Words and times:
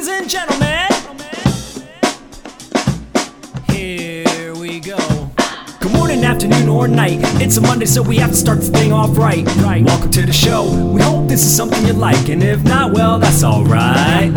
Ladies 0.00 0.18
and 0.18 0.30
gentlemen, 0.30 0.88
here 3.68 4.54
we 4.54 4.80
go. 4.80 4.96
Good 5.78 5.92
morning, 5.92 6.24
afternoon, 6.24 6.70
or 6.70 6.88
night. 6.88 7.18
It's 7.42 7.58
a 7.58 7.60
Monday, 7.60 7.84
so 7.84 8.00
we 8.00 8.16
have 8.16 8.30
to 8.30 8.36
start 8.36 8.60
this 8.60 8.70
thing 8.70 8.94
off 8.94 9.18
right. 9.18 9.44
Right. 9.56 9.84
Welcome 9.84 10.10
to 10.12 10.24
the 10.24 10.32
show. 10.32 10.64
We 10.90 11.02
hope 11.02 11.28
this 11.28 11.44
is 11.44 11.54
something 11.54 11.86
you 11.86 11.92
like, 11.92 12.30
and 12.30 12.42
if 12.42 12.62
not, 12.62 12.94
well, 12.94 13.18
that's 13.18 13.44
alright. 13.44 14.32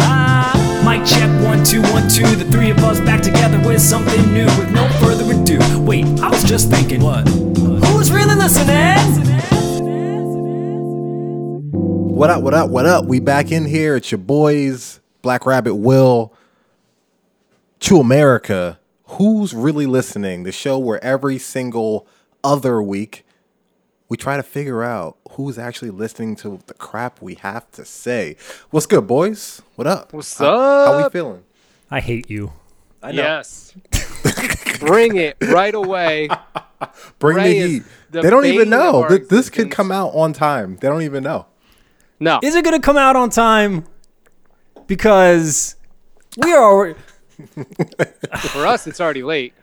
Mic 0.83 1.07
check 1.07 1.29
one 1.45 1.63
two 1.63 1.81
one 1.93 2.09
two. 2.09 2.27
The 2.35 2.45
three 2.51 2.69
of 2.71 2.79
us 2.79 2.99
back 2.99 3.21
together 3.21 3.57
with 3.65 3.79
something 3.81 4.33
new. 4.33 4.47
With 4.57 4.71
no 4.71 4.89
further 4.99 5.23
ado, 5.31 5.59
wait, 5.79 6.03
I 6.19 6.27
was 6.27 6.43
just 6.43 6.69
thinking. 6.71 7.01
What? 7.01 7.25
Who's 7.29 8.11
really 8.11 8.35
listening? 8.35 8.99
What 11.71 12.29
up, 12.29 12.43
what 12.43 12.53
up, 12.53 12.69
what 12.69 12.85
up? 12.85 13.05
We 13.05 13.21
back 13.21 13.53
in 13.53 13.65
here. 13.65 13.95
It's 13.95 14.11
your 14.11 14.17
boys, 14.17 14.99
Black 15.23 15.45
Rabbit 15.47 15.75
Will, 15.75 16.31
True 17.79 18.01
America. 18.01 18.79
Who's 19.05 19.53
really 19.53 19.85
listening? 19.87 20.43
The 20.43 20.51
show 20.51 20.77
where 20.77 21.03
every 21.03 21.39
single 21.39 22.05
other 22.43 22.81
week 22.83 23.25
we 24.09 24.17
try 24.17 24.37
to 24.37 24.43
figure 24.43 24.83
out 24.83 25.17
who's 25.31 25.57
actually 25.57 25.91
listening 25.91 26.35
to 26.37 26.59
the 26.67 26.73
crap 26.75 27.21
we 27.21 27.35
have 27.35 27.71
to 27.71 27.85
say. 27.85 28.35
What's 28.69 28.85
good, 28.85 29.07
boys? 29.07 29.61
What 29.75 29.87
up? 29.87 30.13
What's 30.13 30.37
How, 30.37 30.45
how 30.85 31.03
we 31.03 31.09
feeling? 31.09 31.43
I 31.89 31.99
hate 32.01 32.29
you. 32.29 32.51
I 33.01 33.11
know. 33.13 33.21
Yes. 33.23 33.73
Bring 34.79 35.15
it 35.15 35.37
right 35.41 35.73
away. 35.73 36.27
Bring 37.19 37.37
Ray 37.37 37.59
the 37.61 37.67
heat. 37.67 37.83
the 38.11 38.21
They 38.21 38.29
don't 38.29 38.45
even 38.45 38.69
know. 38.69 39.03
our 39.03 39.09
Th- 39.09 39.27
This 39.29 39.49
could 39.49 39.71
come 39.71 39.91
out 39.91 40.09
on 40.09 40.33
time. 40.33 40.77
They 40.81 40.89
don't 40.89 41.01
even 41.03 41.23
know. 41.23 41.45
No. 42.19 42.39
Is 42.43 42.55
it 42.55 42.65
gonna 42.65 42.79
come 42.81 42.97
out 42.97 43.15
on 43.15 43.29
time? 43.29 43.85
Because 44.87 45.75
we 46.37 46.51
are 46.53 46.63
already- 46.63 46.99
For 48.49 48.65
us, 48.67 48.87
it's 48.87 49.01
already 49.01 49.23
late. 49.23 49.53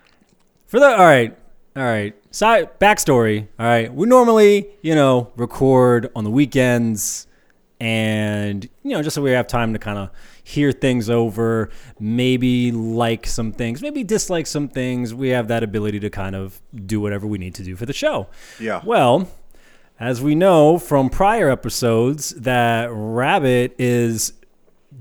For 0.66 0.78
the 0.80 0.86
all 0.86 0.98
right, 1.04 1.36
all 1.76 1.82
right. 1.82 2.14
Side 2.32 2.78
backstory. 2.80 3.46
All 3.58 3.66
right, 3.66 3.92
we 3.92 4.06
normally 4.06 4.66
you 4.82 4.94
know 4.94 5.32
record 5.36 6.10
on 6.14 6.24
the 6.24 6.30
weekends, 6.30 7.26
and 7.80 8.68
you 8.82 8.90
know 8.90 9.02
just 9.02 9.14
so 9.14 9.22
we 9.22 9.30
have 9.32 9.46
time 9.46 9.72
to 9.72 9.78
kind 9.78 9.98
of 9.98 10.10
hear 10.44 10.72
things 10.72 11.08
over, 11.08 11.70
maybe 11.98 12.72
like 12.72 13.26
some 13.26 13.52
things, 13.52 13.82
maybe 13.82 14.02
dislike 14.04 14.46
some 14.46 14.68
things. 14.68 15.14
We 15.14 15.28
have 15.28 15.48
that 15.48 15.62
ability 15.62 16.00
to 16.00 16.10
kind 16.10 16.34
of 16.34 16.60
do 16.86 17.00
whatever 17.00 17.26
we 17.26 17.38
need 17.38 17.54
to 17.56 17.62
do 17.64 17.76
for 17.76 17.86
the 17.86 17.92
show. 17.92 18.28
Yeah. 18.58 18.80
Well, 18.84 19.28
as 19.98 20.20
we 20.20 20.34
know 20.34 20.78
from 20.78 21.08
prior 21.08 21.50
episodes, 21.50 22.30
that 22.30 22.88
Rabbit 22.90 23.74
is 23.78 24.32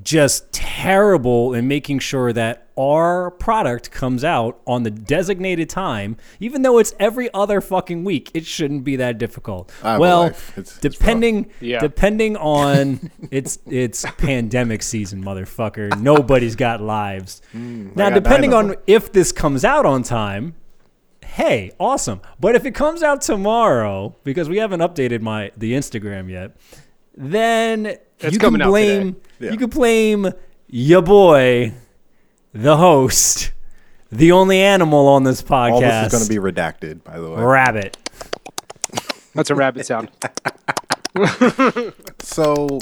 just 0.04 0.52
terrible 0.54 1.54
in 1.54 1.68
making 1.68 2.00
sure 2.00 2.32
that 2.32 2.68
our 2.78 3.32
product 3.32 3.92
comes 3.92 4.24
out 4.24 4.62
on 4.66 4.84
the 4.84 4.92
designated 4.92 5.68
time, 5.70 6.16
even 6.40 6.62
though 6.62 6.78
it's 6.78 6.94
every 7.00 7.34
other 7.34 7.60
fucking 7.60 8.04
week. 8.04 8.32
It 8.34 8.46
shouldn't 8.46 8.84
be 8.84 8.96
that 8.98 9.18
difficult. 9.18 9.72
I 9.84 9.92
have 9.92 9.98
a 9.98 10.02
well, 10.02 10.22
life. 10.22 10.58
It's- 10.58 10.78
it's 10.78 10.80
depending 10.80 11.50
Yeah. 11.60 11.80
depending 11.80 12.38
on 12.38 13.12
it's 13.32 13.58
it's 13.66 14.06
pandemic 14.18 14.84
season, 14.84 15.24
motherfucker. 15.24 16.00
Nobody's 16.00 16.56
got 16.56 16.82
lives. 16.82 17.42
now, 17.54 17.60
Mm, 17.60 17.96
got 17.98 18.14
depending 18.14 18.54
on 18.54 18.76
if 18.88 19.12
this 19.12 19.32
comes 19.32 19.66
out 19.66 19.86
on 19.86 20.04
time, 20.04 20.56
hey, 21.26 21.72
awesome. 21.80 22.22
But 22.40 22.56
if 22.56 22.66
it 22.66 22.72
comes 22.76 23.04
out 23.04 23.22
tomorrow, 23.22 24.16
because 24.24 24.48
we 24.48 24.58
haven't 24.58 24.80
updated 24.82 25.22
my 25.22 25.52
the 25.58 25.74
Instagram 25.74 26.30
yet, 26.30 26.56
then 27.18 27.98
It's 28.20 28.34
you 28.34 28.40
can 28.40 28.48
coming 28.48 28.62
out 28.62 28.70
blame 28.70 29.14
today. 29.14 29.22
Yeah. 29.40 29.52
you 29.52 29.58
can 29.58 29.70
blame 29.70 30.32
your 30.68 31.02
boy, 31.02 31.74
the 32.54 32.78
host, 32.78 33.52
the 34.12 34.32
only 34.32 34.60
animal 34.60 35.08
on 35.08 35.24
this 35.24 35.42
podcast. 35.42 35.72
All 35.72 35.82
this 35.82 36.06
is 36.06 36.12
going 36.12 36.24
to 36.24 36.30
be 36.30 36.52
redacted, 36.52 37.04
by 37.04 37.18
the 37.20 37.30
way. 37.30 37.42
rabbit. 37.42 37.98
That's 39.34 39.50
a 39.50 39.56
rabbit 39.56 39.86
sound. 39.86 40.10
So, 42.22 42.80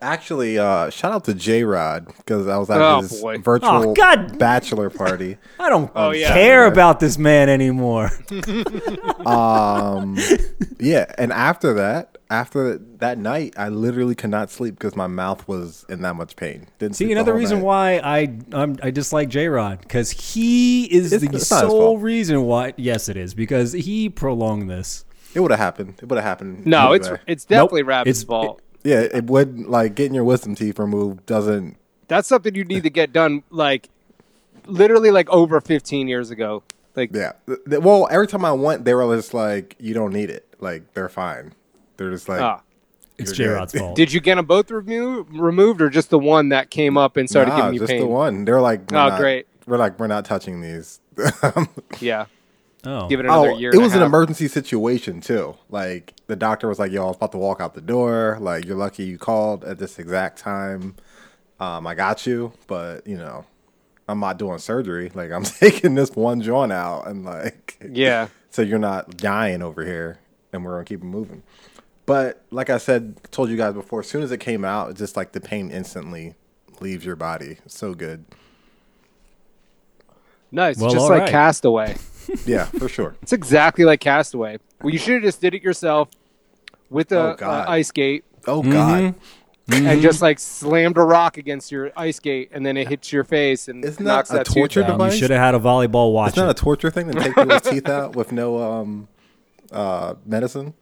actually, 0.00 0.58
uh, 0.58 0.90
shout 0.90 1.12
out 1.12 1.24
to 1.24 1.34
J 1.34 1.64
Rod 1.64 2.06
because 2.18 2.46
I 2.48 2.56
was 2.58 2.70
at 2.70 2.80
Oh, 2.80 3.00
his 3.02 3.20
boy. 3.20 3.38
virtual 3.38 3.90
Oh, 3.90 3.94
God. 3.94 4.38
bachelor 4.38 4.90
party. 4.90 5.36
I 5.60 5.68
don't 5.68 5.90
Oh, 5.94 6.10
yeah. 6.10 6.32
care 6.32 6.62
Yeah. 6.66 6.72
about 6.72 7.00
this 7.00 7.18
man 7.18 7.48
anymore. 7.48 8.10
Um, 9.26 10.16
yeah, 10.78 11.06
and 11.18 11.32
after 11.32 11.74
that, 11.74 12.16
after 12.30 12.78
that 12.98 13.18
night, 13.18 13.54
I 13.58 13.68
literally 13.68 14.14
could 14.14 14.30
not 14.30 14.50
sleep 14.50 14.74
because 14.78 14.96
my 14.96 15.06
mouth 15.06 15.46
was 15.48 15.84
in 15.88 16.02
that 16.02 16.14
much 16.16 16.36
pain. 16.36 16.66
Didn't 16.78 16.96
See, 16.96 17.04
sleep 17.04 17.08
the 17.16 17.20
another 17.20 17.34
reason 17.34 17.58
night. 17.58 17.64
why 17.64 17.92
I 17.98 18.38
I'm, 18.52 18.76
I 18.82 18.90
dislike 18.90 19.28
J 19.28 19.48
Rod 19.48 19.80
because 19.80 20.10
he 20.10 20.84
is 20.86 21.12
It's- 21.12 21.30
the 21.30 21.36
it's 21.36 21.46
sole 21.48 21.98
reason 21.98 22.42
why. 22.44 22.74
Yes, 22.76 23.08
it 23.08 23.16
is 23.16 23.34
because 23.34 23.72
he 23.72 24.08
prolonged 24.08 24.70
this. 24.70 25.04
it 25.34 25.40
would 25.40 25.50
have 25.50 25.60
happened. 25.60 25.94
It 26.00 26.08
would 26.08 26.16
have 26.16 26.24
happened. 26.24 26.64
No, 26.66 26.92
it's 26.92 27.06
anyway. 27.08 27.22
it's 27.26 27.44
definitely 27.44 27.82
Nope. 27.82 27.88
rabbit's 27.88 28.20
It's- 28.20 28.26
fault. 28.26 28.62
Yeah, 28.84 29.00
it 29.00 29.24
would 29.24 29.66
like 29.66 29.94
getting 29.94 30.14
your 30.14 30.24
wisdom 30.24 30.54
teeth 30.54 30.78
removed 30.78 31.26
doesn't. 31.26 31.76
That's 32.08 32.28
something 32.28 32.54
you 32.54 32.64
need 32.64 32.82
to 32.84 32.90
get 32.90 33.12
done 33.12 33.42
like 33.50 33.88
literally 34.66 35.10
like 35.10 35.28
over 35.30 35.60
15 35.60 36.08
years 36.08 36.30
ago. 36.30 36.62
Like 36.96 37.10
Yeah, 37.14 37.32
Th- 37.46 37.58
th- 37.68 37.82
well, 37.82 38.08
every 38.10 38.26
time 38.26 38.44
I 38.44 38.52
went, 38.52 38.84
they 38.84 38.94
were 38.94 39.14
just 39.14 39.34
like, 39.34 39.76
"You 39.78 39.94
don't 39.94 40.12
need 40.12 40.30
it. 40.30 40.46
Like 40.58 40.94
they're 40.94 41.08
fine." 41.08 41.52
They're 41.96 42.10
just 42.10 42.28
like, 42.28 42.40
ah. 42.40 42.62
It's 43.18 43.36
You're 43.36 43.48
J. 43.48 43.54
Rod's 43.54 43.72
fault. 43.74 43.96
Did 43.96 44.12
you 44.12 44.20
get 44.20 44.36
them 44.36 44.46
both 44.46 44.70
remo- 44.70 45.24
removed 45.24 45.82
or 45.82 45.90
just 45.90 46.10
the 46.10 46.18
one 46.20 46.50
that 46.50 46.70
came 46.70 46.96
up 46.96 47.16
and 47.16 47.28
started 47.28 47.50
nah, 47.50 47.56
giving 47.56 47.72
you 47.74 47.80
just 47.80 47.90
pain? 47.90 48.00
the 48.00 48.06
one. 48.06 48.44
They're 48.44 48.60
like, 48.60 48.88
we're 48.92 48.98
Oh, 48.98 49.08
not- 49.08 49.18
great. 49.18 49.46
We're 49.66 49.76
like, 49.76 49.98
we're 49.98 50.06
not 50.06 50.24
touching 50.24 50.60
these. 50.60 51.00
Yeah. 52.00 52.26
Oh, 52.84 53.08
Give 53.08 53.20
it 53.20 53.26
another 53.26 53.50
oh, 53.52 53.58
year. 53.58 53.70
it 53.74 53.78
was 53.78 53.92
an 53.94 54.00
half. 54.00 54.06
emergency 54.06 54.48
situation 54.48 55.20
too. 55.20 55.56
Like 55.68 56.14
the 56.26 56.36
doctor 56.36 56.68
was 56.68 56.78
like, 56.78 56.92
"Yo, 56.92 57.02
I 57.04 57.06
was 57.08 57.16
about 57.16 57.32
to 57.32 57.38
walk 57.38 57.60
out 57.60 57.74
the 57.74 57.80
door. 57.80 58.38
Like 58.40 58.64
you're 58.64 58.76
lucky 58.76 59.04
you 59.04 59.18
called 59.18 59.64
at 59.64 59.78
this 59.78 59.98
exact 59.98 60.38
time. 60.38 60.96
Um, 61.60 61.86
I 61.86 61.94
got 61.94 62.26
you, 62.26 62.52
but 62.66 63.06
you 63.06 63.16
know, 63.16 63.44
I'm 64.08 64.20
not 64.20 64.38
doing 64.38 64.58
surgery. 64.58 65.10
Like 65.14 65.30
I'm 65.32 65.42
taking 65.44 65.94
this 65.94 66.10
one 66.14 66.40
joint 66.40 66.72
out, 66.72 67.06
and 67.06 67.24
like, 67.24 67.76
Yeah. 67.90 68.28
so 68.50 68.62
you're 68.62 68.78
not 68.78 69.16
dying 69.16 69.62
over 69.62 69.84
here, 69.84 70.18
and 70.52 70.64
we're 70.64 70.72
gonna 70.72 70.84
keep 70.84 71.00
it 71.02 71.06
moving." 71.06 71.42
But 72.06 72.42
like 72.50 72.70
I 72.70 72.78
said, 72.78 73.16
told 73.32 73.50
you 73.50 73.56
guys 73.58 73.74
before, 73.74 74.00
as 74.00 74.08
soon 74.08 74.22
as 74.22 74.32
it 74.32 74.38
came 74.38 74.64
out, 74.64 74.88
it's 74.90 74.98
just 74.98 75.14
like 75.14 75.32
the 75.32 75.40
pain 75.42 75.70
instantly 75.70 76.34
leaves 76.80 77.04
your 77.04 77.16
body. 77.16 77.58
So 77.66 77.92
good. 77.92 78.24
Nice. 80.50 80.78
Well, 80.78 80.90
just 80.90 81.10
like 81.10 81.20
right. 81.22 81.30
Castaway. 81.30 81.96
Yeah, 82.46 82.64
for 82.66 82.88
sure. 82.88 83.16
It's 83.22 83.32
exactly 83.32 83.84
like 83.84 84.00
Castaway. 84.00 84.58
Well, 84.82 84.92
you 84.92 84.98
should 84.98 85.14
have 85.14 85.22
just 85.22 85.40
did 85.40 85.54
it 85.54 85.62
yourself 85.62 86.08
with 86.90 87.12
Oh, 87.12 87.32
a 87.32 87.36
God. 87.36 87.68
uh, 87.68 87.70
ice 87.70 87.88
skate 87.88 88.24
Oh 88.46 88.62
God. 88.62 89.14
and 89.70 90.00
just 90.02 90.22
like 90.22 90.38
slammed 90.38 90.96
a 90.96 91.02
rock 91.02 91.36
against 91.36 91.70
your 91.70 91.90
ice 91.96 92.16
skate 92.16 92.50
and 92.52 92.64
then 92.64 92.76
it 92.76 92.88
hits 92.88 93.12
your 93.12 93.24
face 93.24 93.68
and 93.68 93.84
Isn't 93.84 94.04
that 94.04 94.10
knocks 94.10 94.30
a 94.30 94.34
that, 94.34 94.46
torture 94.46 94.80
tooth 94.82 94.84
out. 94.90 94.94
Um, 94.94 95.00
you 95.00 95.06
device? 95.06 95.18
should 95.18 95.30
have 95.30 95.40
had 95.40 95.54
a 95.54 95.58
volleyball 95.58 96.12
watch. 96.12 96.28
It's 96.30 96.36
not 96.38 96.48
a 96.50 96.54
torture 96.54 96.90
thing 96.90 97.08
to 97.08 97.14
take 97.20 97.34
people's 97.34 97.62
teeth 97.62 97.88
out 97.88 98.16
with 98.16 98.32
no 98.32 98.58
um 98.62 99.08
uh 99.72 100.14
medicine. 100.24 100.72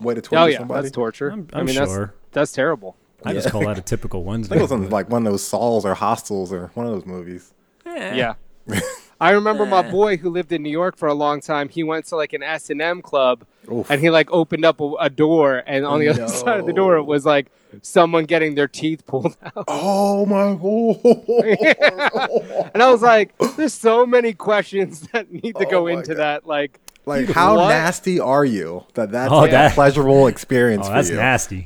Way 0.00 0.14
to 0.14 0.20
torture 0.20 0.42
Oh 0.42 0.46
yeah, 0.46 0.58
somebody. 0.58 0.82
that's 0.82 0.94
torture. 0.94 1.30
I'm- 1.30 1.48
I 1.52 1.60
I'm 1.60 1.66
mean, 1.66 1.74
sure. 1.76 1.86
that's 2.32 2.50
that's 2.50 2.52
terrible. 2.52 2.96
I 3.24 3.32
just 3.32 3.50
call 3.50 3.62
that 3.62 3.78
a 3.78 3.82
typical 3.82 4.22
one. 4.32 4.40
I 4.44 4.48
think 4.48 4.58
it 4.60 4.62
was 4.62 4.72
on 4.72 4.90
like 4.90 5.08
one 5.10 5.26
of 5.26 5.32
those 5.32 5.42
Saws 5.46 5.84
or 5.84 5.94
Hostels 5.94 6.52
or 6.52 6.70
one 6.74 6.86
of 6.86 6.92
those 6.92 7.06
movies. 7.06 7.52
yeah. 7.86 8.34
Yeah. 8.66 8.80
I 9.20 9.30
remember 9.30 9.66
my 9.66 9.82
boy 9.82 10.16
who 10.16 10.30
lived 10.30 10.52
in 10.52 10.62
New 10.62 10.70
York 10.70 10.96
for 10.96 11.08
a 11.08 11.14
long 11.14 11.40
time. 11.40 11.68
He 11.68 11.82
went 11.82 12.06
to 12.06 12.16
like 12.16 12.32
an 12.32 12.42
S 12.44 12.70
and 12.70 12.80
M 12.80 13.02
club, 13.02 13.44
Oof. 13.72 13.90
and 13.90 14.00
he 14.00 14.10
like 14.10 14.30
opened 14.30 14.64
up 14.64 14.80
a, 14.80 14.92
a 15.00 15.10
door, 15.10 15.62
and 15.66 15.84
on 15.84 15.98
the 16.00 16.08
other 16.08 16.28
side 16.28 16.60
of 16.60 16.66
the 16.66 16.72
door 16.72 16.96
it 16.96 17.02
was 17.04 17.26
like 17.26 17.50
someone 17.82 18.24
getting 18.26 18.54
their 18.54 18.68
teeth 18.68 19.04
pulled 19.06 19.36
out. 19.56 19.64
Oh 19.66 20.24
my 20.24 20.54
god! 21.02 22.70
And 22.74 22.82
I 22.82 22.90
was 22.90 23.02
like, 23.02 23.36
"There's 23.56 23.74
so 23.74 24.06
many 24.06 24.32
questions 24.34 25.00
that 25.12 25.32
need 25.32 25.56
to 25.56 25.66
Oh 25.66 25.70
go 25.70 25.84
my 25.84 25.92
into 25.94 26.14
God. 26.14 26.18
that." 26.18 26.46
Like, 26.46 26.78
like 27.04 27.26
Dude, 27.26 27.34
how 27.34 27.56
what? 27.56 27.68
nasty 27.68 28.20
are 28.20 28.44
you 28.44 28.84
that 28.94 29.10
that's 29.10 29.32
Oh, 29.32 29.38
like 29.40 29.50
that- 29.50 29.72
a 29.72 29.74
pleasurable 29.74 30.26
experience 30.28 30.86
oh, 30.86 30.90
for 30.90 30.94
that's 30.94 31.10
you? 31.10 31.16
nasty. 31.16 31.64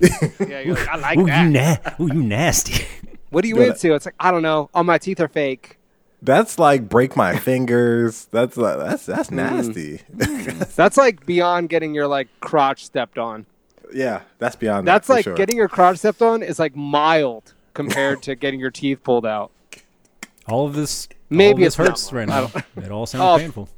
yeah, 0.48 0.60
you're 0.60 0.74
like, 0.76 0.88
I 0.88 0.96
like 0.96 1.18
Ooh, 1.18 1.26
that. 1.26 1.42
you 1.44 1.50
na- 1.50 1.76
Ooh, 2.00 2.14
you 2.14 2.22
nasty. 2.22 2.86
what 3.30 3.44
are 3.44 3.48
you 3.48 3.56
Good. 3.56 3.72
into? 3.72 3.94
It's 3.94 4.06
like 4.06 4.14
I 4.18 4.30
don't 4.30 4.42
know. 4.42 4.70
All 4.72 4.84
my 4.84 4.98
teeth 4.98 5.20
are 5.20 5.28
fake. 5.28 5.78
That's 6.22 6.58
like 6.58 6.88
break 6.88 7.16
my 7.16 7.36
fingers. 7.50 8.26
That's 8.30 8.56
like, 8.56 8.78
that's 8.78 9.06
that's 9.06 9.28
Mm. 9.30 9.36
nasty. 9.36 10.00
That's 10.76 10.96
like 10.96 11.26
beyond 11.26 11.68
getting 11.68 11.94
your 11.94 12.06
like 12.06 12.28
crotch 12.40 12.84
stepped 12.84 13.18
on. 13.18 13.46
yeah, 13.92 14.22
that's 14.38 14.56
beyond. 14.56 14.86
That's 14.86 15.08
that, 15.08 15.12
like 15.14 15.24
sure. 15.24 15.34
getting 15.34 15.56
your 15.56 15.68
crotch 15.68 15.98
stepped 15.98 16.22
on 16.22 16.42
is 16.42 16.58
like 16.58 16.74
mild 16.76 17.54
compared 17.74 18.22
to 18.22 18.34
getting 18.36 18.60
your 18.60 18.70
teeth 18.70 19.02
pulled 19.02 19.26
out. 19.26 19.50
All 20.48 20.64
of 20.66 20.74
this 20.74 21.08
Maybe 21.28 21.48
all 21.48 21.52
of 21.62 21.66
it's 21.66 21.76
this 21.76 21.86
hurts 21.88 22.12
right 22.12 22.28
now. 22.28 22.50
It 22.76 22.90
all 22.92 23.06
sounds 23.06 23.22
Oh. 23.22 23.38
painful. 23.42 23.68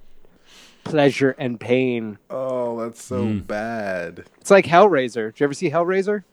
Pleasure 0.84 1.34
and 1.38 1.58
pain. 1.58 2.18
Oh, 2.28 2.78
that's 2.84 3.02
so 3.02 3.22
Hmm. 3.24 3.38
bad. 3.38 4.24
It's 4.40 4.50
like 4.50 4.66
Hellraiser. 4.66 5.32
Did 5.32 5.40
you 5.40 5.44
ever 5.44 5.54
see 5.54 5.70
Hellraiser? 5.70 6.24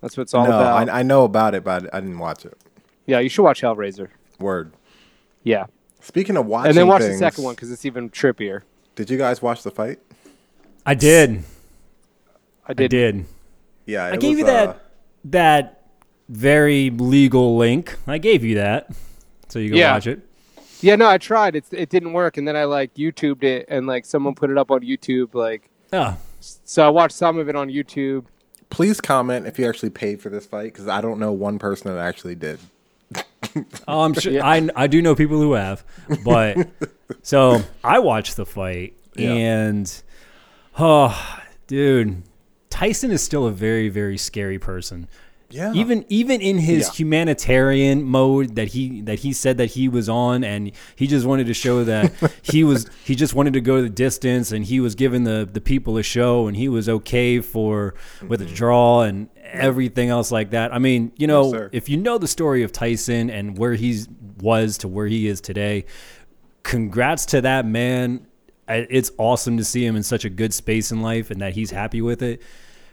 That's 0.00 0.16
what 0.16 0.22
it's 0.24 0.34
all 0.34 0.44
no, 0.46 0.58
about. 0.58 0.88
I, 0.88 1.00
I 1.00 1.02
know 1.02 1.24
about 1.24 1.54
it, 1.54 1.62
but 1.62 1.92
I 1.94 2.00
didn't 2.00 2.18
watch 2.18 2.44
it. 2.44 2.58
yeah, 3.06 3.18
you 3.20 3.28
should 3.28 3.42
watch 3.44 3.60
Hellraiser. 3.62 4.08
Word. 4.40 4.72
Yeah, 5.42 5.66
Speaking 6.00 6.36
of 6.36 6.46
watching, 6.46 6.70
and 6.70 6.76
then 6.78 6.86
watch 6.86 7.02
things, 7.02 7.14
the 7.14 7.18
second 7.18 7.44
one 7.44 7.54
because 7.54 7.70
it's 7.70 7.84
even 7.84 8.10
trippier. 8.10 8.62
Did 8.94 9.10
you 9.10 9.18
guys 9.18 9.40
watch 9.42 9.62
the 9.62 9.70
fight? 9.70 9.98
I 10.86 10.94
did. 10.94 11.42
I 12.66 12.72
did. 12.72 12.84
I 12.84 12.88
did. 12.88 12.90
did. 12.90 13.26
Yeah, 13.86 14.04
I 14.06 14.16
gave 14.16 14.30
was, 14.30 14.38
you 14.40 14.44
that 14.46 14.68
uh, 14.68 14.74
that 15.24 15.84
very 16.28 16.90
legal 16.90 17.56
link. 17.56 17.96
I 18.06 18.18
gave 18.18 18.44
you 18.44 18.56
that, 18.56 18.90
so 19.48 19.58
you 19.58 19.70
can 19.70 19.78
Yeah. 19.78 19.94
watch 19.94 20.06
it. 20.06 20.20
Yeah, 20.80 20.96
no, 20.96 21.08
I 21.08 21.18
tried. 21.18 21.56
It 21.56 21.64
it 21.72 21.88
didn't 21.90 22.12
work, 22.12 22.36
and 22.36 22.46
then 22.48 22.56
I 22.56 22.64
like 22.64 22.94
YouTubed 22.94 23.42
it, 23.44 23.66
and 23.68 23.86
like 23.86 24.04
someone 24.06 24.34
put 24.34 24.50
it 24.50 24.56
up 24.58 24.70
on 24.70 24.80
YouTube. 24.80 25.34
Like, 25.34 25.68
Oh, 25.92 26.16
so 26.40 26.86
I 26.86 26.88
watched 26.90 27.16
some 27.16 27.38
of 27.38 27.48
it 27.48 27.56
on 27.56 27.68
YouTube. 27.68 28.24
please 28.70 29.00
comment 29.00 29.46
if 29.46 29.58
you 29.58 29.68
actually 29.68 29.90
paid 29.90 30.22
for 30.22 30.28
this 30.30 30.46
fight 30.46 30.72
because 30.72 30.86
I 30.88 31.00
don't 31.00 31.18
know 31.18 31.32
one 31.32 31.58
person 31.58 31.92
that 31.92 32.00
actually 32.00 32.34
did. 32.36 32.60
Oh, 33.88 34.00
I'm 34.02 34.14
sure. 34.14 34.32
Yeah. 34.32 34.46
I 34.46 34.68
I 34.76 34.86
do 34.86 35.02
know 35.02 35.14
people 35.14 35.40
who 35.40 35.54
have, 35.54 35.84
but 36.24 36.68
so 37.22 37.62
I 37.82 37.98
watched 37.98 38.36
the 38.36 38.46
fight 38.46 38.94
Yeah. 39.16 39.32
and 39.32 40.02
oh, 40.78 41.38
dude, 41.66 42.22
Tyson 42.68 43.10
is 43.10 43.22
still 43.22 43.46
a 43.46 43.52
very 43.52 43.88
very 43.88 44.16
scary 44.18 44.58
person. 44.58 45.08
Yeah, 45.52 45.72
Even 45.74 46.04
even 46.08 46.40
in 46.40 46.58
his 46.58 46.86
Yeah. 46.86 46.92
humanitarian 46.92 48.02
mode 48.04 48.54
that 48.54 48.68
he 48.68 49.00
that 49.02 49.20
he 49.20 49.32
said 49.32 49.56
that 49.58 49.66
he 49.72 49.88
was 49.88 50.08
on, 50.08 50.44
and 50.44 50.70
he 50.96 51.06
just 51.06 51.26
wanted 51.26 51.46
to 51.48 51.54
show 51.54 51.82
that 51.84 52.12
he 52.42 52.62
was 52.70 52.88
he 53.04 53.14
just 53.14 53.34
wanted 53.34 53.52
to 53.54 53.60
go 53.60 53.82
the 53.82 53.88
distance, 53.88 54.52
and 54.52 54.64
he 54.64 54.80
was 54.80 54.94
giving 54.94 55.24
the 55.24 55.48
the 55.52 55.60
people 55.60 55.96
a 55.96 56.02
show, 56.02 56.46
and 56.46 56.56
he 56.56 56.68
was 56.68 56.88
okay 56.88 57.40
for 57.40 57.94
with 58.28 58.40
a 58.40 58.44
mm-hmm. 58.44 58.54
draw 58.54 59.02
and 59.02 59.28
everything 59.52 60.08
else 60.08 60.30
like 60.30 60.50
that. 60.50 60.72
I 60.72 60.78
mean, 60.78 61.10
you 61.16 61.26
know, 61.26 61.50
sir. 61.50 61.70
if 61.72 61.88
you 61.88 61.96
know 61.96 62.18
the 62.18 62.28
story 62.28 62.62
of 62.62 62.70
Tyson 62.70 63.28
and 63.30 63.58
where 63.58 63.74
he 63.74 64.04
was 64.40 64.78
to 64.78 64.88
where 64.88 65.06
he 65.06 65.26
is 65.26 65.40
today, 65.40 65.84
congrats 66.62 67.26
to 67.26 67.40
that 67.40 67.66
man. 67.66 68.26
It's 68.68 69.10
awesome 69.18 69.56
to 69.56 69.64
see 69.64 69.84
him 69.84 69.96
in 69.96 70.04
such 70.04 70.24
a 70.24 70.30
good 70.30 70.54
space 70.54 70.92
in 70.92 71.02
life 71.02 71.32
and 71.32 71.40
that 71.40 71.54
he's 71.54 71.72
happy 71.72 72.00
with 72.00 72.22
it. 72.22 72.40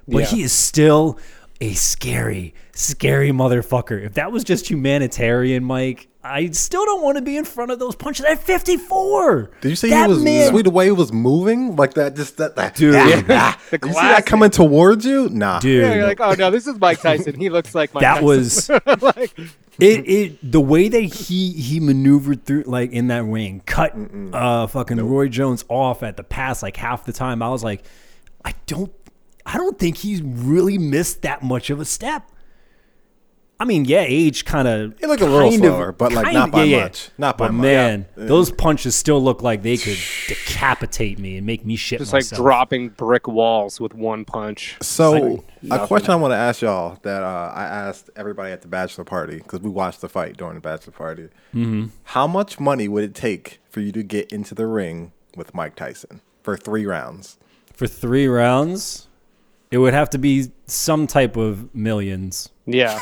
But 0.07 0.19
Yeah. 0.19 0.25
he 0.25 0.41
is 0.41 0.51
still 0.51 1.19
a 1.59 1.73
scary, 1.73 2.53
scary 2.73 3.31
motherfucker. 3.31 4.03
If 4.05 4.13
that 4.15 4.31
was 4.31 4.43
just 4.43 4.69
humanitarian, 4.69 5.63
Mike, 5.63 6.07
I 6.23 6.49
still 6.51 6.85
don't 6.85 7.01
want 7.03 7.17
to 7.17 7.21
be 7.23 7.37
in 7.37 7.45
front 7.45 7.71
of 7.71 7.79
those 7.79 7.95
punches 7.95 8.25
at 8.25 8.43
54. 8.43 9.51
Did 9.61 9.69
you 9.69 9.75
see 9.75 9.89
that 9.89 10.07
he 10.07 10.13
was 10.13 10.23
man? 10.23 10.49
sweet 10.49 10.63
the 10.63 10.69
way 10.69 10.85
he 10.85 10.91
was 10.91 11.11
moving 11.13 11.75
like 11.75 11.93
that? 11.93 12.15
Just 12.15 12.37
that, 12.37 12.55
that 12.57 12.75
Dude. 12.75 12.95
ah, 12.95 13.07
Yeah. 13.07 13.23
ah. 13.29 13.61
The 13.71 13.79
you 13.87 13.93
see 13.93 13.99
that 14.01 14.25
coming 14.25 14.49
towards 14.49 15.05
you? 15.05 15.29
Nah, 15.29 15.59
Dude, 15.59 15.83
Yeah, 15.83 15.93
you're 15.95 16.05
like, 16.05 16.19
oh 16.19 16.33
no, 16.33 16.51
this 16.51 16.67
is 16.67 16.77
Mike 16.79 17.01
Tyson. 17.01 17.35
He 17.39 17.49
looks 17.49 17.73
like 17.73 17.93
Mike. 17.93 18.01
that 18.01 18.21
Tyson. 18.21 18.25
was 18.25 18.69
like, 19.01 19.37
it, 19.79 20.07
it 20.09 20.51
the 20.51 20.59
way 20.61 20.89
that 20.89 20.99
he 21.01 21.51
he 21.53 21.79
maneuvered 21.79 22.43
through 22.45 22.63
like 22.63 22.91
in 22.91 23.07
that 23.07 23.23
ring 23.23 23.61
cut 23.65 23.93
uh 24.33 24.65
fucking 24.65 24.97
roy 24.99 25.27
jones 25.29 25.63
off 25.69 26.01
at 26.01 26.17
the 26.17 26.23
pass 26.23 26.63
like 26.63 26.75
half 26.77 27.05
the 27.05 27.13
time 27.13 27.43
i 27.43 27.49
was 27.49 27.63
like 27.63 27.83
i 28.43 28.55
don't 28.65 28.91
i 29.47 29.57
don't 29.57 29.79
think 29.79 29.97
he's 29.97 30.21
really 30.21 30.77
missed 30.77 31.23
that 31.23 31.41
much 31.41 31.69
of 31.71 31.79
a 31.79 31.85
step 31.85 32.29
i 33.59 33.65
mean 33.65 33.85
yeah 33.85 34.05
age 34.05 34.45
kind 34.45 34.67
of 34.67 34.93
He 34.99 35.07
looked 35.07 35.21
a 35.23 35.25
little 35.25 35.51
slower, 35.51 35.91
but, 35.91 36.11
like, 36.13 36.31
not 36.31 36.51
by 36.51 36.65
much. 36.65 37.09
Not 37.17 37.39
by 37.39 37.47
but 37.47 37.53
much. 37.53 37.63
man 37.63 38.05
Yeah. 38.15 38.25
those 38.25 38.51
punches 38.51 38.95
still 38.95 39.19
look 39.19 39.41
like 39.41 39.63
they 39.63 39.77
could 39.77 39.97
decapitate 40.27 41.17
me 41.17 41.37
and 41.37 41.47
make 41.47 41.65
me 41.65 41.75
shit 41.75 41.97
just 41.99 42.13
like 42.13 42.27
dropping 42.29 42.89
brick 42.89 43.27
walls 43.27 43.79
with 43.79 43.95
one 43.95 44.25
punch. 44.25 44.77
So, 44.81 45.43
a 45.71 45.87
question 45.87 46.11
I 46.11 46.17
want 46.17 46.33
to 46.33 46.37
ask 46.37 46.61
y'all 46.61 46.99
that 47.01 47.23
uh, 47.23 47.51
I 47.55 47.63
asked 47.63 48.11
everybody 48.15 48.51
at 48.51 48.61
the 48.61 48.67
bachelor 48.67 49.05
party 49.05 49.37
because 49.37 49.61
we 49.61 49.69
watched 49.71 50.01
the 50.01 50.09
fight 50.09 50.37
during 50.37 50.53
the 50.55 50.61
bachelor 50.61 50.93
party. 50.93 51.29
Mm-hmm. 51.55 51.85
How 52.03 52.27
much 52.27 52.59
money 52.59 52.87
would 52.87 53.03
it 53.03 53.15
take 53.15 53.59
for 53.69 53.79
you 53.79 53.91
to 53.93 54.03
get 54.03 54.31
into 54.31 54.53
the 54.53 54.67
ring 54.67 55.13
with 55.35 55.55
Mike 55.55 55.75
Tyson 55.75 56.21
for 56.43 56.57
three 56.57 56.85
rounds? 56.85 57.37
for 57.73 57.85
three 57.87 58.27
rounds 58.27 59.06
it 59.71 59.77
would 59.79 59.93
have 59.93 60.09
to 60.11 60.17
be 60.17 60.47
some 60.65 61.07
type 61.07 61.35
of 61.37 61.73
millions 61.75 62.49
Yeah, 62.65 62.99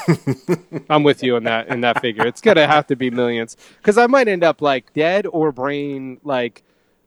I'm 0.90 1.04
with 1.04 1.24
you 1.24 1.36
in 1.36 1.44
that 1.46 1.68
in 1.70 1.82
that 1.82 2.02
figure. 2.02 2.26
It's 2.28 2.42
gonna 2.42 2.68
have 2.68 2.88
to 2.88 2.96
be 2.96 3.10
millions 3.10 3.58
because 3.78 3.98
I 3.98 4.08
might 4.08 4.28
end 4.28 4.44
up 4.44 4.62
like 4.62 4.94
dead 4.94 5.26
or 5.28 5.52
brain 5.52 6.20
like 6.24 6.64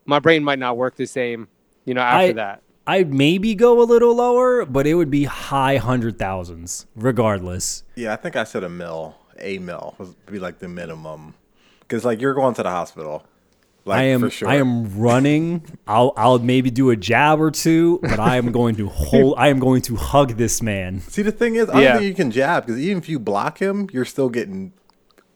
my 0.06 0.18
brain 0.18 0.42
might 0.42 0.58
not 0.58 0.76
work 0.76 0.96
the 0.96 1.06
same. 1.06 1.48
You 1.84 1.94
know, 1.94 2.00
after 2.02 2.30
I- 2.30 2.32
that. 2.32 2.62
I'd 2.86 3.12
maybe 3.12 3.54
go 3.54 3.82
a 3.82 3.84
little 3.84 4.14
lower, 4.16 4.64
but 4.64 4.86
it 4.86 4.94
would 4.94 5.10
be 5.10 5.24
high 5.24 5.76
hundred 5.76 6.18
thousands, 6.18 6.86
regardless. 6.96 7.84
Yeah, 7.96 8.14
I 8.14 8.16
think 8.16 8.34
I 8.34 8.44
said 8.44 8.64
a 8.64 8.70
mil. 8.70 9.14
A 9.38 9.58
mil 9.58 9.94
would 9.98 10.14
be 10.26 10.38
like 10.38 10.58
the 10.58 10.68
minimum 10.68 11.34
because 11.80 12.04
like 12.06 12.18
you're 12.20 12.32
going 12.32 12.54
to 12.54 12.62
the 12.62 12.70
hospital. 12.70 13.24
Like 13.84 14.00
I 14.00 14.02
am 14.04 14.20
for 14.20 14.30
sure. 14.30 14.48
I 14.48 14.56
am 14.56 14.98
running. 15.00 15.62
I'll 15.86 16.12
I'll 16.16 16.38
maybe 16.38 16.70
do 16.70 16.90
a 16.90 16.96
jab 16.96 17.40
or 17.40 17.50
two, 17.50 18.00
but 18.02 18.18
I 18.20 18.36
am 18.36 18.52
going 18.52 18.76
to 18.76 18.88
hold 18.88 19.34
I 19.38 19.48
am 19.48 19.58
going 19.58 19.80
to 19.82 19.96
hug 19.96 20.32
this 20.36 20.60
man. 20.60 21.00
See, 21.00 21.22
the 21.22 21.32
thing 21.32 21.54
is, 21.54 21.70
I 21.70 21.72
don't 21.72 21.82
Yeah. 21.82 21.92
think 21.94 22.04
you 22.08 22.14
can 22.14 22.30
jab 22.30 22.66
because 22.66 22.80
even 22.80 22.98
if 22.98 23.08
you 23.08 23.18
block 23.18 23.58
him, 23.62 23.88
you're 23.92 24.04
still 24.04 24.28
getting 24.28 24.72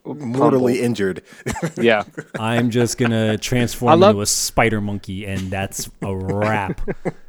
mortally 0.04 0.74
Pummeled. 0.74 0.84
injured. 0.84 1.22
Yeah, 1.80 2.02
I'm 2.38 2.70
just 2.70 2.98
gonna 2.98 3.38
transform 3.38 3.92
I 3.92 3.94
love- 3.94 4.10
into 4.16 4.22
a 4.22 4.26
spider 4.26 4.80
monkey 4.82 5.24
and 5.26 5.50
that's 5.50 5.88
a 6.02 6.14
wrap. 6.14 6.80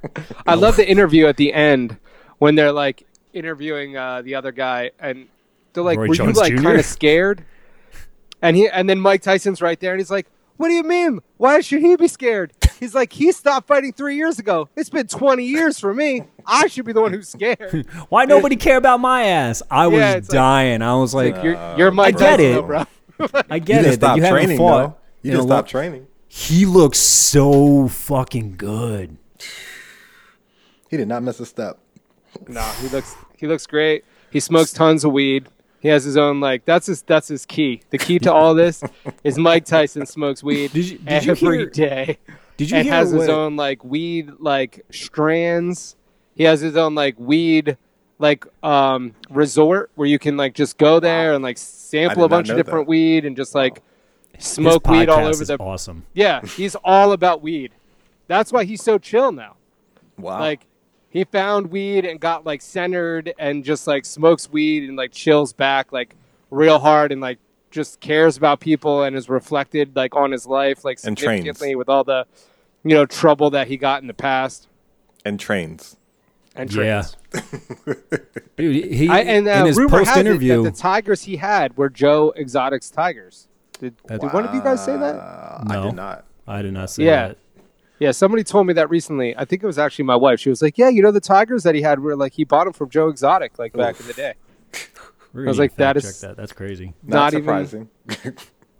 I 0.47 0.55
love 0.55 0.75
the 0.75 0.89
interview 0.89 1.27
at 1.27 1.37
the 1.37 1.53
end 1.53 1.97
when 2.39 2.55
they're 2.55 2.71
like 2.73 3.05
interviewing 3.31 3.95
uh, 3.95 4.21
the 4.23 4.35
other 4.35 4.51
guy 4.51 4.91
and 4.99 5.27
they're 5.71 5.83
like, 5.83 5.97
Roy 5.99 6.07
"Were 6.09 6.15
Jones 6.15 6.35
you 6.35 6.41
like 6.41 6.55
kind 6.61 6.77
of 6.79 6.85
scared?" 6.85 7.45
And 8.41 8.57
he 8.57 8.67
and 8.67 8.89
then 8.89 8.99
Mike 8.99 9.21
Tyson's 9.21 9.61
right 9.61 9.79
there 9.79 9.91
and 9.93 9.99
he's 10.01 10.11
like, 10.11 10.27
"What 10.57 10.67
do 10.69 10.73
you 10.73 10.83
mean? 10.83 11.19
Why 11.37 11.61
should 11.61 11.81
he 11.81 11.95
be 11.95 12.07
scared?" 12.07 12.53
He's 12.79 12.93
like, 12.95 13.13
"He 13.13 13.31
stopped 13.31 13.67
fighting 13.67 13.93
three 13.93 14.15
years 14.15 14.39
ago. 14.39 14.69
It's 14.75 14.89
been 14.89 15.07
20 15.07 15.43
years 15.45 15.79
for 15.79 15.93
me. 15.93 16.23
I 16.45 16.67
should 16.67 16.85
be 16.85 16.93
the 16.93 17.01
one 17.01 17.13
who's 17.13 17.29
scared." 17.29 17.85
Why 18.09 18.25
nobody 18.25 18.55
care 18.55 18.77
about 18.77 18.99
my 18.99 19.23
ass? 19.25 19.61
I 19.71 19.87
was 19.87 19.99
Yeah, 19.99 20.13
it's 20.13 20.29
like- 20.29 20.33
dying. 20.35 20.81
I 20.81 20.95
was 20.95 21.13
like, 21.13 21.41
You're 21.43 21.77
you're 21.77 21.91
Mike 21.91 22.15
I 22.15 22.19
get 22.19 22.39
it. 22.39 22.53
though, 22.55 22.61
bro. 22.63 22.83
I 23.49 23.59
get 23.59 23.65
didn't 23.83 23.85
it 23.85 23.89
that 23.89 23.93
stop 23.95 24.17
you 24.17 24.27
training, 24.27 24.57
fought. 24.57 24.77
though. 24.77 24.95
You 25.21 25.31
in 25.33 25.37
a 25.37 25.41
lo- 25.41 25.47
stop 25.47 25.67
training. 25.67 26.07
He 26.27 26.65
looks 26.65 26.97
so 26.99 27.87
fucking 27.87 28.55
good. 28.57 29.17
He 30.89 30.97
did 30.97 31.07
not 31.07 31.23
miss 31.23 31.39
a 31.39 31.45
step. 31.45 31.79
No, 32.47 32.61
he 32.81 32.87
looks 32.89 33.15
he 33.37 33.47
looks 33.47 33.65
great. 33.67 34.03
He 34.31 34.39
smokes 34.39 34.71
tons 34.73 35.03
of 35.03 35.11
weed. 35.11 35.47
He 35.83 35.89
has 35.89 36.03
his 36.05 36.17
own 36.17 36.39
like 36.39 36.63
that's 36.65 36.87
his 36.87 37.01
that's 37.03 37.27
his 37.27 37.45
key. 37.45 37.81
The 37.91 37.97
key 37.99 38.17
to 38.19 38.33
all 38.33 38.55
this 38.55 38.81
is 39.23 39.37
Mike 39.37 39.65
Tyson 39.65 40.05
smokes 40.07 40.41
weed 40.41 40.71
Did 40.73 40.89
you- 40.89 40.97
did 40.97 41.25
you 41.25 41.31
every 41.33 41.57
hear- 41.59 41.69
day. 41.69 42.17
Did 42.57 42.71
you 42.71 42.77
and 42.77 42.85
hear 42.85 42.93
has 42.95 43.11
his 43.11 43.27
own 43.29 43.55
like 43.57 43.83
weed 43.83 44.31
like 44.39 44.85
strands. 44.91 45.95
He 46.35 46.43
has 46.45 46.61
his 46.61 46.75
own 46.77 46.95
like 46.95 47.19
weed 47.19 47.77
like 48.17 48.45
um 48.63 49.13
resort 49.29 49.91
where 49.95 50.07
you 50.07 50.17
can 50.19 50.37
like 50.37 50.53
just 50.55 50.77
go 50.77 50.99
there 50.99 51.33
and 51.33 51.43
like 51.43 51.57
sample 51.57 52.23
a 52.23 52.29
bunch 52.29 52.49
of 52.49 52.55
different 52.55 52.85
that. 52.85 52.89
weed 52.89 53.25
and 53.25 53.35
just 53.35 53.53
like 53.53 53.81
smoke 54.39 54.87
weed 54.87 55.09
all 55.09 55.25
over 55.25 55.43
the 55.43 55.57
awesome. 55.57 56.05
Yeah, 56.13 56.41
he's 56.45 56.75
all 56.75 57.11
about 57.11 57.41
weed. 57.41 57.71
That's 58.27 58.53
why 58.53 58.63
he's 58.63 58.81
so 58.81 58.97
chill 58.97 59.31
now. 59.33 59.57
Wow. 60.17 60.39
Like 60.39 60.65
he 61.13 61.23
found 61.23 61.67
weed 61.71 62.05
and 62.05 62.19
got 62.19 62.43
like 62.43 62.61
centered 62.61 63.33
and 63.37 63.63
just 63.63 63.85
like 63.87 64.03
smokes 64.03 64.49
weed 64.51 64.87
and 64.89 64.97
like 64.97 65.11
chills 65.11 65.53
back 65.53 65.91
like 65.93 66.15
real 66.49 66.79
hard 66.79 67.11
and 67.11 67.21
like 67.21 67.37
just 67.69 67.99
cares 67.99 68.35
about 68.35 68.59
people 68.59 69.03
and 69.03 69.15
is 69.15 69.29
reflected 69.29 69.95
like 69.95 70.15
on 70.15 70.31
his 70.31 70.45
life 70.47 70.83
like 70.83 70.97
And 71.03 71.15
trains. 71.15 71.41
significantly 71.41 71.75
with 71.75 71.87
all 71.87 72.03
the 72.03 72.25
you 72.83 72.95
know 72.95 73.05
trouble 73.05 73.51
that 73.51 73.67
he 73.67 73.77
got 73.77 74.01
in 74.01 74.07
the 74.07 74.13
past 74.13 74.67
and 75.23 75.39
trains. 75.39 75.95
and 76.55 76.69
trains. 76.69 77.15
Yeah. 77.33 77.41
trains. 77.41 78.01
Dude, 78.57 78.85
he, 78.93 79.07
I, 79.09 79.19
and 79.21 79.47
uh, 79.47 79.51
in 79.51 79.65
his 79.67 79.77
rumor 79.77 79.89
post 79.99 80.09
has 80.09 80.17
it 80.17 80.25
interview, 80.27 80.63
that 80.63 80.75
the 80.75 80.77
tigers 80.81 81.23
he 81.23 81.37
had 81.37 81.77
were 81.77 81.89
Joe 81.89 82.31
Exotic's 82.35 82.89
tigers. 82.89 83.47
Did, 83.79 83.95
That- 84.05 84.21
did 84.21 84.33
one 84.33 84.45
of 84.45 84.53
you 84.53 84.61
guys 84.61 84.83
say 84.83 84.97
that? 84.97 85.15
Uh, 85.15 85.63
No. 85.67 85.81
I 85.81 85.85
did 85.85 85.95
not. 85.95 86.25
I 86.47 86.61
did 86.61 86.73
not 86.73 86.89
say 86.89 87.05
Yeah. 87.05 87.29
that. 87.29 87.37
Yeah, 88.03 88.11
somebody 88.11 88.43
told 88.43 88.67
me 88.67 88.73
that 88.73 88.89
recently. 88.89 89.35
I 89.37 89.45
think 89.45 89.63
it 89.63 89.65
was 89.65 89.79
actually 89.79 90.03
my 90.05 90.15
wife. 90.17 90.39
She 90.41 90.49
was 90.49 90.61
like, 90.61 90.77
"Yeah, 90.77 90.89
you 90.89 91.01
know 91.01 91.11
the 91.11 91.21
tigers 91.21 91.63
that 91.63 91.73
he 91.73 91.81
had 91.81 91.99
were 92.01 92.15
like 92.17 92.33
he 92.33 92.43
bought 92.43 92.65
them 92.65 92.73
from 92.73 92.89
Joe 92.89 93.07
Exotic 93.07 93.57
like 93.57 93.71
back 93.73 93.99
in 93.99 94.07
the 94.07 94.13
day." 94.13 94.33
We're 95.31 95.45
I 95.45 95.47
was 95.47 95.57
like, 95.57 95.71
fact 95.71 95.77
that 95.77 95.93
check 96.01 96.09
is- 96.09 96.21
that. 96.21 96.35
That's 96.37 96.51
crazy. 96.51 96.93
Not, 97.01 97.15
Not 97.15 97.33
even- 97.33 97.43
surprising. 97.43 97.89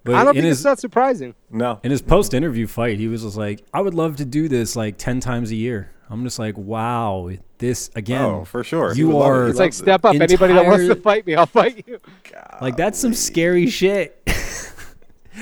But 0.06 0.16
I 0.16 0.26
don't 0.26 0.34
think 0.34 0.44
his 0.44 0.58
it's 0.58 0.66
not 0.66 0.80
surprising. 0.80 1.34
no. 1.50 1.80
in 1.82 1.90
his 1.90 2.02
post 2.02 2.34
interview 2.34 2.68
fight, 2.68 3.00
he 3.00 3.08
was 3.08 3.24
just 3.24 3.38
like, 3.38 3.64
"I 3.74 3.80
would 3.80 3.94
love 3.94 4.18
to 4.18 4.26
do 4.26 4.50
this 4.50 4.76
like 4.76 4.98
ten 4.98 5.22
times 5.22 5.50
a 5.52 5.56
year." 5.56 5.92
I'm 6.10 6.26
just 6.26 6.38
like, 6.40 6.58
"Wow, 6.58 7.30
this 7.60 7.90
again." 7.96 8.22
Oh, 8.22 8.44
for 8.44 8.66
sure. 8.66 8.94
You 8.94 9.08
would 9.08 9.14
love 9.16 9.24
it. 9.24 9.30
are 9.30 9.48
It's 9.48 9.60
like 9.60 9.72
step 9.72 10.04
up. 10.04 10.16
Anybody 10.16 10.54
that 10.56 10.66
wants 10.66 10.88
to 10.88 10.96
fight 10.96 11.26
me, 11.26 11.36
I'll 11.36 11.46
fight 11.46 11.86
you. 11.88 12.00
like 12.62 12.76
that's 12.76 13.00
some 13.00 13.14
scary 13.14 13.68
shit. 13.68 14.22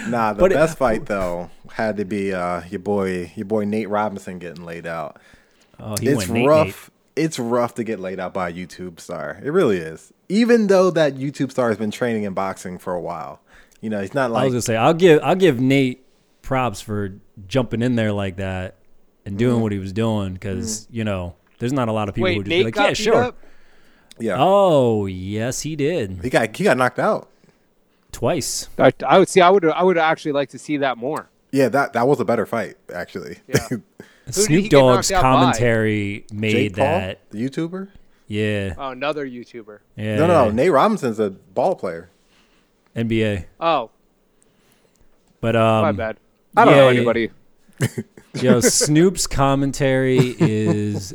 Nah, 0.07 0.33
the 0.33 0.39
But 0.39 0.51
it- 0.51 0.55
best 0.55 0.77
fight 0.77 1.05
though 1.05 1.49
had 1.73 1.97
to 1.97 2.05
be 2.05 2.33
uh, 2.33 2.61
your 2.69 2.79
boy, 2.79 3.31
your 3.35 3.45
boy 3.45 3.65
Nate 3.65 3.89
Robinson 3.89 4.39
getting 4.39 4.63
laid 4.65 4.85
out. 4.87 5.17
Oh, 5.79 5.95
he 5.99 6.07
it's 6.09 6.17
went 6.17 6.31
Nate, 6.31 6.47
rough. 6.47 6.89
Nate. 7.15 7.25
it's 7.25 7.39
rough 7.39 7.75
to 7.75 7.83
get 7.83 7.99
laid 7.99 8.19
out 8.19 8.33
by 8.33 8.49
a 8.49 8.53
YouTube 8.53 8.99
star. 8.99 9.39
It 9.43 9.49
really 9.51 9.77
is. 9.77 10.13
Even 10.29 10.67
though 10.67 10.91
that 10.91 11.15
YouTube 11.15 11.51
star 11.51 11.69
has 11.69 11.77
been 11.77 11.91
training 11.91 12.23
in 12.23 12.33
boxing 12.33 12.77
for 12.77 12.93
a 12.93 13.01
while. 13.01 13.41
You 13.81 13.89
know, 13.89 13.99
he's 13.99 14.13
not 14.13 14.29
like. 14.31 14.41
I 14.41 14.43
like 14.43 14.53
was 14.53 14.65
gonna 14.65 14.75
say 14.75 14.75
I'll 14.77 14.93
give 14.93 15.19
I'll 15.23 15.35
give 15.35 15.59
Nate 15.59 16.05
props 16.41 16.81
for 16.81 17.15
jumping 17.47 17.81
in 17.81 17.95
there 17.95 18.11
like 18.13 18.37
that 18.37 18.75
and 19.25 19.37
doing 19.37 19.53
Mm-hmm. 19.55 19.61
what 19.63 19.71
he 19.71 19.79
was 19.79 19.91
doing 19.91 20.33
because 20.33 20.87
you 20.91 21.03
know 21.03 21.35
there's 21.59 21.73
not 21.73 21.87
a 21.87 21.91
lot 21.91 22.07
of 22.07 22.15
people 22.15 22.29
who 22.29 22.37
Wait, 22.37 22.43
just 22.45 22.49
Nate 22.49 22.59
be 22.59 22.63
like, 22.65 22.73
got 22.75 22.83
yeah, 22.83 22.89
beat 22.89 22.97
sure. 22.97 23.23
up? 23.23 23.37
yeah. 24.19 24.35
Oh 24.37 25.05
yes, 25.07 25.61
he 25.61 25.75
did 25.75 26.19
He 26.23 26.29
got 26.29 26.55
he 26.55 26.63
got 26.63 26.77
knocked 26.77 26.99
out. 26.99 27.27
Twice. 28.11 28.69
I, 28.77 28.91
I 29.05 29.19
would 29.19 29.29
see. 29.29 29.41
I 29.41 29.49
would. 29.49 29.65
I 29.65 29.83
would 29.83 29.97
actually 29.97 30.31
like 30.33 30.49
to 30.49 30.59
see 30.59 30.77
that 30.77 30.97
more. 30.97 31.29
Yeah, 31.51 31.69
that 31.69 31.93
that 31.93 32.07
was 32.07 32.19
a 32.19 32.25
better 32.25 32.45
fight 32.45 32.75
actually. 32.93 33.39
Yeah. 33.47 33.67
Who 33.69 33.77
did 33.77 34.35
he 34.35 34.41
Snoop 34.43 34.69
Dogg's 34.69 35.11
knocked 35.11 35.23
by? 35.23 35.29
commentary 35.29 36.25
made 36.31 36.51
Jake 36.53 36.75
Paul, 36.77 36.85
that. 36.85 37.29
the 37.31 37.49
YouTuber. 37.49 37.89
Yeah, 38.27 38.75
Oh, 38.77 38.91
another 38.91 39.27
YouTuber. 39.27 39.79
yeah. 39.97 40.15
No, 40.15 40.27
no, 40.27 40.45
no. 40.45 40.51
Nate 40.51 40.71
Robinson's 40.71 41.19
a 41.19 41.31
ball 41.31 41.75
player. 41.75 42.09
NBA. 42.95 43.45
Oh, 43.59 43.89
But 45.41 45.55
um, 45.57 45.81
my 45.81 45.91
bad. 45.91 46.17
I 46.55 46.63
don't 46.65 46.75
know 46.75 46.87
anybody. 46.89 47.31
Yo, 48.35 48.59
Snoop's 48.61 49.27
commentary 49.27 50.35
is 50.39 51.13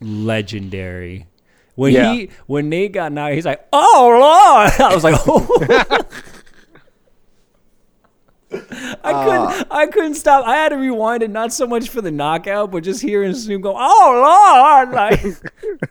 legendary. 0.00 1.26
When 1.74 1.92
Yeah. 1.94 2.12
he 2.12 2.30
when 2.46 2.68
Nate 2.68 2.92
got 2.92 3.12
knocked, 3.12 3.34
he's 3.36 3.46
like, 3.46 3.66
"Oh 3.72 4.08
Lord!" 4.20 4.72
I 4.90 4.94
was 4.94 5.04
like, 5.04 5.14
"Oh." 5.26 6.04
I 8.50 9.24
couldn't. 9.24 9.66
I 9.70 9.86
couldn't 9.86 10.14
stop. 10.14 10.46
I 10.46 10.56
had 10.56 10.70
to 10.70 10.76
rewind 10.76 11.22
it, 11.22 11.30
not 11.30 11.52
so 11.52 11.66
much 11.66 11.88
for 11.88 12.00
the 12.00 12.10
knockout, 12.10 12.70
but 12.70 12.82
just 12.82 13.02
hearing 13.02 13.34
Snoop 13.34 13.62
go, 13.62 13.74
"Oh 13.76 14.82
Lord!" 14.82 14.90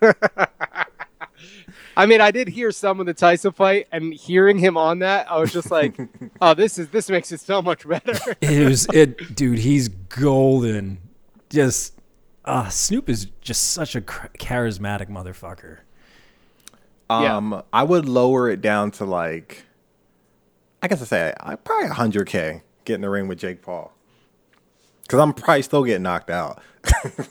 Like, 0.01 0.49
I 1.97 2.05
mean, 2.05 2.21
I 2.21 2.31
did 2.31 2.47
hear 2.47 2.71
some 2.71 2.99
of 2.99 3.05
the 3.05 3.13
Tyson 3.13 3.51
fight, 3.51 3.87
and 3.91 4.13
hearing 4.13 4.57
him 4.57 4.77
on 4.77 4.99
that, 4.99 5.29
I 5.31 5.39
was 5.39 5.53
just 5.53 5.69
like, 5.69 5.99
"Oh, 6.41 6.53
this 6.53 6.79
is 6.79 6.89
this 6.89 7.09
makes 7.09 7.31
it 7.31 7.39
so 7.39 7.61
much 7.61 7.87
better." 7.87 8.35
it 8.41 8.67
was 8.67 8.87
it, 8.93 9.35
dude. 9.35 9.59
He's 9.59 9.87
golden. 9.89 10.99
Just, 11.49 11.93
uh, 12.43 12.69
Snoop 12.69 13.07
is 13.07 13.27
just 13.41 13.71
such 13.71 13.95
a 13.95 14.01
charismatic 14.01 15.09
motherfucker. 15.09 15.79
Yeah. 17.09 17.37
Um, 17.37 17.63
I 17.71 17.83
would 17.83 18.09
lower 18.09 18.49
it 18.49 18.61
down 18.61 18.91
to 18.91 19.05
like, 19.05 19.63
I 20.81 20.87
guess 20.87 21.01
I 21.01 21.05
say 21.05 21.33
I 21.39 21.55
probably 21.55 21.89
hundred 21.89 22.27
k 22.27 22.61
get 22.85 22.95
in 22.95 23.01
the 23.01 23.09
ring 23.09 23.27
with 23.27 23.39
Jake 23.39 23.61
Paul, 23.61 23.93
because 25.03 25.19
I'm 25.19 25.33
probably 25.33 25.61
still 25.61 25.83
getting 25.83 26.03
knocked 26.03 26.29
out. 26.29 26.61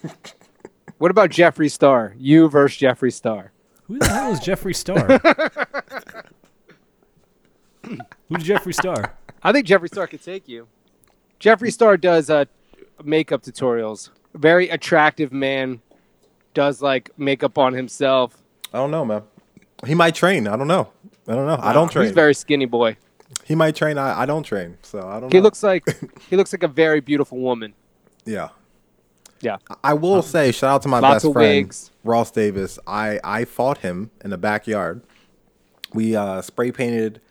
what 0.97 1.11
about 1.11 1.29
Jeffree 1.29 1.71
Star? 1.71 2.13
You 2.17 2.49
versus 2.49 2.79
Jeffree 2.79 3.13
Star. 3.13 3.51
Who 3.87 3.99
the 3.99 4.07
hell 4.09 4.33
is 4.33 4.39
Jeffree 4.39 4.75
Star? 4.75 5.07
Who's 8.29 8.43
Jeffree 8.43 8.73
Star? 8.73 9.13
I 9.41 9.53
think 9.53 9.65
Jeffree 9.65 9.87
Star 9.87 10.07
could 10.07 10.21
take 10.21 10.47
you. 10.47 10.67
Jeffree 11.39 11.71
Star 11.71 11.95
does 11.95 12.29
uh, 12.29 12.45
makeup 13.03 13.43
tutorials. 13.43 14.09
Very 14.33 14.67
attractive 14.69 15.31
man. 15.31 15.81
Does 16.53 16.81
like 16.81 17.11
makeup 17.17 17.57
on 17.57 17.73
himself. 17.73 18.41
I 18.73 18.79
don't 18.79 18.91
know, 18.91 19.05
man. 19.05 19.23
He 19.85 19.95
might 19.95 20.15
train. 20.15 20.47
I 20.47 20.57
don't 20.57 20.67
know. 20.67 20.89
I 21.27 21.35
don't 21.35 21.47
know. 21.47 21.59
I 21.61 21.71
don't 21.71 21.89
train. 21.89 22.05
He's 22.05 22.15
very 22.15 22.33
skinny 22.33 22.65
boy. 22.65 22.97
He 23.43 23.55
might 23.55 23.75
train. 23.75 23.97
I, 23.97 24.21
I 24.21 24.25
don't 24.25 24.43
train, 24.43 24.77
so 24.81 25.07
I 25.07 25.19
don't. 25.19 25.31
He 25.31 25.37
know. 25.37 25.43
looks 25.43 25.63
like 25.63 25.83
he 26.29 26.35
looks 26.35 26.53
like 26.53 26.63
a 26.63 26.67
very 26.67 26.99
beautiful 26.99 27.37
woman. 27.37 27.73
Yeah. 28.25 28.49
Yeah. 29.41 29.57
I 29.83 29.93
will 29.93 30.21
say, 30.23 30.51
shout 30.51 30.71
out 30.71 30.81
to 30.81 30.87
my 30.87 30.99
best 30.99 31.21
friend 31.21 31.35
wigs. 31.35 31.91
Ross 32.03 32.31
Davis. 32.31 32.79
I 32.87 33.19
I 33.23 33.45
fought 33.45 33.79
him 33.79 34.11
in 34.23 34.29
the 34.29 34.37
backyard. 34.37 35.01
We 35.93 36.15
uh, 36.15 36.41
spray 36.41 36.71
painted 36.71 37.21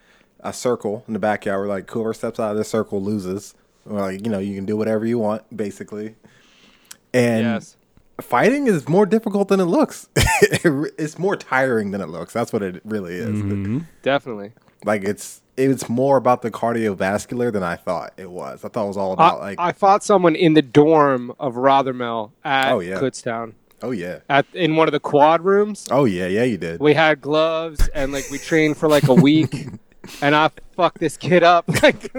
a 0.40 0.52
circle 0.52 1.04
in 1.06 1.12
the 1.12 1.18
backyard. 1.18 1.60
We're 1.60 1.68
like, 1.68 1.90
whoever 1.90 2.14
steps 2.14 2.38
out 2.38 2.52
of 2.52 2.56
this 2.56 2.68
circle 2.68 3.02
loses. 3.02 3.54
We're 3.84 4.00
like, 4.00 4.24
you 4.24 4.30
know, 4.30 4.38
you 4.38 4.54
can 4.54 4.64
do 4.64 4.76
whatever 4.76 5.04
you 5.04 5.18
want, 5.18 5.44
basically. 5.54 6.14
And 7.12 7.44
yes. 7.44 7.76
fighting 8.20 8.66
is 8.66 8.88
more 8.88 9.06
difficult 9.06 9.48
than 9.48 9.60
it 9.60 9.64
looks. 9.64 10.08
it's 10.16 11.18
more 11.18 11.36
tiring 11.36 11.90
than 11.90 12.00
it 12.00 12.08
looks. 12.08 12.32
That's 12.32 12.52
what 12.52 12.62
it 12.62 12.80
really 12.84 13.14
is. 13.14 13.42
Mm-hmm. 13.42 13.80
Definitely. 14.02 14.52
Like 14.84 15.04
it's 15.04 15.42
it's 15.56 15.88
more 15.88 16.16
about 16.18 16.42
the 16.42 16.50
cardiovascular 16.50 17.50
than 17.52 17.62
I 17.62 17.76
thought 17.76 18.12
it 18.16 18.30
was. 18.30 18.64
I 18.64 18.68
thought 18.68 18.84
it 18.84 18.88
was 18.88 18.96
all 18.96 19.10
I, 19.10 19.14
about 19.14 19.40
like, 19.40 19.58
I 19.58 19.72
fought 19.72 20.04
someone 20.04 20.36
in 20.36 20.52
the 20.54 20.62
dorm 20.62 21.32
of 21.40 21.54
Rothermel 21.54 22.32
at 22.44 22.72
Oh, 22.72 22.80
yeah. 22.80 22.98
Kutztown. 23.00 23.54
oh 23.82 23.90
yeah, 23.90 24.18
At 24.28 24.44
in 24.52 24.76
one 24.76 24.86
of 24.86 24.92
the 24.92 25.00
quad 25.00 25.42
rooms. 25.42 25.86
oh 25.90 26.04
yeah, 26.04 26.26
yeah, 26.26 26.44
you 26.44 26.58
did. 26.58 26.80
We 26.80 26.92
had 26.94 27.20
gloves 27.22 27.88
and 27.94 28.12
like 28.12 28.30
we 28.30 28.38
trained 28.38 28.76
for 28.76 28.86
like 28.88 29.08
a 29.08 29.14
week, 29.14 29.68
and 30.20 30.34
I 30.36 30.50
fucked 30.76 30.98
this 31.00 31.16
kid 31.16 31.42
up. 31.42 31.64
Like 31.82 32.10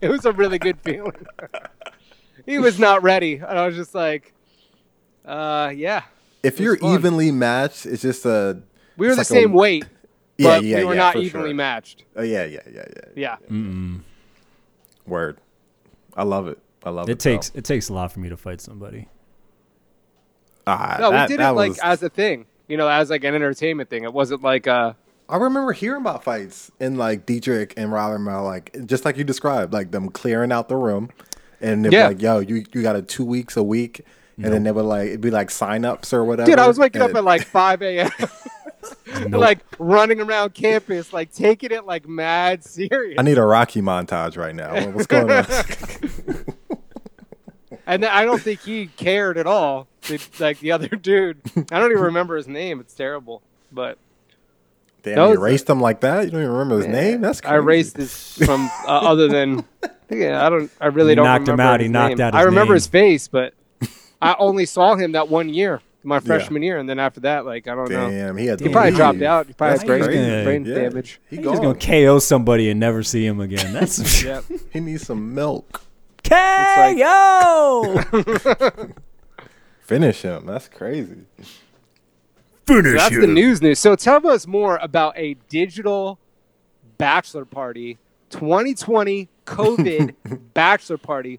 it 0.00 0.08
was 0.10 0.24
a 0.24 0.32
really 0.32 0.58
good 0.58 0.80
feeling. 0.80 1.26
he 2.46 2.58
was 2.58 2.78
not 2.80 3.02
ready, 3.02 3.34
and 3.34 3.58
I 3.58 3.66
was 3.66 3.76
just 3.76 3.94
like, 3.94 4.32
uh, 5.24 5.72
yeah. 5.74 6.02
if 6.42 6.58
you're 6.60 6.76
fun. 6.76 6.94
evenly 6.94 7.30
matched, 7.30 7.86
it's 7.86 8.02
just 8.02 8.24
a. 8.26 8.60
We 8.96 9.06
were 9.06 9.12
the 9.14 9.18
like 9.18 9.26
a- 9.26 9.28
same 9.28 9.52
weight, 9.52 9.84
Yeah, 10.38 10.56
but 10.56 10.64
yeah, 10.64 10.78
we 10.78 10.84
were 10.84 10.94
yeah, 10.94 11.00
not 11.00 11.12
for 11.14 11.18
evenly 11.20 11.48
sure. 11.50 11.54
matched. 11.54 12.04
Oh 12.14 12.22
yeah, 12.22 12.44
yeah, 12.44 12.60
yeah, 12.72 12.84
yeah. 13.16 13.36
Yeah. 13.48 13.96
Word. 15.06 15.38
I 16.16 16.24
love 16.24 16.48
it. 16.48 16.58
I 16.84 16.90
love 16.90 17.08
it. 17.08 17.12
It 17.12 17.18
takes 17.18 17.50
it 17.54 17.64
takes 17.64 17.88
a 17.88 17.94
lot 17.94 18.12
for 18.12 18.20
me 18.20 18.28
to 18.28 18.36
fight 18.36 18.60
somebody. 18.60 19.08
though. 20.66 20.72
Ah, 20.72 20.96
No, 21.00 21.10
that- 21.10 21.28
we 21.28 21.34
did 21.34 21.40
that 21.40 21.50
it 21.50 21.54
like 21.54 21.78
as 21.82 22.02
a 22.02 22.08
thing, 22.08 22.46
you 22.68 22.76
know, 22.76 22.88
as 22.88 23.10
like 23.10 23.24
an 23.24 23.34
entertainment 23.34 23.88
thing. 23.90 24.04
It 24.04 24.12
wasn't 24.12 24.42
like 24.42 24.66
uh 24.66 24.92
I 25.28 25.38
remember 25.38 25.72
hearing 25.72 26.02
about 26.02 26.22
fights 26.22 26.70
in 26.78 26.96
like 26.96 27.26
Dietrich 27.26 27.74
and 27.76 27.90
Rothermel, 27.90 28.44
like 28.44 28.76
just 28.86 29.04
like 29.04 29.16
you 29.16 29.24
described, 29.24 29.72
like 29.72 29.90
them 29.90 30.08
clearing 30.10 30.52
out 30.52 30.68
the 30.68 30.76
room, 30.76 31.10
and 31.60 31.84
they'd 31.84 31.92
Yeah. 31.92 32.08
like, 32.08 32.22
"Yo, 32.22 32.38
you 32.38 32.64
you 32.72 32.82
got 32.82 32.94
a 32.94 33.02
two 33.02 33.24
weeks 33.24 33.56
a 33.56 33.62
week," 33.62 34.02
and 34.36 34.52
then 34.52 34.62
they 34.62 34.70
would 34.70 34.84
like 34.84 35.08
it'd 35.08 35.20
be 35.20 35.30
like 35.32 35.50
sign 35.50 35.84
ups 35.84 36.12
or 36.12 36.24
whatever. 36.24 36.48
Dude, 36.48 36.60
I 36.60 36.68
was 36.68 36.78
waking 36.78 37.02
up 37.02 37.12
at 37.14 37.24
like 37.24 37.42
5 37.44 37.82
a.m. 37.82 38.10
like 39.30 39.58
running 39.78 40.20
around 40.20 40.54
campus, 40.54 41.12
like 41.12 41.32
taking 41.32 41.70
it 41.72 41.84
like 41.86 42.08
mad 42.08 42.64
serious. 42.64 43.16
I 43.18 43.22
need 43.22 43.38
a 43.38 43.44
Rocky 43.44 43.80
montage 43.82 44.36
right 44.36 44.54
now. 44.54 44.90
What's 44.90 45.06
going 45.06 45.30
on? 45.30 45.44
and 47.86 48.04
I 48.04 48.24
don't 48.24 48.40
think 48.42 48.60
he 48.60 48.86
cared 48.86 49.38
at 49.38 49.46
all. 49.46 49.88
The- 50.08 50.20
Like 50.38 50.60
the 50.60 50.72
other 50.72 50.88
dude, 50.88 51.38
I 51.70 51.78
don't 51.78 51.90
even 51.90 52.02
remember 52.04 52.36
his 52.36 52.48
name. 52.48 52.80
It's 52.80 52.94
terrible. 52.94 53.42
But 53.72 53.98
Damn, 55.02 55.16
That 55.16 55.28
you 55.28 55.34
erased 55.34 55.68
him 55.70 55.80
like 55.80 56.00
that. 56.00 56.24
You 56.24 56.30
don't 56.30 56.40
even 56.42 56.52
remember 56.52 56.76
his 56.78 56.86
name. 56.86 57.20
That's 57.20 57.40
crazy. 57.40 57.54
I 57.54 57.56
erased 57.58 57.94
this 57.96 58.36
from 58.44 58.68
uh, 58.86 58.88
other 58.88 59.28
than 59.28 59.64
yeah. 60.10 60.44
I 60.44 60.50
don't. 60.50 60.70
I 60.80 60.86
really 60.86 61.10
You 61.10 61.16
don't. 61.16 61.24
knocked 61.26 61.48
him 61.48 61.52
remember 61.52 61.72
out, 61.74 61.80
he 61.80 61.88
knocked 61.88 62.18
name. 62.18 62.26
out 62.26 62.34
I 62.34 62.42
remember 62.42 62.72
name. 62.72 62.74
his 62.74 62.86
face, 62.86 63.28
but 63.28 63.54
I 64.20 64.34
only 64.38 64.64
saw 64.66 64.94
him 64.96 65.12
that 65.12 65.28
one 65.28 65.48
year, 65.48 65.80
my 66.06 66.20
freshman 66.20 66.62
year, 66.62 66.78
and 66.78 66.88
then 66.88 66.98
after 66.98 67.20
that, 67.20 67.44
like 67.44 67.68
I 67.68 67.74
don't 67.74 67.90
know. 67.90 68.08
Damn, 68.10 68.36
he 68.36 68.46
had. 68.46 68.60
He 68.60 68.68
probably 68.68 68.90
leave. 68.92 68.96
dropped 68.98 69.22
out. 69.22 69.46
He 69.48 69.52
probably 69.52 69.72
That's 69.78 69.82
had 69.82 69.86
brain, 69.88 70.02
crazy. 70.04 70.44
brain 70.44 70.64
Yeah. 70.64 70.74
damage. 70.74 71.20
He 71.28 71.36
He's 71.36 71.44
gonna. 71.44 71.74
KO 71.74 72.18
somebody 72.18 72.70
and 72.70 72.78
never 72.80 73.02
see 73.02 73.26
him 73.26 73.40
again. 73.40 73.72
That's 73.72 74.22
Yep. 74.24 74.44
He 74.72 74.80
needs 74.80 75.06
some 75.06 75.34
milk. 75.34 75.82
KO. 76.24 78.02
Finish 79.80 80.22
him. 80.22 80.46
That's 80.46 80.68
crazy. 80.68 81.24
So 82.68 82.82
that's 82.82 83.16
the 83.16 83.26
news 83.28 83.62
news. 83.62 83.78
So 83.78 83.94
tell 83.94 84.26
us 84.26 84.46
more 84.46 84.78
about 84.82 85.16
a 85.16 85.34
digital 85.48 86.18
bachelor 86.98 87.44
party, 87.44 87.98
2020 88.30 89.28
COVID 89.46 90.14
bachelor 90.52 90.98
party. 90.98 91.38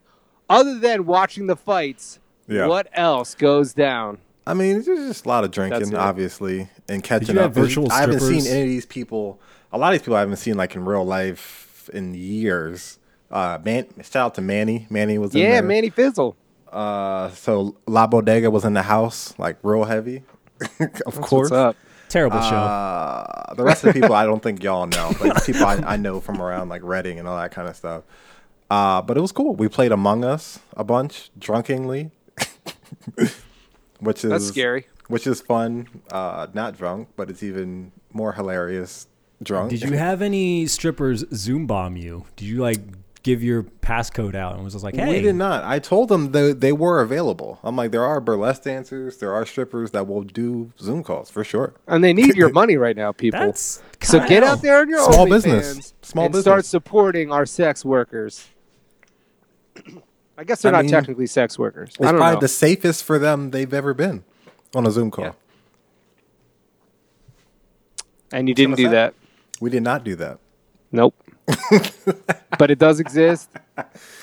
Other 0.49 0.79
than 0.79 1.05
watching 1.05 1.47
the 1.47 1.57
fights, 1.57 2.19
Yeah. 2.47 2.67
what 2.67 2.87
else 2.93 3.35
goes 3.35 3.73
down? 3.73 4.19
I 4.47 4.53
mean, 4.53 4.81
there's 4.81 5.07
just 5.09 5.25
a 5.25 5.27
lot 5.29 5.43
of 5.43 5.51
drinking, 5.51 5.93
obviously, 5.95 6.69
and 6.87 7.03
catching 7.03 7.37
up. 7.37 7.53
virtual 7.53 7.91
I 7.91 7.99
haven't 8.01 8.21
seen 8.21 8.47
any 8.47 8.61
of 8.61 8.67
these 8.67 8.85
people. 8.85 9.39
A 9.73 9.77
lot 9.77 9.93
of 9.93 9.99
these 9.99 10.03
people 10.03 10.15
I 10.15 10.21
haven't 10.21 10.37
seen 10.37 10.55
like 10.55 10.75
in 10.75 10.85
real 10.85 11.03
life 11.05 11.89
in 11.93 12.13
years. 12.13 12.97
Uh, 13.29 13.59
man, 13.63 13.85
shout 14.03 14.15
out 14.15 14.35
to 14.35 14.41
Manny. 14.41 14.87
Manny 14.89 15.17
was 15.17 15.35
in 15.35 15.41
Yeah, 15.41 15.51
there. 15.51 15.63
Manny 15.63 15.89
Fizzle. 15.89 16.35
Uh, 16.71 17.29
so 17.31 17.75
La 17.87 18.07
Bodega 18.07 18.49
was 18.49 18.63
in 18.63 18.73
the 18.73 18.83
house, 18.83 19.33
like 19.37 19.57
real 19.63 19.83
heavy. 19.83 20.23
of 21.05 21.19
course. 21.21 21.49
What's 21.49 21.51
up? 21.51 21.75
Terrible 22.07 22.39
show. 22.41 22.55
Uh, 22.55 23.53
the 23.55 23.63
rest 23.63 23.83
of 23.83 23.93
the 23.93 23.99
people 23.99 24.15
I 24.15 24.23
don't 24.25 24.41
think 24.41 24.63
y'all 24.63 24.85
know. 24.87 25.11
Like 25.19 25.45
people 25.45 25.65
I, 25.65 25.75
I 25.85 25.97
know 25.97 26.21
from 26.21 26.41
around 26.41 26.69
like 26.69 26.81
Reading 26.83 27.19
and 27.19 27.27
all 27.27 27.37
that 27.37 27.51
kind 27.51 27.67
of 27.67 27.75
stuff. 27.75 28.03
Uh, 28.69 29.01
but 29.01 29.17
it 29.17 29.21
was 29.21 29.33
cool. 29.33 29.55
We 29.55 29.67
played 29.67 29.91
Among 29.91 30.23
Us 30.23 30.59
a 30.77 30.85
bunch, 30.85 31.31
drunkenly, 31.37 32.11
which 33.99 34.23
is 34.23 34.31
That's 34.31 34.47
scary. 34.47 34.87
Which 35.07 35.25
is 35.27 35.41
fun. 35.41 35.87
Uh, 36.11 36.47
not 36.53 36.77
drunk, 36.77 37.09
but 37.15 37.29
it's 37.29 37.43
even 37.43 37.91
more 38.13 38.33
hilarious 38.33 39.07
drunk. 39.41 39.69
Did 39.69 39.83
you 39.83 39.97
have 39.97 40.21
any 40.21 40.67
strippers 40.67 41.23
Zoom 41.33 41.67
bomb 41.67 41.95
you? 41.95 42.25
Did 42.35 42.45
you 42.45 42.57
like 42.57 42.79
give 43.27 43.43
your 43.43 43.63
passcode 43.63 44.35
out 44.35 44.55
and 44.55 44.63
was 44.63 44.71
just 44.71 44.85
like, 44.85 44.95
hey, 44.95 45.15
We 45.15 45.21
did 45.21 45.35
not. 45.35 45.65
I 45.65 45.79
told 45.79 46.07
them 46.07 46.31
they, 46.31 46.53
they 46.53 46.71
were 46.71 47.01
available. 47.01 47.59
I'm 47.61 47.75
like, 47.75 47.91
there 47.91 48.05
are 48.05 48.21
burlesque 48.21 48.63
dancers, 48.63 49.17
there 49.17 49.33
are 49.33 49.45
strippers 49.45 49.91
that 49.91 50.07
will 50.07 50.23
do 50.23 50.71
Zoom 50.79 51.03
calls 51.03 51.29
for 51.29 51.43
sure. 51.43 51.73
And 51.87 52.01
they 52.01 52.13
need 52.13 52.35
your 52.41 52.49
money 52.49 52.77
right 52.77 52.95
now, 52.95 53.11
people. 53.11 53.39
that's 53.39 53.81
so 54.01 54.25
get 54.25 54.43
out 54.43 54.61
there 54.61 54.83
in 54.83 54.89
your 54.89 55.03
Small 55.03 55.25
OnlyFans 55.25 55.29
business. 55.29 55.93
Small 56.01 56.25
and 56.25 56.31
business. 56.31 56.43
start 56.45 56.65
supporting 56.65 57.29
our 57.29 57.45
sex 57.45 57.83
workers. 57.83 58.47
I 60.37 60.43
guess 60.43 60.61
they're 60.61 60.73
I 60.73 60.77
not 60.77 60.81
mean, 60.83 60.91
technically 60.91 61.25
sex 61.27 61.57
workers. 61.57 61.89
It's 61.89 62.01
I 62.01 62.11
don't 62.11 62.19
probably 62.19 62.35
know. 62.35 62.41
the 62.41 62.47
safest 62.47 63.03
for 63.03 63.17
them 63.17 63.51
they've 63.51 63.73
ever 63.73 63.93
been 63.93 64.23
on 64.75 64.85
a 64.85 64.91
Zoom 64.91 65.09
call. 65.09 65.25
Yeah. 65.25 65.31
and 68.31 68.47
you 68.47 68.53
didn't 68.53 68.75
do 68.75 68.89
that? 68.89 69.13
that. 69.13 69.61
We 69.61 69.69
did 69.71 69.83
not 69.83 70.03
do 70.03 70.15
that. 70.17 70.39
Nope. 70.91 71.15
but 72.59 72.69
it 72.69 72.77
does 72.77 72.99
exist. 72.99 73.49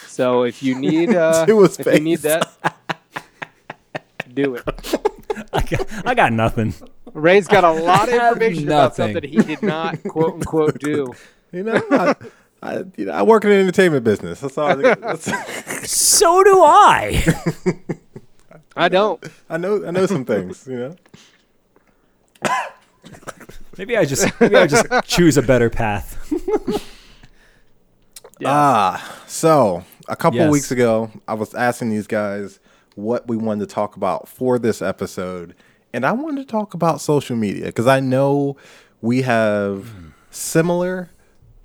So 0.06 0.44
if 0.44 0.62
you 0.62 0.78
need, 0.78 1.10
uh, 1.14 1.46
if 1.48 1.86
you 1.86 2.00
need 2.00 2.20
that, 2.20 2.46
do 4.32 4.54
it. 4.54 4.62
I 5.52 5.62
got, 5.62 6.06
I 6.06 6.14
got 6.14 6.32
nothing. 6.32 6.74
Ray's 7.12 7.48
got 7.48 7.64
a 7.64 7.72
lot 7.72 8.08
of 8.08 8.14
information 8.14 8.68
about 8.68 8.96
nothing. 8.98 9.14
something 9.14 9.30
he 9.30 9.38
did 9.38 9.62
not 9.62 10.02
quote 10.04 10.34
unquote 10.34 10.78
do. 10.78 11.12
You 11.50 11.64
know, 11.64 11.82
I, 11.90 12.14
I, 12.64 12.82
you 12.96 13.04
know, 13.04 13.12
I 13.12 13.22
work 13.22 13.44
in 13.44 13.50
the 13.50 13.56
entertainment 13.56 14.04
business. 14.04 14.40
That's 14.40 14.56
all. 14.58 14.70
I, 14.70 14.94
that's, 14.94 15.30
So 15.90 16.42
do 16.42 16.62
I. 16.62 17.22
I 18.76 18.88
don't. 18.88 19.22
I 19.50 19.56
know. 19.58 19.84
I 19.86 19.90
know 19.90 20.06
some 20.06 20.24
things. 20.24 20.66
You 20.66 20.78
know. 20.78 20.96
Maybe 23.76 23.96
I 23.96 24.04
just 24.04 24.40
maybe 24.40 24.56
I 24.56 24.66
just 24.66 24.86
choose 25.04 25.36
a 25.36 25.42
better 25.42 25.68
path. 25.70 26.18
Ah, 28.44 29.22
so 29.26 29.84
a 30.08 30.16
couple 30.16 30.40
Yes. 30.40 30.50
weeks 30.50 30.70
ago, 30.72 31.10
I 31.28 31.34
was 31.34 31.54
asking 31.54 31.90
these 31.90 32.06
guys 32.08 32.58
what 32.96 33.26
we 33.28 33.36
wanted 33.36 33.68
to 33.68 33.74
talk 33.74 33.96
about 33.96 34.28
for 34.28 34.58
this 34.58 34.82
episode, 34.82 35.54
and 35.92 36.04
I 36.04 36.12
wanted 36.12 36.46
to 36.46 36.50
talk 36.50 36.74
about 36.74 37.00
social 37.00 37.36
media 37.36 37.66
because 37.66 37.86
I 37.86 38.00
know 38.00 38.56
we 39.00 39.22
have 39.22 39.88
similar 40.30 41.10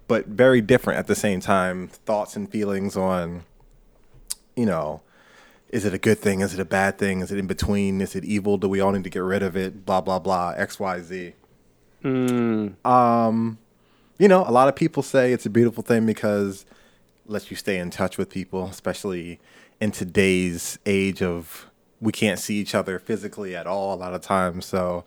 but 0.09 0.25
very 0.25 0.59
different 0.59 0.99
at 0.99 1.07
the 1.07 1.15
same 1.15 1.39
time 1.39 1.87
thoughts 1.87 2.35
and 2.35 2.51
feelings 2.51 2.97
on, 2.97 3.43
you 4.57 4.65
know, 4.65 5.01
is 5.69 5.85
it 5.85 5.93
a 5.93 5.99
good 5.99 6.17
thing? 6.17 6.41
Is 6.41 6.53
it 6.53 6.59
a 6.59 6.65
bad 6.65 6.97
thing? 6.97 7.21
Is 7.21 7.31
it 7.31 7.37
in 7.37 7.45
between? 7.47 8.01
Is 8.01 8.15
it 8.15 8.25
evil? 8.25 8.57
Do 8.57 8.67
we 8.67 8.81
all 8.81 8.91
need 8.91 9.03
to 9.03 9.09
get 9.09 9.19
rid 9.19 9.43
of 9.43 9.55
it? 9.55 9.85
Blah 9.85 10.01
blah 10.01 10.19
blah. 10.19 10.55
X 10.57 10.79
Y 10.79 11.01
Z 11.01 11.33
Um, 12.83 13.59
you 14.17 14.27
know, 14.27 14.43
a 14.45 14.51
lot 14.51 14.67
of 14.67 14.75
people 14.75 15.03
say 15.03 15.31
it's 15.31 15.45
a 15.45 15.49
beautiful 15.49 15.83
thing 15.83 16.05
because 16.05 16.65
it 17.25 17.31
lets 17.31 17.51
you 17.51 17.57
stay 17.57 17.77
in 17.77 17.89
touch 17.91 18.17
with 18.17 18.29
people, 18.29 18.65
especially 18.65 19.39
in 19.79 19.91
today's 19.91 20.79
age 20.85 21.21
of 21.21 21.69
we 22.01 22.11
can't 22.11 22.39
see 22.39 22.55
each 22.55 22.73
other 22.73 22.97
physically 22.97 23.55
at 23.55 23.67
all 23.67 23.93
a 23.93 23.97
lot 23.97 24.13
of 24.13 24.21
times. 24.21 24.65
So 24.65 25.05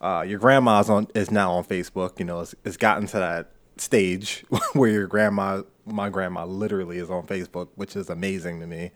uh, 0.00 0.24
your 0.26 0.38
grandma's 0.38 0.90
on 0.90 1.06
is 1.14 1.30
now 1.30 1.52
on 1.52 1.64
Facebook. 1.64 2.18
You 2.18 2.24
know, 2.24 2.40
it's, 2.40 2.54
it's 2.64 2.76
gotten 2.76 3.06
to 3.08 3.18
that 3.18 3.50
stage 3.80 4.44
where 4.72 4.90
your 4.90 5.06
grandma, 5.06 5.62
my 5.86 6.08
grandma, 6.08 6.44
literally 6.44 6.98
is 6.98 7.10
on 7.10 7.26
Facebook, 7.26 7.68
which 7.74 7.96
is 7.96 8.10
amazing 8.10 8.60
to 8.60 8.66
me. 8.66 8.90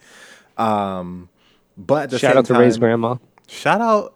Um, 0.57 1.29
but 1.77 2.11
the 2.11 2.19
Shout 2.19 2.33
same 2.33 2.39
out 2.39 2.45
to 2.47 2.55
Ray's 2.55 2.79
grandma. 2.79 3.17
Shout 3.49 3.81
out 3.81 4.15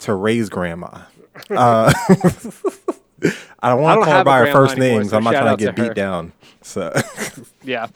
to 0.00 0.14
Ray's 0.14 0.48
grandma. 0.48 1.02
Uh, 1.48 1.90
I 3.60 3.68
don't 3.70 3.80
want 3.80 4.00
to 4.00 4.04
call 4.04 4.18
her 4.18 4.24
by 4.24 4.38
her 4.40 4.52
first 4.52 4.76
anymore, 4.76 4.98
names. 4.98 5.10
so 5.10 5.16
I'm 5.16 5.24
not 5.24 5.30
trying 5.32 5.56
to 5.56 5.64
get 5.64 5.76
to 5.76 5.82
her. 5.82 5.88
beat 5.88 5.94
down. 5.96 6.32
So, 6.60 6.92
Yeah. 7.62 7.86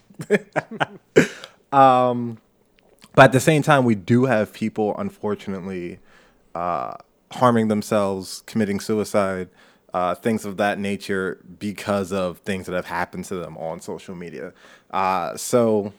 but 1.70 3.24
at 3.24 3.32
the 3.32 3.40
same 3.40 3.62
time, 3.62 3.84
we 3.84 3.94
do 3.94 4.24
have 4.26 4.52
people, 4.52 4.94
unfortunately, 4.96 5.98
uh, 6.54 6.94
harming 7.32 7.68
themselves, 7.68 8.42
committing 8.46 8.80
suicide, 8.80 9.48
uh, 9.94 10.14
things 10.16 10.44
of 10.44 10.56
that 10.56 10.78
nature 10.78 11.38
because 11.60 12.12
of 12.12 12.38
things 12.38 12.66
that 12.66 12.74
have 12.74 12.86
happened 12.86 13.24
to 13.26 13.36
them 13.36 13.56
on 13.56 13.80
social 13.80 14.16
media. 14.16 14.52
Uh, 14.90 15.36
so, 15.36 15.92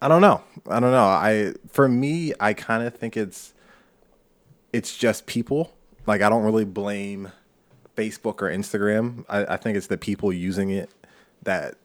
I 0.00 0.08
don't 0.08 0.22
know. 0.22 0.42
I 0.68 0.80
don't 0.80 0.90
know. 0.90 1.04
I 1.04 1.52
for 1.68 1.86
me, 1.86 2.32
I 2.40 2.54
kind 2.54 2.82
of 2.86 2.94
think 2.94 3.16
it's 3.16 3.52
it's 4.72 4.96
just 4.96 5.26
people. 5.26 5.74
Like 6.06 6.22
I 6.22 6.30
don't 6.30 6.42
really 6.42 6.64
blame 6.64 7.32
Facebook 7.96 8.42
or 8.42 8.50
Instagram. 8.50 9.24
I, 9.28 9.54
I 9.54 9.56
think 9.58 9.76
it's 9.76 9.88
the 9.88 9.98
people 9.98 10.32
using 10.32 10.70
it 10.70 10.90
that 11.42 11.76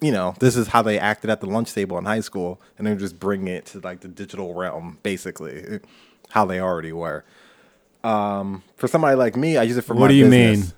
you 0.00 0.12
know 0.12 0.34
this 0.40 0.56
is 0.56 0.68
how 0.68 0.80
they 0.80 0.98
acted 0.98 1.28
at 1.28 1.40
the 1.40 1.46
lunch 1.46 1.74
table 1.74 1.98
in 1.98 2.06
high 2.06 2.20
school, 2.20 2.58
and 2.78 2.86
they're 2.86 2.96
just 2.96 3.20
bringing 3.20 3.48
it 3.48 3.66
to 3.66 3.80
like 3.80 4.00
the 4.00 4.08
digital 4.08 4.54
realm, 4.54 4.98
basically 5.02 5.80
how 6.30 6.46
they 6.46 6.58
already 6.58 6.92
were. 6.92 7.22
Um, 8.02 8.62
for 8.76 8.88
somebody 8.88 9.16
like 9.16 9.36
me, 9.36 9.58
I 9.58 9.64
use 9.64 9.76
it 9.76 9.82
for 9.82 9.92
my. 9.92 10.00
What 10.00 10.08
do 10.08 10.14
you 10.14 10.24
business. 10.24 10.68
mean? 10.68 10.72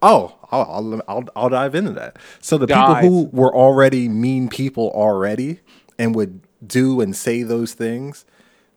Oh, 0.00 0.36
I'll, 0.50 0.62
I'll, 0.62 1.02
I'll, 1.08 1.24
I'll 1.34 1.48
dive 1.48 1.74
into 1.74 1.92
that. 1.92 2.18
So 2.40 2.56
the 2.58 2.66
Dive. 2.66 3.02
people 3.02 3.08
who 3.08 3.24
were 3.32 3.54
already 3.54 4.08
mean 4.08 4.48
people 4.48 4.90
already 4.94 5.60
and 5.98 6.14
would 6.14 6.40
do 6.64 7.00
and 7.00 7.14
say 7.16 7.42
those 7.42 7.74
things, 7.74 8.24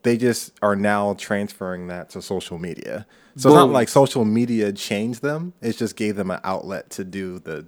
they 0.03 0.17
just 0.17 0.51
are 0.61 0.75
now 0.75 1.13
transferring 1.13 1.87
that 1.87 2.09
to 2.11 2.21
social 2.21 2.57
media. 2.57 3.05
So 3.35 3.49
it's 3.49 3.55
not 3.55 3.69
like 3.69 3.87
social 3.87 4.25
media 4.25 4.73
changed 4.73 5.21
them. 5.21 5.53
It 5.61 5.77
just 5.77 5.95
gave 5.95 6.15
them 6.15 6.31
an 6.31 6.39
outlet 6.43 6.89
to 6.91 7.03
do 7.03 7.39
the 7.39 7.67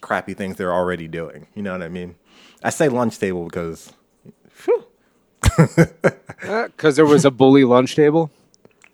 crappy 0.00 0.34
things 0.34 0.56
they're 0.56 0.72
already 0.72 1.08
doing. 1.08 1.48
You 1.54 1.62
know 1.62 1.72
what 1.72 1.82
I 1.82 1.88
mean? 1.88 2.16
I 2.62 2.70
say 2.70 2.88
lunch 2.88 3.18
table 3.18 3.44
because 3.44 3.92
Because 5.56 5.88
uh, 6.48 6.92
there 6.92 7.06
was 7.06 7.24
a 7.24 7.30
bully 7.30 7.64
lunch 7.64 7.96
table 7.96 8.30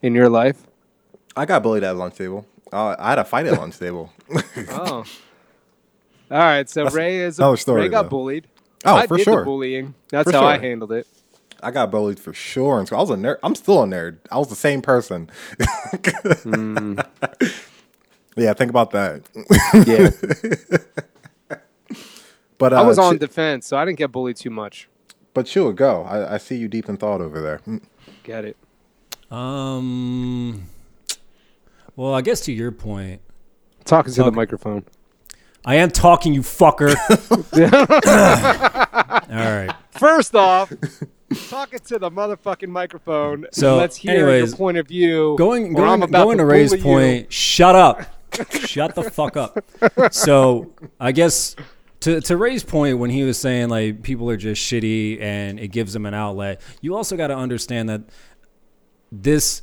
in 0.03 0.15
your 0.15 0.29
life. 0.29 0.63
I 1.37 1.47
got 1.47 1.63
bullied 1.63 1.83
at 1.85 1.97
lunch 1.97 2.15
table. 2.17 2.47
Uh, 2.75 2.97
I 2.99 3.11
had 3.11 3.19
a 3.21 3.25
fight 3.25 3.47
at 3.47 3.57
lunch 3.59 3.79
table. 3.79 4.13
Oh. 4.71 5.05
All 6.31 6.39
right. 6.39 6.69
So 6.69 6.89
Ray 6.91 7.19
is 7.21 7.39
another 7.39 7.57
story, 7.57 7.83
Ray 7.83 7.89
got 7.89 8.05
though. 8.05 8.09
bullied. 8.11 8.49
Oh, 8.85 8.97
I 8.97 9.07
for 9.07 9.17
did 9.17 9.25
sure. 9.25 9.39
The 9.41 9.45
bullying. 9.45 9.95
That's 10.09 10.31
For 10.31 10.37
how 10.37 10.45
I 10.47 10.55
sure. 10.57 10.63
handled 10.63 10.93
it. 10.93 11.07
I 11.63 11.71
got 11.71 11.91
bullied 11.91 12.19
for 12.19 12.33
sure. 12.35 12.79
And 12.79 12.89
so 12.89 12.97
I 12.97 13.01
was 13.01 13.11
a 13.11 13.15
nerd. 13.15 13.37
I'm 13.43 13.55
still 13.55 13.83
a 13.83 13.87
nerd. 13.87 14.19
I 14.31 14.39
was 14.39 14.49
the 14.49 14.57
same 14.57 14.83
person. 14.83 15.31
Hmm. 16.43 16.99
Yeah, 18.37 18.53
think 18.53 18.69
about 18.71 18.91
that. 18.91 19.23
Yeah. 19.87 20.11
But 22.59 22.73
uh, 22.73 22.81
I 22.81 22.83
was 22.83 22.99
on 22.99 23.17
Ch- 23.17 23.21
defense, 23.21 23.67
so 23.67 23.77
I 23.77 23.85
didn't 23.85 23.99
get 23.99 24.11
bullied 24.11 24.37
too 24.37 24.51
much. 24.51 24.89
but 25.35 25.47
Chua, 25.47 25.73
go. 25.75 26.03
I, 26.03 26.35
I 26.35 26.39
see 26.39 26.57
you 26.57 26.67
deep 26.67 26.89
in 26.89 26.97
thought 26.97 27.21
over 27.21 27.41
there. 27.41 27.59
Mm. 27.67 27.83
Get 28.25 28.45
it? 28.45 28.57
Um. 29.31 30.65
Well, 31.97 32.15
I 32.15 32.23
guess 32.23 32.41
to 32.43 32.53
your 32.53 32.73
point, 32.73 33.21
Talking 33.85 34.13
to 34.15 34.25
the 34.25 34.33
microphone. 34.33 34.85
I 35.65 35.77
am 35.77 35.91
talking, 35.91 36.35
you 36.35 36.41
fucker. 36.41 36.95
All 39.31 39.31
right. 39.31 39.75
First 39.91 40.35
off, 40.35 40.73
talking 41.49 41.79
to 41.81 41.99
the 41.99 42.11
motherfucking 42.11 42.69
microphone. 42.69 43.47
So, 43.53 43.77
let's 43.77 43.97
hear 43.97 44.13
anyways, 44.13 44.51
your 44.51 44.57
point 44.57 44.79
of 44.79 44.89
view. 44.89 45.37
Going 45.39 45.75
going 45.75 46.03
about 46.03 46.25
going 46.25 46.39
to 46.39 46.43
to 46.43 46.47
Ray's 46.47 46.73
you. 46.73 46.83
point. 46.83 47.33
Shut 47.33 47.75
up. 47.75 48.03
shut 48.51 48.95
the 48.95 49.05
fuck 49.05 49.37
up. 49.37 49.65
So 50.13 50.73
I 50.99 51.13
guess 51.13 51.55
to 52.01 52.21
to 52.23 52.37
Ray's 52.37 52.65
point 52.65 52.99
when 52.99 53.11
he 53.11 53.23
was 53.23 53.39
saying 53.39 53.69
like 53.69 54.03
people 54.03 54.29
are 54.31 54.37
just 54.37 54.63
shitty 54.63 55.21
and 55.21 55.61
it 55.61 55.69
gives 55.69 55.93
them 55.93 56.05
an 56.05 56.15
outlet. 56.15 56.61
You 56.81 56.97
also 56.97 57.17
got 57.17 57.29
to 57.29 57.37
understand 57.37 57.89
that 57.89 58.03
this 59.13 59.63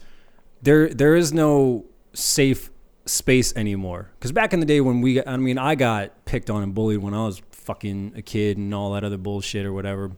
there 0.62 0.90
there 0.90 1.16
is 1.16 1.34
no 1.34 1.86
safe 2.14 2.70
space 3.06 3.54
anymore. 3.56 4.12
Because 4.20 4.32
back 4.32 4.54
in 4.54 4.60
the 4.60 4.66
day 4.66 4.82
when 4.82 5.02
we, 5.02 5.26
I 5.26 5.38
mean, 5.38 5.58
I 5.58 5.76
got 5.76 6.26
picked 6.26 6.50
on 6.50 6.64
and 6.64 6.74
bullied 6.74 7.00
when 7.00 7.14
I 7.14 7.26
was 7.26 7.42
fucking 7.52 8.14
a 8.16 8.22
kid 8.22 8.58
and 8.58 8.74
all 8.74 8.94
that 8.94 9.04
other 9.04 9.18
bullshit 9.18 9.66
or 9.66 9.74
whatever. 9.74 10.12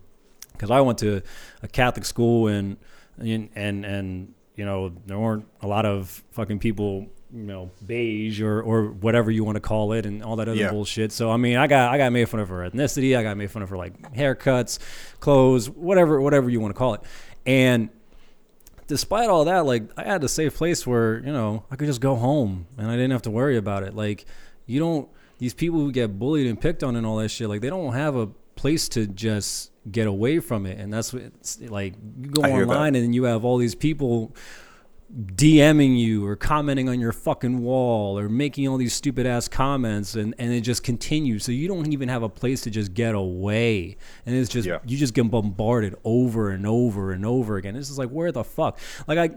Because 0.51 0.69
I 0.71 0.81
went 0.81 0.99
to 0.99 1.21
a 1.61 1.67
Catholic 1.67 2.05
school 2.05 2.47
and 2.47 2.77
and 3.17 3.49
and 3.55 3.85
and 3.85 4.33
you 4.55 4.65
know 4.65 4.93
there 5.07 5.17
weren't 5.19 5.45
a 5.61 5.67
lot 5.67 5.85
of 5.85 6.23
fucking 6.31 6.59
people 6.59 7.07
you 7.31 7.43
know 7.43 7.71
beige 7.85 8.39
or 8.41 8.61
or 8.61 8.85
whatever 8.91 9.31
you 9.31 9.43
want 9.43 9.55
to 9.55 9.59
call 9.59 9.93
it 9.93 10.05
and 10.05 10.23
all 10.23 10.35
that 10.35 10.47
other 10.47 10.59
Yeah. 10.59 10.69
bullshit. 10.71 11.11
So 11.11 11.31
I 11.31 11.37
mean, 11.37 11.57
I 11.57 11.65
got 11.67 11.91
I 11.91 11.97
got 11.97 12.11
made 12.11 12.29
fun 12.29 12.39
of 12.39 12.47
for 12.49 12.69
ethnicity. 12.69 13.17
I 13.17 13.23
got 13.23 13.35
made 13.35 13.49
fun 13.49 13.63
of 13.63 13.69
for 13.69 13.77
like 13.77 14.13
haircuts, 14.13 14.77
clothes, 15.19 15.69
whatever 15.69 16.21
whatever 16.21 16.49
you 16.49 16.59
want 16.59 16.73
to 16.75 16.77
call 16.77 16.93
it, 16.93 17.01
and 17.47 17.89
despite 18.87 19.29
all 19.29 19.45
that, 19.45 19.65
like 19.65 19.83
I 19.97 20.03
had 20.03 20.23
a 20.23 20.27
safe 20.27 20.55
place 20.55 20.85
where 20.85 21.19
you 21.19 21.31
know 21.31 21.63
I 21.71 21.75
could 21.75 21.87
just 21.87 22.01
go 22.01 22.15
home 22.15 22.67
and 22.77 22.89
I 22.89 22.95
didn't 22.95 23.11
have 23.11 23.23
to 23.23 23.31
worry 23.31 23.57
about 23.57 23.83
it. 23.83 23.95
Like 23.95 24.25
you 24.65 24.79
don't 24.79 25.09
these 25.39 25.53
people 25.53 25.79
who 25.79 25.91
get 25.91 26.19
bullied 26.19 26.47
and 26.47 26.59
picked 26.59 26.83
on 26.83 26.95
and 26.95 27.05
all 27.05 27.17
that 27.17 27.29
shit, 27.29 27.49
like 27.49 27.61
they 27.61 27.69
don't 27.69 27.93
have 27.93 28.15
a 28.15 28.27
place 28.55 28.87
to 28.89 29.07
just 29.07 29.71
get 29.91 30.07
away 30.07 30.39
from 30.39 30.65
it. 30.65 30.79
And 30.79 30.93
that's 30.93 31.13
what 31.13 31.23
it's 31.23 31.59
like 31.61 31.95
you 32.21 32.29
go 32.29 32.43
hear 32.43 32.65
that. 32.65 32.71
online 32.71 32.95
and 32.95 33.13
you 33.13 33.23
have 33.25 33.43
all 33.43 33.57
these 33.57 33.75
people 33.75 34.35
DMing 35.15 35.99
you 35.99 36.25
or 36.25 36.35
commenting 36.35 36.89
on 36.89 36.99
your 36.99 37.11
fucking 37.11 37.61
wall 37.61 38.17
or 38.17 38.27
making 38.29 38.67
all 38.67 38.77
these 38.77 38.93
stupid 38.93 39.27
ass 39.27 39.47
comments 39.47 40.15
and, 40.15 40.33
and 40.39 40.51
it 40.51 40.61
just 40.61 40.83
continues. 40.83 41.43
So 41.43 41.51
you 41.51 41.67
don't 41.67 41.91
even 41.93 42.09
have 42.09 42.23
a 42.23 42.29
place 42.29 42.61
to 42.61 42.71
just 42.71 42.93
get 42.95 43.13
away. 43.13 43.97
And 44.25 44.35
it's 44.35 44.49
just 44.49 44.67
Yeah. 44.67 44.79
you 44.85 44.97
just 44.97 45.13
get 45.13 45.29
bombarded 45.29 45.95
over 46.03 46.49
and 46.49 46.65
over 46.65 47.11
and 47.11 47.25
over 47.25 47.57
again. 47.57 47.75
It's 47.75 47.89
just 47.89 47.99
like 47.99 48.09
where 48.09 48.31
the 48.31 48.43
fuck? 48.43 48.79
Like 49.07 49.19
I 49.19 49.35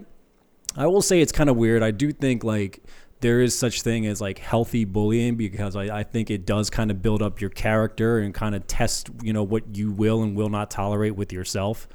I 0.75 0.87
will 0.87 1.01
say 1.03 1.21
it's 1.21 1.31
kind 1.31 1.49
of 1.49 1.55
weird. 1.57 1.83
I 1.83 1.91
do 1.91 2.11
think 2.11 2.43
like 2.43 2.81
there 3.19 3.41
is 3.41 3.57
such 3.57 3.83
thing 3.83 4.07
as 4.07 4.19
like 4.19 4.39
healthy 4.39 4.83
bullying 4.85 5.35
because 5.35 5.75
I, 5.75 5.99
I 5.99 6.03
think 6.03 6.31
it 6.31 6.45
does 6.45 6.69
kind 6.71 6.89
of 6.89 7.01
build 7.03 7.21
up 7.21 7.39
your 7.39 7.49
character 7.51 8.17
and 8.19 8.33
kind 8.33 8.55
of 8.55 8.65
test, 8.67 9.09
you 9.21 9.33
know, 9.33 9.43
what 9.43 9.75
you 9.75 9.91
will 9.91 10.23
and 10.23 10.35
will 10.35 10.49
not 10.49 10.71
tolerate 10.71 11.15
with 11.15 11.31
yourself 11.33 11.87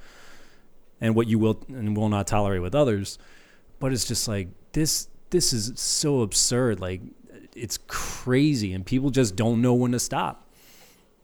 and 1.00 1.14
what 1.16 1.26
you 1.26 1.38
will 1.40 1.64
and 1.68 1.96
will 1.96 2.08
not 2.08 2.28
tolerate 2.28 2.62
with 2.62 2.74
others. 2.76 3.18
But 3.82 3.92
it's 3.92 4.06
just 4.06 4.28
like 4.28 4.48
this 4.72 5.08
this 5.30 5.52
is 5.52 5.72
so 5.78 6.22
absurd. 6.22 6.80
Like 6.80 7.02
it's 7.54 7.78
crazy 7.86 8.72
and 8.72 8.86
people 8.86 9.10
just 9.10 9.36
don't 9.36 9.60
know 9.60 9.74
when 9.74 9.92
to 9.92 9.98
stop. 9.98 10.48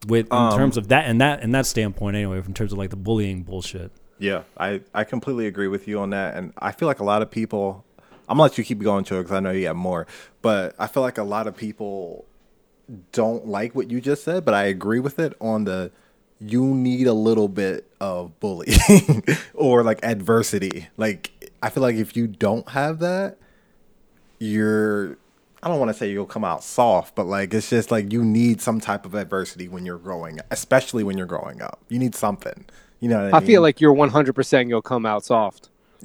With 0.06 0.26
in 0.26 0.32
um, 0.32 0.56
terms 0.56 0.76
of 0.76 0.88
that 0.88 1.06
and 1.06 1.20
that 1.20 1.42
and 1.42 1.54
that 1.54 1.66
standpoint 1.66 2.16
anyway, 2.16 2.38
in 2.38 2.54
terms 2.54 2.72
of 2.72 2.78
like 2.78 2.90
the 2.90 2.96
bullying 2.96 3.44
bullshit. 3.44 3.92
Yeah, 4.18 4.42
I, 4.56 4.80
I 4.92 5.04
completely 5.04 5.46
agree 5.46 5.68
with 5.68 5.86
you 5.86 6.00
on 6.00 6.10
that. 6.10 6.36
And 6.36 6.52
I 6.58 6.72
feel 6.72 6.88
like 6.88 6.98
a 6.98 7.04
lot 7.04 7.22
of 7.22 7.30
people, 7.30 7.84
I'm 8.28 8.36
to 8.36 8.42
let 8.42 8.58
you 8.58 8.64
keep 8.64 8.80
going, 8.80 9.04
Joe, 9.04 9.18
because 9.18 9.32
I 9.32 9.40
know 9.40 9.52
you 9.52 9.66
have 9.68 9.76
more. 9.76 10.06
But 10.42 10.74
I 10.78 10.88
feel 10.88 11.02
like 11.02 11.18
a 11.18 11.24
lot 11.24 11.46
of 11.46 11.56
people 11.56 12.26
don't 13.12 13.46
like 13.46 13.74
what 13.74 13.90
you 13.90 14.00
just 14.00 14.24
said, 14.24 14.44
but 14.44 14.54
I 14.54 14.64
agree 14.64 14.98
with 14.98 15.18
it 15.18 15.34
on 15.40 15.64
the 15.64 15.92
you 16.40 16.64
need 16.64 17.06
a 17.06 17.12
little 17.12 17.48
bit 17.48 17.90
of 18.00 18.38
bullying 18.40 19.24
or 19.54 19.82
like 19.82 20.00
adversity. 20.04 20.88
Like, 20.96 21.30
I 21.62 21.70
feel 21.70 21.82
like 21.82 21.96
if 21.96 22.16
you 22.16 22.26
don't 22.26 22.68
have 22.70 22.98
that, 23.00 23.38
you're. 24.38 25.16
I 25.60 25.66
don't 25.68 25.80
want 25.80 25.88
to 25.88 25.94
say 25.94 26.08
you'll 26.10 26.24
come 26.26 26.44
out 26.44 26.62
soft, 26.62 27.16
but 27.16 27.24
like 27.26 27.52
it's 27.52 27.68
just 27.70 27.90
like 27.90 28.12
you 28.12 28.24
need 28.24 28.60
some 28.60 28.80
type 28.80 29.04
of 29.04 29.14
adversity 29.14 29.66
when 29.66 29.84
you're 29.84 29.98
growing, 29.98 30.38
especially 30.52 31.02
when 31.02 31.18
you're 31.18 31.26
growing 31.26 31.60
up. 31.60 31.80
You 31.88 31.98
need 31.98 32.14
something. 32.14 32.64
You 33.00 33.08
know 33.08 33.24
what 33.24 33.34
I, 33.34 33.36
I 33.38 33.40
mean? 33.40 33.46
feel 33.48 33.62
like 33.62 33.80
you're 33.80 33.94
100% 33.94 34.68
you'll 34.68 34.82
come 34.82 35.04
out 35.04 35.24
soft. 35.24 35.70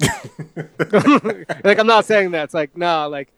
like 1.64 1.78
I'm 1.78 1.86
not 1.86 2.04
saying 2.04 2.32
that. 2.32 2.44
It's 2.44 2.54
like 2.54 2.76
nah, 2.76 3.06
like 3.06 3.28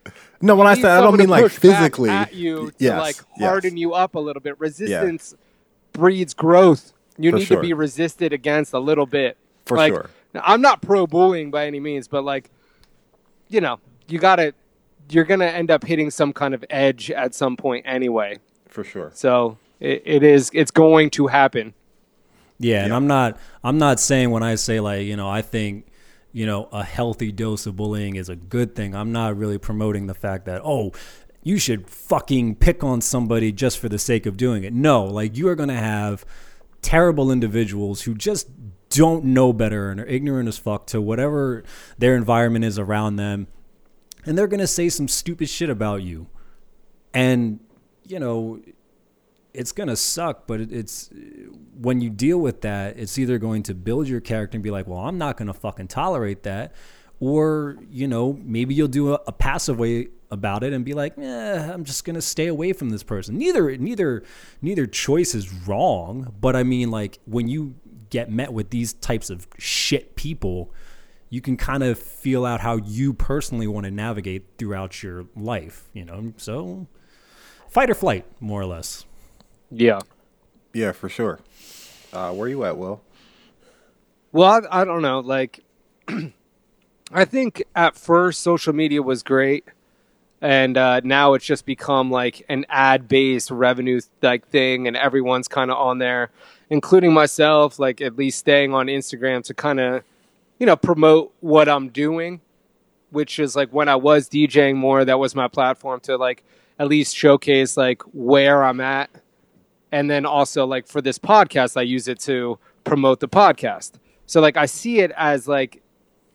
No, 0.40 0.56
when 0.56 0.66
I 0.66 0.74
say 0.74 0.88
I 0.88 1.00
don't 1.02 1.18
mean 1.18 1.28
like 1.28 1.50
physically. 1.50 2.08
at 2.10 2.32
you 2.34 2.70
to 2.70 2.74
Yes, 2.78 2.98
like 2.98 3.16
yes. 3.38 3.48
harden 3.50 3.76
you 3.76 3.92
up 3.92 4.14
a 4.14 4.18
little 4.18 4.40
bit. 4.40 4.58
Resistance 4.58 5.34
breeds 5.92 6.32
growth. 6.34 6.92
You 7.18 7.30
For 7.30 7.38
need 7.38 7.44
sure. 7.46 7.56
to 7.58 7.62
be 7.62 7.72
resisted 7.74 8.32
against 8.32 8.72
a 8.72 8.78
little 8.78 9.06
bit. 9.06 9.36
For 9.66 9.76
like, 9.76 9.92
sure. 9.92 10.10
Now, 10.36 10.42
I'm 10.44 10.60
not 10.60 10.82
pro 10.82 11.06
bullying 11.06 11.50
by 11.50 11.66
any 11.66 11.80
means, 11.80 12.08
but 12.08 12.24
like, 12.24 12.50
you 13.48 13.60
know, 13.60 13.80
you 14.06 14.18
gotta, 14.18 14.54
you're 15.10 15.24
gonna 15.24 15.46
end 15.46 15.70
up 15.70 15.84
hitting 15.84 16.10
some 16.10 16.32
kind 16.32 16.54
of 16.54 16.64
edge 16.70 17.10
at 17.10 17.34
some 17.34 17.56
point 17.56 17.84
anyway. 17.88 18.38
For 18.68 18.84
sure. 18.84 19.10
So 19.14 19.58
it, 19.80 20.02
it 20.04 20.22
is, 20.22 20.50
it's 20.52 20.70
going 20.70 21.10
to 21.10 21.26
happen. 21.26 21.74
Yeah, 22.58 22.82
and 22.82 22.90
Yeah. 22.90 22.96
I'm 22.96 23.06
not 23.06 23.38
I'm 23.64 23.78
not 23.78 24.00
saying 24.00 24.30
when 24.30 24.42
I 24.42 24.54
say 24.54 24.80
like, 24.80 25.06
you 25.06 25.16
know, 25.16 25.28
I 25.28 25.42
think, 25.42 25.86
you 26.32 26.46
know, 26.46 26.68
a 26.72 26.84
healthy 26.84 27.32
dose 27.32 27.66
of 27.66 27.76
bullying 27.76 28.16
is 28.16 28.28
a 28.28 28.36
good 28.36 28.74
thing. 28.74 28.94
I'm 28.94 29.12
not 29.12 29.36
really 29.36 29.58
promoting 29.58 30.06
the 30.06 30.14
fact 30.14 30.44
that, 30.46 30.60
oh, 30.64 30.92
you 31.42 31.58
should 31.58 31.88
fucking 31.88 32.56
pick 32.56 32.84
on 32.84 33.00
somebody 33.00 33.52
just 33.52 33.78
for 33.78 33.88
the 33.88 33.98
sake 33.98 34.26
of 34.26 34.36
doing 34.36 34.64
it. 34.64 34.72
No, 34.74 35.04
like 35.04 35.36
you 35.36 35.48
are 35.48 35.54
going 35.54 35.68
to 35.70 35.74
have 35.74 36.26
terrible 36.82 37.30
individuals 37.30 38.02
who 38.02 38.14
just 38.14 38.48
don't 38.90 39.24
know 39.24 39.52
better 39.52 39.90
and 39.90 40.00
are 40.00 40.06
ignorant 40.06 40.48
as 40.48 40.58
fuck 40.58 40.86
to 40.86 41.00
whatever 41.00 41.64
their 41.98 42.16
environment 42.16 42.64
is 42.64 42.78
around 42.78 43.16
them. 43.16 43.46
And 44.24 44.36
they're 44.36 44.48
going 44.48 44.60
to 44.60 44.66
say 44.66 44.88
some 44.88 45.08
stupid 45.08 45.48
shit 45.48 45.70
about 45.70 46.02
you. 46.02 46.26
And, 47.14 47.60
you 48.04 48.18
know, 48.18 48.60
it's 49.56 49.72
gonna 49.72 49.96
suck, 49.96 50.46
but 50.46 50.60
it's 50.60 51.10
when 51.80 52.00
you 52.00 52.10
deal 52.10 52.38
with 52.38 52.60
that, 52.60 52.98
it's 52.98 53.18
either 53.18 53.38
going 53.38 53.62
to 53.64 53.74
build 53.74 54.06
your 54.06 54.20
character 54.20 54.56
and 54.56 54.62
be 54.62 54.70
like, 54.70 54.86
well, 54.86 55.00
I'm 55.00 55.18
not 55.18 55.36
gonna 55.36 55.54
fucking 55.54 55.88
tolerate 55.88 56.42
that, 56.42 56.74
or 57.20 57.78
you 57.90 58.06
know, 58.06 58.38
maybe 58.44 58.74
you'll 58.74 58.88
do 58.88 59.14
a, 59.14 59.20
a 59.26 59.32
passive 59.32 59.78
way 59.78 60.08
about 60.30 60.62
it 60.62 60.72
and 60.72 60.84
be 60.84 60.92
like, 60.92 61.16
eh, 61.18 61.72
I'm 61.72 61.84
just 61.84 62.04
gonna 62.04 62.20
stay 62.20 62.48
away 62.48 62.74
from 62.74 62.90
this 62.90 63.02
person. 63.02 63.38
Neither, 63.38 63.76
neither, 63.78 64.22
neither 64.60 64.86
choice 64.86 65.34
is 65.34 65.52
wrong, 65.66 66.34
but 66.38 66.54
I 66.54 66.62
mean, 66.62 66.90
like 66.90 67.18
when 67.24 67.48
you 67.48 67.76
get 68.10 68.30
met 68.30 68.52
with 68.52 68.70
these 68.70 68.92
types 68.94 69.30
of 69.30 69.46
shit 69.58 70.16
people, 70.16 70.72
you 71.30 71.40
can 71.40 71.56
kind 71.56 71.82
of 71.82 71.98
feel 71.98 72.44
out 72.44 72.60
how 72.60 72.76
you 72.76 73.12
personally 73.12 73.66
want 73.66 73.84
to 73.84 73.90
navigate 73.90 74.44
throughout 74.58 75.02
your 75.02 75.26
life, 75.34 75.88
you 75.92 76.04
know. 76.04 76.32
So, 76.36 76.86
fight 77.68 77.90
or 77.90 77.94
flight, 77.94 78.24
more 78.40 78.60
or 78.60 78.66
less. 78.66 79.04
Yeah. 79.70 80.00
Yeah, 80.72 80.92
for 80.92 81.08
sure. 81.08 81.40
Uh, 82.12 82.32
where 82.32 82.48
you 82.48 82.64
at, 82.64 82.76
Will? 82.76 83.02
Well, 84.32 84.66
I, 84.70 84.82
I 84.82 84.84
don't 84.84 85.02
know. 85.02 85.20
Like, 85.20 85.64
I 87.12 87.24
think 87.24 87.62
at 87.74 87.96
first 87.96 88.40
social 88.40 88.72
media 88.72 89.02
was 89.02 89.22
great, 89.22 89.64
and 90.40 90.76
uh, 90.76 91.00
now 91.02 91.34
it's 91.34 91.44
just 91.44 91.64
become 91.66 92.10
like 92.10 92.44
an 92.48 92.66
ad-based 92.68 93.50
revenue 93.50 94.00
like 94.22 94.46
thing, 94.48 94.86
and 94.86 94.96
everyone's 94.96 95.48
kind 95.48 95.70
of 95.70 95.76
on 95.78 95.98
there, 95.98 96.30
including 96.70 97.12
myself. 97.12 97.78
Like, 97.78 98.00
at 98.00 98.16
least 98.16 98.38
staying 98.38 98.74
on 98.74 98.86
Instagram 98.86 99.42
to 99.44 99.54
kind 99.54 99.80
of, 99.80 100.02
you 100.58 100.66
know, 100.66 100.76
promote 100.76 101.32
what 101.40 101.68
I'm 101.68 101.88
doing, 101.88 102.40
which 103.10 103.38
is 103.38 103.56
like 103.56 103.70
when 103.70 103.88
I 103.88 103.96
was 103.96 104.28
DJing 104.28 104.76
more, 104.76 105.04
that 105.04 105.18
was 105.18 105.34
my 105.34 105.48
platform 105.48 106.00
to 106.00 106.16
like 106.16 106.42
at 106.78 106.88
least 106.88 107.16
showcase 107.16 107.76
like 107.76 108.02
where 108.12 108.62
I'm 108.62 108.80
at 108.80 109.10
and 109.92 110.10
then 110.10 110.26
also 110.26 110.66
like 110.66 110.86
for 110.86 111.00
this 111.00 111.18
podcast 111.18 111.76
i 111.76 111.82
use 111.82 112.08
it 112.08 112.18
to 112.20 112.58
promote 112.84 113.20
the 113.20 113.28
podcast 113.28 113.92
so 114.26 114.40
like 114.40 114.56
i 114.56 114.66
see 114.66 115.00
it 115.00 115.10
as 115.16 115.48
like 115.48 115.82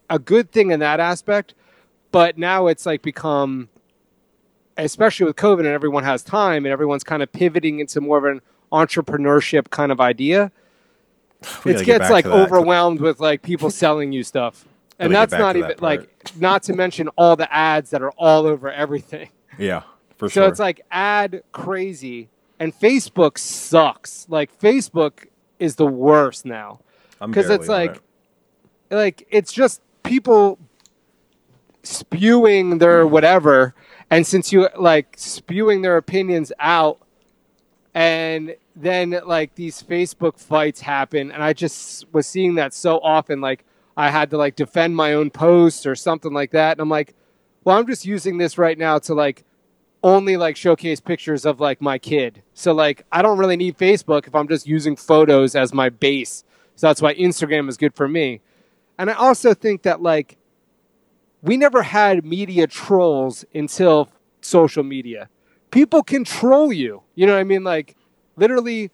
a 0.09 0.19
good 0.19 0.51
thing 0.51 0.71
in 0.71 0.79
that 0.79 0.99
aspect 0.99 1.53
but 2.11 2.37
now 2.37 2.67
it's 2.67 2.85
like 2.85 3.01
become 3.01 3.69
especially 4.77 5.25
with 5.25 5.35
covid 5.35 5.59
and 5.59 5.67
everyone 5.67 6.03
has 6.03 6.23
time 6.23 6.65
and 6.65 6.71
everyone's 6.71 7.03
kind 7.03 7.21
of 7.21 7.31
pivoting 7.31 7.79
into 7.79 8.01
more 8.01 8.17
of 8.17 8.25
an 8.25 8.41
entrepreneurship 8.71 9.69
kind 9.69 9.91
of 9.91 9.99
idea 9.99 10.51
We 11.65 11.71
it 11.71 11.73
gotta 11.73 11.85
get 11.85 11.99
gets 11.99 12.11
like 12.11 12.25
that. 12.25 12.33
overwhelmed 12.33 13.01
with 13.01 13.19
like 13.19 13.41
people 13.41 13.69
selling 13.83 14.11
you 14.11 14.23
stuff 14.23 14.65
and 15.01 15.13
that's 15.13 15.33
not 15.33 15.55
even 15.55 15.69
that 15.69 15.81
like 15.81 16.09
not 16.39 16.63
to 16.63 16.73
mention 16.73 17.07
all 17.09 17.35
the 17.35 17.51
ads 17.53 17.89
that 17.89 18.01
are 18.01 18.11
all 18.11 18.45
over 18.45 18.71
everything 18.71 19.29
Yeah, 19.57 19.81
for 20.17 20.29
so 20.29 20.33
sure. 20.33 20.43
So 20.43 20.47
it's 20.49 20.59
like 20.59 20.81
ad 20.91 21.43
crazy, 21.51 22.29
and 22.59 22.73
Facebook 22.77 23.37
sucks. 23.37 24.27
Like 24.29 24.57
Facebook 24.59 25.25
is 25.59 25.75
the 25.75 25.87
worst 25.87 26.45
now 26.45 26.79
because 27.25 27.49
it's 27.49 27.67
like, 27.67 28.01
it. 28.89 28.95
like 28.95 29.27
it's 29.29 29.51
just 29.51 29.81
people 30.03 30.57
spewing 31.83 32.77
their 32.77 33.05
whatever, 33.07 33.73
and 34.09 34.25
since 34.25 34.51
you 34.53 34.69
like 34.77 35.15
spewing 35.17 35.81
their 35.81 35.97
opinions 35.97 36.51
out, 36.59 36.99
and 37.93 38.55
then 38.75 39.19
like 39.25 39.55
these 39.55 39.81
Facebook 39.81 40.39
fights 40.39 40.81
happen, 40.81 41.31
and 41.31 41.43
I 41.43 41.53
just 41.53 42.11
was 42.13 42.27
seeing 42.27 42.55
that 42.55 42.73
so 42.73 42.99
often. 42.99 43.41
Like 43.41 43.65
I 43.97 44.09
had 44.09 44.29
to 44.31 44.37
like 44.37 44.55
defend 44.55 44.95
my 44.95 45.13
own 45.13 45.29
post 45.29 45.85
or 45.85 45.95
something 45.95 46.33
like 46.33 46.51
that, 46.51 46.73
and 46.73 46.81
I'm 46.81 46.89
like, 46.89 47.13
well, 47.63 47.77
I'm 47.77 47.87
just 47.87 48.05
using 48.05 48.37
this 48.37 48.57
right 48.57 48.77
now 48.77 48.99
to 48.99 49.13
like 49.13 49.43
only 50.03 50.37
like 50.37 50.55
showcase 50.55 50.99
pictures 50.99 51.45
of 51.45 51.59
like 51.59 51.81
my 51.81 51.97
kid. 51.97 52.41
So 52.53 52.73
like 52.73 53.05
I 53.11 53.21
don't 53.21 53.37
really 53.37 53.57
need 53.57 53.77
Facebook 53.77 54.27
if 54.27 54.35
I'm 54.35 54.47
just 54.47 54.67
using 54.67 54.95
photos 54.95 55.55
as 55.55 55.73
my 55.73 55.89
base. 55.89 56.43
So 56.75 56.87
that's 56.87 57.01
why 57.01 57.13
Instagram 57.15 57.69
is 57.69 57.77
good 57.77 57.93
for 57.93 58.07
me. 58.07 58.41
And 58.97 59.09
I 59.09 59.13
also 59.13 59.53
think 59.53 59.83
that 59.83 60.01
like 60.01 60.37
we 61.41 61.57
never 61.57 61.83
had 61.83 62.25
media 62.25 62.67
trolls 62.67 63.45
until 63.53 64.09
social 64.41 64.83
media. 64.83 65.29
People 65.71 66.03
can 66.03 66.23
troll 66.23 66.71
you. 66.71 67.01
You 67.15 67.25
know 67.27 67.33
what 67.33 67.39
I 67.39 67.43
mean? 67.45 67.63
Like 67.63 67.95
literally 68.35 68.91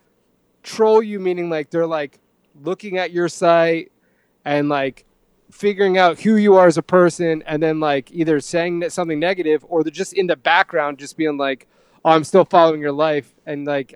troll 0.63 1.01
you 1.01 1.19
meaning 1.19 1.49
like 1.49 1.69
they're 1.69 1.87
like 1.87 2.19
looking 2.61 2.97
at 2.97 3.11
your 3.11 3.29
site 3.29 3.91
and 4.43 4.67
like 4.69 5.05
figuring 5.51 5.97
out 5.97 6.19
who 6.19 6.35
you 6.35 6.55
are 6.55 6.67
as 6.67 6.77
a 6.77 6.81
person 6.81 7.41
and 7.45 7.63
then 7.63 7.79
like 7.79 8.11
either 8.11 8.39
saying 8.41 8.87
something 8.89 9.19
negative 9.19 9.65
or 9.69 9.83
they're 9.83 9.91
just 9.91 10.13
in 10.13 10.27
the 10.27 10.35
background 10.35 10.97
just 10.99 11.15
being 11.15 11.37
like 11.37 11.67
oh 12.03 12.11
i'm 12.11 12.23
still 12.25 12.43
following 12.43 12.81
your 12.81 12.91
life 12.91 13.33
and 13.45 13.65
like 13.65 13.95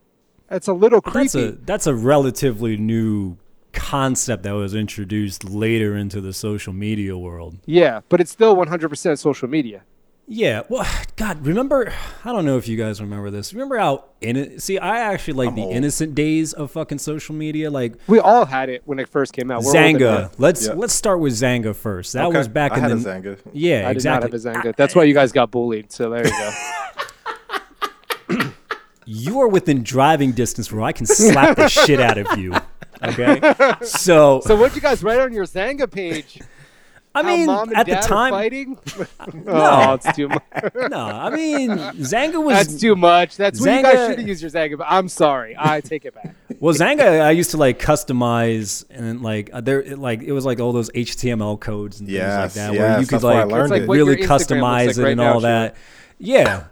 it's 0.50 0.68
a 0.70 0.74
little 0.74 1.02
creepy 1.02 1.24
That's 1.24 1.36
a 1.36 1.52
that's 1.64 1.88
a 1.88 1.96
relatively 1.96 2.78
new 2.78 3.38
concept 3.74 4.44
that 4.44 4.52
was 4.54 4.74
introduced 4.74 5.44
later 5.44 5.96
into 5.98 6.22
the 6.22 6.32
social 6.32 6.72
media 6.72 7.18
world. 7.18 7.58
yeah 7.66 8.00
but 8.08 8.22
it's 8.22 8.32
still 8.32 8.56
100% 8.56 9.18
social 9.20 9.50
media 9.50 9.84
Yeah, 10.34 10.62
well, 10.70 10.88
God, 11.18 11.46
remember? 11.46 11.94
I 12.26 12.32
don't 12.32 12.46
know 12.46 12.58
if 12.58 12.68
you 12.68 12.78
guys 12.78 13.02
remember 13.02 13.30
this. 13.32 13.54
Remember 13.54 13.78
how 13.78 14.06
in 14.22 14.60
see? 14.60 14.80
I 14.80 15.00
actually 15.00 15.34
like 15.34 15.50
I'm 15.50 15.56
the 15.56 15.64
old. 15.64 15.76
innocent 15.76 16.16
days 16.16 16.54
of 16.54 16.72
fucking 16.72 17.00
social 17.00 17.36
media, 17.36 17.70
like 17.70 17.96
We 18.08 18.20
all 18.20 18.46
had 18.46 18.70
it 18.70 18.82
when 18.86 18.98
it 19.00 19.10
first 19.10 19.34
came 19.34 19.52
out. 19.52 19.64
We're 19.64 19.74
Xanga. 19.74 20.32
Let's 20.38 20.68
Yeah. 20.68 20.74
let's 20.74 20.94
start 20.94 21.20
with 21.20 21.34
Xanga 21.34 21.76
first. 21.76 22.14
That 22.14 22.26
Okay, 22.28 22.38
was 22.38 22.48
back 22.48 22.72
I 22.72 22.76
in 22.78 22.82
had 22.84 22.92
a 22.92 22.96
the 22.96 23.10
Xanga. 23.10 23.38
yeah, 23.52 23.88
I 23.88 23.92
exactly. 23.92 24.32
did 24.32 24.46
not 24.46 24.56
have 24.56 24.64
a 24.64 24.70
Xanga. 24.70 24.76
That's 24.78 24.96
why 24.96 25.04
you 25.04 25.14
guys 25.14 25.34
got 25.34 25.52
bullied. 25.52 25.92
So 25.92 26.10
there 26.10 26.26
you 26.26 26.32
go. 28.30 28.52
you 29.06 29.42
are 29.42 29.48
within 29.50 29.84
driving 29.84 30.32
distance 30.32 30.72
where 30.72 30.82
I 30.84 30.94
can 30.94 31.06
slap 31.08 31.58
the 31.58 31.68
shit 31.68 32.00
out 32.00 32.18
of 32.18 32.38
you. 32.40 32.54
Okay, 33.04 33.42
so, 33.82 34.42
so 34.46 34.56
what'd 34.56 34.76
you 34.76 34.82
guys 34.82 35.04
write 35.04 35.20
on 35.20 35.34
your 35.34 35.46
Xanga 35.46 35.92
page? 35.92 36.40
I 37.14 37.24
mean, 37.24 37.46
mom 37.46 37.70
and 37.70 37.78
at 37.78 37.86
the 37.86 37.94
dad 37.94 38.04
are 38.04 38.08
time, 38.08 38.32
fighting. 38.32 38.78
oh, 39.48 39.94
it's 39.94 40.16
too 40.16 40.30
much. 40.30 40.44
no, 40.76 40.98
I 40.98 41.30
mean, 41.30 41.70
Xanga 41.70 42.44
was 42.44 42.56
That's 42.56 42.80
too 42.80 42.96
much. 42.96 43.36
That's 43.38 43.60
when 43.60 43.78
you 43.78 43.84
guys 43.84 44.10
should 44.10 44.20
have 44.20 44.28
used 44.28 44.42
your 44.42 44.52
Xanga. 44.52 44.78
But 44.78 44.88
I'm 44.90 45.10
sorry. 45.10 45.56
I 45.60 45.82
take 45.82 46.06
it 46.06 46.16
back. 46.16 46.36
Well, 46.60 46.74
Xanga, 46.74 47.22
I 47.22 47.32
used 47.32 47.52
to 47.52 47.58
like 47.58 47.80
customize 47.80 48.86
and 48.90 49.22
like 49.22 49.50
uh, 49.52 49.62
there, 49.62 49.82
it, 49.82 50.00
like 50.00 50.22
it 50.22 50.32
was 50.32 50.46
like 50.46 50.60
all 50.60 50.72
those 50.72 50.90
HTML 50.92 51.60
codes 51.60 52.00
and 52.00 52.08
Yes, 52.08 52.54
things 52.54 52.68
like 52.68 52.76
that, 52.76 52.80
where 52.80 53.00
you 53.00 53.06
could 53.06 53.16
that's 53.16 53.24
where 53.24 53.34
I 53.34 53.44
like, 53.44 53.70
like 53.70 53.90
really 53.90 54.20
your 54.20 54.28
customize 54.28 54.88
like 54.88 54.98
it 54.98 55.02
right 55.02 55.12
and 55.12 55.18
now, 55.20 55.34
all 55.34 55.40
Sheila. 55.40 55.50
that. 55.50 55.76
Yeah, 56.18 56.66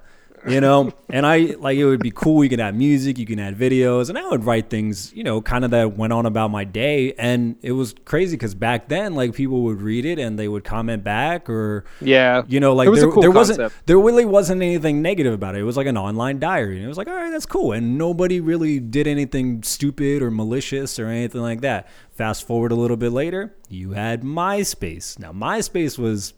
you 0.47 0.62
know, 0.62 0.91
and 1.10 1.25
I 1.25 1.56
like 1.60 1.78
it 1.78 1.86
would 1.86 2.02
be 2.02 2.12
cool. 2.12 2.43
You 2.43 2.49
can 2.49 2.60
add 2.60 2.75
music, 2.75 3.17
you 3.17 3.25
can 3.25 3.39
add 3.39 3.58
videos, 3.58 4.10
and 4.10 4.17
I 4.17 4.28
would 4.30 4.43
write 4.45 4.69
things, 4.69 5.13
you 5.13 5.23
know, 5.23 5.41
kind 5.41 5.65
of 5.65 5.71
that 5.71 5.97
went 5.97 6.13
on 6.13 6.25
about 6.25 6.49
my 6.52 6.63
day, 6.63 7.13
and 7.17 7.56
it 7.62 7.71
was 7.73 7.95
crazy 8.06 8.36
because 8.36 8.56
back 8.56 8.88
then, 8.89 9.15
like 9.15 9.34
people 9.34 9.62
would 9.63 9.82
read 9.82 10.06
it 10.06 10.19
and 10.19 10.38
they 10.38 10.47
would 10.47 10.63
comment 10.63 11.04
back 11.04 11.49
or 11.49 11.86
Yeah. 12.02 12.43
you 12.47 12.60
know, 12.60 12.73
like 12.73 12.89
was 12.89 12.99
there, 13.02 13.12
cool 13.12 13.21
there 13.21 13.32
wasn't 13.32 13.71
there 13.86 13.99
really 13.99 14.25
wasn't 14.25 14.62
anything 14.62 15.02
negative 15.02 15.34
about 15.34 15.56
it. 15.56 15.60
It 15.60 15.63
was 15.63 15.78
like 15.78 15.88
an 15.88 15.97
online 15.97 16.39
diary, 16.39 16.78
and 16.78 16.86
it 16.86 16.88
was 16.88 16.97
like, 16.97 17.08
all 17.08 17.15
right, 17.15 17.32
that's 17.32 17.45
cool. 17.45 17.71
And 17.71 17.97
nobody 17.97 18.39
really 18.39 18.80
did 18.80 19.08
anything 19.08 19.63
stupid 19.63 20.21
or 20.21 20.32
malicious 20.32 20.99
or 20.99 21.08
anything 21.08 21.41
like 21.41 21.62
that. 21.62 21.88
Fast 22.12 22.45
forward 22.45 22.71
a 22.71 22.75
little 22.75 22.97
bit 22.97 23.12
later, 23.12 23.56
you 23.69 23.91
had 23.91 24.23
MySpace. 24.23 25.17
Now 25.19 25.32
MySpace 25.32 25.97
was 25.97 26.34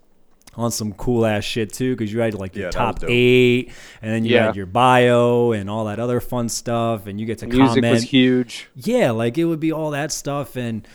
on 0.56 0.70
some 0.72 0.92
cool 0.94 1.26
ass 1.26 1.44
shit 1.44 1.72
too, 1.72 1.96
because 1.96 2.12
you 2.12 2.20
had 2.20 2.34
like 2.34 2.56
your 2.56 2.66
Yeah, 2.66 2.72
top 2.72 3.00
eight, 3.08 3.72
and 4.02 4.14
then 4.14 4.26
you 4.26 4.36
Yeah. 4.36 4.48
had 4.48 4.56
your 4.56 4.66
bio 4.66 5.52
and 5.54 5.70
all 5.70 5.86
that 5.86 6.00
other 6.00 6.20
fun 6.20 6.50
stuff, 6.50 7.08
and 7.08 7.20
you 7.20 7.26
get 7.26 7.38
to 7.40 7.48
Music 7.48 7.68
comment 7.68 7.92
was 7.92 8.04
huge. 8.04 8.68
yeah 8.76 9.12
like 9.12 9.38
it 9.38 9.46
would 9.46 9.60
be 9.62 9.72
all 9.72 9.92
that 9.92 10.12
stuff 10.12 10.56
and 10.58 10.86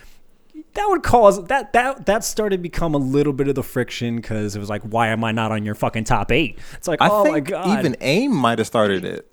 that 0.74 0.86
would 0.88 1.02
cause 1.02 1.42
that 1.46 1.72
that 1.72 2.04
that 2.06 2.22
started 2.24 2.56
to 2.58 2.62
become 2.62 2.94
a 2.94 2.98
little 2.98 3.32
bit 3.32 3.48
of 3.48 3.54
the 3.54 3.62
friction 3.62 4.16
because 4.16 4.54
it 4.54 4.58
was 4.58 4.68
like 4.68 4.82
why 4.82 5.08
am 5.08 5.24
i 5.24 5.32
not 5.32 5.50
on 5.52 5.64
your 5.64 5.74
fucking 5.74 6.04
top 6.04 6.30
eight 6.30 6.58
it's 6.74 6.86
like 6.88 7.00
I 7.00 7.08
oh 7.10 7.24
my 7.30 7.40
god 7.40 7.78
even 7.78 7.96
AIM 8.00 8.34
might 8.34 8.58
have 8.58 8.66
started 8.66 9.04
it. 9.04 9.26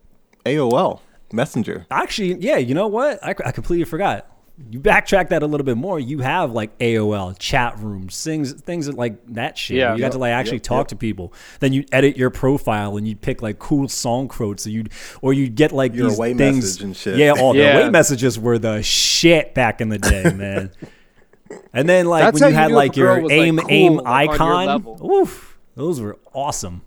AOL 0.46 1.00
Messenger. 1.34 1.86
actually 1.92 2.36
yeah 2.36 2.58
you 2.58 2.74
know 2.74 2.88
what 2.88 3.22
I, 3.24 3.30
I 3.46 3.52
completely 3.52 3.86
forgot 3.86 4.28
you 4.70 4.80
backtrack 4.80 5.30
that 5.30 5.42
a 5.42 5.48
little 5.48 5.66
bit 5.66 5.78
more 5.78 6.00
you 6.00 6.20
have 6.20 6.52
like 6.52 6.78
aol 6.78 7.36
chat 7.40 7.76
rooms 7.80 8.24
things 8.24 8.54
things 8.54 8.88
like 8.94 9.16
that 9.34 9.58
shit 9.58 9.78
Yeah. 9.78 9.88
where 9.88 9.96
you 9.96 10.02
got 10.02 10.12
to 10.12 10.20
like 10.20 10.32
actually 10.32 10.58
Yep, 10.58 10.64
talk 10.64 10.80
yep. 10.82 10.88
to 10.90 10.96
people 10.96 11.34
then 11.60 11.74
you 11.74 11.86
edit 11.92 12.18
your 12.18 12.30
profile 12.30 12.96
and 12.96 13.08
you 13.08 13.16
pick 13.16 13.42
like 13.42 13.58
cool 13.58 13.88
song 13.88 14.28
quotes 14.28 14.68
or 14.68 14.70
you 14.70 14.86
or 15.24 15.34
you 15.34 15.50
get 15.50 15.72
like 15.72 15.96
Your 15.96 16.10
these 16.10 16.18
away 16.20 16.34
things 16.36 16.64
message 16.66 16.84
and 16.84 16.96
shit. 16.96 17.18
yeah 17.18 17.32
all 17.32 17.56
Yeah. 17.56 17.74
the 17.74 17.82
away 17.82 17.90
messages 17.90 18.38
were 18.38 18.60
the 18.60 18.84
shit 18.84 19.56
back 19.56 19.82
in 19.82 19.90
the 19.90 19.98
day 19.98 20.32
man 20.32 20.72
And 21.72 21.88
then 21.90 22.06
like 22.08 22.24
That's 22.24 22.42
when 22.42 22.52
you 22.52 22.56
how 22.58 22.68
you 22.68 22.70
had 22.70 22.76
like 22.76 22.96
your 22.96 23.22
was, 23.22 23.32
like, 23.32 23.40
aim 23.42 23.58
cool, 23.58 23.68
aim 23.72 23.96
like, 23.98 24.30
on 24.30 24.36
your 24.38 24.56
icon, 24.86 24.98
oof, 25.04 25.58
those 25.76 26.00
were 26.02 26.18
awesome. 26.34 26.82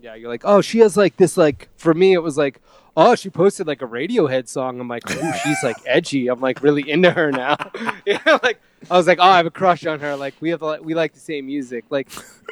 Yeah, 0.00 0.14
you're 0.14 0.28
like, 0.30 0.42
oh, 0.44 0.60
she 0.62 0.78
has 0.80 0.96
like 0.96 1.16
this 1.16 1.36
like 1.36 1.68
for 1.76 1.92
me 1.94 2.12
it 2.14 2.22
was 2.22 2.36
like, 2.38 2.60
oh, 2.96 3.14
she 3.14 3.30
posted 3.30 3.66
like 3.66 3.82
a 3.82 3.86
Radiohead 3.86 4.48
song. 4.48 4.80
I'm 4.80 4.88
like, 4.88 5.10
ooh, 5.10 5.32
she's 5.42 5.62
like 5.62 5.76
edgy. 5.86 6.28
I'm 6.28 6.40
like 6.40 6.62
really 6.62 6.88
into 6.88 7.10
her 7.10 7.30
now. 7.32 7.56
know, 8.06 8.38
like 8.42 8.60
I 8.90 8.96
was 8.96 9.06
like, 9.06 9.18
oh, 9.20 9.24
I 9.24 9.36
have 9.38 9.46
a 9.46 9.50
crush 9.50 9.86
on 9.86 10.00
her. 10.00 10.16
Like 10.16 10.34
we 10.40 10.50
have 10.50 10.62
like 10.62 10.82
we 10.84 10.94
like 10.94 11.12
the 11.14 11.20
same 11.20 11.46
music. 11.46 11.84
Like 11.90 12.08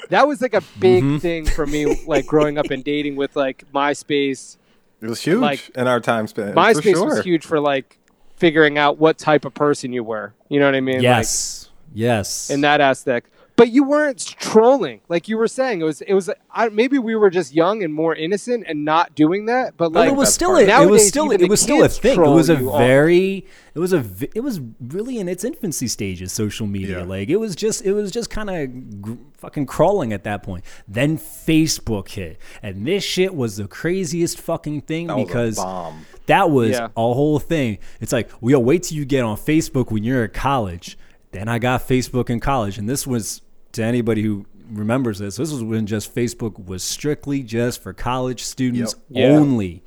that 0.08 0.26
was 0.26 0.40
like 0.40 0.54
a 0.54 0.62
big 0.78 1.02
Mm-hmm. 1.04 1.18
thing 1.18 1.46
for 1.46 1.66
me. 1.66 2.04
Like 2.06 2.26
growing 2.26 2.58
up 2.58 2.70
and 2.70 2.82
dating 2.84 3.16
with 3.16 3.36
like 3.36 3.64
MySpace. 3.72 4.56
It 5.00 5.08
was 5.08 5.20
huge 5.22 5.40
Like, 5.40 5.70
in 5.70 5.86
our 5.86 5.98
time 6.00 6.26
span. 6.26 6.54
MySpace 6.54 6.92
sure. 6.94 7.06
was 7.06 7.24
huge 7.24 7.44
for 7.46 7.58
like 7.58 7.98
figuring 8.36 8.76
out 8.78 8.98
what 8.98 9.18
type 9.18 9.44
of 9.44 9.54
person 9.54 9.92
you 9.92 10.04
were. 10.04 10.34
You 10.48 10.60
know 10.60 10.66
what 10.66 10.74
I 10.74 10.80
mean? 10.80 10.96
Like, 10.96 11.02
Yes, 11.02 11.70
yes. 11.94 12.50
in 12.50 12.60
that 12.62 12.80
aspect. 12.80 13.30
But 13.60 13.70
you 13.70 13.84
weren't 13.84 14.18
trolling, 14.38 15.02
like 15.10 15.28
you 15.28 15.36
were 15.36 15.46
saying. 15.48 15.82
It 15.82 15.84
was, 15.84 16.00
it 16.00 16.14
was. 16.14 16.30
I, 16.50 16.70
maybe 16.70 16.98
we 16.98 17.14
were 17.14 17.28
just 17.28 17.54
young 17.54 17.82
and 17.82 17.92
more 17.92 18.14
innocent 18.14 18.64
and 18.66 18.84
not 18.86 19.14
doing 19.14 19.44
that. 19.46 19.76
But 19.76 19.92
Well, 19.92 20.04
like, 20.04 20.12
it 20.12 20.16
was 20.16 20.32
still 20.32 20.52
part 20.54 20.68
a, 20.68 20.76
of 20.76 20.82
it 20.84 20.90
was 20.90 21.06
still 21.06 21.26
even 21.32 21.44
it 21.44 21.50
was 21.50 21.60
still 21.60 21.84
a 21.84 21.88
thing. 21.88 22.18
It 22.18 22.26
was 22.26 22.48
a 22.48 22.56
you 22.56 22.70
off. 22.72 22.78
very 22.78 23.46
it 23.74 23.78
was 23.78 23.92
a 23.92 24.00
v- 24.00 24.30
it 24.34 24.40
was 24.40 24.60
really 24.80 25.18
in 25.18 25.28
its 25.28 25.44
infancy 25.44 25.88
stages. 25.88 26.32
Social 26.32 26.66
media, 26.66 27.00
Yeah. 27.00 27.04
like 27.04 27.28
it 27.28 27.36
was 27.36 27.54
just 27.54 27.82
it 27.84 27.92
was 27.92 28.10
just 28.10 28.30
kind 28.30 28.48
of 28.48 29.02
gr- 29.02 29.14
fucking 29.36 29.66
crawling 29.66 30.12
at 30.14 30.24
that 30.24 30.42
point. 30.42 30.64
Then 30.88 31.18
Facebook 31.18 32.08
hit, 32.08 32.38
and 32.62 32.86
this 32.86 33.04
shit 33.04 33.34
was 33.34 33.58
the 33.58 33.68
craziest 33.68 34.38
fucking 34.40 34.80
thing 34.82 35.08
That 35.08 35.16
because 35.18 35.56
bomb. 35.56 36.06
that 36.26 36.50
was 36.50 36.70
Yeah. 36.70 36.86
a 36.96 37.12
whole 37.14 37.38
thing. 37.38 37.78
It's 38.00 38.12
like, 38.12 38.30
well, 38.40 38.52
yo, 38.52 38.58
wait 38.58 38.84
till 38.84 38.96
you 38.96 39.04
get 39.04 39.22
on 39.22 39.36
Facebook 39.36 39.90
when 39.90 40.02
you're 40.02 40.24
at 40.24 40.32
college. 40.32 40.96
Then 41.32 41.46
I 41.48 41.58
got 41.60 41.86
Facebook 41.86 42.28
in 42.28 42.40
college, 42.40 42.76
and 42.76 42.88
this 42.88 43.06
was 43.06 43.42
to 43.72 43.82
anybody 43.82 44.22
who 44.22 44.46
remembers 44.70 45.18
this. 45.18 45.36
This 45.36 45.52
was 45.52 45.62
when 45.64 45.86
just 45.86 46.14
Facebook 46.14 46.64
was 46.64 46.82
strictly 46.82 47.42
just 47.42 47.82
for 47.82 47.92
college 47.92 48.42
students 48.44 48.94
Yep. 49.10 49.18
Yeah. 49.30 49.36
only. 49.36 49.82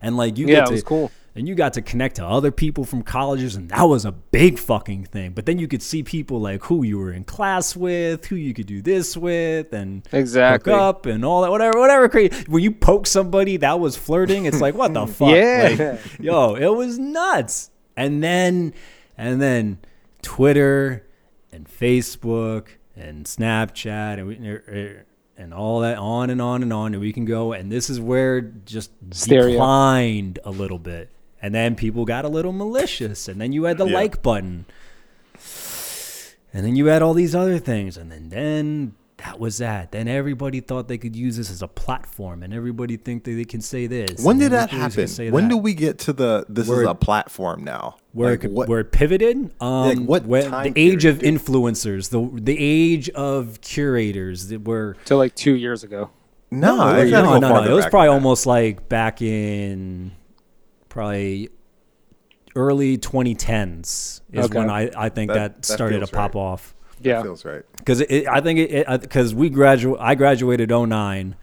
And 0.00 0.16
like 0.16 0.36
you 0.38 0.46
Yeah, 0.48 0.64
get 0.66 0.76
to, 0.76 0.82
cool. 0.82 1.10
and 1.36 1.46
you 1.46 1.54
got 1.54 1.74
to 1.74 1.82
connect 1.82 2.16
to 2.16 2.26
other 2.26 2.50
people 2.50 2.84
from 2.84 3.02
colleges, 3.02 3.54
and 3.54 3.68
that 3.68 3.82
was 3.84 4.04
a 4.04 4.10
big 4.10 4.58
fucking 4.58 5.04
thing. 5.04 5.30
But 5.32 5.46
then 5.46 5.58
you 5.60 5.68
could 5.68 5.82
see 5.82 6.02
people 6.02 6.40
like 6.40 6.64
who 6.64 6.82
you 6.82 6.98
were 6.98 7.12
in 7.12 7.22
class 7.24 7.76
with, 7.76 8.26
who 8.26 8.34
you 8.36 8.52
could 8.52 8.66
do 8.66 8.82
this 8.82 9.16
with, 9.16 9.72
and 9.72 10.02
Exactly. 10.12 10.72
hook 10.72 10.80
up 10.80 11.06
and 11.06 11.24
all 11.24 11.42
that, 11.42 11.50
whatever, 11.52 11.78
whatever. 11.78 12.08
Crazy. 12.08 12.44
When 12.48 12.64
you 12.64 12.72
poke 12.72 13.06
somebody 13.06 13.56
that 13.58 13.78
was 13.78 13.96
flirting, 13.96 14.46
it's 14.46 14.60
like 14.60 14.74
what 14.74 14.92
the 14.92 15.06
fuck? 15.18 15.30
Yeah. 15.30 15.92
Like, 15.92 16.00
yo, 16.20 16.54
it 16.56 16.74
was 16.74 16.98
nuts. 16.98 17.70
And 17.96 18.22
then, 18.24 18.74
and 19.16 19.40
then 19.40 19.78
Twitter 20.22 21.04
and 21.52 21.68
Facebook 21.68 22.66
and 22.96 23.24
Snapchat 23.26 24.18
and 24.18 24.26
we, 24.26 24.96
and 25.36 25.54
all 25.54 25.80
that 25.80 25.98
on 25.98 26.30
and 26.30 26.40
on 26.42 26.62
and 26.62 26.72
on 26.72 26.92
and 26.94 27.00
we 27.00 27.12
can 27.12 27.24
go 27.24 27.52
and 27.52 27.70
this 27.72 27.88
is 27.90 27.98
where 28.00 28.40
just 28.40 28.90
Stereo. 29.10 29.52
declined 29.52 30.38
a 30.44 30.50
little 30.50 30.78
bit 30.78 31.08
and 31.40 31.54
then 31.54 31.74
people 31.74 32.04
got 32.04 32.24
a 32.24 32.28
little 32.28 32.52
malicious 32.52 33.28
and 33.28 33.40
then 33.40 33.52
you 33.52 33.64
had 33.64 33.78
the 33.78 33.86
Yeah. 33.86 33.94
like 33.94 34.22
button 34.22 34.66
and 36.52 36.64
then 36.64 36.76
you 36.76 36.86
had 36.86 37.02
all 37.02 37.14
these 37.14 37.34
other 37.34 37.58
things 37.58 37.96
and 37.96 38.10
then 38.12 38.28
then 38.28 38.94
that 39.18 39.38
was 39.38 39.58
that 39.58 39.92
then 39.92 40.08
everybody 40.08 40.60
thought 40.60 40.88
they 40.88 40.98
could 40.98 41.14
use 41.14 41.36
this 41.36 41.50
as 41.50 41.62
a 41.62 41.68
platform 41.68 42.42
and 42.42 42.52
everybody 42.52 42.96
think 42.96 43.22
that 43.24 43.32
they 43.32 43.44
can 43.44 43.60
say 43.60 43.86
this 43.86 44.24
When 44.24 44.38
did 44.38 44.50
that 44.52 44.70
happen? 44.70 45.06
say 45.06 45.30
When 45.30 45.44
that. 45.44 45.50
do 45.50 45.56
we 45.58 45.74
get 45.74 45.98
to 46.00 46.12
the 46.12 46.44
this 46.48 46.66
Where- 46.66 46.82
is 46.82 46.88
a 46.88 46.94
platform 46.94 47.62
now? 47.62 47.96
where 48.12 48.30
Like, 48.32 48.44
it, 48.44 48.50
what- 48.50 48.68
where 48.68 48.80
it 48.80 48.90
pivoted 48.90 49.36
um 49.60 49.88
Like, 49.88 49.98
what 50.00 50.26
when- 50.26 50.50
time 50.50 50.72
the 50.72 50.80
age 50.80 51.04
of 51.04 51.20
period? 51.20 51.40
influencers 51.40 52.10
the 52.10 52.28
the 52.40 52.56
age 52.58 53.10
of 53.10 53.60
curators 53.60 54.48
that 54.48 54.66
were 54.66 54.96
to 55.04 55.16
like 55.16 55.34
two 55.34 55.54
years 55.54 55.84
ago. 55.84 56.10
no, 56.50 56.76
no, 56.76 56.96
it's 56.98 57.10
no, 57.12 57.38
no, 57.38 57.38
no. 57.38 57.62
It 57.64 57.74
was 57.74 57.86
probably 57.86 58.08
almost 58.08 58.44
like 58.46 58.88
back 58.88 59.22
in 59.22 60.12
probably 60.88 61.48
early 62.56 62.98
2010s 62.98 64.20
is 64.32 64.44
Okay. 64.46 64.58
when 64.58 64.68
I, 64.68 64.90
I 64.96 65.08
think 65.08 65.28
That- 65.32 65.34
that, 65.38 65.62
that 65.62 65.64
started 65.64 66.00
to 66.00 66.06
pop 66.06 66.34
right. 66.34 66.40
off 66.40 66.74
Yeah, 67.04 67.22
feels 67.22 67.44
right. 67.44 67.62
because 67.76 68.02
I 68.02 68.40
think 68.40 68.58
it 68.58 69.00
because 69.00 69.34
we 69.34 69.50
graduate 69.50 70.00
I 70.00 70.14
graduated 70.14 70.70
09 70.70 71.36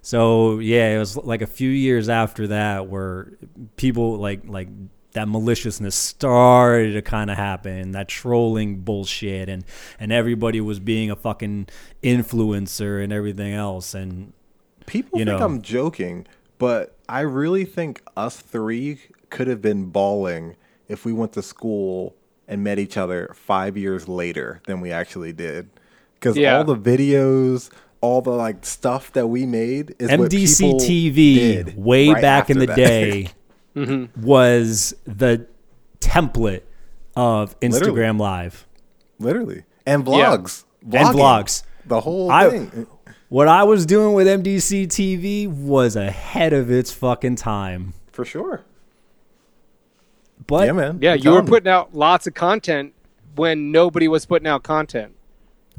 so 0.00 0.58
yeah 0.58 0.94
it 0.94 0.98
was 0.98 1.16
like 1.16 1.42
a 1.42 1.46
few 1.46 1.70
years 1.70 2.08
after 2.08 2.48
that 2.48 2.88
where 2.88 3.28
people 3.76 4.16
like 4.18 4.42
like 4.46 4.68
that 5.12 5.28
maliciousness 5.28 5.94
started 5.94 6.92
to 6.92 7.02
kind 7.02 7.30
of 7.30 7.36
happen 7.36 7.92
that 7.92 8.08
trolling 8.08 8.78
bullshit 8.78 9.48
and 9.48 9.64
and 10.00 10.10
everybody 10.12 10.60
was 10.60 10.80
being 10.80 11.10
a 11.10 11.16
fucking 11.16 11.68
influencer 12.02 13.02
and 13.02 13.12
everything 13.12 13.52
else 13.52 13.94
and 13.94 14.32
People 14.86 15.18
You 15.18 15.24
think 15.24 15.38
know. 15.38 15.44
I'm 15.44 15.62
joking, 15.62 16.26
but 16.58 16.96
I 17.08 17.20
really 17.20 17.64
think 17.64 18.02
us 18.16 18.36
three 18.36 19.00
could 19.30 19.46
have 19.46 19.62
been 19.62 19.86
balling 19.86 20.56
if 20.88 21.04
we 21.04 21.12
went 21.12 21.32
to 21.32 21.42
school 21.42 22.14
and 22.48 22.62
met 22.64 22.78
each 22.78 22.96
other 22.96 23.30
five 23.34 23.76
years 23.76 24.08
later 24.08 24.60
than 24.66 24.80
we 24.80 24.90
actually 24.92 25.32
did. 25.32 25.70
Because 26.14 26.36
Yeah. 26.36 26.58
all 26.58 26.64
the 26.64 26.76
videos, 26.76 27.70
all 28.00 28.20
the 28.20 28.30
like 28.30 28.64
stuff 28.66 29.12
that 29.12 29.28
we 29.28 29.46
made 29.46 29.94
is 29.98 30.10
what 30.10 30.30
MDC 30.30 30.58
people 30.64 30.80
TV 30.80 31.34
did 31.34 31.76
way 31.76 32.08
right 32.08 32.20
back 32.22 32.50
in 32.50 32.58
the 32.58 32.66
that. 32.66 32.76
day 32.76 33.28
Mm-hmm. 33.76 34.22
was 34.22 34.94
the 35.06 35.46
template 36.00 36.60
of 37.16 37.58
Instagram 37.60 38.18
Literally. 38.18 38.18
Live 38.18 38.66
literally, 39.18 39.62
and 39.86 40.06
Yeah. 40.06 40.34
and 40.34 40.46
Vlogging. 40.84 41.12
vlogs. 41.14 41.62
the 41.86 42.00
whole 42.00 42.30
I- 42.30 42.50
thing. 42.50 42.86
what 43.28 43.48
I 43.48 43.62
was 43.62 43.86
doing 43.86 44.12
with 44.14 44.26
MDC 44.26 44.86
TV 44.88 45.46
was 45.46 45.96
ahead 45.96 46.52
of 46.52 46.70
its 46.70 46.92
fucking 46.92 47.36
time. 47.36 47.94
For 48.12 48.24
sure. 48.26 48.62
But 50.46 50.66
yeah, 50.66 50.72
man. 50.72 50.98
Yeah, 51.00 51.12
I'm 51.14 51.18
you 51.20 51.30
were 51.32 51.42
putting 51.42 51.68
out 51.70 51.94
lots 51.94 52.26
of 52.26 52.34
content 52.34 52.94
when 53.36 53.70
nobody 53.72 54.08
was 54.08 54.26
putting 54.26 54.46
out 54.48 54.62
content. 54.62 55.14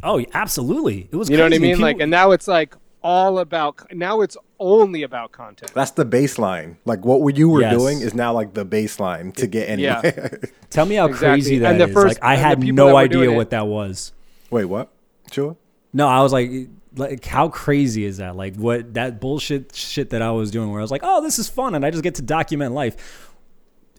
oh, 0.03 0.23
absolutely, 0.33 1.07
it 1.11 1.15
was. 1.15 1.29
You 1.29 1.37
know 1.37 1.43
what 1.43 1.53
I 1.53 1.57
crazy. 1.57 1.73
mean? 1.73 1.81
Like, 1.81 1.99
and 1.99 2.11
now 2.11 2.31
it's 2.31 2.47
like 2.47 2.75
all 3.01 3.39
about. 3.39 3.91
Now 3.93 4.21
it's 4.21 4.37
only 4.59 5.03
about 5.03 5.31
content. 5.31 5.71
That's 5.73 5.91
the 5.91 6.05
baseline. 6.05 6.77
Like 6.85 7.03
what 7.03 7.35
you 7.35 7.49
were 7.49 7.61
Yes. 7.61 7.73
doing 7.77 7.99
is 8.01 8.13
now 8.13 8.31
like 8.33 8.53
the 8.53 8.65
baseline 8.65 9.33
to 9.35 9.47
get 9.47 9.67
anywhere. 9.69 10.39
tell 10.69 10.85
me 10.85 10.95
how 10.95 11.05
Exactly. 11.07 11.27
crazy 11.29 11.57
that 11.59 11.73
And 11.81 11.89
is. 11.89 11.93
first- 11.93 12.15
like 12.21 12.23
I 12.23 12.35
had 12.35 12.59
no 12.63 12.87
that 12.87 12.93
were 12.93 13.07
doing 13.07 13.21
idea 13.23 13.33
it- 13.33 13.37
what 13.37 13.49
that 13.51 13.67
was. 13.67 14.13
Wait, 14.49 14.65
what? 14.65 14.89
Sure. 15.31 15.57
No, 15.91 16.07
I 16.07 16.21
was 16.21 16.31
like, 16.31 16.49
like 16.95 17.25
how 17.25 17.49
crazy 17.49 18.05
is 18.05 18.17
that? 18.17 18.35
Like 18.37 18.55
what 18.55 18.93
that 18.93 19.19
bullshit 19.19 19.75
shit 19.75 20.11
that 20.11 20.21
I 20.21 20.31
was 20.31 20.49
doing, 20.51 20.69
where 20.71 20.79
I 20.79 20.83
was 20.83 20.91
like, 20.91 21.01
oh, 21.03 21.21
this 21.21 21.39
is 21.39 21.49
fun, 21.49 21.75
and 21.75 21.85
I 21.85 21.91
just 21.91 22.03
get 22.03 22.15
to 22.15 22.21
document 22.21 22.73
life. 22.73 23.29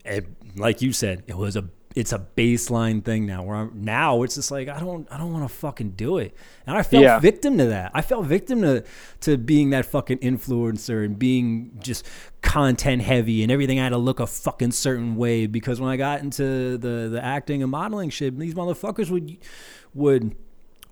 And 0.04 0.34
like 0.56 0.82
you 0.82 0.92
said, 0.92 1.24
it 1.26 1.36
was 1.36 1.56
a 1.56 1.68
it's 1.96 2.12
a 2.12 2.26
baseline 2.36 3.04
thing 3.04 3.24
now. 3.24 3.44
Where 3.44 3.54
I'm 3.54 3.84
now, 3.84 4.24
it's 4.24 4.34
just 4.34 4.50
like 4.50 4.68
I 4.68 4.80
don't 4.80 5.06
I 5.12 5.16
don't 5.18 5.32
want 5.32 5.48
to 5.48 5.54
fucking 5.54 5.90
do 5.92 6.18
it, 6.18 6.34
and 6.66 6.76
I 6.76 6.82
felt 6.82 7.04
Yeah. 7.04 7.20
victim 7.20 7.56
to 7.58 7.66
that. 7.66 7.92
I 7.94 8.02
felt 8.02 8.26
victim 8.26 8.62
to 8.62 8.82
to 9.20 9.36
being 9.38 9.70
that 9.70 9.86
fucking 9.86 10.18
influencer 10.18 11.04
and 11.04 11.16
being 11.18 11.78
just 11.78 12.04
content 12.42 13.02
heavy 13.02 13.42
and 13.44 13.52
everything 13.52 13.78
I 13.78 13.84
had 13.84 13.90
to 13.90 13.98
look 13.98 14.18
a 14.20 14.26
fucking 14.26 14.72
certain 14.72 15.14
way 15.16 15.46
because 15.46 15.80
when 15.80 15.88
I 15.90 15.96
got 15.96 16.20
into 16.20 16.76
the 16.78 17.08
the 17.10 17.20
acting 17.22 17.62
and 17.62 17.70
modeling 17.70 18.10
shit, 18.10 18.36
these 18.38 18.54
motherfuckers 18.54 19.08
would 19.10 19.36
would 19.94 20.34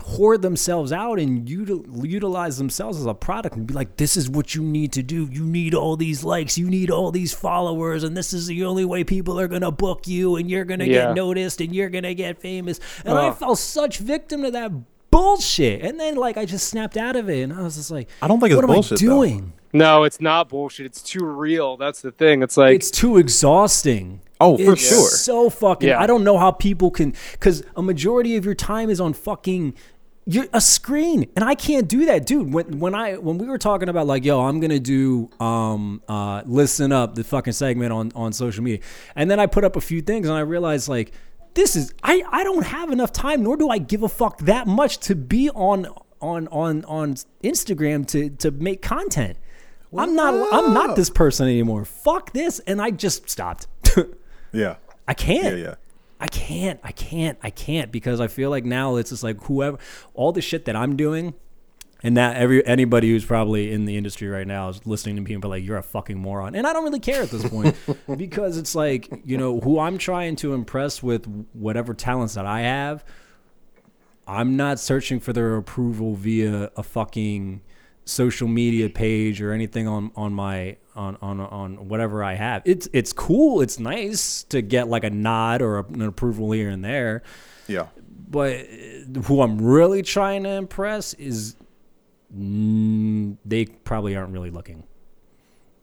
hoard 0.01 0.43
themselves 0.43 0.93
out 0.93 1.19
and 1.19 1.47
util- 1.47 1.85
utilize 2.09 2.59
themselves 2.59 2.99
as 2.99 3.07
a 3.07 3.15
product 3.15 3.57
and 3.57 3.67
be 3.67 3.75
like, 3.75 3.97
this 3.97 4.17
is 4.17 4.29
what 4.29 4.55
you 4.55 4.63
need 4.63 4.93
to 4.93 5.03
do. 5.03 5.29
You 5.31 5.45
need 5.45 5.75
all 5.75 5.97
these 5.97 6.25
likes, 6.25 6.59
you 6.59 6.69
need 6.69 6.91
all 6.91 7.11
these 7.13 7.33
followers, 7.33 8.03
and 8.03 8.17
this 8.17 8.33
is 8.33 8.47
the 8.47 8.65
only 8.65 8.85
way 8.85 9.05
people 9.05 9.39
are 9.39 9.49
gonna 9.49 9.71
book 9.71 10.09
you, 10.09 10.37
and 10.37 10.51
you're 10.51 10.65
gonna 10.65 10.85
Yeah. 10.87 11.07
get 11.07 11.15
noticed, 11.15 11.61
and 11.61 11.75
you're 11.75 11.91
gonna 11.91 12.15
get 12.15 12.41
famous. 12.41 12.81
And 13.05 13.17
I 13.17 13.29
Ugh. 13.29 13.37
fell 13.37 13.55
such 13.57 13.99
victim 13.99 14.43
to 14.43 14.51
that 14.51 14.73
bullshit. 15.11 15.83
And 15.83 16.01
then 16.01 16.17
like 16.17 16.37
I 16.37 16.47
just 16.47 16.69
snapped 16.69 16.97
out 16.97 17.15
of 17.17 17.29
it, 17.29 17.43
and 17.43 17.53
I 17.53 17.63
was 17.63 17.77
just 17.77 17.91
like, 17.91 18.09
I 18.21 18.29
don't 18.29 18.41
think 18.41 18.53
it's 18.53 18.57
what 18.61 18.67
bullshit, 18.67 19.03
am 19.03 19.09
I 19.11 19.15
though. 19.15 19.43
Doing? 19.73 19.79
No, 19.81 20.05
it's 20.05 20.21
not 20.21 20.49
bullshit. 20.49 20.87
It's 20.87 21.03
too 21.03 21.25
real. 21.25 21.77
That's 21.77 22.01
the 22.03 22.13
thing. 22.13 22.43
It's 22.43 22.57
like 22.57 22.75
it's 22.77 22.91
too 22.91 23.19
exhausting. 23.19 24.21
Oh, 24.41 24.59
for 24.59 24.73
It's 24.73 24.89
sure. 24.89 25.09
So 25.09 25.51
fucking. 25.51 25.89
Yeah. 25.89 26.01
I 26.01 26.07
don't 26.07 26.25
know 26.25 26.37
how 26.37 26.51
people 26.51 26.91
can, 26.91 27.15
because 27.33 27.63
a 27.77 27.83
majority 27.83 28.37
of 28.37 28.45
your 28.45 28.55
time 28.55 28.91
is 28.91 29.01
on 29.01 29.13
fucking. 29.13 29.75
You're 30.25 30.47
a 30.53 30.61
screen, 30.61 31.29
and 31.35 31.45
I 31.45 31.57
can't 31.57 31.89
do 31.89 32.07
that, 32.07 32.27
dude. 32.27 32.53
When 32.55 32.79
when 32.79 32.95
I 32.95 33.15
when 33.17 33.39
we 33.39 33.47
were 33.49 33.59
talking 33.59 33.89
about 33.89 34.07
like, 34.07 34.25
yo, 34.25 34.41
I'm 34.41 34.61
gonna 34.61 34.79
do 34.79 35.29
um 35.41 36.01
uh 36.09 36.43
listen 36.47 36.93
up 36.93 37.17
the 37.17 37.25
fucking 37.25 37.55
segment 37.55 37.93
on 37.93 38.13
on 38.15 38.33
social 38.33 38.63
media, 38.63 38.81
and 39.17 39.29
then 39.29 39.41
I 39.41 39.47
put 39.47 39.65
up 39.65 39.75
a 39.75 39.81
few 39.81 40.01
things, 40.01 40.29
and 40.29 40.37
I 40.37 40.41
realized 40.41 40.89
like 40.89 41.13
this 41.55 41.75
is 41.75 41.93
I 42.05 42.23
I 42.31 42.45
don't 42.45 42.67
have 42.67 42.91
enough 42.93 43.11
time, 43.11 43.43
nor 43.43 43.57
do 43.57 43.69
I 43.69 43.79
give 43.79 44.05
a 44.05 44.09
fuck 44.09 44.39
that 44.43 44.69
much 44.69 44.99
to 45.01 45.17
be 45.17 45.51
on 45.51 45.89
on 46.21 46.47
on 46.49 46.85
on 46.85 47.15
Instagram 47.43 48.07
to 48.09 48.31
to 48.31 48.53
make 48.53 48.81
content. 48.81 49.37
I'm 49.97 50.15
not 50.15 50.35
I'm 50.53 50.73
not 50.73 50.97
this 50.97 51.11
person 51.11 51.47
anymore. 51.47 51.85
Fuck 51.85 52.33
this, 52.33 52.59
and 52.61 52.81
I 52.81 52.91
just 52.91 53.29
stopped. 53.29 53.67
Yeah. 54.53 54.77
I 55.09 55.15
can't. 55.15 55.57
Yeah, 55.57 55.65
yeah. 55.65 55.75
I 56.21 56.27
can't. 56.29 56.79
I 56.85 56.93
can't. 56.93 57.39
I 57.43 57.51
can't 57.51 57.91
because 57.91 58.21
I 58.21 58.29
feel 58.29 58.51
like 58.51 58.65
now 58.65 58.97
it's 58.97 59.11
just 59.11 59.23
like 59.23 59.43
whoever 59.45 59.79
all 60.15 60.31
the 60.31 60.43
shit 60.43 60.67
that 60.67 60.77
I'm 60.77 60.97
doing 60.97 61.35
and 62.05 62.17
that 62.17 62.37
every 62.37 62.65
anybody 62.67 63.11
who's 63.11 63.25
probably 63.25 63.73
in 63.73 63.87
the 63.87 63.97
industry 63.97 64.29
right 64.29 64.47
now 64.47 64.69
is 64.69 64.85
listening 64.87 65.17
to 65.17 65.23
me 65.23 65.27
people 65.27 65.51
like 65.51 65.65
you're 65.65 65.79
a 65.79 65.83
fucking 65.83 66.19
moron. 66.19 66.55
And 66.55 66.67
I 66.67 66.73
don't 66.73 66.85
really 66.85 67.01
care 67.01 67.23
at 67.23 67.31
this 67.31 67.49
point 67.49 67.77
because 68.17 68.57
it's 68.57 68.75
like, 68.75 69.09
you 69.25 69.37
know, 69.37 69.61
who 69.61 69.79
I'm 69.81 69.99
trying 69.99 70.37
to 70.37 70.55
impress 70.55 71.03
with 71.03 71.27
whatever 71.53 71.95
talents 71.95 72.35
that 72.35 72.47
I 72.47 72.61
have, 72.61 73.05
I'm 74.27 74.57
not 74.57 74.79
searching 74.79 75.19
for 75.19 75.33
their 75.33 75.57
approval 75.57 76.15
via 76.15 76.71
a 76.77 76.83
fucking 76.83 77.63
social 78.05 78.49
media 78.49 78.89
page 78.89 79.41
or 79.41 79.53
anything 79.53 79.87
on 79.87 80.11
on 80.17 80.33
my 80.33 80.77
on 80.95 81.17
on 81.23 81.41
on 81.41 81.89
whatever 81.89 82.23
I 82.25 82.35
have. 82.35 82.63
It's 82.65 82.89
it's 82.93 83.13
cool. 83.13 83.61
It's 83.61 83.79
nice 83.79 84.45
to 84.45 84.63
get 84.63 84.89
like 84.89 85.05
a 85.05 85.11
nod 85.11 85.63
or 85.63 85.79
a, 85.79 85.85
an 85.85 86.03
approval 86.03 86.53
here 86.53 86.69
and 86.69 86.85
there. 86.85 87.23
Yeah. 87.67 87.87
But 88.29 88.67
who 89.25 89.43
I'm 89.43 89.61
really 89.61 90.03
trying 90.03 90.45
to 90.45 90.51
impress 90.51 91.15
is 91.15 91.57
mm, 92.35 93.37
they 93.45 93.67
probably 93.67 94.17
aren't 94.17 94.33
really 94.33 94.51
looking. 94.51 94.85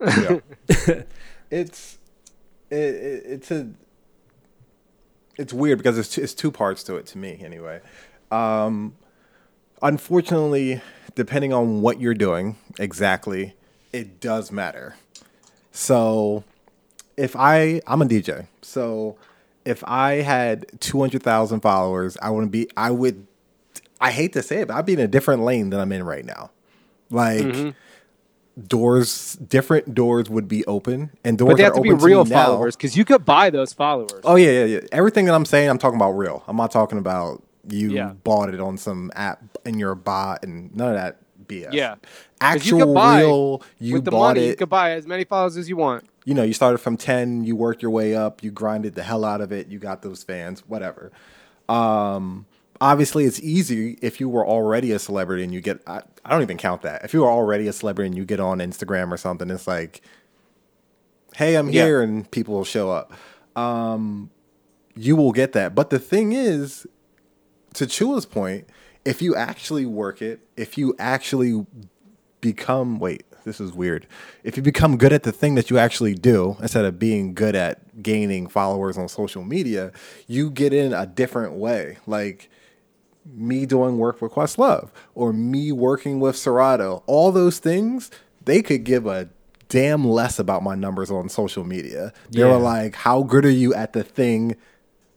Yeah. 0.00 0.40
it's 1.50 1.98
it, 2.70 2.76
it, 2.76 3.22
it's 3.26 3.50
a 3.50 3.70
it's 5.38 5.52
weird 5.52 5.78
because 5.78 5.98
it's 5.98 6.08
two, 6.08 6.22
it's 6.22 6.34
two 6.34 6.50
parts 6.50 6.82
to 6.84 6.96
it 6.96 7.06
to 7.06 7.18
me 7.18 7.40
anyway. 7.42 7.80
Um, 8.30 8.96
unfortunately, 9.80 10.80
depending 11.20 11.52
on 11.52 11.82
what 11.82 12.00
you're 12.00 12.14
doing 12.14 12.56
exactly, 12.78 13.52
it 13.92 14.20
does 14.20 14.50
matter. 14.50 14.94
So, 15.70 16.44
if 17.18 17.36
I 17.36 17.82
I'm 17.86 18.00
a 18.00 18.06
DJ, 18.06 18.46
so 18.62 19.18
if 19.66 19.84
I 19.84 20.22
had 20.22 20.64
two 20.80 20.98
hundred 20.98 21.22
thousand 21.22 21.60
followers, 21.60 22.16
I 22.22 22.30
wouldn't 22.30 22.52
be. 22.52 22.68
I 22.74 22.90
would. 22.90 23.26
I 24.00 24.12
hate 24.12 24.32
to 24.32 24.42
say 24.42 24.62
it, 24.62 24.68
but 24.68 24.78
I'd 24.78 24.86
be 24.86 24.94
in 24.94 24.98
a 24.98 25.06
different 25.06 25.42
lane 25.42 25.68
than 25.68 25.78
I'm 25.78 25.92
in 25.92 26.04
right 26.04 26.24
now. 26.24 26.52
Like 27.10 27.42
mm-hmm. 27.42 27.70
doors, 28.66 29.34
different 29.34 29.94
doors 29.94 30.30
would 30.30 30.48
be 30.48 30.64
open, 30.64 31.10
and 31.22 31.36
doors 31.36 31.50
but 31.50 31.56
they 31.58 31.64
have 31.64 31.74
to 31.74 31.82
be 31.82 31.92
real 31.92 32.24
now. 32.24 32.46
followers 32.46 32.76
because 32.76 32.96
you 32.96 33.04
could 33.04 33.26
buy 33.26 33.50
those 33.50 33.74
followers. 33.74 34.22
Oh 34.24 34.36
yeah, 34.36 34.52
yeah, 34.52 34.64
yeah. 34.64 34.80
Everything 34.90 35.26
that 35.26 35.34
I'm 35.34 35.44
saying, 35.44 35.68
I'm 35.68 35.76
talking 35.76 35.96
about 35.96 36.12
real. 36.12 36.44
I'm 36.48 36.56
not 36.56 36.70
talking 36.70 36.96
about 36.96 37.42
you 37.68 37.90
Yeah. 37.92 38.12
bought 38.24 38.52
it 38.54 38.60
on 38.60 38.76
some 38.78 39.10
app 39.14 39.42
and 39.64 39.78
you're 39.78 39.92
a 39.92 39.96
bot 39.96 40.42
and 40.44 40.74
none 40.74 40.88
of 40.90 40.94
that 40.94 41.18
BS. 41.46 41.72
Yeah. 41.72 41.96
actual 42.40 42.78
you 42.78 42.94
buy 42.94 43.20
real. 43.20 43.62
You 43.78 43.94
With 43.94 44.04
the 44.04 44.10
bought 44.12 44.28
money, 44.36 44.44
it. 44.44 44.48
you 44.50 44.56
could 44.56 44.68
buy 44.68 44.92
as 44.92 45.06
many 45.06 45.24
followers 45.24 45.56
as 45.56 45.68
you 45.68 45.76
want. 45.76 46.04
you 46.24 46.34
know, 46.34 46.42
you 46.42 46.52
started 46.52 46.78
from 46.78 46.96
10, 46.96 47.44
you 47.44 47.56
worked 47.56 47.82
your 47.82 47.90
way 47.90 48.14
up, 48.14 48.42
you 48.42 48.50
grinded 48.50 48.94
the 48.94 49.02
hell 49.02 49.24
out 49.24 49.40
of 49.40 49.50
it, 49.52 49.68
you 49.68 49.78
got 49.78 50.02
those 50.02 50.22
fans, 50.22 50.60
whatever. 50.68 51.10
Um, 51.68 52.46
obviously, 52.80 53.24
it's 53.24 53.40
easy 53.40 53.98
if 54.02 54.20
you 54.20 54.28
were 54.28 54.46
already 54.46 54.92
a 54.92 54.98
celebrity 54.98 55.42
and 55.44 55.52
you 55.52 55.60
get, 55.60 55.80
I, 55.86 56.02
I 56.24 56.30
don't 56.30 56.42
even 56.42 56.56
count 56.58 56.82
that. 56.82 57.04
If 57.04 57.12
you 57.14 57.20
were 57.22 57.30
already 57.30 57.66
a 57.68 57.72
celebrity 57.72 58.06
and 58.08 58.16
you 58.16 58.24
get 58.24 58.38
on 58.40 58.58
Instagram 58.58 59.10
or 59.12 59.16
something, 59.16 59.50
it's 59.50 59.66
like, 59.66 60.02
hey, 61.36 61.56
I'm 61.56 61.70
Yeah. 61.70 61.84
here, 61.84 62.02
and 62.02 62.30
people 62.30 62.54
will 62.54 62.64
show 62.64 62.90
up. 62.90 63.12
Um, 63.56 64.30
you 64.94 65.16
will 65.16 65.32
get 65.32 65.52
that. 65.52 65.74
But 65.74 65.90
the 65.90 65.98
thing 65.98 66.32
is, 66.32 66.86
to 67.74 67.86
Chula's 67.86 68.26
point, 68.26 68.66
if 69.04 69.22
you 69.22 69.34
actually 69.34 69.86
work 69.86 70.20
it, 70.22 70.40
if 70.56 70.76
you 70.78 70.94
actually 70.98 71.66
become 72.40 72.98
wait 72.98 73.22
this 73.44 73.60
is 73.60 73.70
weird 73.72 74.06
if 74.44 74.56
you 74.56 74.62
become 74.62 74.96
good 74.96 75.12
at 75.12 75.24
the 75.24 75.32
thing 75.32 75.56
that 75.56 75.68
you 75.68 75.76
actually 75.78 76.14
do 76.14 76.56
instead 76.60 76.86
of 76.86 76.98
being 76.98 77.34
good 77.34 77.54
at 77.54 78.02
gaining 78.02 78.46
followers 78.46 78.96
on 78.96 79.08
social 79.08 79.44
media 79.44 79.92
you 80.26 80.50
get 80.50 80.72
in 80.72 80.94
a 80.94 81.04
different 81.04 81.52
way 81.52 81.98
like 82.06 82.48
me 83.26 83.66
doing 83.66 83.98
work 83.98 84.22
with 84.22 84.32
questlove 84.32 84.88
or 85.14 85.34
me 85.34 85.70
working 85.70 86.18
with 86.18 86.34
serato 86.34 87.02
all 87.06 87.30
those 87.30 87.58
things 87.58 88.10
they 88.46 88.62
could 88.62 88.84
give 88.84 89.06
a 89.06 89.28
damn 89.68 90.02
less 90.06 90.38
about 90.38 90.62
my 90.62 90.74
numbers 90.74 91.10
on 91.10 91.28
social 91.28 91.62
media 91.64 92.12
they 92.30 92.40
Yeah. 92.40 92.46
were 92.46 92.56
like 92.56 92.94
how 92.94 93.22
good 93.22 93.44
are 93.44 93.50
you 93.50 93.74
at 93.74 93.92
the 93.92 94.02
thing 94.02 94.56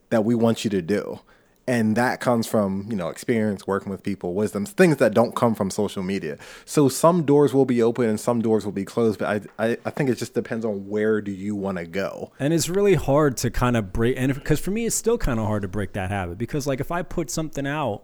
that 0.09 0.25
we 0.25 0.35
want 0.35 0.63
you 0.63 0.69
to 0.69 0.81
do. 0.81 1.19
And 1.65 1.95
that 1.95 2.19
comes 2.19 2.45
from, 2.45 2.87
you 2.89 2.95
know, 2.97 3.07
experience 3.07 3.65
working 3.65 3.89
with 3.89 4.03
people, 4.03 4.33
wisdoms, 4.33 4.71
things 4.71 4.97
that 4.97 5.13
don't 5.13 5.33
come 5.33 5.55
from 5.55 5.69
social 5.69 6.03
media. 6.03 6.37
So 6.65 6.89
some 6.89 7.23
doors 7.23 7.53
will 7.53 7.63
be 7.63 7.81
open 7.81 8.09
and 8.09 8.19
some 8.19 8.41
doors 8.41 8.65
will 8.65 8.73
be 8.73 8.83
closed, 8.83 9.19
but 9.19 9.47
I 9.59 9.65
I, 9.65 9.77
I 9.85 9.89
think 9.89 10.09
it 10.09 10.15
just 10.15 10.33
depends 10.33 10.65
on 10.65 10.89
where 10.89 11.21
do 11.21 11.31
you 11.31 11.55
want 11.55 11.77
to 11.77 11.85
go. 11.85 12.33
And 12.37 12.53
it's 12.53 12.67
really 12.67 12.95
hard 12.95 13.37
to 13.37 13.49
kind 13.49 13.77
of 13.77 13.93
break, 13.93 14.15
and 14.17 14.33
because 14.33 14.59
for 14.59 14.71
me, 14.71 14.85
it's 14.85 14.95
still 14.95 15.17
kind 15.17 15.39
of 15.39 15.45
hard 15.45 15.61
to 15.61 15.69
break 15.69 15.93
that 15.93 16.09
habit 16.09 16.37
because, 16.37 16.67
like, 16.67 16.81
if 16.81 16.91
I 16.91 17.01
put 17.01 17.31
something 17.31 17.65
out, 17.65 18.03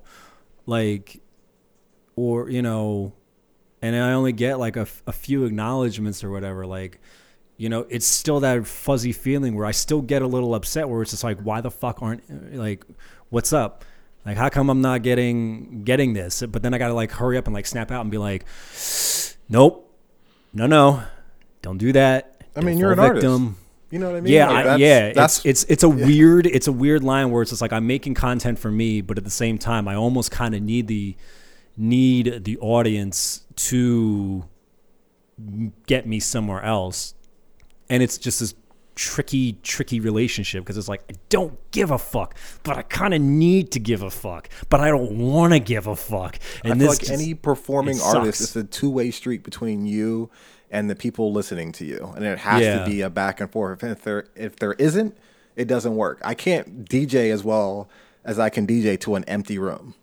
like, 0.65 1.22
or 2.15 2.50
you 2.50 2.62
know, 2.62 3.12
and 3.82 3.93
I 3.93 4.13
only 4.13 4.32
get 4.32 4.58
like 4.58 4.78
a, 4.78 4.88
a 5.06 5.12
few 5.12 5.43
acknowledgments 5.43 6.24
or 6.24 6.30
whatever, 6.30 6.65
like, 6.65 7.02
you 7.58 7.67
know, 7.67 7.86
it's 7.89 8.06
still 8.06 8.39
that 8.39 8.65
fuzzy 8.65 9.12
feeling 9.12 9.54
where 9.54 9.65
I 9.65 9.72
still 9.72 10.02
get 10.02 10.22
a 10.22 10.28
little 10.28 10.56
upset 10.56 10.88
where 10.88 11.02
it's 11.02 11.12
just 11.12 11.26
like, 11.26 11.41
why 11.41 11.60
the 11.60 11.72
fuck 11.72 12.02
aren't 12.02 12.56
like, 12.56 12.86
what's 13.30 13.54
up? 13.54 13.86
Like, 14.26 14.38
how 14.38 14.49
come 14.49 14.70
I'm 14.70 14.82
not 14.82 15.01
getting 15.01 15.84
getting 15.84 16.14
this? 16.14 16.43
But 16.43 16.62
then 16.62 16.74
I 16.74 16.78
gotta 16.78 16.93
like 16.93 17.12
hurry 17.12 17.38
up 17.38 17.45
and 17.47 17.53
like 17.53 17.66
snap 17.66 17.91
out 17.91 18.01
and 18.01 18.12
be 18.12 18.18
like, 18.18 18.45
nope, 19.47 19.91
no, 20.53 20.66
no, 20.68 21.03
don't 21.62 21.78
do 21.78 21.91
that. 21.93 22.43
I 22.56 22.60
mean, 22.62 22.72
Don't 22.76 22.78
you're 22.80 22.91
an 22.91 22.97
fall 22.97 23.06
artist. 23.06 23.26
You 23.91 23.97
know 23.97 24.08
what 24.12 24.18
I 24.18 24.22
mean? 24.22 24.34
yeah, 24.34 24.47
Like, 24.47 24.56
I, 24.58 24.64
that's- 24.64 24.80
yeah. 24.80 25.14
That's 25.14 25.38
it's 25.45 25.64
it's 25.64 25.72
it's 25.72 25.84
a 25.84 25.89
weird 25.89 26.45
it's 26.45 26.68
a 26.68 26.72
weird 26.72 27.03
line 27.03 27.32
where 27.32 27.41
it's 27.41 27.49
just 27.51 27.62
like 27.62 27.74
I'm 27.74 27.88
making 27.88 28.14
content 28.14 28.60
for 28.60 28.70
me, 28.70 29.01
but 29.01 29.18
at 29.18 29.24
the 29.24 29.30
same 29.32 29.58
time, 29.58 29.88
I 29.88 29.95
almost 29.95 30.30
kind 30.32 30.53
of 30.53 30.62
need 30.62 30.88
the 30.88 31.16
need 31.78 32.43
the 32.43 32.58
audience 32.60 33.45
to 33.56 34.45
get 35.88 36.06
me 36.06 36.20
somewhere 36.20 36.62
else. 36.62 37.16
And 37.89 38.03
it's 38.03 38.18
just 38.18 38.41
this 38.41 38.53
tricky, 39.00 39.54
tricky 39.64 40.02
relationship 40.02 40.62
because 40.62 40.78
it's 40.78 40.89
like, 40.89 41.02
I 41.10 41.14
don't 41.30 41.58
give 41.72 41.89
a 41.89 41.97
fuck, 41.97 42.36
but 42.64 42.76
I 42.78 42.82
kind 42.82 43.14
of 43.14 43.22
need 43.22 43.72
to 43.72 43.80
give 43.80 44.02
a 44.02 44.10
fuck, 44.10 44.50
but 44.70 44.82
I 44.82 44.89
don't 44.89 45.18
want 45.18 45.54
to 45.54 45.60
give 45.60 45.88
a 45.88 45.95
fuck. 45.95 46.38
And 46.66 46.74
I 46.74 46.76
feel 46.76 46.80
this 46.80 46.89
like 46.89 47.00
just- 47.08 47.12
any 47.12 47.34
performing 47.34 47.95
it 47.95 48.04
artist, 48.04 48.41
it's 48.41 48.56
a 48.58 48.66
two 48.66 48.89
way 48.89 49.10
street 49.12 49.41
between 49.43 49.86
you 49.86 50.30
and 50.70 50.89
the 50.89 50.95
people 50.95 51.32
listening 51.32 51.72
to 51.74 51.86
you, 51.86 52.12
and 52.18 52.26
it 52.26 52.39
has 52.39 52.62
Yeah. 52.62 52.80
to 52.80 52.86
be 52.86 53.00
a 53.00 53.10
back 53.10 53.39
and 53.39 53.50
forth. 53.50 53.84
If 53.86 54.04
there 54.04 54.26
if 54.36 54.58
there 54.58 54.74
isn't, 54.74 55.18
it 55.56 55.66
doesn't 55.70 55.95
work. 55.95 56.20
I 56.24 56.34
can't 56.34 56.84
DJ 56.88 57.32
as 57.32 57.41
well 57.43 57.89
as 58.26 58.38
I 58.38 58.50
can 58.50 58.68
DJ 58.68 58.97
to 59.00 59.16
an 59.16 59.24
empty 59.30 59.58
room. 59.58 59.95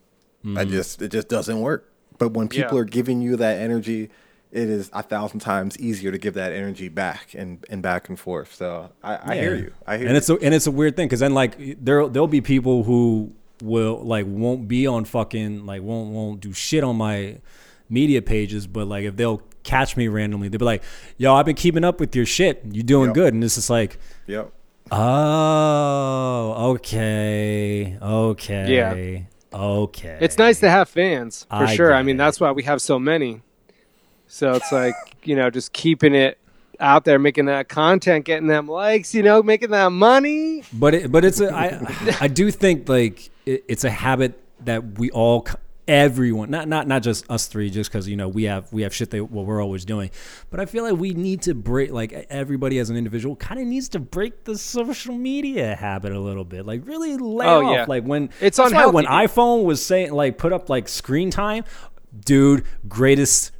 I 0.42 0.49
Mm-hmm. 0.49 0.70
just 0.70 1.03
it 1.03 1.12
just 1.12 1.28
doesn't 1.28 1.61
work. 1.61 1.92
But 2.18 2.32
when 2.32 2.49
people 2.49 2.76
Yeah. 2.78 2.80
are 2.80 2.84
giving 2.86 3.20
you 3.20 3.36
that 3.36 3.59
energy, 3.61 4.09
it 4.53 4.68
is 4.68 4.90
a 4.92 5.03
thousand 5.03 5.40
times 5.40 5.78
easier 5.78 6.11
to 6.12 6.18
give 6.18 6.34
that 6.34 6.53
energy 6.53 6.88
back 6.88 7.34
and, 7.34 7.64
and 7.68 7.82
back 7.82 8.09
and 8.09 8.18
forth. 8.18 8.55
So 8.55 8.90
I, 9.03 9.32
I 9.32 9.34
hear 9.36 9.55
you. 9.55 9.72
I 9.86 9.99
hear 9.99 10.07
and 10.07 10.12
you. 10.14 10.18
it's 10.18 10.30
a, 10.30 10.34
and 10.36 10.55
it's 10.55 10.66
a 10.66 10.70
weird 10.70 10.97
thing 10.97 11.09
because 11.09 11.20
then 11.20 11.34
like 11.34 11.57
there 11.84 12.09
there'll 12.09 12.28
be 12.28 12.40
people 12.40 12.84
who 12.84 13.32
will 13.62 14.03
like 14.03 14.26
won't 14.28 14.68
be 14.68 14.86
on 14.86 15.05
fucking 15.05 15.66
like 15.66 15.82
won't 15.82 16.11
won't 16.11 16.40
do 16.40 16.53
shit 16.53 16.84
on 16.84 16.97
my 16.97 17.38
media 17.88 18.22
pages, 18.22 18.66
but 18.66 18.86
like 18.86 19.05
if 19.05 19.16
they'll 19.16 19.42
catch 19.62 19.97
me 19.97 20.09
randomly, 20.09 20.49
they'll 20.49 20.59
be 20.59 20.64
like, 20.64 20.82
"Yo, 21.18 21.34
I've 21.34 21.47
been 21.47 21.57
keeping 21.57 21.84
up 21.84 22.01
with 22.01 22.14
your 22.14 22.26
shit. 22.26 22.62
You 22.70 22.82
doing 22.82 23.09
Yep. 23.09 23.14
good?" 23.14 23.34
And 23.34 23.42
it's 23.44 23.57
just 23.57 23.70
like, 23.70 23.99
yep. 24.26 24.53
"Oh, 24.90 26.72
okay, 26.74 27.99
okay, 28.01 28.74
yeah, 29.53 29.59
okay." 29.59 30.18
It's 30.20 30.38
nice 30.38 30.61
to 30.61 30.70
have 30.70 30.88
fans 30.88 31.47
for 31.49 31.57
I 31.64 31.74
sure. 31.74 31.94
I 31.94 32.03
mean, 32.03 32.16
it. 32.16 32.18
that's 32.18 32.40
why 32.40 32.53
we 32.53 32.62
have 32.64 32.80
so 32.80 32.99
many. 32.99 33.42
So 34.26 34.52
it's 34.52 34.72
like 34.72 34.94
you 35.24 35.36
know, 35.36 35.50
just 35.50 35.72
keeping 35.72 36.14
it 36.14 36.38
out 36.78 37.04
there, 37.04 37.18
making 37.18 37.46
that 37.46 37.68
content, 37.68 38.24
getting 38.26 38.48
them 38.48 38.68
likes, 38.68 39.14
you 39.14 39.22
know, 39.22 39.42
making 39.42 39.70
that 39.70 39.90
money. 39.92 40.62
but 40.72 40.94
it, 40.94 41.10
but 41.12 41.24
it's 41.24 41.40
a 41.40 41.54
I 41.54 42.16
I 42.20 42.28
do 42.28 42.50
think 42.50 42.88
like 42.88 43.30
it, 43.46 43.64
it's 43.68 43.84
a 43.84 43.90
habit 43.90 44.38
that 44.64 44.98
we 44.98 45.10
all 45.10 45.46
everyone 45.88 46.50
not 46.50 46.66
not 46.66 46.88
not 46.88 47.00
just 47.00 47.30
us 47.30 47.46
three 47.46 47.70
just 47.70 47.88
because 47.88 48.08
you 48.08 48.16
know 48.16 48.26
we 48.26 48.42
have 48.42 48.72
we 48.72 48.82
have 48.82 48.92
shit 48.92 49.10
that 49.10 49.24
what 49.30 49.46
we're 49.46 49.62
always 49.62 49.84
doing 49.84 50.10
but 50.50 50.58
i 50.58 50.66
feel 50.66 50.82
like 50.82 50.98
we 50.98 51.12
need 51.12 51.40
to 51.40 51.54
break 51.54 51.92
like 51.92 52.12
everybody 52.28 52.80
as 52.80 52.90
an 52.90 52.96
individual 52.96 53.36
kind 53.36 53.60
of 53.60 53.66
needs 53.68 53.88
to 53.88 54.00
break 54.00 54.42
the 54.42 54.58
social 54.58 55.14
media 55.14 55.76
habit 55.76 56.10
a 56.10 56.18
little 56.18 56.44
bit 56.44 56.66
like 56.66 56.84
really 56.88 57.16
lay 57.16 57.46
Oh, 57.46 57.64
off 57.64 57.72
yeah. 57.72 57.84
like 57.86 58.02
when 58.02 58.30
It's 58.40 58.58
why 58.58 58.86
when 58.86 59.04
iphone 59.04 59.62
was 59.62 59.84
saying 59.84 60.10
like 60.12 60.38
put 60.38 60.52
up 60.52 60.68
like 60.68 60.88
screen 60.88 61.30
time 61.30 61.62
dude 62.24 62.64
greatest 62.88 63.52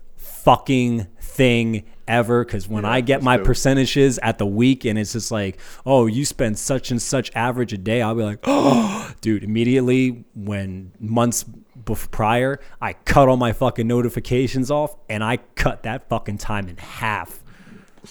fucking 0.47 1.05
thing 1.20 1.82
ever 2.07 2.44
because 2.44 2.68
when 2.68 2.84
i 2.84 3.01
get 3.01 3.20
my 3.20 3.36
dope. 3.36 3.44
percentages 3.47 4.16
at 4.20 4.38
the 4.38 4.47
week 4.47 4.84
and 4.84 4.97
it's 4.97 5.12
just 5.12 5.32
like 5.32 5.59
oh 5.84 6.07
you 6.07 6.24
spend 6.24 6.57
such 6.57 6.92
and 6.92 7.03
such 7.03 7.32
average 7.34 7.72
a 7.72 7.76
day 7.78 8.01
i'll 8.01 8.14
be 8.14 8.22
like 8.22 8.38
oh 8.44 9.12
dude 9.20 9.42
immediately 9.42 10.24
when 10.36 10.92
months 11.01 11.44
bef- 11.84 12.09
prior 12.12 12.61
i 12.80 12.92
cut 12.92 13.28
all 13.28 13.36
my 13.36 13.53
fucking 13.53 13.88
notifications 13.88 14.70
off 14.70 14.94
and 15.11 15.24
i 15.24 15.36
cut 15.57 15.82
that 15.82 16.09
fucking 16.09 16.38
time 16.38 16.68
in 16.68 16.76
half 16.76 17.42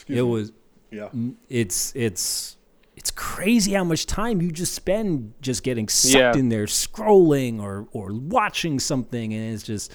it 0.10 0.24
was 0.24 0.52
Yeah. 0.92 1.08
it's 1.48 1.94
it's 1.96 2.58
it's 2.98 3.12
crazy 3.12 3.72
how 3.74 3.86
much 3.86 4.06
time 4.08 4.42
you 4.42 4.52
just 4.52 4.74
spend 4.74 5.34
just 5.40 5.64
getting 5.64 5.88
sucked 5.88 6.16
Yeah. 6.18 6.36
in 6.36 6.50
there 6.50 6.66
scrolling 6.66 7.62
or 7.62 7.88
or 7.94 8.12
watching 8.14 8.78
something 8.82 9.34
and 9.34 9.54
it's 9.54 9.64
just 9.64 9.90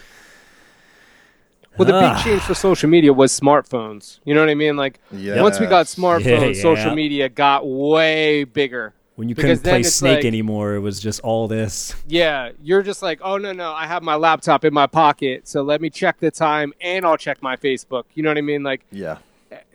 Well, 1.79 1.87
the 1.87 1.95
Ah. 1.95 2.14
big 2.14 2.25
change 2.25 2.43
for 2.43 2.55
social 2.55 2.89
media 2.91 3.12
was 3.12 3.39
smartphones. 3.39 4.18
You 4.25 4.35
know 4.35 4.41
what 4.41 4.51
I 4.51 4.55
mean? 4.55 4.77
Like 4.77 5.01
once 5.12 5.61
we 5.61 5.66
got 5.66 5.87
smartphones, 5.87 6.55
Yeah, 6.57 6.62
social 6.62 6.89
yeah. 6.89 6.95
media 6.95 7.29
got 7.29 7.66
way 7.66 8.45
bigger. 8.45 8.93
when 9.16 9.29
you 9.29 9.35
Because 9.35 9.59
couldn't 9.59 9.64
then 9.64 9.73
play 9.73 9.81
it's 9.81 9.95
snake 9.95 10.16
like- 10.18 10.25
anymore 10.25 10.75
it 10.77 10.79
was 10.79 10.99
just 10.99 11.21
all 11.21 11.47
this 11.47 11.95
Yeah, 12.07 12.53
you're 12.62 12.83
just 12.83 13.03
like, 13.03 13.21
oh 13.23 13.37
no, 13.37 13.53
no, 13.53 13.71
I 13.71 13.87
have 13.87 14.03
my 14.03 14.14
laptop 14.14 14.64
in 14.64 14.73
my 14.73 14.87
pocket, 14.87 15.47
so 15.47 15.61
let 15.61 15.83
me 15.83 15.91
check 15.91 16.21
the 16.21 16.31
time 16.31 16.73
and 16.81 17.05
I'll 17.05 17.18
check 17.18 17.43
my 17.43 17.55
Facebook. 17.57 18.05
You 18.14 18.23
know 18.23 18.31
what 18.31 18.39
I 18.39 18.41
mean? 18.41 18.62
Like, 18.62 18.81
Yeah. 18.91 19.18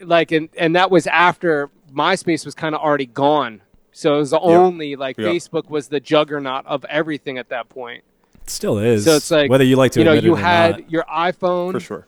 like, 0.02 0.32
and 0.32 0.50
and 0.58 0.76
that 0.76 0.90
was 0.90 1.06
after 1.08 1.70
MySpace 1.94 2.44
was 2.44 2.56
kind 2.56 2.74
of 2.74 2.82
already 2.82 3.06
gone. 3.06 3.62
So 3.92 4.16
it 4.16 4.18
was 4.18 4.32
the 4.32 4.40
only 4.40 4.96
like 4.96 5.16
Yep. 5.18 5.32
Facebook 5.32 5.70
was 5.70 5.90
the 5.90 6.00
juggernaut 6.00 6.66
of 6.66 6.84
everything 6.90 7.38
at 7.38 7.50
that 7.50 7.70
point. 7.70 8.04
It 8.46 8.52
still 8.52 8.78
is 8.78 9.06
So 9.06 9.16
it's 9.16 9.32
like 9.32 9.50
whether 9.50 9.64
you 9.64 9.76
like 9.76 9.92
to 9.94 10.00
you 10.02 10.06
know, 10.06 10.14
you 10.14 10.36
it 10.36 10.40
had 10.40 10.80
not. 10.82 10.92
your 10.92 11.04
iPhone 11.06 11.72
For 11.72 11.80
sure. 11.80 12.08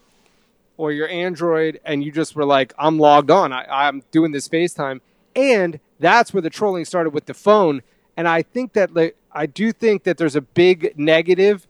or 0.77 0.91
your 0.91 1.07
Android, 1.07 1.79
and 1.83 2.03
you 2.03 2.11
just 2.11 2.35
were 2.35 2.45
like, 2.45 2.73
I'm 2.77 2.99
logged 2.99 3.31
on. 3.31 3.51
I, 3.51 3.65
I'm 3.87 4.03
doing 4.11 4.31
this 4.31 4.47
FaceTime. 4.47 5.01
And 5.35 5.79
that's 5.99 6.33
where 6.33 6.41
the 6.41 6.51
trolling 6.51 6.85
started 6.85 7.09
with 7.11 7.25
the 7.25 7.33
phone. 7.33 7.81
And 8.15 8.27
I 8.27 8.43
think 8.43 8.73
that, 8.73 8.93
like, 8.93 9.15
I 9.31 9.47
do 9.47 9.71
think 9.71 10.03
that 10.03 10.17
there's 10.17 10.35
a 10.35 10.41
big 10.41 10.93
negative 10.97 11.65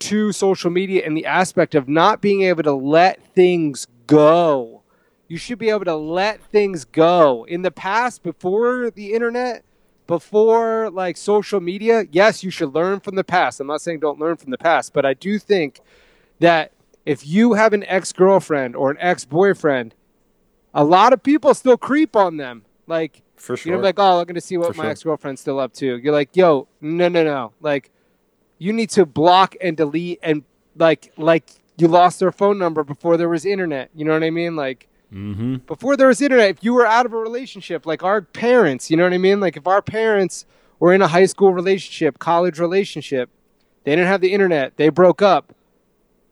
to 0.00 0.32
social 0.32 0.70
media 0.70 1.02
in 1.04 1.14
the 1.14 1.24
aspect 1.24 1.74
of 1.74 1.88
not 1.88 2.20
being 2.20 2.42
able 2.42 2.62
to 2.62 2.72
let 2.74 3.22
things 3.34 3.86
go. 4.06 4.82
You 5.28 5.38
should 5.38 5.58
be 5.58 5.70
able 5.70 5.84
to 5.86 5.94
let 5.96 6.42
things 6.42 6.84
go. 6.84 7.44
In 7.44 7.62
the 7.62 7.70
past, 7.70 8.22
before 8.22 8.90
the 8.90 9.12
internet, 9.14 9.62
before 10.10 10.90
like 10.90 11.16
social 11.16 11.60
media, 11.60 12.04
yes, 12.10 12.42
you 12.42 12.50
should 12.50 12.74
learn 12.74 12.98
from 12.98 13.14
the 13.14 13.22
past. 13.22 13.60
I'm 13.60 13.68
not 13.68 13.80
saying 13.80 14.00
don't 14.00 14.18
learn 14.18 14.36
from 14.36 14.50
the 14.50 14.58
past, 14.58 14.92
but 14.92 15.06
I 15.06 15.14
do 15.14 15.38
think 15.38 15.80
that 16.40 16.72
if 17.06 17.24
you 17.24 17.54
have 17.54 17.72
an 17.72 17.84
ex 17.84 18.12
girlfriend 18.12 18.74
or 18.74 18.90
an 18.90 18.96
ex 18.98 19.24
boyfriend, 19.24 19.94
a 20.74 20.82
lot 20.82 21.12
of 21.12 21.22
people 21.22 21.54
still 21.54 21.76
creep 21.76 22.16
on 22.16 22.38
them. 22.38 22.64
Like, 22.88 23.22
For 23.36 23.56
You're 23.64 23.76
know, 23.76 23.82
like, 23.82 24.00
oh, 24.00 24.18
I'm 24.18 24.24
going 24.24 24.34
to 24.34 24.40
see 24.40 24.56
what 24.56 24.74
For 24.74 24.78
my 24.78 24.84
sure. 24.84 24.90
ex 24.90 25.02
girlfriend's 25.04 25.40
still 25.40 25.60
up 25.60 25.72
to. 25.74 25.96
You're 25.96 26.12
like, 26.12 26.36
yo, 26.36 26.66
no, 26.80 27.08
no, 27.08 27.22
no. 27.22 27.52
Like, 27.60 27.92
you 28.58 28.72
need 28.72 28.90
to 28.90 29.06
block 29.06 29.54
and 29.60 29.76
delete 29.76 30.18
and 30.24 30.42
like, 30.76 31.12
like 31.16 31.44
you 31.78 31.86
lost 31.86 32.18
their 32.18 32.32
phone 32.32 32.58
number 32.58 32.82
before 32.82 33.16
there 33.16 33.28
was 33.28 33.46
internet. 33.46 33.90
You 33.94 34.04
know 34.04 34.12
what 34.12 34.24
I 34.24 34.30
mean? 34.30 34.56
Like, 34.56 34.88
mm-hmm. 35.12 35.56
before 35.66 35.96
there 35.96 36.08
was 36.08 36.20
internet, 36.20 36.50
if 36.50 36.64
you 36.64 36.74
were 36.74 36.86
out 36.86 37.06
of 37.06 37.12
a 37.12 37.16
relationship, 37.16 37.86
like 37.86 38.02
our 38.02 38.22
parents, 38.22 38.90
you 38.90 38.96
know 38.96 39.04
what 39.04 39.12
I 39.12 39.18
mean? 39.18 39.40
Like 39.40 39.56
if 39.56 39.66
our 39.66 39.82
parents 39.82 40.46
were 40.78 40.92
in 40.94 41.02
a 41.02 41.08
high 41.08 41.26
school 41.26 41.52
relationship, 41.52 42.18
college 42.18 42.58
relationship, 42.58 43.30
they 43.84 43.92
didn't 43.92 44.08
have 44.08 44.20
the 44.20 44.32
internet, 44.32 44.76
they 44.76 44.88
broke 44.88 45.22
up. 45.22 45.54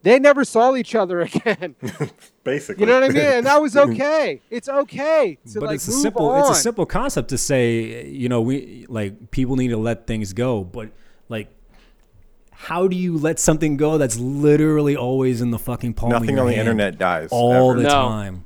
They 0.02 0.18
never 0.20 0.44
saw 0.44 0.76
each 0.76 0.94
other 0.94 1.20
again. 1.22 1.74
Basically. 2.44 2.82
You 2.82 2.86
know 2.86 3.00
what 3.00 3.10
I 3.10 3.12
mean? 3.12 3.22
And 3.22 3.46
that 3.46 3.60
was 3.60 3.76
okay. 3.86 4.40
It's 4.48 4.68
okay 4.68 5.38
to 5.52 5.60
but 5.60 5.66
like 5.66 5.74
it's 5.76 5.88
a 5.88 5.92
simple 5.92 6.28
on. 6.28 6.40
it's 6.40 6.50
a 6.50 6.62
simple 6.62 6.86
concept 6.86 7.30
to 7.30 7.38
say 7.38 8.06
you 8.06 8.28
know 8.28 8.40
we 8.40 8.86
like 8.88 9.30
people 9.32 9.56
need 9.56 9.68
to 9.68 9.76
let 9.76 10.06
things 10.06 10.32
go 10.32 10.62
but 10.64 10.90
like 11.28 11.48
how 12.52 12.88
do 12.88 12.96
you 12.96 13.18
let 13.18 13.38
something 13.38 13.76
go 13.76 13.98
that's 13.98 14.16
literally 14.16 14.96
always 14.96 15.40
in 15.40 15.50
the 15.50 15.58
fucking 15.58 15.94
palm 15.94 16.12
of 16.12 16.20
Nothing 16.22 16.36
your 16.36 16.46
on 16.46 16.50
the 16.52 16.56
internet 16.56 16.96
dies. 16.98 17.28
all 17.30 17.72
ever. 17.72 17.80
the 17.82 17.88
No. 17.88 17.90
time 17.90 18.44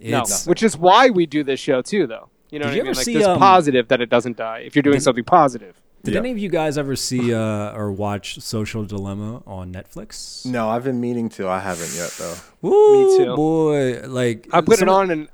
no, 0.00 0.24
which 0.46 0.62
is 0.62 0.76
why 0.76 1.10
we 1.10 1.26
do 1.26 1.42
this 1.44 1.60
show 1.60 1.82
too, 1.82 2.06
though. 2.06 2.28
You 2.50 2.58
know 2.60 2.64
Did 2.66 2.68
what 2.70 2.74
you 2.76 2.80
I 2.80 2.84
mean? 2.84 2.90
ever 2.90 2.96
Like 2.96 3.04
see, 3.04 3.12
there's 3.14 3.26
um, 3.26 3.38
positive 3.38 3.88
that 3.88 4.00
it 4.00 4.08
doesn't 4.10 4.36
die 4.36 4.58
if 4.60 4.76
you're 4.76 4.82
doing 4.82 4.94
Did- 4.96 5.02
something 5.02 5.24
positive. 5.24 5.80
did 6.04 6.14
Yeah. 6.14 6.20
any 6.20 6.30
of 6.30 6.38
you 6.38 6.48
guys 6.48 6.78
ever 6.78 6.94
see 6.94 7.34
uh, 7.42 7.72
or 7.76 7.90
watch 7.90 8.38
social 8.40 8.84
dilemma 8.84 9.42
on 9.46 9.72
netflix 9.72 10.46
No, 10.46 10.68
I've 10.68 10.84
been 10.84 11.00
meaning 11.00 11.28
to. 11.30 11.48
I 11.48 11.58
haven't 11.58 11.92
yet 11.96 12.10
though. 12.18 12.36
Woo, 12.62 13.16
too. 13.18 13.34
boy 13.36 14.02
like 14.06 14.48
I 14.52 14.60
put 14.60 14.78
some- 14.78 14.88
it 14.88 14.92
on 14.92 15.10
and 15.10 15.28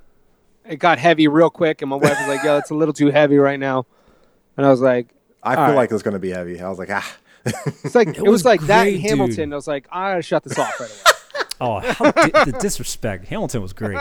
it 0.64 0.76
got 0.76 0.98
heavy 0.98 1.26
real 1.28 1.50
quick, 1.50 1.82
and 1.82 1.90
my 1.90 1.96
wife 1.96 2.16
was 2.18 2.28
like, 2.28 2.44
"Yo, 2.44 2.56
it's 2.56 2.70
a 2.70 2.74
little 2.74 2.94
too 2.94 3.10
heavy 3.10 3.36
right 3.36 3.58
now," 3.58 3.84
and 4.56 4.64
I 4.64 4.70
was 4.70 4.80
like, 4.80 5.08
I 5.42 5.50
All 5.50 5.56
feel 5.56 5.74
right. 5.74 5.74
like 5.82 5.90
it's 5.92 6.04
gonna 6.04 6.20
be 6.20 6.30
heavy. 6.30 6.60
I 6.60 6.68
was 6.68 6.78
like, 6.78 6.88
ah. 6.90 7.16
"It's 7.84 7.96
like 7.96 8.08
it, 8.16 8.22
was, 8.22 8.30
was 8.30 8.44
like 8.44 8.60
that 8.68 8.86
in 8.86 9.00
Hamilton." 9.00 9.48
dude. 9.48 9.52
I 9.54 9.56
was 9.56 9.66
like, 9.66 9.86
"I 9.90 10.12
gotta 10.12 10.22
shut 10.22 10.44
this 10.44 10.56
off 10.58 10.78
right 10.80 10.88
away." 10.88 11.11
Oh 11.62 11.78
how 11.92 12.10
di- 12.10 12.44
the 12.44 12.56
disrespect 12.60 13.26
hamilton 13.26 13.62
was 13.62 13.72
great 13.72 13.98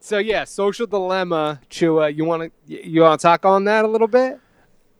so 0.00 0.18
yeah, 0.18 0.44
social 0.44 0.86
dilemma. 0.86 1.60
Chua, 1.70 2.14
you 2.14 2.24
want 2.26 2.52
to 2.68 2.88
you 2.90 3.00
want 3.00 3.18
to 3.20 3.22
talk 3.22 3.46
on 3.46 3.64
that 3.64 3.84
a 3.86 3.88
little 3.88 4.06
bit? 4.06 4.38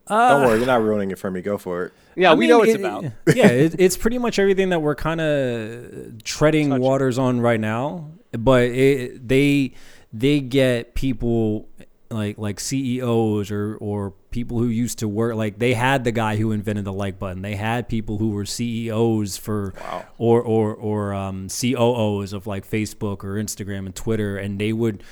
Uh, 0.06 0.28
Don't 0.38 0.46
worry, 0.48 0.58
you're 0.58 0.66
not 0.66 0.82
ruining 0.82 1.10
it 1.10 1.18
for 1.18 1.30
me. 1.30 1.42
Go 1.42 1.58
for 1.58 1.86
it. 1.86 1.92
Yeah, 2.16 2.30
I 2.30 2.34
we 2.34 2.40
mean, 2.40 2.48
know 2.50 2.58
what 2.60 2.68
it's 2.68 2.78
it- 2.78 2.80
about. 2.80 3.04
yeah, 3.34 3.46
it, 3.48 3.74
it's 3.78 3.96
pretty 3.98 4.16
much 4.18 4.38
everything 4.38 4.70
that 4.70 4.80
we're 4.80 4.94
kind 4.94 5.20
of 5.20 6.22
treading 6.24 6.70
Touching. 6.70 6.82
waters 6.82 7.18
on 7.18 7.40
right 7.40 7.60
now. 7.60 8.12
But 8.32 8.64
it, 8.70 9.28
they 9.28 9.74
they 10.12 10.40
get 10.40 10.94
people 10.94 11.68
like 12.14 12.38
like 12.38 12.58
CEOs 12.60 13.50
or 13.50 13.76
or 13.76 14.12
people 14.30 14.58
who 14.58 14.68
used 14.68 14.98
to 15.00 15.08
work 15.08 15.34
like 15.34 15.58
they 15.58 15.74
had 15.74 16.04
the 16.04 16.12
guy 16.12 16.36
who 16.36 16.52
invented 16.52 16.84
the 16.84 16.92
like 16.92 17.18
button. 17.18 17.42
They 17.42 17.56
had 17.56 17.88
people 17.88 18.18
who 18.18 18.30
were 18.30 18.46
CEOs 18.46 19.36
for 19.36 19.74
Wow. 19.80 20.06
or 20.16 20.40
or 20.42 20.74
or 20.74 21.12
um, 21.14 21.48
COOs 21.48 22.32
of 22.32 22.46
like 22.46 22.68
Facebook 22.68 23.22
or 23.24 23.34
Instagram 23.34 23.86
and 23.86 23.94
Twitter, 23.94 24.38
and 24.38 24.58
they 24.58 24.72
would 24.72 25.02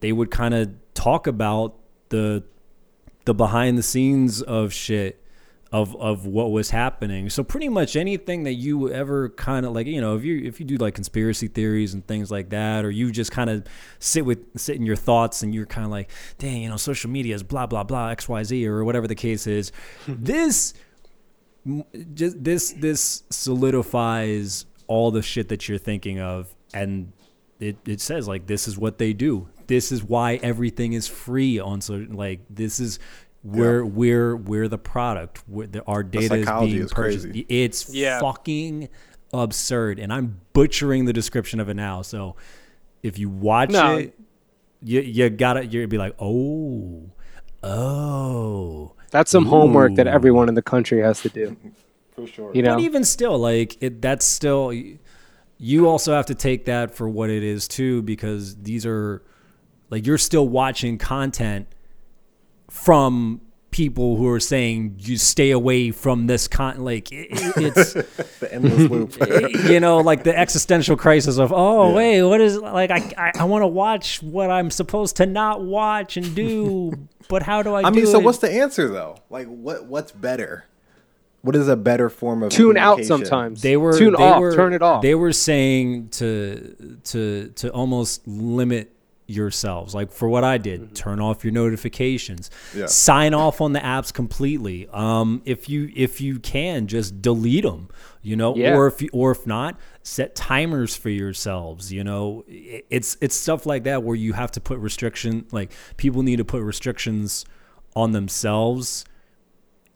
they 0.00 0.12
would 0.12 0.30
kind 0.30 0.54
of 0.54 0.72
talk 0.94 1.26
about 1.28 1.76
the 2.08 2.42
the 3.24 3.34
behind 3.34 3.78
the 3.78 3.82
scenes 3.84 4.42
of 4.42 4.72
shit 4.72 5.21
of 5.72 5.96
of 5.96 6.26
what 6.26 6.50
was 6.50 6.70
happening. 6.70 7.30
So 7.30 7.42
pretty 7.42 7.70
much 7.70 7.96
anything 7.96 8.42
that 8.44 8.54
you 8.54 8.92
ever 8.92 9.30
kind 9.30 9.64
of 9.64 9.72
like, 9.72 9.86
you 9.86 10.00
know, 10.00 10.16
if 10.16 10.22
you 10.24 10.42
if 10.44 10.60
you 10.60 10.66
do 10.66 10.76
like 10.76 10.94
conspiracy 10.94 11.48
theories 11.48 11.94
and 11.94 12.06
things 12.06 12.30
like 12.30 12.50
that, 12.50 12.84
or 12.84 12.90
you 12.90 13.10
just 13.10 13.32
kind 13.32 13.48
of 13.48 13.66
sit 13.98 14.26
with 14.26 14.38
sit 14.60 14.76
in 14.76 14.84
your 14.84 14.96
thoughts 14.96 15.42
and 15.42 15.54
you're 15.54 15.66
kind 15.66 15.86
of 15.86 15.90
like, 15.90 16.10
dang, 16.38 16.62
you 16.62 16.68
know, 16.68 16.76
social 16.76 17.10
media 17.10 17.34
is 17.34 17.42
blah 17.42 17.66
blah 17.66 17.82
blah 17.82 18.08
X 18.10 18.28
Y 18.28 18.42
Z 18.44 18.66
or 18.66 18.84
whatever 18.84 19.08
the 19.08 19.14
case 19.14 19.46
is. 19.46 19.72
this 20.06 20.74
just 22.14 22.44
this 22.44 22.72
this 22.72 23.22
solidifies 23.30 24.66
all 24.88 25.10
the 25.10 25.22
shit 25.22 25.48
that 25.48 25.68
you're 25.68 25.78
thinking 25.78 26.20
of 26.20 26.54
and 26.74 27.12
it, 27.60 27.76
it 27.86 28.00
says 28.00 28.26
like 28.26 28.46
this 28.46 28.66
is 28.66 28.76
what 28.76 28.98
they 28.98 29.12
do 29.12 29.48
this 29.68 29.92
is 29.92 30.02
why 30.02 30.34
everything 30.42 30.92
is 30.92 31.06
free 31.06 31.60
on 31.60 31.80
so 31.80 32.04
like 32.10 32.40
this 32.50 32.80
is 32.80 32.98
where 33.42 33.82
Yeah. 33.82 33.90
we're 33.90 34.36
we're 34.36 34.68
the 34.68 34.78
product 34.78 35.42
we're, 35.48 35.66
the, 35.66 35.82
our 35.84 36.02
data 36.02 36.34
is 36.36 36.44
psychology 36.46 36.72
being 36.74 36.84
is 36.84 36.92
purchased 36.92 37.24
crazy. 37.26 37.46
it's 37.48 37.92
Yeah. 37.94 38.20
fucking 38.20 38.88
absurd 39.34 39.98
and 39.98 40.12
i'm 40.12 40.40
butchering 40.52 41.04
the 41.06 41.12
description 41.12 41.58
of 41.58 41.68
it 41.68 41.74
now 41.74 42.02
so 42.02 42.36
if 43.02 43.18
you 43.18 43.28
watch 43.28 43.70
No. 43.70 43.96
it 43.98 44.18
you, 44.82 45.00
you 45.00 45.28
gotta 45.30 45.64
you're 45.66 45.88
be 45.88 45.98
like 45.98 46.14
oh 46.20 47.10
oh 47.62 48.92
That's 49.10 49.30
some 49.30 49.46
homework 49.46 49.94
that 49.96 50.06
everyone 50.06 50.48
in 50.48 50.54
the 50.54 50.62
country 50.62 51.00
has 51.00 51.20
to 51.22 51.28
do. 51.28 51.56
For 52.14 52.26
sure. 52.26 52.50
You 52.54 52.62
know, 52.62 52.74
But 52.76 52.82
even 52.82 53.04
still, 53.04 53.38
like 53.38 53.76
it, 53.82 54.02
that's 54.02 54.24
still. 54.26 54.72
You 55.58 55.88
also 55.88 56.12
have 56.12 56.26
to 56.26 56.34
take 56.34 56.64
that 56.66 56.94
for 56.94 57.08
what 57.08 57.30
it 57.30 57.42
is 57.42 57.68
too, 57.68 58.02
because 58.02 58.56
these 58.56 58.84
are, 58.84 59.22
like, 59.90 60.06
you're 60.06 60.18
still 60.18 60.48
watching 60.48 60.98
content 60.98 61.66
from 62.72 63.40
people 63.70 64.16
who 64.16 64.28
are 64.28 64.40
saying 64.40 64.96
you 64.98 65.16
stay 65.16 65.50
away 65.50 65.90
from 65.90 66.26
this 66.26 66.48
con. 66.48 66.82
Like 66.82 67.12
it, 67.12 67.28
it's, 67.30 67.92
the 68.40 68.52
endless 68.52 68.90
loop. 68.90 69.16
you 69.70 69.78
know, 69.78 69.98
like 69.98 70.24
the 70.24 70.36
existential 70.36 70.96
crisis 70.96 71.38
of, 71.38 71.52
oh 71.52 71.92
wait, 71.92 72.22
what 72.22 72.40
is 72.40 72.58
like 72.58 72.90
I 72.90 73.12
I, 73.16 73.32
I 73.40 73.44
want 73.44 73.62
to 73.62 73.66
watch 73.66 74.22
what 74.22 74.50
I'm 74.50 74.70
supposed 74.70 75.16
to 75.16 75.26
not 75.26 75.62
watch 75.62 76.16
and 76.16 76.34
do, 76.34 76.92
but 77.28 77.42
how 77.42 77.62
do 77.62 77.74
I? 77.74 77.82
I 77.82 77.90
mean, 77.90 78.06
so 78.06 78.18
it? 78.18 78.24
what's 78.24 78.38
the 78.38 78.50
answer 78.50 78.88
though? 78.88 79.18
Like, 79.28 79.46
what 79.48 79.84
what's 79.84 80.12
better? 80.12 80.64
What 81.42 81.56
is 81.56 81.68
a 81.68 81.76
better 81.76 82.08
form 82.08 82.44
of 82.44 82.52
tune 82.52 82.76
out 82.76 83.04
sometimes. 83.04 83.62
they 83.62 83.76
were 83.76 83.98
tune 83.98 84.14
they 84.16 84.22
off, 84.22 84.40
were, 84.40 84.54
turn 84.54 84.72
it 84.72 84.82
off. 84.82 85.02
They 85.02 85.14
were 85.14 85.32
saying 85.32 86.08
to 86.10 87.00
to 87.04 87.48
to 87.56 87.70
almost 87.70 88.26
limit 88.26 88.91
yourselves. 89.26 89.94
Like 89.94 90.10
for 90.12 90.28
what 90.28 90.44
I 90.44 90.58
did, 90.58 90.94
turn 90.94 91.20
off 91.20 91.44
your 91.44 91.52
notifications. 91.52 92.50
Yeah. 92.74 92.86
Sign 92.86 93.34
off 93.34 93.60
on 93.60 93.72
the 93.72 93.80
apps 93.80 94.12
completely. 94.12 94.88
Um, 94.92 95.42
if 95.44 95.68
you 95.68 95.90
if 95.94 96.20
you 96.20 96.38
can, 96.38 96.86
just 96.86 97.22
delete 97.22 97.64
them. 97.64 97.88
You 98.22 98.36
know, 98.36 98.54
Yeah. 98.56 98.76
or 98.76 98.86
if 98.86 99.02
you, 99.02 99.08
or 99.12 99.30
if 99.32 99.46
not, 99.46 99.78
set 100.02 100.34
timers 100.36 100.94
for 100.96 101.08
yourselves. 101.10 101.92
You 101.92 102.04
know, 102.04 102.44
it's 102.48 103.16
it's 103.20 103.34
stuff 103.34 103.66
like 103.66 103.84
that 103.84 104.02
where 104.02 104.16
you 104.16 104.32
have 104.34 104.50
to 104.52 104.60
put 104.60 104.78
restriction. 104.78 105.46
Like 105.50 105.72
people 105.96 106.22
need 106.22 106.36
to 106.36 106.44
put 106.44 106.62
restrictions 106.62 107.44
on 107.96 108.12
themselves, 108.12 109.04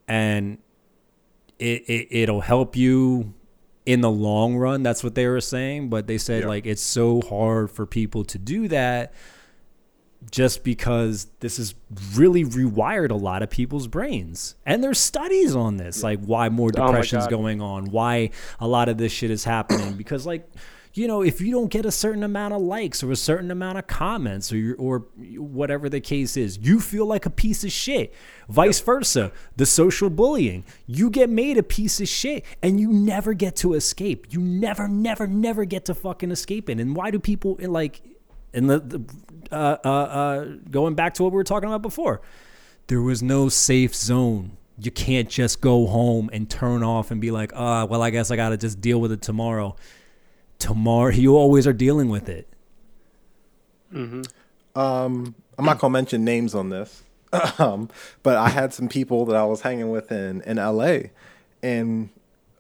and 0.09 0.59
it, 1.59 1.83
it 1.89 2.09
it'll 2.11 2.41
help 2.43 2.77
you 2.77 3.33
in 3.87 4.01
the 4.03 4.11
long 4.11 4.57
run. 4.57 4.83
That's 4.83 5.03
what 5.03 5.15
they 5.15 5.27
were 5.27 5.41
saying. 5.41 5.89
But 5.89 6.07
they 6.07 6.19
said 6.19 6.43
Yeah. 6.43 6.49
like 6.49 6.67
it's 6.67 6.83
so 6.83 7.23
hard 7.23 7.71
for 7.71 7.87
people 7.87 8.25
to 8.25 8.39
do 8.39 8.69
that 8.69 9.15
just 10.33 10.65
because 10.65 11.29
this 11.41 11.59
has 11.59 11.75
really 12.15 12.45
rewired 12.45 13.11
a 13.11 13.15
lot 13.15 13.43
of 13.43 13.51
people's 13.51 13.87
brains. 13.87 14.57
And 14.67 14.83
there's 14.83 14.99
studies 14.99 15.55
on 15.55 15.77
this, 15.77 16.03
like 16.03 16.21
why 16.25 16.49
more 16.49 16.71
Oh 16.77 16.87
depression's 16.87 17.25
God. 17.25 17.31
going 17.31 17.61
on, 17.63 17.87
why 17.91 18.31
a 18.59 18.67
lot 18.67 18.89
of 18.89 18.99
this 18.99 19.13
shit 19.13 19.31
is 19.31 19.45
happening. 19.45 19.95
Because 19.95 20.27
like 20.27 20.51
you 20.97 21.07
know, 21.07 21.23
if 21.23 21.41
you 21.41 21.53
don't 21.53 21.69
get 21.69 21.85
a 21.85 21.91
certain 21.91 22.23
amount 22.23 22.55
of 22.55 22.63
likes 22.63 23.03
or 23.03 23.11
a 23.11 23.17
certain 23.17 23.51
amount 23.51 23.77
of 23.79 23.87
comments 23.87 24.53
or 24.53 24.75
or 24.79 25.01
whatever 25.37 25.89
the 25.89 26.01
case 26.01 26.37
is, 26.37 26.59
you 26.59 26.81
feel 26.81 27.05
like 27.05 27.27
a 27.27 27.31
piece 27.31 27.65
of 27.65 27.73
shit. 27.73 28.15
Vice 28.49 28.81
versa, 28.81 29.31
the 29.57 29.67
social 29.67 30.09
bullying, 30.09 30.65
you 30.87 31.11
get 31.11 31.29
made 31.29 31.59
a 31.59 31.63
piece 31.63 32.01
of 32.01 32.09
shit 32.09 32.45
and 32.63 32.81
you 32.81 32.93
never 32.93 33.35
get 33.35 33.57
to 33.57 33.75
escape. 33.75 34.27
You 34.31 34.41
never, 34.41 34.89
never, 34.89 35.27
never 35.27 35.65
get 35.65 35.85
to 35.87 35.95
fucking 35.95 36.31
escape 36.31 36.71
it. 36.71 36.81
And 36.81 36.97
why 36.97 37.11
do 37.11 37.19
people 37.19 37.59
like 37.61 38.01
in 38.55 38.67
the, 38.67 38.79
the 38.81 39.05
uh, 39.53 39.77
uh, 39.85 39.89
uh, 39.89 40.45
going 40.71 40.95
back 40.95 41.15
to 41.15 41.23
what 41.23 41.33
we 41.33 41.37
were 41.37 41.45
talking 41.45 41.69
about 41.69 41.83
before? 41.83 42.23
There 42.87 43.03
was 43.03 43.23
no 43.23 43.49
safe 43.49 43.95
zone. 43.95 44.57
You 44.79 44.91
can't 44.91 45.29
just 45.29 45.61
go 45.61 45.87
home 45.87 46.31
and 46.33 46.49
turn 46.49 46.83
off 46.83 47.11
and 47.11 47.21
be 47.21 47.31
like, 47.31 47.53
ah, 47.55 47.85
well, 47.85 48.03
I 48.03 48.11
guess 48.11 48.31
I 48.31 48.37
got 48.37 48.51
to 48.51 48.57
just 48.57 48.81
deal 48.81 49.01
with 49.01 49.13
it 49.13 49.23
tomorrow 49.23 49.77
tomorrow 50.59 51.13
you 51.13 51.37
always 51.37 51.67
are 51.67 51.73
dealing 51.73 52.09
with 52.09 52.29
it 52.29 52.49
Um, 54.75 55.35
I'm 55.59 55.65
not 55.65 55.79
gonna 55.79 55.93
mention 55.93 56.25
names 56.25 56.55
on 56.55 56.69
this, 56.71 57.03
um, 57.59 57.89
but 58.23 58.37
I 58.37 58.49
had 58.49 58.75
some 58.75 58.89
people 58.89 59.25
that 59.27 59.37
I 59.37 59.45
was 59.45 59.61
hanging 59.63 59.91
with 59.91 60.13
in 60.13 60.43
in 60.43 60.57
LA, 60.59 60.99
and 61.63 62.11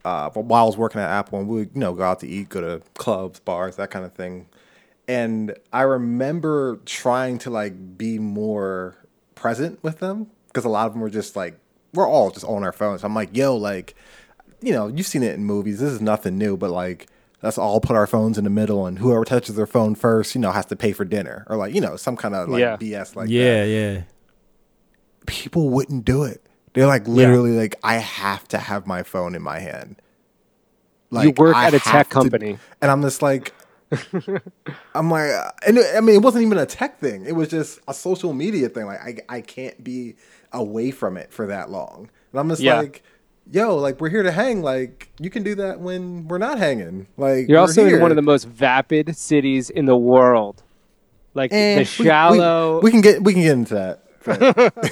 uh, 0.04 0.30
while 0.30 0.62
I 0.62 0.66
was 0.66 0.76
working 0.76 1.00
at 1.00 1.10
Apple, 1.10 1.40
and 1.40 1.48
we 1.48 1.56
would, 1.58 1.70
you 1.74 1.80
know 1.80 1.92
go 1.94 2.04
out 2.04 2.20
to 2.20 2.28
eat, 2.28 2.48
go 2.48 2.60
to 2.60 2.80
clubs, 2.94 3.40
bars, 3.40 3.76
that 3.76 3.90
kind 3.90 4.04
of 4.04 4.12
thing. 4.14 4.46
And 5.08 5.54
I 5.72 5.82
remember 5.82 6.76
trying 6.86 7.38
to 7.38 7.50
like 7.50 7.98
be 7.98 8.18
more 8.18 8.96
present 9.34 9.82
with 9.82 9.98
them 9.98 10.28
because 10.48 10.64
a 10.64 10.68
lot 10.68 10.86
of 10.86 10.92
them 10.92 11.02
were 11.02 11.10
just 11.10 11.36
like 11.36 11.58
we're 11.92 12.08
all 12.08 12.30
just 12.30 12.44
on 12.44 12.62
our 12.64 12.72
phones. 12.72 13.04
I'm 13.04 13.14
like, 13.14 13.36
yo, 13.36 13.56
like, 13.56 13.94
you 14.62 14.72
know, 14.72 14.86
you've 14.88 15.06
seen 15.06 15.22
it 15.22 15.34
in 15.34 15.44
movies. 15.44 15.80
This 15.80 15.92
is 15.92 16.00
nothing 16.00 16.38
new, 16.38 16.56
but 16.56 16.70
like, 16.70 17.08
let's 17.42 17.58
all 17.58 17.80
put 17.80 17.96
our 17.96 18.06
phones 18.06 18.38
in 18.38 18.44
the 18.44 18.50
middle, 18.50 18.86
and 18.86 18.98
whoever 18.98 19.24
touches 19.24 19.56
their 19.56 19.66
phone 19.66 19.94
first, 19.94 20.34
you 20.34 20.40
know, 20.40 20.52
has 20.52 20.66
to 20.66 20.76
pay 20.76 20.92
for 20.92 21.04
dinner, 21.04 21.44
or 21.48 21.56
like, 21.56 21.74
you 21.74 21.80
know, 21.80 21.96
some 21.96 22.16
kind 22.16 22.34
of 22.34 22.48
like 22.48 22.60
Yeah. 22.60 22.76
BS 22.76 23.14
like 23.16 23.28
yeah 23.28 23.64
that. 23.64 23.68
yeah 23.68 24.02
People 25.26 25.70
wouldn't 25.70 26.04
do 26.04 26.22
it. 26.22 26.40
They're 26.72 26.86
like 26.86 27.08
literally 27.08 27.52
like, 27.52 27.74
I 27.82 27.94
have 27.94 28.46
to 28.48 28.58
have 28.58 28.86
my 28.86 29.02
phone 29.02 29.34
in 29.34 29.42
my 29.42 29.58
hand. 29.58 29.96
Like, 31.10 31.24
you 31.26 31.32
work 31.36 31.56
I 31.56 31.66
at 31.66 31.74
a 31.74 31.78
have 31.78 31.92
tech 31.92 32.08
to- 32.08 32.14
company. 32.14 32.58
and 32.80 32.90
I'm 32.90 33.02
just 33.02 33.22
like, 33.22 33.52
I'm 34.94 35.10
like, 35.10 35.30
uh, 35.30 35.50
and 35.66 35.78
it- 35.78 35.96
I 35.96 36.00
mean, 36.00 36.16
it 36.16 36.22
wasn't 36.22 36.44
even 36.44 36.58
a 36.58 36.66
tech 36.66 36.98
thing. 37.00 37.24
It 37.26 37.32
was 37.32 37.48
just 37.48 37.80
a 37.88 37.94
social 37.94 38.32
media 38.32 38.68
thing. 38.68 38.86
Like, 38.86 39.00
I, 39.00 39.36
I 39.36 39.40
can't 39.40 39.82
be 39.82 40.16
away 40.52 40.90
from 40.90 41.16
it 41.16 41.32
for 41.32 41.46
that 41.46 41.70
long. 41.70 42.10
And 42.32 42.40
I'm 42.40 42.48
just 42.48 42.60
Yeah. 42.62 42.76
like, 42.78 43.02
yo, 43.50 43.76
like 43.76 44.00
we're 44.00 44.08
here 44.10 44.22
to 44.22 44.32
hang. 44.32 44.62
Like, 44.62 45.08
you 45.18 45.30
can 45.30 45.42
do 45.42 45.54
that 45.56 45.80
when 45.80 46.26
we're 46.28 46.38
not 46.38 46.58
hanging. 46.58 47.06
Like, 47.16 47.48
You're 47.48 47.58
we're 47.58 47.60
also 47.62 47.86
in 47.86 48.00
one 48.00 48.10
of 48.10 48.16
the 48.16 48.22
most 48.22 48.44
vapid 48.48 49.16
cities 49.16 49.70
in 49.70 49.86
the 49.86 49.96
world. 49.96 50.62
Like 51.34 51.52
Eh, 51.52 51.78
the 51.78 51.84
shallow 51.84 52.76
We, 52.80 52.84
we 52.84 52.90
can 52.92 53.00
get 53.02 53.22
we 53.22 53.32
can 53.34 53.42
get 53.42 53.52
into 53.52 53.74
that. 53.74 54.88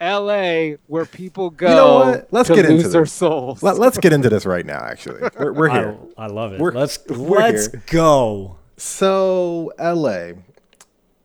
LA 0.00 0.76
where 0.86 1.04
people 1.04 1.50
go 1.50 1.68
You 1.68 1.74
know 1.74 1.98
what? 2.12 2.28
Let's 2.30 2.48
to 2.48 2.54
get 2.54 2.64
into 2.66 2.88
their 2.88 3.02
this. 3.02 3.12
souls. 3.12 3.62
Let, 3.62 3.78
us 3.78 3.98
get 3.98 4.12
into 4.12 4.28
this 4.30 4.46
right 4.46 4.64
now. 4.64 4.78
Actually, 4.82 5.28
we're, 5.38 5.52
we're 5.52 5.68
here. 5.72 5.96
I, 6.16 6.24
I 6.24 6.26
love 6.28 6.52
it 6.54 6.60
We're- 6.60 6.74
let's 6.76 6.98
we're 7.08 7.38
let's 7.38 7.70
here. 7.70 7.82
go 7.90 8.56
So 8.78 9.72
LA, 9.78 10.32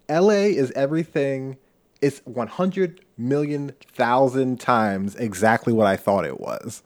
LA 0.09 0.51
is 0.51 0.71
everything. 0.71 1.57
It's 2.01 2.19
one 2.25 2.47
hundred 2.47 3.01
million 3.17 3.73
thousand 3.93 4.59
times 4.59 5.15
exactly 5.15 5.71
what 5.71 5.87
I 5.87 5.95
thought 5.95 6.25
it 6.25 6.39
was, 6.39 6.83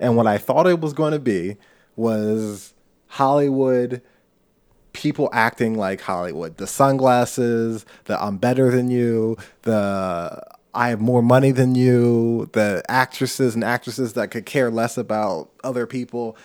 and 0.00 0.16
what 0.16 0.26
I 0.26 0.38
thought 0.38 0.66
it 0.66 0.80
was 0.80 0.92
going 0.92 1.12
to 1.12 1.20
be 1.20 1.56
was 1.94 2.74
Hollywood. 3.06 4.02
People 4.92 5.28
acting 5.30 5.76
like 5.76 6.00
Hollywood. 6.00 6.56
The 6.56 6.66
sunglasses, 6.66 7.84
the 8.06 8.20
I'm 8.20 8.38
better 8.38 8.70
than 8.70 8.90
you, 8.90 9.36
the 9.62 10.42
I 10.72 10.88
have 10.88 11.00
more 11.00 11.22
money 11.22 11.52
than 11.52 11.74
you, 11.74 12.48
the 12.52 12.82
actresses 12.88 13.54
and 13.54 13.62
actresses 13.62 14.14
that 14.14 14.30
could 14.30 14.46
care 14.46 14.70
less 14.70 14.96
about 14.96 15.50
other 15.62 15.86
people. 15.86 16.36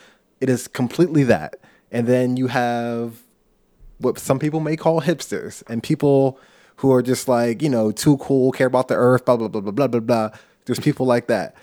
It 0.42 0.50
is 0.50 0.68
completely 0.68 1.24
that. 1.24 1.56
And 1.92 2.08
then 2.08 2.36
you 2.36 2.48
have 2.48 3.22
what 4.00 4.20
some 4.20 4.40
people 4.40 4.60
may 4.60 4.76
call 4.76 5.02
hipsters 5.02 5.64
and 5.70 5.82
people 5.82 6.40
who 6.82 6.92
are 6.92 7.04
just 7.04 7.28
like, 7.28 7.62
you 7.62 7.70
know, 7.70 7.92
too 7.92 8.18
cool, 8.18 8.52
care 8.52 8.66
about 8.66 8.88
the 8.88 8.96
earth, 8.96 9.24
blah, 9.26 9.38
blah, 9.38 9.48
blah, 9.48 9.62
blah, 9.62 9.72
blah, 9.72 9.88
blah, 9.88 10.00
blah. 10.00 10.30
There's 10.66 10.80
people 10.80 11.06
like 11.06 11.28
that. 11.28 11.56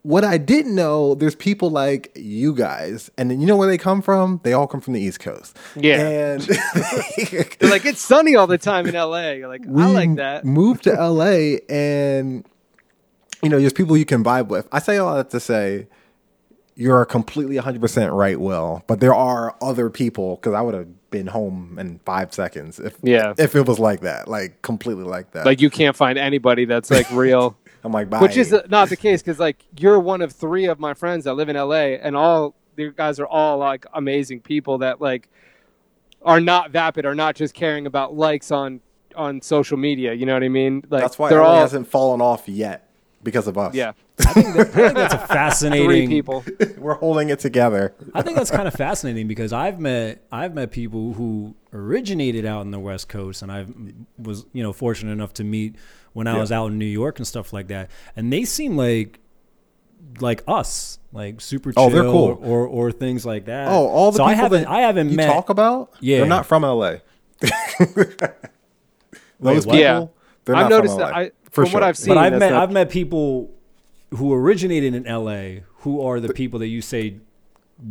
What 0.00 0.24
I 0.24 0.38
didn't 0.38 0.74
know, 0.74 1.14
there's 1.14 1.34
people 1.34 1.68
like 1.68 2.10
you 2.16 2.54
guys. 2.54 3.10
And 3.18 3.30
then 3.30 3.42
you 3.42 3.46
know 3.46 3.58
where 3.58 3.68
they 3.68 3.76
come 3.76 4.00
from? 4.00 4.40
They 4.42 4.54
all 4.54 4.66
come 4.66 4.80
from 4.80 4.94
the 4.94 5.00
East 5.00 5.20
Coast. 5.20 5.58
Yeah. 5.76 6.36
And 6.36 6.42
They're 7.60 7.68
like 7.68 7.84
it's 7.84 8.00
sunny 8.00 8.34
all 8.34 8.46
the 8.46 8.56
time 8.56 8.86
in 8.86 8.94
LA. 8.94 9.32
You're 9.32 9.48
like 9.48 9.66
I 9.66 9.92
like 9.92 10.14
that. 10.14 10.46
Moved 10.46 10.84
to 10.84 10.92
LA 10.92 11.58
and 11.68 12.46
you 13.42 13.50
know, 13.50 13.60
there's 13.60 13.74
people 13.74 13.94
you 13.94 14.06
can 14.06 14.24
vibe 14.24 14.48
with. 14.48 14.66
I 14.72 14.78
say 14.78 14.96
all 14.96 15.14
that 15.16 15.28
to 15.30 15.40
say 15.40 15.86
you're 16.80 17.04
completely 17.04 17.56
100% 17.56 18.16
right, 18.16 18.40
Will. 18.40 18.82
But 18.86 19.00
there 19.00 19.14
are 19.14 19.54
other 19.60 19.90
people 19.90 20.36
because 20.36 20.54
I 20.54 20.62
would 20.62 20.72
have 20.72 21.10
been 21.10 21.26
home 21.26 21.78
in 21.78 21.98
five 22.06 22.32
seconds 22.32 22.80
if 22.80 22.96
Yeah. 23.02 23.34
if 23.36 23.54
it 23.54 23.66
was 23.66 23.78
like 23.78 24.00
that, 24.00 24.28
like 24.28 24.62
completely 24.62 25.04
like 25.04 25.32
that. 25.32 25.44
Like 25.44 25.60
you 25.60 25.68
can't 25.68 25.94
find 25.94 26.18
anybody 26.18 26.64
that's 26.64 26.90
like 26.90 27.10
real. 27.12 27.54
I'm 27.84 27.92
like, 27.92 28.08
bye. 28.08 28.20
which 28.22 28.38
is 28.38 28.54
not 28.70 28.88
the 28.88 28.96
case 28.96 29.20
because 29.20 29.38
like 29.38 29.62
you're 29.78 30.00
one 30.00 30.22
of 30.22 30.32
three 30.32 30.64
of 30.66 30.78
my 30.80 30.94
friends 30.94 31.24
that 31.24 31.34
live 31.34 31.50
in 31.50 31.56
LA, 31.56 31.96
and 32.00 32.16
all 32.16 32.54
the 32.76 32.90
guys 32.90 33.20
are 33.20 33.26
all 33.26 33.58
like 33.58 33.84
amazing 33.92 34.40
people 34.40 34.78
that 34.78 35.02
like 35.02 35.28
are 36.22 36.40
not 36.40 36.70
vapid, 36.70 37.04
are 37.04 37.14
not 37.14 37.36
just 37.36 37.52
caring 37.52 37.86
about 37.86 38.14
likes 38.14 38.50
on 38.50 38.80
on 39.16 39.42
social 39.42 39.76
media. 39.76 40.14
You 40.14 40.24
know 40.24 40.32
what 40.32 40.44
I 40.44 40.48
mean? 40.48 40.82
Like 40.88 41.02
That's 41.02 41.18
why 41.18 41.28
they're 41.28 41.42
all 41.42 41.60
hasn't 41.60 41.88
fallen 41.88 42.22
off 42.22 42.48
yet 42.48 42.89
because 43.22 43.46
of 43.46 43.58
us. 43.58 43.74
yeah 43.74 43.92
I 44.20 44.32
think, 44.32 44.54
that, 44.54 44.60
I 44.60 44.64
think 44.70 44.94
that's 44.94 45.14
a 45.14 45.18
fascinating. 45.18 45.86
three 45.88 46.06
fascinating. 46.06 46.08
people. 46.10 46.44
we're 46.82 46.94
holding 46.94 47.30
it 47.30 47.38
together. 47.38 47.94
I 48.14 48.22
think 48.22 48.36
that's 48.36 48.50
kind 48.50 48.68
of 48.68 48.74
fascinating 48.74 49.26
because 49.28 49.52
I've 49.52 49.80
met 49.80 50.22
I've 50.30 50.54
met 50.54 50.70
people 50.70 51.14
who 51.14 51.54
originated 51.72 52.44
out 52.44 52.62
in 52.62 52.70
the 52.70 52.78
West 52.78 53.08
Coast, 53.08 53.42
and 53.42 53.50
I 53.50 53.66
was 54.18 54.44
you 54.52 54.62
know 54.62 54.72
fortunate 54.72 55.12
enough 55.12 55.32
to 55.34 55.44
meet 55.44 55.76
when 56.12 56.26
I 56.26 56.34
Yeah. 56.34 56.40
was 56.40 56.52
out 56.52 56.66
in 56.66 56.78
New 56.78 56.84
York 56.84 57.18
and 57.18 57.26
stuff 57.26 57.52
like 57.52 57.68
that, 57.68 57.90
and 58.16 58.32
they 58.32 58.44
seem 58.44 58.76
like 58.76 59.20
like 60.20 60.42
us, 60.48 60.98
like 61.12 61.40
super 61.40 61.72
chill 61.72 61.84
Oh, 61.84 61.90
they're 61.90 62.02
cool. 62.02 62.38
or, 62.42 62.66
or 62.66 62.66
or 62.66 62.92
things 62.92 63.24
like 63.24 63.46
that. 63.46 63.68
Oh, 63.68 63.86
all 63.86 64.12
the 64.12 64.18
so 64.18 64.24
people 64.24 64.30
I 64.30 64.34
haven't 64.34 64.62
that 64.64 64.70
I 64.70 64.80
haven't 64.80 65.10
you 65.10 65.16
met 65.16 65.32
talk 65.32 65.48
about, 65.50 65.92
Yeah. 66.00 66.18
they're 66.18 66.26
not 66.26 66.46
from 66.46 66.62
LA. 66.62 66.96
Those 69.40 69.66
what? 69.66 69.78
Yeah. 69.78 69.94
people, 70.00 70.14
they're 70.44 70.56
I've 70.56 70.68
not 70.68 70.76
noticed 70.76 70.98
LA. 70.98 71.06
that. 71.06 71.14
I- 71.16 71.30
for 71.50 71.64
from 71.64 71.72
what. 71.72 71.82
I've 71.82 71.96
seen- 71.96 72.08
but 72.14 72.18
I've 72.18 72.32
met 72.38 72.50
not- 72.52 72.62
I've 72.62 72.70
met 72.72 72.90
people 72.90 73.50
who 74.16 74.32
originated 74.34 74.94
in 74.94 75.04
LA 75.06 75.60
who 75.80 76.02
are 76.02 76.20
the 76.20 76.32
people 76.32 76.58
that 76.60 76.66
you 76.68 76.82
say 76.82 77.16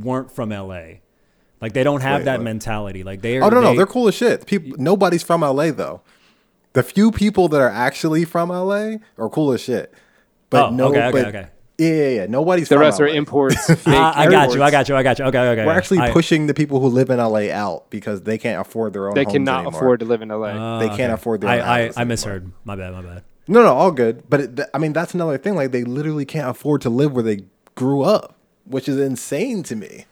weren't 0.01 0.31
from 0.31 0.51
LA. 0.51 0.99
Like 1.61 1.73
they 1.73 1.83
don't 1.83 2.01
have 2.01 2.21
Wait, 2.21 2.25
that 2.25 2.39
what? 2.39 2.43
mentality. 2.45 3.03
Like 3.03 3.21
they 3.21 3.37
are. 3.37 3.43
Oh 3.43 3.49
no, 3.49 3.61
no, 3.61 3.71
they- 3.71 3.77
they're 3.77 3.85
cool 3.85 4.07
as 4.07 4.15
shit. 4.15 4.45
People, 4.45 4.77
nobody's 4.77 5.23
from 5.23 5.41
LA 5.41 5.71
though. 5.71 6.01
The 6.73 6.83
few 6.83 7.11
people 7.11 7.47
that 7.49 7.59
are 7.59 7.69
actually 7.69 8.25
from 8.25 8.49
LA 8.49 8.97
are 9.17 9.29
cool 9.29 9.51
as 9.53 9.61
shit. 9.61 9.93
But 10.49 10.67
Oh, 10.67 10.69
no, 10.71 10.85
okay, 10.89 11.03
okay, 11.07 11.11
but- 11.11 11.25
okay. 11.27 11.47
Yeah, 11.79 11.87
yeah, 11.93 12.07
yeah. 12.09 12.25
Nobody's 12.27 12.67
The 12.67 12.75
from 12.75 12.81
rest 12.81 12.99
are 12.99 13.07
LA. 13.07 13.13
imports. 13.15 13.65
fake 13.67 13.77
Ah, 13.87 14.11
I 14.13 14.29
got 14.29 14.53
you. 14.53 14.61
I 14.61 14.69
got 14.69 14.89
you. 14.89 14.95
I 14.97 15.01
got 15.03 15.17
you. 15.17 15.23
Okay, 15.25 15.39
okay. 15.39 15.65
We're 15.65 15.71
actually 15.71 15.99
I- 15.99 16.11
pushing 16.11 16.47
the 16.47 16.53
people 16.53 16.81
who 16.81 16.87
live 16.87 17.09
in 17.09 17.19
LA 17.19 17.49
out 17.51 17.89
because 17.89 18.23
they 18.23 18.37
can't 18.37 18.59
afford 18.59 18.91
their 18.91 19.07
own. 19.07 19.15
They 19.15 19.23
homes 19.23 19.33
cannot 19.33 19.61
anymore. 19.61 19.79
afford 19.79 19.99
to 20.01 20.05
live 20.05 20.21
in 20.21 20.27
LA. 20.29 20.49
Ah, 20.57 20.79
They 20.79 20.89
can't 20.89 21.13
afford 21.13 21.39
their 21.39 21.49
own 21.51 21.59
I, 21.61 21.85
I, 21.87 21.91
I 21.95 22.03
misheard. 22.03 22.51
My 22.65 22.75
bad. 22.75 22.91
My 22.93 23.01
bad. 23.01 23.23
No, 23.49 23.63
no, 23.63 23.73
all 23.73 23.91
good. 23.91 24.23
But 24.29 24.39
it, 24.41 24.55
th- 24.57 24.69
I 24.73 24.77
mean, 24.77 24.93
that's 24.93 25.13
another 25.13 25.37
thing. 25.37 25.55
Like 25.55 25.71
they 25.71 25.83
literally 25.83 26.25
can't 26.25 26.47
afford 26.49 26.81
to 26.81 26.89
live 26.89 27.11
where 27.13 27.23
they 27.23 27.41
grew 27.75 28.03
up, 28.03 28.35
which 28.65 28.87
is 28.87 28.97
insane 28.99 29.63
to 29.63 29.75
me. 29.75 30.05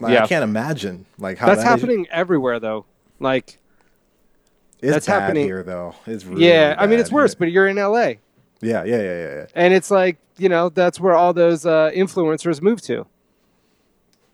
Like, 0.00 0.14
Yeah. 0.14 0.24
I 0.24 0.26
can't 0.26 0.42
imagine 0.44 1.04
like 1.18 1.38
how 1.38 1.46
That's 1.46 1.58
that 1.62 1.64
is- 1.76 1.80
happening 1.82 2.06
everywhere 2.10 2.58
though. 2.58 2.86
Like 3.20 3.58
It's 4.80 4.92
that's 4.92 5.06
happening- 5.06 5.44
here, 5.46 5.62
though. 5.62 5.94
It's 6.06 6.24
really 6.24 6.46
yeah, 6.48 6.74
I 6.78 6.86
mean 6.86 6.98
it's 6.98 7.12
worse, 7.12 7.32
here. 7.32 7.38
but 7.40 7.50
you're 7.52 7.66
in 7.66 7.76
LA. 7.76 7.98
yeah, 8.00 8.16
yeah, 8.62 8.84
yeah, 8.84 9.02
yeah, 9.02 9.34
yeah. 9.34 9.46
and 9.54 9.72
it's 9.74 9.90
like 9.90 10.16
you 10.38 10.48
know 10.48 10.68
that's 10.70 10.98
where 10.98 11.14
all 11.14 11.32
those 11.34 11.64
uh, 11.66 11.90
influencers 11.94 12.60
move 12.62 12.80
to 12.82 13.06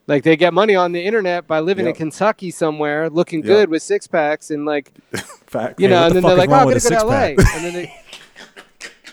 like 0.08 0.24
they 0.24 0.36
get 0.36 0.52
money 0.52 0.74
on 0.74 0.90
the 0.92 1.00
internet 1.04 1.46
by 1.46 1.60
living 1.60 1.86
Yep. 1.86 1.94
in 1.94 1.98
kentucky 1.98 2.50
somewhere 2.50 3.08
looking 3.08 3.38
Yep. 3.40 3.46
good 3.46 3.68
with 3.70 3.82
six 3.84 4.06
packs 4.08 4.50
and 4.50 4.64
like 4.64 4.90
Fact. 5.46 5.80
you 5.80 5.86
know 5.88 6.06
and 6.06 6.10
the 6.16 6.20
then 6.20 6.28
they're 6.28 6.36
like 6.36 6.50
oh 6.50 6.54
i'm 6.54 6.68
gonna 6.68 6.80
go 6.80 6.88
to 6.88 7.04
la 7.06 7.14
and 7.22 7.38
then 7.64 7.72
they 7.72 7.94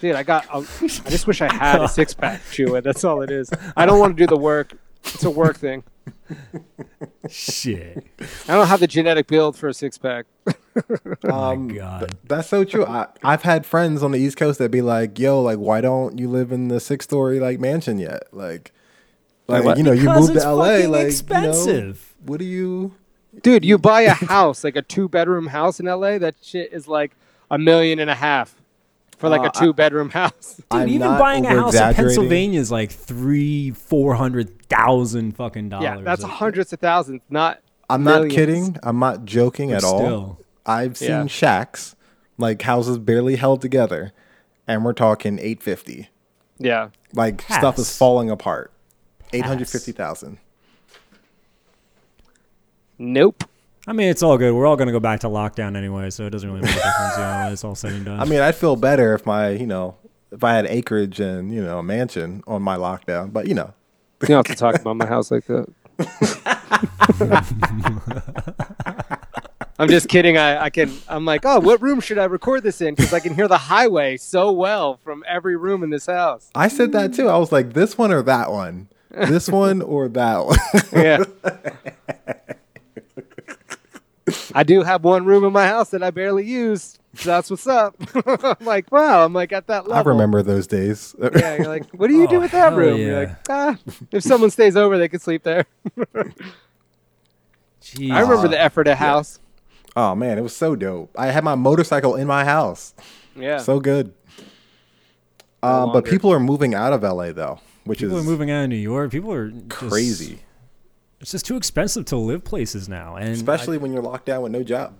dude 0.01 0.15
i 0.15 0.23
got 0.23 0.45
a, 0.45 0.57
i 0.81 1.09
just 1.09 1.27
wish 1.27 1.41
i 1.41 1.51
had 1.51 1.81
a 1.81 1.87
six-pack 1.99 2.41
chew 2.51 2.79
that's 2.81 3.03
all 3.03 3.21
it 3.21 3.31
is 3.31 3.49
i 3.75 3.85
don't 3.85 3.99
want 3.99 4.15
to 4.15 4.23
do 4.23 4.27
the 4.27 4.37
work 4.37 4.73
it's 5.05 5.23
a 5.23 5.29
work 5.29 5.57
thing 5.57 5.83
Shit. 7.29 8.05
i 8.47 8.53
don't 8.55 8.67
have 8.67 8.79
the 8.79 8.87
genetic 8.87 9.27
build 9.27 9.55
for 9.55 9.67
a 9.67 9.73
six-pack 9.73 10.25
Um, 11.29 11.67
God. 11.69 11.99
th- 11.99 12.11
that's 12.25 12.47
so 12.47 12.63
true. 12.63 12.85
I, 12.85 13.07
I've 13.23 13.41
had 13.41 13.65
friends 13.65 14.01
on 14.01 14.11
the 14.11 14.17
East 14.17 14.37
Coast 14.37 14.59
that 14.59 14.71
be 14.71 14.81
like, 14.81 15.19
"Yo, 15.19 15.41
like, 15.41 15.57
why 15.57 15.81
don't 15.81 16.17
you 16.17 16.29
live 16.29 16.53
in 16.53 16.69
the 16.69 16.79
six 16.79 17.03
story 17.03 17.39
like 17.39 17.59
mansion 17.59 17.99
yet? 17.99 18.23
Like, 18.31 18.71
like 19.47 19.65
what? 19.65 19.77
you 19.77 19.83
know, 19.83 19.91
you 19.91 20.03
Because 20.03 20.29
moved 20.29 20.41
to 20.41 20.53
LA, 20.53 20.87
like, 20.87 21.07
expensive. 21.07 22.15
You 22.17 22.25
know, 22.25 22.31
what 22.31 22.39
do 22.39 22.45
you? 22.45 22.95
dude 23.41 23.63
you 23.63 23.77
buy 23.77 24.01
a 24.01 24.13
house 24.13 24.63
like 24.63 24.75
a 24.75 24.81
two-bedroom 24.81 25.47
house 25.47 25.79
in 25.79 25.85
la 25.85 26.17
that 26.17 26.35
shit 26.41 26.73
is 26.73 26.87
like 26.87 27.15
a 27.51 27.57
million 27.57 27.99
and 27.99 28.09
a 28.09 28.15
half 28.15 28.58
for 29.19 29.29
like 29.29 29.41
Uh, 29.41 29.51
a 29.53 29.59
two-bedroom 29.59 30.09
house 30.09 30.55
Dude, 30.57 30.65
I'm 30.71 30.87
even 30.89 31.07
buying 31.19 31.45
a 31.45 31.49
house 31.49 31.75
in. 31.75 31.93
Pennsylvania 31.93 32.59
is 32.59 32.71
like 32.71 32.91
three, 32.91 33.71
four 33.71 34.15
hundred 34.15 34.61
thousand 34.67 35.35
fucking 35.35 35.69
dollars. 35.69 35.83
yeah 35.83 36.01
that's 36.01 36.23
hundreds 36.23 36.73
of 36.73 36.79
thousands 36.79 37.21
not 37.29 37.59
I'm 37.91 38.03
not 38.03 38.29
kidding. 38.29 38.77
I'm 38.83 38.99
not 38.99 39.25
joking 39.25 39.69
But 39.69 39.77
at 39.77 39.83
all. 39.83 39.99
still. 39.99 40.39
I've 40.65 40.95
seen 40.97 41.09
Yeah. 41.09 41.25
shacks, 41.27 41.95
like 42.37 42.61
houses 42.61 42.97
barely 42.99 43.35
held 43.35 43.61
together, 43.61 44.13
and 44.67 44.85
we're 44.85 44.93
talking 44.93 45.39
850. 45.39 46.09
yeah 46.59 46.89
Like 47.13 47.41
stuff 47.41 47.79
is 47.79 47.95
falling 47.97 48.29
apart. 48.29 48.71
850,000. 49.33 50.37
Nope. 52.97 53.43
I 53.87 53.93
mean, 53.93 54.09
it's 54.09 54.21
all 54.21 54.37
good. 54.37 54.53
We're 54.53 54.67
all 54.67 54.75
gonna 54.75 54.91
go 54.91 54.99
back 54.99 55.21
to 55.21 55.27
lockdown 55.27 55.75
anyway, 55.75 56.09
so 56.09 56.25
it 56.25 56.29
doesn't 56.31 56.49
really 56.49 56.61
make 56.61 56.71
a 56.71 56.75
difference. 56.75 57.17
You 57.17 57.23
know, 57.23 57.49
it's 57.51 57.63
all 57.63 57.75
said 57.75 57.93
and 57.93 58.05
done. 58.05 58.19
I 58.19 58.25
mean, 58.25 58.41
I'd 58.41 58.55
feel 58.55 58.75
better 58.75 59.13
if 59.15 59.25
my, 59.25 59.49
you 59.49 59.65
know, 59.65 59.95
if 60.31 60.43
I 60.43 60.53
had 60.53 60.67
acreage 60.67 61.19
and, 61.19 61.53
you 61.53 61.63
know, 61.63 61.79
a 61.79 61.83
mansion 61.83 62.43
on 62.45 62.61
my 62.61 62.75
lockdown, 62.75 63.33
but 63.33 63.47
you 63.47 63.55
know, 63.55 63.73
You 64.21 64.27
don't 64.27 64.47
have 64.47 64.55
to 64.55 64.59
talk 64.59 64.75
about 64.75 64.95
my 64.97 65.07
house 65.07 65.31
like 65.31 65.45
that. 65.45 65.67
I'm 69.79 69.87
just 69.87 70.09
kidding. 70.09 70.37
I, 70.37 70.65
I 70.65 70.69
can. 70.69 70.91
I'm 71.07 71.23
like, 71.23 71.45
oh, 71.45 71.59
what 71.61 71.81
room 71.81 72.01
should 72.01 72.17
I 72.17 72.25
record 72.25 72.63
this 72.63 72.81
in? 72.81 72.95
Because 72.95 73.13
I 73.13 73.21
can 73.21 73.33
hear 73.33 73.47
the 73.47 73.57
highway 73.57 74.17
so 74.17 74.51
well 74.51 74.97
from 74.97 75.23
every 75.27 75.55
room 75.55 75.83
in 75.83 75.89
this 75.89 76.05
house. 76.05 76.49
I 76.53 76.67
said 76.67 76.91
that 76.91 77.13
too. 77.13 77.29
I 77.29 77.37
was 77.37 77.51
like, 77.53 77.73
this 77.73 77.97
one 77.97 78.11
or 78.11 78.21
that 78.23 78.51
one? 78.51 78.89
This 79.09 79.47
one 79.49 79.81
or 79.81 80.09
that 80.09 80.45
one? 80.45 80.57
Yeah. 80.91 81.23
I 84.53 84.63
do 84.63 84.83
have 84.83 85.03
one 85.03 85.25
room 85.25 85.43
in 85.45 85.53
my 85.53 85.67
house 85.67 85.89
that 85.91 86.03
I 86.03 86.11
barely 86.11 86.45
use. 86.45 86.97
So 87.15 87.29
that's 87.29 87.49
what's 87.49 87.65
up. 87.67 87.95
I'm 88.59 88.65
like, 88.65 88.91
wow. 88.91 89.25
I'm 89.25 89.33
like 89.33 89.51
at 89.51 89.67
that 89.67 89.87
level. 89.87 89.93
I 89.95 90.01
remember 90.13 90.41
those 90.43 90.67
days. 90.67 91.15
Yeah, 91.19 91.55
you're 91.57 91.67
like, 91.67 91.89
what 91.91 92.07
do 92.07 92.13
you 92.15 92.27
do 92.27 92.37
Oh, 92.37 92.39
with 92.41 92.51
that 92.51 92.73
room? 92.73 92.99
yeah. 92.99 93.05
You're 93.05 93.19
like, 93.25 93.35
ah, 93.49 93.77
if 94.11 94.23
someone 94.23 94.49
stays 94.51 94.75
over, 94.77 94.97
they 94.97 95.07
can 95.09 95.19
sleep 95.19 95.43
there. 95.43 95.65
Jeez. 97.81 98.11
I 98.11 98.19
remember 98.21 98.47
the 98.47 98.59
effort 98.61 98.87
at 98.87 98.97
house. 98.97 99.39
oh 99.95 100.13
man, 100.15 100.37
it 100.37 100.41
was 100.41 100.55
so 100.55 100.75
dope. 100.75 101.11
I 101.17 101.27
had 101.27 101.43
my 101.43 101.55
motorcycle 101.55 102.15
in 102.15 102.27
my 102.27 102.45
house. 102.45 102.93
Yeah. 103.35 103.57
So 103.57 103.79
good. 103.79 104.13
Um, 105.63 105.91
but 105.91 106.05
people 106.05 106.31
are 106.31 106.39
moving 106.39 106.73
out 106.73 106.93
of 106.93 107.03
LA 107.03 107.31
though, 107.33 107.59
which 107.85 107.99
People 107.99 108.17
is 108.17 108.21
people 108.23 108.29
are 108.29 108.31
moving 108.33 108.51
out 108.51 108.63
of 108.63 108.69
New 108.69 108.75
York. 108.77 109.11
People 109.11 109.33
are 109.33 109.49
just- 109.49 109.69
crazy. 109.69 110.39
It's 111.21 111.31
just 111.31 111.45
too 111.45 111.57
expensive 111.57 112.05
to 112.05 112.17
live 112.17 112.43
places 112.43 112.87
now, 112.87 113.15
and 113.15 113.29
Especially 113.29 113.77
when 113.77 113.91
you're 113.91 114.01
locked 114.01 114.25
down 114.25 114.41
with 114.41 114.51
no 114.51 114.63
job. 114.63 114.93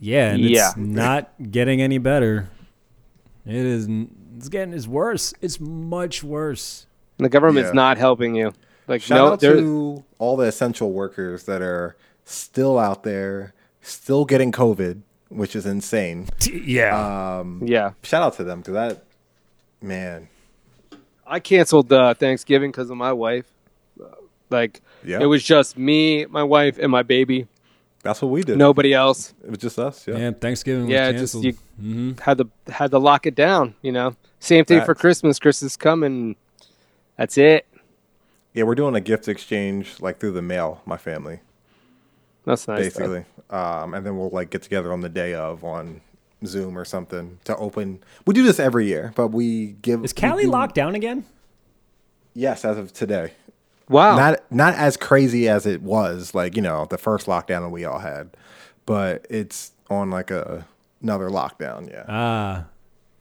yeah, 0.00 0.30
and 0.32 0.40
Yeah. 0.40 0.68
it's 0.68 0.76
not 0.76 1.32
getting 1.50 1.80
any 1.82 1.98
better. 1.98 2.48
It 3.46 3.54
is. 3.56 3.88
It's 4.36 4.48
getting. 4.48 4.72
It's 4.74 4.86
worse. 4.86 5.34
It's 5.40 5.58
much 5.60 6.22
worse. 6.24 6.86
the 7.18 7.28
government's 7.28 7.68
Yeah. 7.68 7.74
not 7.74 7.96
helping 7.98 8.34
you. 8.34 8.52
Like, 8.88 9.00
Shout 9.00 9.16
no, 9.18 9.32
out 9.34 9.40
to 9.40 10.04
all 10.18 10.36
the 10.36 10.46
essential 10.46 10.90
workers 10.92 11.44
that 11.44 11.62
are 11.62 11.94
still 12.24 12.76
out 12.78 13.02
there, 13.04 13.54
still 13.82 14.24
getting 14.24 14.50
COVID, 14.50 15.00
which 15.28 15.54
is 15.56 15.64
insane. 15.66 16.26
Yeah. 16.52 17.38
Um, 17.38 17.62
yeah. 17.64 17.92
shout 18.02 18.22
out 18.22 18.34
to 18.38 18.44
them 18.44 18.60
because 18.60 18.74
that, 18.74 19.04
man, 19.80 20.28
I 21.26 21.38
canceled 21.40 21.92
uh, 21.92 22.14
Thanksgiving 22.14 22.70
because 22.72 22.90
of 22.90 22.96
my 22.96 23.12
wife. 23.12 23.46
Like, 24.50 24.80
Yeah. 25.04 25.20
it 25.20 25.26
was 25.26 25.42
just 25.42 25.76
me, 25.76 26.26
my 26.26 26.42
wife, 26.42 26.78
and 26.78 26.90
my 26.90 27.02
baby. 27.02 27.46
that's 28.02 28.20
what 28.22 28.30
we 28.30 28.42
did. 28.42 28.58
Nobody 28.58 28.92
else. 28.94 29.34
it 29.44 29.50
was 29.50 29.58
just 29.58 29.78
us. 29.78 30.06
Yeah. 30.06 30.16
yeah. 30.16 30.30
Thanksgiving. 30.32 30.88
Yeah, 30.88 31.10
was 31.12 31.20
just 31.20 31.34
canceled. 31.34 31.44
you 31.44 31.52
hmm 31.78 32.12
had 32.20 32.38
to 32.38 32.48
had 32.72 32.90
to 32.90 32.98
lock 32.98 33.26
it 33.26 33.34
down. 33.34 33.74
You 33.82 33.92
know, 33.92 34.16
same 34.40 34.64
thing 34.64 34.84
for 34.84 34.94
Christmas. 34.94 35.38
Christmas 35.38 35.76
coming. 35.76 36.36
That's 37.16 37.38
it. 37.38 37.66
Yeah, 38.52 38.64
we're 38.64 38.74
doing 38.76 38.94
a 38.94 39.00
gift 39.00 39.26
exchange 39.28 40.00
like 40.00 40.18
through 40.20 40.32
the 40.32 40.42
mail. 40.42 40.80
My 40.86 40.96
family, 40.96 41.40
That's 42.44 42.68
nice. 42.68 42.78
basically, 42.84 43.24
um, 43.50 43.94
and 43.94 44.04
then 44.06 44.16
we'll 44.16 44.30
like 44.30 44.50
get 44.50 44.62
together 44.62 44.92
on 44.92 45.00
the 45.00 45.08
day 45.08 45.34
of 45.34 45.64
on 45.64 46.00
Zoom 46.46 46.78
or 46.78 46.84
something 46.84 47.38
to 47.44 47.56
open. 47.56 48.02
We 48.26 48.34
do 48.34 48.42
this 48.44 48.60
every 48.60 48.86
year, 48.86 49.12
but 49.16 49.28
we 49.28 49.72
give. 49.82 50.04
Is 50.04 50.12
Cali 50.12 50.44
do- 50.44 50.50
locked 50.50 50.74
down 50.74 50.94
again? 50.94 51.24
Yes, 52.34 52.64
as 52.64 52.78
of 52.78 52.92
today. 52.92 53.32
Wow. 53.88 54.16
Not 54.16 54.50
not 54.50 54.74
as 54.74 54.96
crazy 54.96 55.48
as 55.48 55.66
it 55.66 55.82
was, 55.82 56.34
like 56.34 56.56
you 56.56 56.62
know, 56.62 56.86
the 56.88 56.98
first 56.98 57.26
lockdown 57.26 57.62
that 57.62 57.68
we 57.70 57.84
all 57.84 57.98
had, 57.98 58.30
but 58.86 59.26
it's 59.28 59.72
on 59.90 60.10
like 60.10 60.30
a 60.30 60.66
another 61.02 61.28
lockdown. 61.28 61.90
Yeah. 61.90 62.04
Ah, 62.08 62.64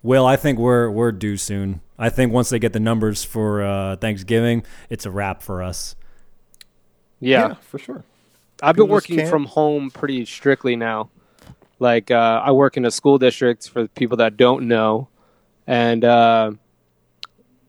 well, 0.01 0.25
I 0.25 0.35
think 0.35 0.59
we're 0.59 0.89
we're 0.89 1.11
due 1.11 1.37
soon. 1.37 1.81
I 1.99 2.09
think 2.09 2.31
once 2.31 2.49
they 2.49 2.59
get 2.59 2.73
the 2.73 2.79
numbers 2.79 3.23
for 3.23 3.61
uh, 3.61 3.95
Thanksgiving, 3.97 4.63
it's 4.89 5.05
a 5.05 5.11
wrap 5.11 5.41
for 5.41 5.61
us. 5.61 5.95
yeah. 7.19 7.55
for 7.55 7.77
sure. 7.77 8.03
I've 8.61 8.75
been 8.75 8.85
People 8.85 8.97
just 8.99 9.09
working 9.09 9.29
from 9.29 9.45
home 9.45 9.91
pretty 9.91 10.25
strictly 10.25 10.75
now. 10.75 11.09
Like 11.79 12.11
uh, 12.11 12.41
I 12.43 12.51
work 12.51 12.77
in 12.77 12.85
a 12.85 12.91
school 12.91 13.17
district 13.17 13.69
for 13.69 13.87
people 13.89 14.17
that 14.17 14.37
don't 14.37 14.67
know, 14.69 15.09
and 15.67 16.05
uh, 16.05 16.51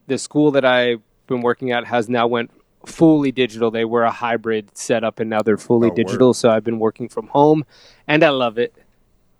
the 0.07 0.17
school 0.17 0.51
that 0.51 0.63
I've 0.63 1.01
been 1.27 1.41
working 1.41 1.71
at 1.71 1.85
has 1.85 2.07
now 2.07 2.27
went 2.27 2.51
fully 2.87 3.31
digital. 3.31 3.71
They 3.71 3.85
were 3.85 4.03
a 4.03 4.11
hybrid 4.11 4.77
setup, 4.77 5.19
and 5.19 5.29
now 5.29 5.41
they're 5.41 5.57
fully 5.57 5.87
Oh, 5.87 5.89
word. 5.91 5.95
digital. 5.95 6.33
So 6.33 6.49
I've 6.49 6.63
been 6.63 6.79
working 6.79 7.09
from 7.09 7.27
home, 7.27 7.65
and 8.07 8.23
I 8.23 8.29
love 8.29 8.57
it. 8.57 8.73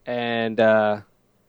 And 0.05 0.59
uh, 0.59 1.01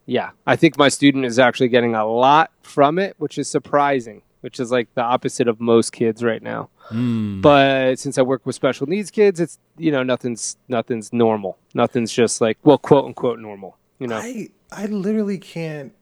yeah, 0.06 0.30
I 0.46 0.56
think 0.56 0.78
my 0.78 0.88
student 0.88 1.24
is 1.24 1.38
actually 1.38 1.68
getting 1.68 1.94
a 1.94 2.06
lot 2.06 2.50
from 2.62 2.98
it, 2.98 3.14
which 3.18 3.38
is 3.38 3.48
surprising. 3.48 4.22
Which 4.42 4.60
is 4.60 4.70
like 4.70 4.86
the 4.94 5.02
opposite 5.02 5.48
of 5.48 5.60
most 5.60 5.92
kids 5.92 6.22
right 6.22 6.42
now. 6.42 6.68
Mm. 6.90 7.42
But 7.42 7.98
since 7.98 8.16
I 8.16 8.22
work 8.22 8.46
with 8.46 8.54
special 8.54 8.86
needs 8.86 9.10
kids, 9.10 9.40
it's 9.40 9.58
you 9.76 9.90
know 9.90 10.04
nothing's 10.04 10.56
nothing's 10.68 11.12
normal. 11.12 11.58
Nothing's 11.74 12.12
just 12.12 12.40
like 12.40 12.56
well, 12.62 12.78
quote 12.78 13.06
unquote 13.06 13.40
normal. 13.40 13.76
You 13.98 14.06
know, 14.06 14.18
I 14.18 14.50
I 14.70 14.86
literally 14.86 15.38
can't. 15.38 15.92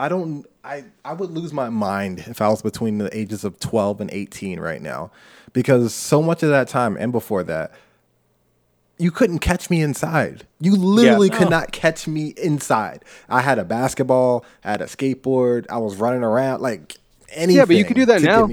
I 0.00 0.08
don't. 0.08 0.46
I 0.64 0.84
I 1.04 1.12
would 1.12 1.30
lose 1.30 1.52
my 1.52 1.68
mind 1.68 2.24
if 2.26 2.40
I 2.40 2.48
was 2.48 2.62
between 2.62 2.98
the 2.98 3.14
ages 3.16 3.44
of 3.44 3.58
twelve 3.60 4.00
and 4.00 4.10
eighteen 4.12 4.58
right 4.60 4.80
now, 4.80 5.10
because 5.52 5.92
so 5.94 6.22
much 6.22 6.42
of 6.42 6.48
that 6.50 6.68
time 6.68 6.96
and 6.98 7.12
before 7.12 7.42
that, 7.44 7.72
you 8.98 9.10
couldn't 9.10 9.38
catch 9.40 9.70
me 9.70 9.80
inside. 9.82 10.46
You 10.60 10.74
literally 10.76 11.28
Yeah. 11.28 11.38
could 11.38 11.46
Oh. 11.48 11.50
not 11.50 11.72
catch 11.72 12.06
me 12.06 12.34
inside. 12.36 13.04
I 13.28 13.40
had 13.40 13.58
a 13.58 13.64
basketball, 13.64 14.44
I 14.64 14.70
had 14.72 14.82
a 14.82 14.86
skateboard, 14.86 15.66
I 15.70 15.78
was 15.78 15.96
running 15.96 16.22
around 16.22 16.60
like 16.62 16.96
anything. 17.32 17.56
Yeah, 17.56 17.64
but 17.64 17.76
you 17.76 17.84
could 17.84 17.96
do 17.96 18.06
that 18.06 18.22
now. 18.22 18.46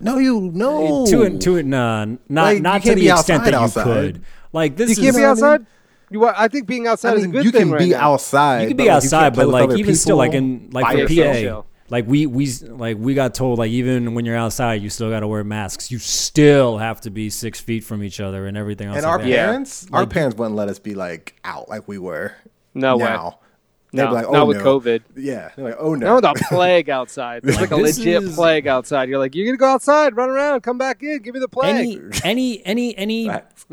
No, 0.00 0.18
you 0.18 0.50
no. 0.54 1.06
to 1.06 1.22
it, 1.22 1.40
to 1.40 1.56
it, 1.56 1.66
nah, 1.66 2.02
uh, 2.02 2.06
not 2.28 2.42
Like, 2.44 2.62
not 2.62 2.82
to 2.82 2.88
the 2.90 2.94
be 2.94 3.08
extent 3.08 3.44
that 3.44 3.54
outside 3.54 3.84
you 3.86 3.90
outside. 3.92 4.14
could. 4.14 4.22
Like 4.52 4.76
this 4.76 4.88
you 4.90 4.92
is 4.92 4.98
can't 4.98 5.16
be 5.16 5.22
know 5.22 5.28
what 5.28 5.32
outside. 5.44 5.66
You, 6.10 6.20
wa- 6.20 6.34
I 6.36 6.48
think 6.48 6.66
being 6.66 6.86
outside 6.86 7.10
I 7.10 7.14
is 7.16 7.18
a 7.20 7.22
mean, 7.24 7.32
good 7.32 7.44
you 7.44 7.50
thing 7.50 7.62
can 7.62 7.70
right 7.72 7.78
be 7.80 7.90
now. 7.90 8.12
outside. 8.12 8.62
you 8.62 8.68
could 8.68 8.76
but, 8.78 8.82
be 8.84 8.88
like, 8.88 9.02
you 9.02 9.10
can't 9.10 9.22
outside, 9.22 9.36
but 9.36 9.48
like 9.48 9.64
other 9.64 9.76
even 9.76 9.94
still, 9.94 10.16
like 10.16 10.32
in 10.34 10.70
like 10.72 10.86
for 10.86 10.96
yourself. 10.98 11.08
PA, 11.34 11.38
yourself. 11.38 11.66
like 11.90 12.06
we 12.06 12.26
we 12.26 12.48
like 12.68 12.96
we 12.98 13.14
got 13.14 13.34
told 13.34 13.58
like 13.58 13.70
even 13.70 14.14
when 14.14 14.24
you're 14.24 14.36
outside, 14.36 14.82
you 14.82 14.90
still 14.90 15.10
got 15.10 15.20
to 15.20 15.26
wear 15.28 15.44
masks. 15.44 15.90
You 15.90 15.98
still 15.98 16.78
have 16.78 17.00
to 17.02 17.10
be 17.10 17.28
six 17.30 17.60
feet 17.60 17.84
from 17.84 18.02
each 18.02 18.20
other 18.20 18.46
and 18.46 18.56
everything 18.56 18.88
else. 18.88 18.96
And 18.96 19.04
like 19.04 19.12
our 19.12 19.18
that. 19.18 19.28
Yeah. 19.28 19.46
parents, 19.46 19.86
our 19.92 20.00
Like- 20.00 20.10
parents 20.10 20.36
wouldn't 20.38 20.56
let 20.56 20.68
us 20.68 20.78
be 20.78 20.94
like 20.94 21.38
out 21.44 21.68
like 21.68 21.86
we 21.88 21.98
were. 21.98 22.32
No 22.74 22.96
way. 22.96 23.04
now. 23.04 23.40
They'd 23.90 24.02
No, 24.02 24.08
be 24.08 24.14
like, 24.16 24.26
oh, 24.28 24.32
not 24.32 24.46
with 24.46 24.58
no. 24.58 24.78
COVID. 24.80 25.00
Yeah, 25.16 25.48
they're 25.56 25.64
like, 25.64 25.76
oh 25.78 25.94
No, 25.94 26.18
no. 26.18 26.20
the 26.20 26.44
plague 26.50 26.90
outside. 26.90 27.42
There's 27.42 27.58
like 27.58 27.70
a 27.70 27.76
legit 27.76 28.22
is- 28.22 28.34
plague 28.34 28.66
outside. 28.66 29.08
You're 29.08 29.18
like, 29.18 29.34
you're 29.34 29.46
gonna 29.46 29.56
go 29.56 29.64
outside, 29.68 30.14
run 30.14 30.28
around, 30.28 30.60
come 30.60 30.76
back 30.76 31.02
in, 31.02 31.20
give 31.22 31.32
me 31.32 31.40
the 31.40 31.48
plague. 31.48 31.74
any 31.74 31.98
any 32.22 32.66
any 32.66 32.96
any 32.98 33.30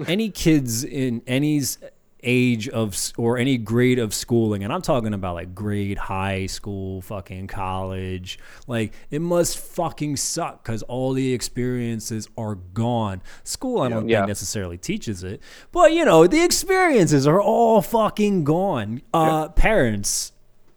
any 0.07 0.29
kids 0.29 0.85
in 0.85 1.21
any 1.27 1.57
s- 1.59 1.79
age 2.25 2.67
of 2.69 2.97
or 3.17 3.37
any 3.37 3.57
grade 3.57 3.99
of 3.99 4.13
schooling 4.13 4.63
and 4.63 4.73
i'm 4.73 4.81
talking 4.81 5.13
about 5.13 5.35
like 5.35 5.53
grade 5.55 5.97
high 5.97 6.45
school 6.47 7.01
fucking 7.03 7.45
college 7.47 8.39
like 8.67 8.93
it 9.11 9.19
must 9.21 9.57
fucking 9.57 10.17
suck 10.17 10.63
because 10.63 10.81
all 10.83 11.13
the 11.13 11.33
experiences 11.33 12.27
are 12.37 12.55
gone. 12.55 13.21
School 13.43 13.81
i 13.81 13.89
don't 13.89 14.09
Yeah. 14.09 14.21
think 14.21 14.29
necessarily 14.29 14.77
teaches 14.77 15.23
it 15.23 15.41
but 15.71 15.93
you 15.93 16.03
know 16.03 16.25
the 16.27 16.43
experiences 16.43 17.27
are 17.27 17.39
all 17.41 17.81
fucking 17.81 18.43
gone. 18.43 19.01
Uh 19.13 19.49
parents 19.49 20.31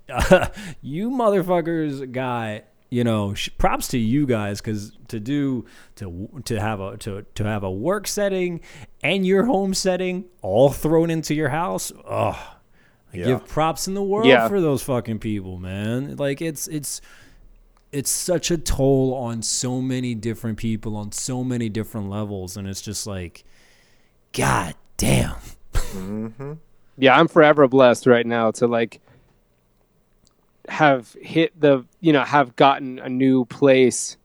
you 0.82 1.11
motherfuckers 1.11 2.11
got 2.12 2.64
you 2.91 3.05
know 3.05 3.34
props 3.59 3.89
to 3.89 3.99
you 3.99 4.26
guys 4.26 4.61
because 4.61 4.93
to 5.09 5.20
do 5.20 5.64
to 5.97 6.28
to 6.45 6.59
have 6.61 6.80
a 6.80 6.97
to 6.97 7.24
to 7.34 7.45
have 7.45 7.62
a 7.62 7.70
work 7.70 8.07
setting 8.07 8.61
and 9.03 9.26
your 9.26 9.45
home 9.45 9.74
setting 9.74 10.24
all 10.43 10.70
thrown 10.70 11.11
into 11.11 11.34
your 11.34 11.51
house 11.51 11.93
oh 12.09 12.55
I 13.12 13.16
Yeah. 13.16 13.24
give 13.26 13.47
props 13.47 13.89
in 13.89 13.95
the 13.95 14.03
world 14.03 14.26
Yeah. 14.26 14.49
for 14.49 14.61
those 14.61 14.82
fucking 14.82 15.18
people 15.18 15.59
man 15.59 16.16
like 16.16 16.41
it's 16.41 16.66
it's 16.68 17.01
it's 17.93 18.11
such 18.11 18.51
a 18.51 18.59
toll 18.59 19.14
on 19.14 19.43
so 19.43 19.80
many 19.80 20.14
different 20.14 20.59
people 20.59 20.97
on 20.97 21.12
so 21.12 21.43
many 21.45 21.68
different 21.68 22.09
levels 22.11 22.57
and 22.57 22.66
it's 22.68 22.80
just 22.82 23.07
like 23.07 23.45
god 24.32 24.74
damn 24.97 25.36
mm-hmm. 25.72 26.53
Yeah, 27.01 27.16
I'm 27.16 27.28
forever 27.28 27.68
blessed 27.68 28.09
right 28.09 28.26
now 28.26 28.51
to 28.51 28.66
like 28.66 29.01
have 30.68 31.16
hit 31.20 31.58
the 31.58 31.84
you 32.00 32.12
know 32.12 32.22
have 32.22 32.56
gotten 32.56 32.98
a 32.98 33.08
new 33.08 33.44
place 33.44 34.16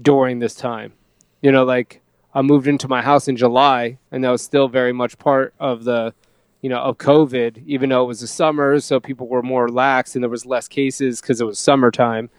during 0.00 0.38
this 0.38 0.54
time. 0.54 0.92
You 1.40 1.52
know, 1.52 1.64
like 1.64 2.00
I 2.34 2.42
moved 2.42 2.66
into 2.66 2.88
my 2.88 3.02
house 3.02 3.28
in 3.28 3.36
July, 3.36 3.98
and 4.10 4.24
that 4.24 4.30
was 4.30 4.42
still 4.42 4.68
very 4.68 4.92
much 4.92 5.18
part 5.18 5.54
of 5.60 5.84
the 5.84 6.14
you 6.60 6.68
know 6.68 6.78
of 6.78 6.98
COVID, 6.98 7.62
even 7.66 7.90
though 7.90 8.02
it 8.04 8.06
was 8.06 8.20
the 8.20 8.26
summer, 8.26 8.80
so 8.80 9.00
people 9.00 9.28
were 9.28 9.42
more 9.42 9.68
lax 9.68 10.14
and 10.14 10.22
there 10.22 10.30
was 10.30 10.46
less 10.46 10.68
cases 10.68 11.20
because 11.20 11.40
it 11.40 11.44
was 11.44 11.58
summertime. 11.58 12.30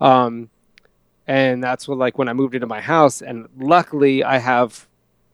Um, 0.00 0.50
and 1.26 1.62
that's 1.62 1.88
what 1.88 1.98
like 1.98 2.18
when 2.18 2.28
I 2.28 2.32
moved 2.32 2.54
into 2.54 2.66
my 2.66 2.80
house, 2.80 3.22
and 3.22 3.48
luckily 3.58 4.22
I 4.22 4.38
have 4.38 4.86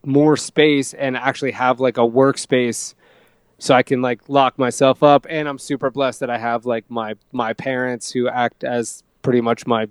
more 0.05 0.36
space 0.36 0.92
and 0.95 1.16
actually 1.16 1.53
have 1.53 1.80
like 1.80 1.97
a 1.97 2.03
workspace 2.03 2.95
so 3.59 3.75
I 3.75 3.83
can 3.83 4.03
like 4.03 4.29
lock 4.29 4.59
myself 4.59 5.03
up 5.03 5.27
and 5.29 5.49
I'm 5.49 5.59
super 5.59 5.91
blessed 5.91 6.21
that 6.21 6.31
I 6.31 6.39
have 6.39 6.67
like 6.67 6.91
my 6.91 7.15
my 7.33 7.53
parents 7.53 8.13
who 8.13 8.29
act 8.29 8.65
as 8.65 9.03
pretty 9.23 9.41
much 9.41 9.67
my 9.67 9.89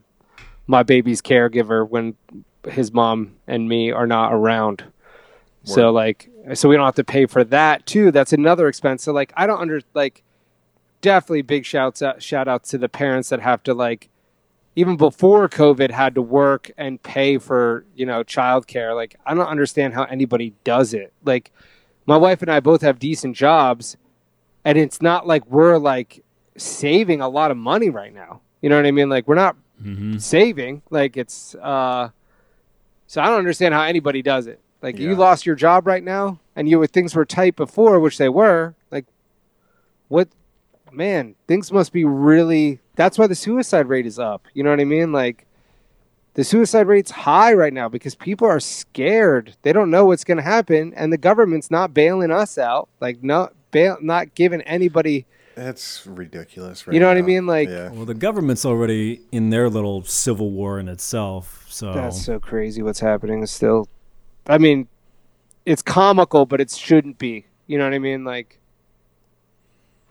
my 0.68 0.84
baby's 0.84 1.22
caregiver 1.22 1.88
when 1.88 2.16
his 2.68 2.94
mom 2.94 3.36
and 3.48 3.68
me 3.68 3.92
are 3.92 4.08
not 4.08 4.34
around. 4.34 4.84
So 5.66 5.92
like 5.92 6.30
so 6.54 6.68
we 6.68 6.76
don't 6.76 6.86
have 6.86 6.96
to 6.96 7.04
pay 7.04 7.26
for 7.26 7.44
that 7.46 7.86
too. 7.86 8.12
That's 8.12 8.34
another 8.34 8.68
expense. 8.68 9.04
So 9.04 9.14
like 9.14 9.32
I 9.36 9.48
don't 9.48 9.62
under 9.62 9.82
like 9.94 10.24
definitely 11.02 11.42
big 11.42 11.66
shouts 11.66 12.02
out 12.02 12.22
shout 12.22 12.48
outs 12.48 12.70
to 12.72 12.78
the 12.78 12.90
parents 12.90 13.30
that 13.30 13.40
have 13.40 13.64
to 13.64 13.74
like 13.74 14.10
even 14.76 14.98
before 14.98 15.48
COVID 15.48 15.92
had 15.92 16.16
to 16.16 16.22
work 16.22 16.72
and 16.78 17.02
pay 17.02 17.38
for, 17.38 17.86
you 17.96 18.06
know, 18.06 18.24
childcare. 18.24 18.96
Like 18.96 19.16
I 19.26 19.34
don't 19.34 19.48
understand 19.48 19.94
how 19.94 20.04
anybody 20.04 20.54
does 20.64 20.94
it. 20.94 21.14
Like 21.24 21.52
my 22.06 22.18
wife 22.18 22.42
and 22.42 22.52
I 22.52 22.60
both 22.60 22.82
have 22.82 23.00
decent 23.00 23.36
jobs 23.36 23.98
and 24.66 24.78
it's 24.78 25.02
not 25.02 25.28
like 25.28 25.46
we're 25.48 25.78
like 25.78 26.24
saving 26.58 27.22
a 27.22 27.30
lot 27.30 27.52
of 27.52 27.58
money 27.58 27.90
right 27.90 28.14
now. 28.14 28.42
You 28.62 28.70
know 28.70 28.78
what 28.78 28.86
I 28.86 28.92
mean? 28.92 29.10
Like 29.10 29.28
we're 29.28 29.36
not 29.36 29.56
mm-hmm. 29.82 30.18
saving. 30.18 30.82
Like 30.90 31.18
it's 31.18 31.56
uh 31.56 32.10
so 33.08 33.22
I 33.22 33.28
don't 33.28 33.40
understand 33.40 33.74
how 33.74 33.84
anybody 33.84 34.22
does 34.22 34.48
it. 34.48 34.60
Like 34.82 34.98
you 35.00 35.16
lost 35.16 35.46
your 35.46 35.56
job 35.56 35.88
right 35.88 36.04
now 36.04 36.40
and 36.56 36.68
you 36.68 36.86
things 36.88 37.16
were 37.16 37.26
tight 37.26 37.56
before, 37.56 38.00
which 38.00 38.18
they 38.18 38.30
were. 38.30 38.76
Like 38.92 39.06
what 40.08 40.30
man, 40.92 41.36
things 41.48 41.72
must 41.72 41.94
be 41.94 42.06
really 42.06 42.80
that's 42.96 43.18
why 43.18 43.28
the 43.28 43.36
suicide 43.36 43.88
rate 43.88 44.06
is 44.06 44.20
up. 44.20 44.46
You 44.54 44.64
know 44.64 44.70
what 44.70 44.80
I 44.80 44.86
mean? 44.86 45.12
Like 45.12 45.46
the 46.36 46.44
suicide 46.44 46.88
rate's 46.88 47.12
high 47.12 47.54
right 47.54 47.74
now 47.74 47.88
because 47.88 48.16
people 48.16 48.48
are 48.48 48.60
scared. 48.60 49.56
They 49.62 49.74
don't 49.74 49.92
know 49.92 50.06
what's 50.06 50.24
going 50.24 50.38
to 50.38 50.44
happen 50.44 50.94
and 50.96 51.14
the 51.14 51.18
government's 51.18 51.70
not 51.70 51.94
bailing 51.94 52.32
us 52.32 52.58
out. 52.58 52.90
Like 53.00 53.24
not 53.24 53.54
bail 53.72 53.98
not 54.02 54.36
giving 54.36 54.62
anybody 54.62 55.26
That's 55.56 56.08
ridiculous. 56.08 56.88
Right 56.88 56.94
You 56.94 57.00
know 57.00 57.08
what 57.08 57.18
I 57.18 57.22
mean? 57.22 57.46
Like- 57.46 57.70
yeah. 57.70 57.90
Well, 57.90 58.06
the 58.06 58.16
government's 58.16 58.66
already 58.66 59.22
in 59.32 59.52
their 59.52 59.70
little 59.70 60.04
civil 60.04 60.50
war 60.52 60.80
in 60.80 60.88
itself. 60.88 61.66
So 61.70 61.94
That's 61.94 62.24
so 62.24 62.40
crazy 62.40 62.82
what's 62.82 63.00
happening 63.00 63.44
is 63.44 63.52
still. 63.52 63.88
I 64.48 64.58
mean, 64.58 64.88
it's 65.66 65.82
comical, 65.82 66.46
but 66.46 66.60
it 66.60 66.72
shouldn't 66.72 67.18
be. 67.18 67.46
You 67.68 67.78
know 67.78 67.86
what 67.86 67.94
I 67.94 68.00
mean? 68.00 68.24
Like, 68.26 68.60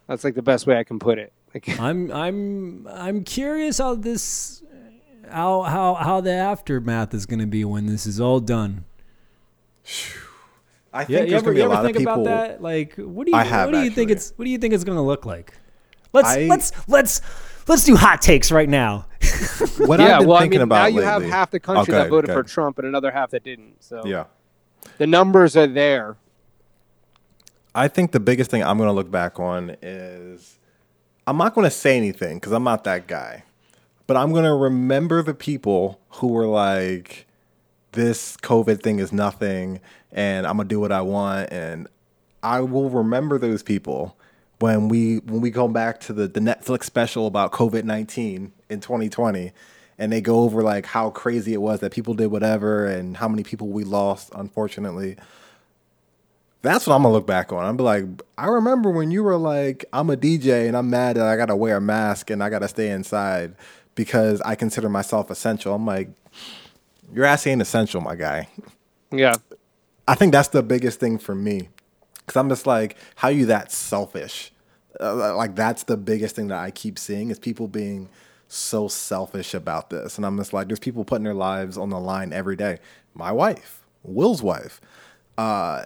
that's 0.06 0.24
like 0.24 0.34
the 0.34 0.42
best 0.42 0.66
way 0.66 0.78
I 0.78 0.84
can 0.84 0.98
put 0.98 1.18
it. 1.18 1.32
Like, 1.54 1.68
I'm 1.80 2.10
I'm 2.10 2.86
I'm 2.88 3.24
curious 3.24 3.78
how 3.78 3.94
this 3.94 4.62
how 5.30 5.62
how 5.62 5.94
how 5.94 6.20
the 6.20 6.32
aftermath 6.32 7.14
is 7.14 7.26
going 7.26 7.40
to 7.40 7.46
be 7.46 7.64
when 7.64 7.86
this 7.86 8.06
is 8.06 8.20
all 8.20 8.40
done. 8.40 8.84
I 10.92 11.04
think 11.04 11.10
Yeah, 11.10 11.18
there's 11.20 11.32
ever, 11.34 11.42
gonna 11.46 11.54
be 11.54 11.60
a 11.60 11.64
ever 11.64 11.74
lot 11.74 11.84
of 11.84 11.86
think 11.86 11.98
people. 11.98 12.12
about 12.12 12.24
that? 12.24 12.62
Like, 12.62 12.94
what 12.96 13.24
do 13.24 13.30
you 13.32 13.36
I 13.38 13.44
have, 13.44 13.68
what 13.70 13.72
do 13.78 13.82
you 13.82 13.90
think 13.90 14.10
it's 14.10 14.32
what 14.36 14.44
do 14.44 14.50
you 14.50 14.58
think 14.58 14.74
it's 14.74 14.84
going 14.84 14.96
to 14.96 15.02
look 15.02 15.24
like? 15.24 15.54
Let's 16.12 16.28
I- 16.28 16.46
let's 16.46 16.72
let's 16.88 17.20
let's 17.66 17.84
do 17.84 17.96
hot 17.96 18.20
takes 18.20 18.50
right 18.52 18.68
now. 18.68 19.06
What 19.78 19.98
yeah, 20.00 20.14
I've 20.16 20.18
been 20.20 20.28
well, 20.28 20.36
I 20.36 20.40
thinking 20.42 20.58
mean, 20.58 20.64
about 20.64 20.82
now 20.82 20.86
you 20.98 21.00
have 21.00 21.22
half 21.24 21.50
the 21.50 21.58
country 21.58 21.92
go 21.92 21.98
that 21.98 22.10
voted 22.10 22.28
go 22.28 22.34
for. 22.34 22.42
Trump 22.42 22.78
and 22.78 22.86
another 22.86 23.10
half 23.10 23.30
that 23.30 23.42
didn't. 23.42 23.82
So 23.82 24.02
Yeah. 24.04 24.24
the 24.98 25.06
numbers 25.06 25.56
are 25.56 25.66
there. 25.66 26.16
I 27.74 27.88
think 27.88 28.12
the 28.12 28.20
biggest 28.20 28.50
thing 28.50 28.62
I'm 28.62 28.76
going 28.76 28.88
to 28.88 28.92
look 28.92 29.10
back 29.10 29.40
on 29.40 29.76
is 29.80 30.58
I'm 31.26 31.38
not 31.38 31.54
going 31.54 31.64
to 31.64 31.70
say 31.70 31.96
anything 31.96 32.36
because 32.36 32.52
I'm 32.52 32.64
not 32.64 32.84
that 32.84 33.06
guy, 33.06 33.44
but 34.06 34.16
I'm 34.16 34.32
going 34.32 34.44
to 34.44 34.54
remember 34.54 35.22
the 35.22 35.34
people 35.34 36.00
who 36.10 36.28
were 36.28 36.46
like, 36.46 37.26
this 37.92 38.36
COVID 38.38 38.82
thing 38.82 38.98
is 38.98 39.12
nothing 39.12 39.80
and 40.10 40.46
I'm 40.46 40.56
going 40.56 40.68
to 40.68 40.74
do 40.74 40.80
what 40.80 40.92
I 40.92 41.02
want. 41.02 41.52
And 41.52 41.88
I 42.42 42.60
will 42.60 42.90
remember 42.90 43.38
those 43.38 43.62
people 43.62 44.16
when 44.58 44.88
we 44.88 45.18
when 45.18 45.40
we 45.40 45.50
go 45.50 45.66
back 45.66 46.00
to 46.00 46.12
the, 46.12 46.28
the 46.28 46.40
Netflix 46.40 46.84
special 46.84 47.26
about 47.26 47.52
COVID 47.52 47.84
19 47.84 48.52
in 48.68 48.80
2020 48.80 49.52
and 49.98 50.12
they 50.12 50.20
go 50.20 50.40
over 50.40 50.62
like 50.62 50.86
how 50.86 51.10
crazy 51.10 51.52
it 51.52 51.60
was 51.60 51.80
that 51.80 51.92
people 51.92 52.14
did 52.14 52.28
whatever 52.28 52.86
and 52.86 53.16
how 53.16 53.28
many 53.28 53.42
people 53.42 53.68
we 53.68 53.84
lost, 53.84 54.30
unfortunately. 54.34 55.16
That's 56.62 56.86
what 56.86 56.94
I'm 56.94 57.02
gonna 57.02 57.12
look 57.12 57.26
back 57.26 57.52
on. 57.52 57.64
I'm 57.64 57.76
be 57.76 57.82
like, 57.82 58.04
I 58.38 58.46
remember 58.46 58.90
when 58.90 59.10
you 59.10 59.24
were 59.24 59.36
like, 59.36 59.84
I'm 59.92 60.10
a 60.10 60.16
DJ 60.16 60.68
and 60.68 60.76
I'm 60.76 60.88
mad 60.88 61.16
that 61.16 61.26
I 61.26 61.36
gotta 61.36 61.56
wear 61.56 61.78
a 61.78 61.80
mask 61.80 62.30
and 62.30 62.42
I 62.42 62.48
gotta 62.48 62.68
stay 62.68 62.90
inside 62.90 63.56
because 63.94 64.40
I 64.42 64.54
consider 64.54 64.88
myself 64.88 65.30
essential. 65.30 65.74
I'm 65.74 65.86
like, 65.86 66.10
your 67.12 67.24
ass 67.24 67.46
ain't 67.46 67.62
essential, 67.62 68.00
my 68.00 68.16
guy. 68.16 68.48
Yeah. 69.10 69.36
I 70.08 70.14
think 70.14 70.32
that's 70.32 70.48
the 70.48 70.62
biggest 70.62 71.00
thing 71.00 71.18
for 71.18 71.34
me. 71.34 71.68
Cause 72.26 72.36
I'm 72.36 72.48
just 72.48 72.66
like, 72.66 72.96
how 73.16 73.28
you 73.28 73.46
that 73.46 73.72
selfish? 73.72 74.52
Uh, 75.00 75.34
like 75.36 75.56
that's 75.56 75.84
the 75.84 75.96
biggest 75.96 76.36
thing 76.36 76.48
that 76.48 76.58
I 76.58 76.70
keep 76.70 76.98
seeing 76.98 77.30
is 77.30 77.38
people 77.38 77.66
being 77.66 78.08
so 78.48 78.86
selfish 78.86 79.54
about 79.54 79.90
this. 79.90 80.16
And 80.16 80.26
I'm 80.26 80.36
just 80.36 80.52
like, 80.52 80.68
there's 80.68 80.78
people 80.78 81.04
putting 81.04 81.24
their 81.24 81.34
lives 81.34 81.76
on 81.78 81.90
the 81.90 81.98
line 81.98 82.32
every 82.32 82.56
day. 82.56 82.78
My 83.14 83.32
wife, 83.32 83.82
Will's 84.02 84.42
wife, 84.42 84.80
uh, 85.38 85.84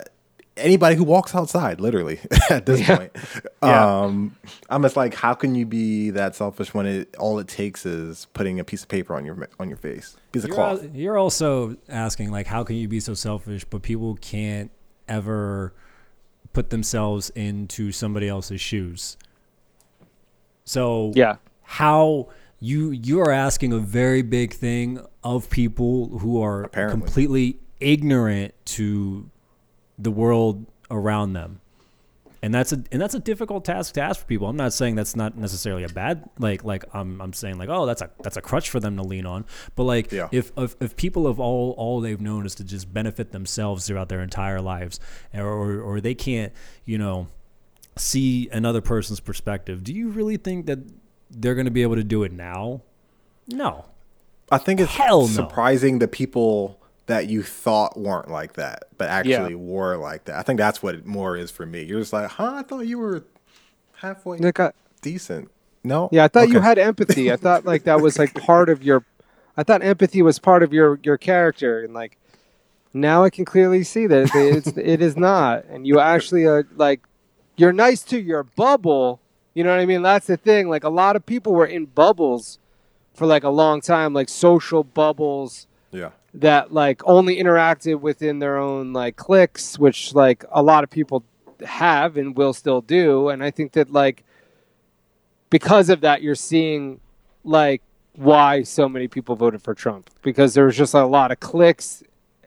anybody 0.57 0.96
who 0.96 1.04
walks 1.04 1.34
outside, 1.34 1.80
literally 1.80 2.18
at 2.50 2.66
this 2.66 2.80
Yeah. 2.80 2.96
point. 2.96 3.12
Yeah. 3.62 4.00
Um, 4.02 4.36
I'm 4.70 4.82
just 4.82 4.96
like, 4.96 5.14
how 5.14 5.34
can 5.34 5.54
you 5.54 5.66
be 5.66 6.11
that 6.11 6.34
selfish 6.34 6.72
when 6.74 6.86
it 6.86 7.14
all 7.18 7.38
it 7.38 7.48
takes 7.48 7.84
is 7.86 8.26
putting 8.32 8.59
a 8.61 8.64
piece 8.64 8.82
of 8.82 8.88
paper 8.88 9.14
on 9.14 9.24
your 9.26 9.48
on 9.61 9.68
your 9.68 9.76
face, 9.78 10.16
piece 10.32 10.44
of 10.44 10.48
You're, 10.48 10.57
cloth? 10.57 10.82
al- 10.84 10.90
you're 10.90 11.18
also 11.18 11.76
asking 11.88 12.30
like, 12.30 12.46
how 12.46 12.64
can 12.64 12.76
you 12.76 12.88
be 12.88 13.00
so 13.00 13.14
selfish, 13.14 13.64
but 13.64 13.82
people 13.82 14.16
can't 14.20 14.70
ever 15.09 15.74
put 16.52 16.70
themselves 16.70 17.30
into 17.30 17.92
somebody 17.92 18.28
else's 18.28 18.61
shoes. 18.61 19.16
So 20.64 21.12
Yeah. 21.14 21.36
how 21.62 22.28
you 22.61 22.90
you 22.90 23.20
are 23.20 23.30
asking 23.30 23.72
a 23.72 23.78
very 23.78 24.22
big 24.22 24.52
thing 24.54 24.98
of 25.22 25.50
people 25.50 26.18
who 26.18 26.40
are 26.42 26.62
Apparently. 26.64 27.00
completely 27.00 27.59
ignorant 27.80 28.54
to 28.64 29.28
the 29.99 30.11
world 30.11 30.66
around 30.90 31.32
them 31.32 31.61
and 32.42 32.55
that's 32.55 32.72
a 32.72 32.82
and 32.92 33.01
that's 33.03 33.14
a 33.14 33.18
difficult 33.18 33.64
task 33.64 33.94
to 33.94 34.01
ask 34.01 34.20
for 34.20 34.26
people. 34.26 34.47
I'm 34.47 34.57
not 34.57 34.72
saying 34.72 34.94
that's 34.94 35.16
not 35.16 35.36
necessarily 35.36 35.82
a 35.82 35.88
bad 35.88 36.28
like 36.38 36.62
like 36.64 36.84
I'm 36.94 37.20
I'm 37.20 37.32
saying 37.32 37.59
like 37.59 37.68
oh 37.68 37.86
that's 37.86 38.03
a 38.03 38.11
that's 38.22 38.36
a 38.36 38.40
crutch 38.40 38.70
for 38.70 38.78
them 38.78 38.97
to 38.99 39.03
lean 39.03 39.26
on. 39.26 39.47
But 39.74 39.84
like 39.84 40.12
Yeah. 40.12 40.28
if, 40.30 40.53
if 40.57 40.76
if 40.80 40.97
people 40.97 41.26
have 41.26 41.40
all 41.40 41.74
all 41.76 42.01
they've 42.01 42.20
known 42.20 42.47
is 42.47 42.55
to 42.57 42.64
just 42.64 42.92
benefit 42.94 43.32
themselves 43.32 43.86
throughout 43.88 44.09
their 44.09 44.20
entire 44.20 44.61
lives, 44.61 45.01
or 45.34 45.80
or, 45.80 46.01
they 46.01 46.14
can't 46.14 46.53
you 46.84 46.99
know 46.99 47.26
see 47.97 48.49
another 48.53 48.80
person's 48.80 49.18
perspective. 49.18 49.82
Do 49.82 49.92
you 49.92 50.11
really 50.11 50.36
think 50.36 50.66
that 50.66 50.78
they're 51.30 51.55
going 51.57 51.64
to 51.64 51.72
be 51.72 51.82
able 51.82 51.97
to 51.97 52.05
do 52.05 52.22
it 52.22 52.30
now? 52.32 52.82
No. 53.49 53.86
I 54.53 54.59
think 54.59 54.78
it's 54.78 54.92
Hell 54.92 55.22
no. 55.22 55.26
surprising 55.26 55.99
the 55.99 56.07
people 56.07 56.80
that 57.07 57.28
you 57.28 57.42
thought 57.42 57.96
weren't 57.98 58.30
like 58.30 58.54
that, 58.54 58.84
but 58.98 59.09
actually 59.09 59.54
were 59.54 59.96
like 59.96 60.24
that. 60.24 60.36
I 60.38 60.42
think 60.42 60.59
that's 60.59 60.82
what 60.82 60.94
it 60.96 61.07
more 61.07 61.36
is 61.36 61.50
for 61.50 61.64
me. 61.66 61.82
You're 61.82 62.00
just 62.00 62.12
like, 62.12 62.28
huh? 62.30 62.54
I 62.57 62.62
thought 62.62 62.86
you 62.86 62.98
were 62.98 63.24
halfway 63.96 64.38
Like, 64.38 64.61
I- 64.61 64.72
decent. 65.02 65.50
No. 65.84 66.09
Yeah, 66.11 66.24
I 66.24 66.28
thought 66.28 66.48
you 66.48 66.59
had 66.61 66.78
empathy. 66.78 67.30
I 67.30 67.36
thought 67.36 67.64
like 67.64 67.84
that 67.84 68.00
was 68.00 68.18
like 68.18 68.34
part 68.34 68.68
of 68.68 68.82
your. 68.82 69.04
I 69.57 69.62
thought 69.62 69.82
empathy 69.82 70.20
was 70.20 70.38
part 70.40 70.62
of 70.64 70.72
your 70.72 70.98
your 71.04 71.16
character, 71.16 71.84
and 71.84 71.94
like 71.94 72.18
now 72.92 73.22
I 73.22 73.30
can 73.30 73.44
clearly 73.44 73.84
see 73.84 74.09
that 74.09 74.30
it's 74.34 74.68
it 74.76 75.00
is 75.00 75.16
not. 75.16 75.64
And 75.66 75.86
you 75.86 76.00
actually 76.00 76.44
are 76.44 76.66
like 76.74 77.02
you're 77.57 77.72
nice 77.72 78.02
to 78.04 78.20
your 78.20 78.42
bubble. 78.42 79.20
You 79.54 79.62
know 79.62 79.70
what 79.70 79.78
I 79.78 79.86
mean? 79.86 80.02
That's 80.02 80.26
the 80.26 80.36
thing. 80.36 80.68
Like 80.68 80.82
a 80.82 80.88
lot 80.90 81.14
of 81.14 81.24
people 81.24 81.52
were 81.54 81.64
in 81.66 81.84
bubbles 81.86 82.59
for 83.14 83.24
like 83.26 83.44
a 83.44 83.48
long 83.50 83.80
time, 83.80 84.12
like 84.12 84.28
social 84.28 84.82
bubbles 84.82 85.68
Yeah. 85.68 85.76
That 86.37 86.72
like 86.72 87.01
only 87.05 87.37
interacted 87.37 88.01
within 88.01 88.39
their 88.39 88.59
own 88.59 88.93
like 88.93 89.16
cliques, 89.16 89.78
which 89.78 90.14
like 90.14 90.45
a 90.51 90.62
lot 90.62 90.84
of 90.84 90.91
people 90.91 91.24
have 91.64 92.16
and 92.16 92.37
will 92.37 92.53
still 92.53 92.82
do. 92.82 93.30
And 93.30 93.43
I 93.43 93.51
think 93.51 93.72
that 93.72 93.91
like 93.91 94.22
because 95.51 95.89
of 95.89 96.03
that, 96.03 96.22
you're 96.22 96.34
seeing 96.34 97.01
like 97.43 97.82
why 98.14 98.62
so 98.62 98.89
many 98.89 99.09
people 99.09 99.34
voted 99.37 99.62
for 99.62 99.74
Trump 99.74 100.11
because 100.22 100.55
there 100.55 100.66
was 100.66 100.76
just 100.76 100.95
a 100.95 101.05
lot 101.07 101.30
of 101.30 101.41
cliques 101.41 102.03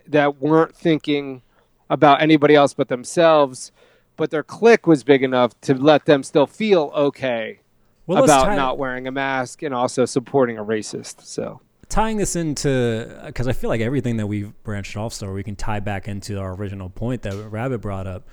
that 0.08 0.42
weren't 0.42 0.76
thinking 0.76 1.42
about 1.90 2.22
anybody 2.22 2.56
else 2.56 2.74
but 2.74 2.88
themselves, 2.90 3.72
but 4.18 4.30
their 4.32 4.44
clique 4.44 4.86
was 4.86 5.04
big 5.04 5.24
enough 5.24 5.60
to 5.62 5.74
let 5.74 6.06
them 6.06 6.24
still 6.24 6.48
feel 6.48 6.92
okay 6.96 7.60
Well, 8.06 8.24
about 8.24 8.56
not 8.56 8.78
wearing 8.78 9.08
a 9.08 9.12
mask 9.12 9.64
and 9.64 9.74
also 9.74 10.06
supporting 10.06 10.58
a 10.58 10.64
racist. 10.64 11.22
So 11.22 11.62
tying 11.90 12.18
this 12.18 12.36
into 12.36 13.22
because 13.26 13.48
I 13.48 13.54
feel 13.54 13.70
like 13.70 13.82
everything 13.82 14.18
that 14.18 14.28
we've 14.28 14.54
branched 14.64 14.96
off 14.96 15.14
so 15.14 15.32
we 15.34 15.44
can 15.44 15.56
tie 15.56 15.80
back 15.80 16.08
into 16.08 16.40
our 16.40 16.54
original 16.54 16.90
point 16.90 17.24
that 17.24 17.34
Rabbit 17.50 17.80
brought 17.80 18.08
up. 18.08 18.28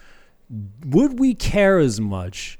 Would 0.84 1.18
we 1.18 1.34
care 1.34 1.78
as 1.78 2.00
much 2.00 2.58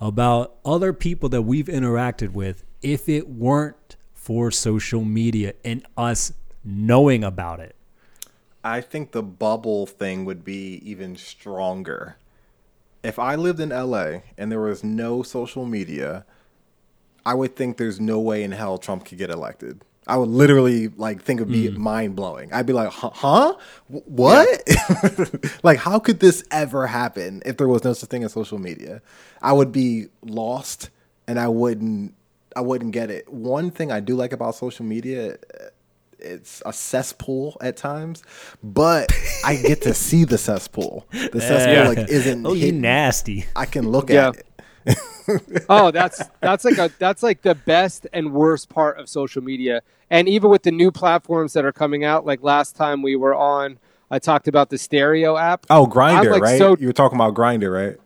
about 0.00 0.56
other 0.64 0.92
people 0.92 1.28
that 1.30 1.42
we've 1.42 1.66
interacted 1.66 2.32
with 2.32 2.62
if 2.82 3.08
it 3.08 3.28
weren't 3.28 3.96
for 4.12 4.50
social 4.50 5.04
media 5.04 5.54
and 5.64 5.84
us 5.96 6.32
knowing 6.62 7.24
about 7.24 7.60
it? 7.60 7.74
I 8.62 8.80
think 8.80 9.12
the 9.12 9.22
bubble 9.22 9.86
thing 9.86 10.24
would 10.24 10.44
be 10.44 10.80
even 10.88 11.16
stronger. 11.16 12.16
If 13.02 13.18
I 13.18 13.34
lived 13.34 13.60
in 13.60 13.70
LA 13.70 14.20
and 14.38 14.50
there 14.50 14.60
was 14.60 14.82
no 14.82 15.22
social 15.22 15.66
media, 15.66 16.24
I 17.26 17.34
would 17.34 17.56
think 17.56 17.76
there's 17.76 18.00
no 18.00 18.18
way 18.20 18.42
in 18.42 18.52
hell 18.52 18.78
Trump 18.78 19.04
could 19.04 19.18
get 19.18 19.30
elected. 19.30 19.82
I 20.06 20.16
would 20.18 20.28
literally 20.28 20.88
like 20.88 21.22
think 21.22 21.40
it'd 21.40 21.52
be 21.52 21.68
hmm. 21.70 21.80
mind 21.80 22.16
blowing. 22.16 22.52
I'd 22.52 22.66
be 22.66 22.72
like, 22.74 22.90
huh? 22.90 23.10
huh? 23.14 23.54
Wh- 23.88 24.06
What? 24.08 24.62
like, 25.62 25.78
how 25.78 25.98
could 25.98 26.20
this 26.20 26.44
ever 26.50 26.86
happen 26.86 27.42
if 27.46 27.56
there 27.56 27.68
was 27.68 27.84
no 27.84 27.92
such 27.94 28.10
thing 28.10 28.22
as 28.24 28.32
social 28.32 28.58
media? 28.58 29.00
I 29.40 29.52
would 29.52 29.72
be 29.72 30.06
lost, 30.22 30.90
and 31.26 31.38
I 31.38 31.48
wouldn't. 31.48 32.14
I 32.56 32.60
wouldn't 32.60 32.92
get 32.92 33.10
it. 33.10 33.32
One 33.32 33.70
thing 33.70 33.90
I 33.90 34.00
do 34.00 34.14
like 34.14 34.32
about 34.32 34.54
social 34.54 34.84
media, 34.84 35.32
eh, 35.32 35.68
it's 36.20 36.62
a 36.64 36.72
cesspool 36.72 37.56
at 37.60 37.76
times, 37.76 38.22
but 38.62 39.10
I 39.44 39.56
get 39.56 39.82
to 39.82 39.92
see 39.94 40.24
the 40.24 40.38
cesspool. 40.38 41.06
The 41.10 41.40
cesspool 41.40 41.94
like 41.94 42.08
isn't. 42.10 42.46
oh, 42.46 42.52
you 42.52 42.72
nasty. 42.72 43.46
I 43.56 43.66
can 43.66 43.88
look 43.90 44.08
Yeah. 44.10 44.28
at 44.28 44.36
it. 44.36 44.46
Oh, 45.68 45.90
that's 45.90 46.22
that's 46.40 46.64
like 46.64 46.76
a 46.78 46.90
that's 46.98 47.22
like 47.22 47.42
the 47.42 47.54
best 47.54 48.06
and 48.12 48.32
worst 48.34 48.68
part 48.68 48.98
of 48.98 49.08
social 49.08 49.42
media. 49.42 49.82
And 50.10 50.28
even 50.28 50.50
with 50.50 50.62
the 50.64 50.70
new 50.70 50.90
platforms 50.90 51.54
that 51.54 51.64
are 51.64 51.72
coming 51.72 52.04
out, 52.04 52.26
like 52.26 52.42
last 52.42 52.76
time 52.76 53.00
we 53.00 53.16
were 53.16 53.34
on, 53.34 53.78
I 54.10 54.18
talked 54.18 54.48
about 54.48 54.68
the 54.70 54.76
stereo 54.78 55.36
app. 55.36 55.64
Oh, 55.70 55.86
Grindr, 55.86 56.30
like, 56.32 56.42
right? 56.42 56.58
so- 56.58 56.76
you 56.78 56.86
were 56.86 56.92
talking 56.92 57.16
about 57.16 57.34
Grindr, 57.34 57.72
right? 57.72 57.98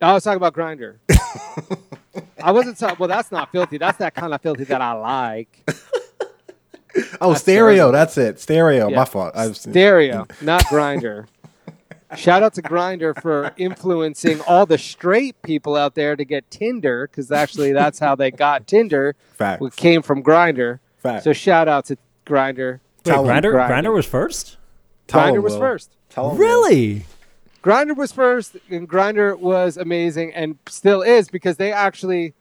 I 0.00 0.14
was 0.14 0.24
talking 0.24 0.38
about 0.38 0.54
Grindr. 0.54 0.96
I 2.42 2.50
wasn't 2.50 2.78
talking. 2.78 2.96
Well, 2.98 3.08
that's 3.08 3.30
not 3.30 3.52
filthy. 3.52 3.78
That's 3.78 3.98
that 3.98 4.14
kind 4.14 4.34
of 4.34 4.40
filthy 4.40 4.64
that 4.64 4.80
I 4.80 4.92
like. 4.94 5.70
Oh, 7.22 7.30
That's 7.30 7.40
stereo. 7.40 7.74
terrible. 7.76 7.92
That's 7.92 8.18
it. 8.18 8.38
Stereo. 8.38 8.90
Yeah. 8.90 8.96
My 8.96 9.04
fault. 9.06 9.34
Was, 9.34 9.62
Stereo, 9.62 10.26
not 10.42 10.62
Grindr. 10.66 11.26
Shout 12.16 12.42
out 12.42 12.54
to 12.54 12.62
Grindr 12.62 13.20
for 13.20 13.52
influencing 13.56 14.40
all 14.42 14.66
the 14.66 14.78
straight 14.78 15.40
people 15.42 15.76
out 15.76 15.94
there 15.94 16.14
to 16.16 16.24
get 16.24 16.50
Tinder, 16.50 17.08
because 17.08 17.32
actually 17.32 17.72
that's 17.72 17.98
how 17.98 18.14
they 18.14 18.30
got 18.30 18.66
Tinder. 18.66 19.14
Facts. 19.34 19.64
It 19.64 19.76
came 19.76 20.02
from 20.02 20.22
Grindr. 20.22 20.80
Facts. 20.98 21.24
So 21.24 21.32
shout 21.32 21.68
out 21.68 21.86
to 21.86 21.96
Grindr. 22.26 22.80
Wait, 23.04 23.14
Grindr, 23.14 23.52
Grindr 23.68 23.94
was 23.94 24.06
first. 24.06 24.56
Tell 25.08 25.22
Grindr 25.22 25.36
'em, 25.36 25.42
was 25.42 25.56
first. 25.56 25.90
Tell 26.10 26.30
'em, 26.30 26.38
Will. 26.38 26.44
Really? 26.44 27.06
Grindr 27.62 27.96
was 27.96 28.12
first, 28.12 28.56
and 28.70 28.88
Grindr 28.88 29.38
was 29.38 29.76
amazing, 29.76 30.32
and 30.34 30.58
still 30.68 31.02
is 31.02 31.28
because 31.28 31.56
they 31.56 31.72
actually, 31.72 32.34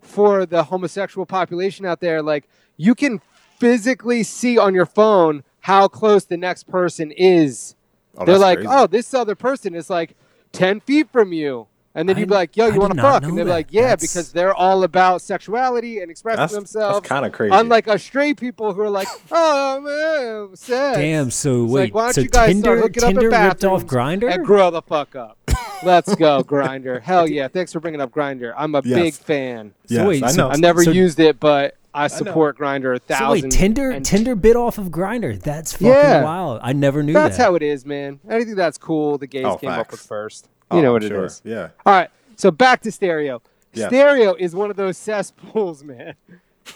for 0.00 0.46
the 0.46 0.64
homosexual 0.64 1.26
population 1.26 1.84
out 1.84 2.00
there, 2.00 2.22
like 2.22 2.48
you 2.76 2.94
can 2.94 3.20
physically 3.58 4.22
see 4.22 4.56
on 4.56 4.74
your 4.74 4.86
phone 4.86 5.42
how 5.60 5.88
close 5.88 6.24
the 6.24 6.36
next 6.36 6.68
person 6.68 7.10
is. 7.10 7.74
Oh, 8.18 8.24
They're 8.24 8.38
like, 8.38 8.58
crazy. 8.58 8.70
oh, 8.72 8.86
this 8.86 9.14
other 9.14 9.34
person 9.34 9.74
is 9.74 9.88
like 9.88 10.16
ten 10.52 10.80
feet 10.80 11.08
from 11.10 11.32
you, 11.32 11.66
and 11.94 12.08
then 12.08 12.16
I- 12.16 12.20
you'd 12.20 12.28
be 12.28 12.34
like, 12.34 12.56
yo, 12.56 12.66
you 12.68 12.80
want 12.80 12.94
to 12.94 13.00
fuck? 13.00 13.22
And 13.22 13.36
they're 13.38 13.44
that. 13.44 13.50
like, 13.50 13.66
yeah, 13.70 13.82
That's- 13.90 14.00
because 14.02 14.32
they're 14.32 14.54
all 14.54 14.82
about 14.82 15.22
sexuality 15.22 16.00
and 16.00 16.10
expressing 16.10 16.40
That's, 16.40 16.52
themselves. 16.54 16.96
that's 17.00 17.08
kind 17.08 17.24
of 17.26 17.32
crazy. 17.32 17.54
Unlike 17.54 17.88
us 17.88 18.02
straight 18.02 18.38
people 18.38 18.72
who 18.72 18.80
are 18.82 18.90
like, 18.90 19.08
oh 19.30 19.80
man, 19.80 20.56
sex. 20.56 20.98
Damn. 20.98 21.30
So 21.30 21.64
It's 21.64 21.72
wait. 21.72 21.80
like, 21.82 21.94
why 21.94 22.02
don't 22.06 22.14
so 22.14 22.20
you 22.22 22.28
guys 22.28 22.48
Tinder, 22.48 22.62
start 22.62 22.78
hooking 22.80 23.02
up 23.04 23.10
in 23.10 23.16
Tinder 23.20 23.30
ripped 23.48 23.64
off 23.64 23.84
Grindr. 23.86 24.32
and 24.32 24.44
grow 24.44 24.70
the 24.70 24.82
fuck 24.82 25.14
up. 25.16 25.38
Let's 25.84 26.12
go, 26.16 26.42
Grindr. 26.44 27.00
Hell 27.00 27.28
yeah! 27.28 27.46
Thanks 27.46 27.72
for 27.72 27.78
bringing 27.78 28.00
up 28.00 28.10
Grindr. 28.10 28.52
I'm 28.56 28.74
a 28.74 28.82
Yes. 28.84 28.98
big 28.98 29.14
fan. 29.14 29.74
yes, 29.86 30.06
wait, 30.08 30.24
I 30.24 30.32
know. 30.32 30.48
I've 30.50 30.58
never 30.58 30.82
So- 30.82 30.90
used 30.90 31.20
it, 31.20 31.38
but 31.38 31.76
I 31.94 32.06
support 32.08 32.58
Grindr 32.58 32.94
a 32.94 32.98
So 32.98 33.14
thousand. 33.14 33.42
wait, 33.44 33.50
Tinder, 33.50 33.90
and 33.90 34.04
Tinder 34.04 34.34
bit 34.36 34.56
off 34.56 34.78
of 34.78 34.88
Grindr. 34.88 35.40
That's 35.40 35.72
fucking 35.72 35.86
Yeah. 35.88 36.22
wild. 36.22 36.60
I 36.62 36.72
never 36.72 37.02
knew 37.02 37.12
That's 37.14 37.36
that. 37.36 37.42
how 37.42 37.54
it 37.54 37.62
is, 37.62 37.84
man. 37.86 38.20
Anything 38.28 38.54
that's 38.56 38.78
cool, 38.78 39.18
the 39.18 39.26
gays 39.26 39.44
Oh, 39.46 39.56
came 39.56 39.70
up 39.70 39.90
with 39.90 40.00
first. 40.00 40.48
You 40.70 40.78
Oh, 40.78 40.80
know 40.82 40.86
I'm 40.88 40.92
what 40.94 41.04
it 41.04 41.08
sure. 41.08 41.24
is. 41.24 41.40
Yeah. 41.44 41.68
All 41.86 41.92
right, 41.94 42.10
so 42.36 42.50
back 42.50 42.82
to 42.82 42.92
stereo. 42.92 43.40
Yes. 43.72 43.88
Stereo 43.88 44.34
is 44.34 44.54
one 44.54 44.70
of 44.70 44.76
those 44.76 44.96
cesspools, 44.98 45.82
man. 45.84 46.14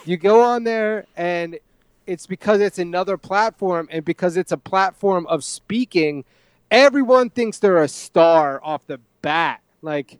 You 0.06 0.16
go 0.16 0.42
on 0.42 0.64
there, 0.64 1.06
and 1.16 1.58
it's 2.06 2.26
because 2.26 2.60
it's 2.60 2.78
another 2.78 3.16
platform, 3.18 3.88
and 3.90 4.04
because 4.04 4.36
it's 4.36 4.50
a 4.52 4.56
platform 4.56 5.26
of 5.26 5.44
speaking. 5.44 6.24
everyone 6.70 7.28
thinks 7.28 7.58
they're 7.58 7.82
a 7.82 7.86
star 7.88 8.58
off 8.64 8.86
the 8.86 8.98
bat. 9.20 9.60
Like, 9.82 10.18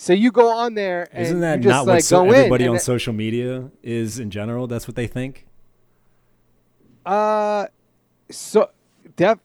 so 0.00 0.14
you 0.14 0.32
go 0.32 0.48
on 0.48 0.72
there 0.72 1.06
and 1.12 1.26
Isn't 1.26 1.40
that 1.40 1.60
not 1.60 1.86
like 1.86 1.96
what 1.96 2.04
so- 2.04 2.24
everybody 2.24 2.66
on 2.66 2.76
it- 2.76 2.80
social 2.80 3.12
media 3.12 3.70
is 3.82 4.18
in 4.18 4.30
general? 4.30 4.66
That's 4.66 4.88
what 4.88 4.96
they 4.96 5.06
think. 5.06 5.46
Uh, 7.04 7.66
so 8.30 8.70
def- 9.16 9.40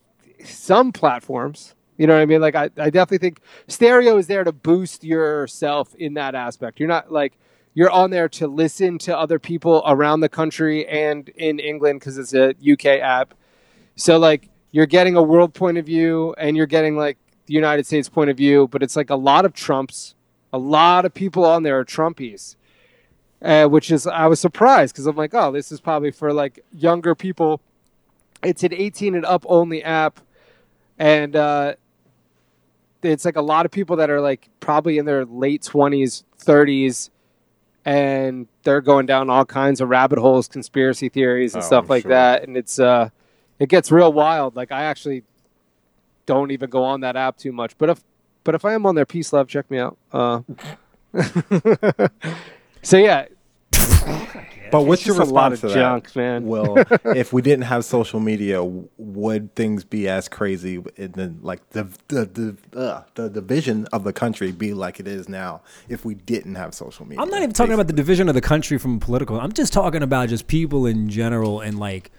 some 0.46 0.94
platforms. 0.94 1.76
You 1.98 2.08
know 2.08 2.14
what 2.14 2.22
I 2.22 2.26
mean? 2.26 2.40
Like 2.40 2.56
I, 2.56 2.70
I 2.78 2.90
definitely 2.90 3.18
think 3.18 3.42
stereo 3.68 4.16
is 4.16 4.28
there 4.28 4.46
to 4.46 4.54
boost 4.54 5.04
yourself 5.04 5.94
in 5.96 6.14
that 6.14 6.36
aspect. 6.36 6.80
You're 6.80 6.88
not 6.88 7.12
like 7.12 7.38
you're 7.74 7.92
on 7.92 8.12
there 8.12 8.30
to 8.30 8.48
listen 8.48 8.98
to 9.00 9.18
other 9.18 9.40
people 9.40 9.84
around 9.86 10.22
the 10.22 10.30
country 10.30 10.88
and 10.88 11.28
in 11.36 11.60
England 11.60 12.00
because 12.00 12.18
it's 12.18 12.34
a 12.34 12.56
UK 12.66 13.02
app. 13.02 13.34
So 13.98 14.18
like 14.18 14.48
you're 14.72 14.86
getting 14.86 15.18
a 15.18 15.22
world 15.22 15.54
point 15.54 15.78
of 15.78 15.86
view 15.86 16.34
and 16.38 16.56
you're 16.56 16.66
getting 16.66 16.96
like 16.96 17.18
the 17.48 17.54
United 17.54 17.86
States 17.86 18.08
point 18.08 18.30
of 18.30 18.38
view, 18.38 18.70
but 18.70 18.82
it's 18.82 18.96
like 18.96 19.10
a 19.10 19.18
lot 19.18 19.44
of 19.44 19.52
Trumps. 19.52 20.15
A 20.56 20.58
lot 20.58 21.04
of 21.04 21.14
people 21.14 21.44
on 21.44 21.64
there 21.64 21.78
are 21.80 21.86
Trumpies. 21.86 22.56
Uh, 23.42 23.68
which 23.68 23.92
is 23.92 24.08
I 24.08 24.26
was 24.28 24.40
surprised 24.40 24.96
because 24.96 25.06
I'm 25.06 25.18
like, 25.18 25.34
oh, 25.34 25.52
this 25.52 25.70
is 25.72 25.82
probably 25.82 26.10
for 26.10 26.32
like 26.34 26.64
younger 26.74 27.14
people. 27.14 27.62
It's 28.42 28.64
an 28.64 28.74
18 28.74 29.14
and 29.14 29.26
up 29.26 29.46
only 29.48 29.84
app, 29.84 30.20
and 30.98 31.36
uh, 31.36 31.74
it's 33.04 33.26
like 33.26 33.36
a 33.36 33.42
lot 33.42 33.66
of 33.66 33.72
people 33.72 33.98
that 33.98 34.10
are 34.10 34.22
like 34.22 34.50
probably 34.62 34.98
in 34.98 35.06
their 35.06 35.26
late 35.26 35.62
20s, 35.62 36.24
30s, 36.40 37.10
and 37.84 38.48
they're 38.64 38.82
going 38.82 39.06
down 39.06 39.30
all 39.30 39.46
kinds 39.46 39.82
of 39.82 39.90
rabbit 39.90 40.18
holes, 40.18 40.48
conspiracy 40.48 41.10
theories, 41.10 41.54
and 41.54 41.62
Oh, 41.64 41.68
stuff 41.68 41.84
I'm 41.84 41.90
like 41.90 42.04
sure. 42.04 42.12
that. 42.12 42.44
And 42.48 42.56
it's 42.56 42.80
uh, 42.80 43.10
it 43.60 43.68
gets 43.70 43.92
real 43.92 44.14
wild. 44.14 44.56
Like 44.56 44.72
I 44.72 44.84
actually 44.86 45.24
don't 46.26 46.52
even 46.52 46.70
go 46.70 46.84
on 46.86 47.02
that 47.02 47.16
app 47.18 47.38
too 47.38 47.52
much, 47.52 47.78
but 47.78 47.90
if 47.90 48.02
but 48.46 48.56
if 48.56 48.64
I 48.64 48.74
am 48.74 48.86
on 48.86 48.96
there, 48.96 49.06
peace, 49.06 49.34
love, 49.34 49.50
check 49.50 49.70
me 49.70 49.80
out. 49.80 49.98
Uh, 50.14 50.42
so 52.82 52.98
yeah, 52.98 53.26
But 54.72 54.82
what's 54.82 55.06
your 55.06 55.16
just 55.16 55.30
a 55.30 55.34
lot 55.34 55.52
response 55.52 55.64
of 55.64 55.70
to 55.72 55.76
junk, 55.76 56.12
that? 56.12 56.16
man. 56.20 56.46
Well, 56.46 56.78
if 57.16 57.32
we 57.32 57.42
didn't 57.42 57.66
have 57.66 57.86
social 57.86 58.20
media, 58.20 58.64
would 58.64 59.56
things 59.56 59.84
be 59.84 60.08
as 60.08 60.28
crazy? 60.28 60.84
In 60.98 61.12
the, 61.14 61.34
like 61.42 61.70
the 61.70 61.86
the 62.10 62.26
the, 62.72 62.80
uh, 62.80 63.04
the 63.16 63.30
division 63.30 63.86
of 63.94 64.04
the 64.04 64.12
country 64.14 64.52
be 64.52 64.74
like 64.74 65.00
it 65.00 65.08
is 65.08 65.30
now 65.30 65.62
if 65.88 66.04
we 66.04 66.16
didn't 66.16 66.56
have 66.56 66.74
social 66.74 67.06
media? 67.06 67.22
I'm 67.22 67.30
not 67.30 67.38
even 67.42 67.54
talking 67.54 67.74
about 67.74 67.88
the 67.88 67.94
division 67.94 68.28
of 68.28 68.36
the 68.36 68.42
country 68.42 68.78
from 68.78 69.00
political. 69.00 69.40
I'm 69.40 69.54
just 69.54 69.72
talking 69.72 70.04
about 70.04 70.30
just 70.30 70.48
people 70.48 70.86
in 70.86 71.10
general 71.10 71.62
and 71.62 71.80
like 71.80 72.12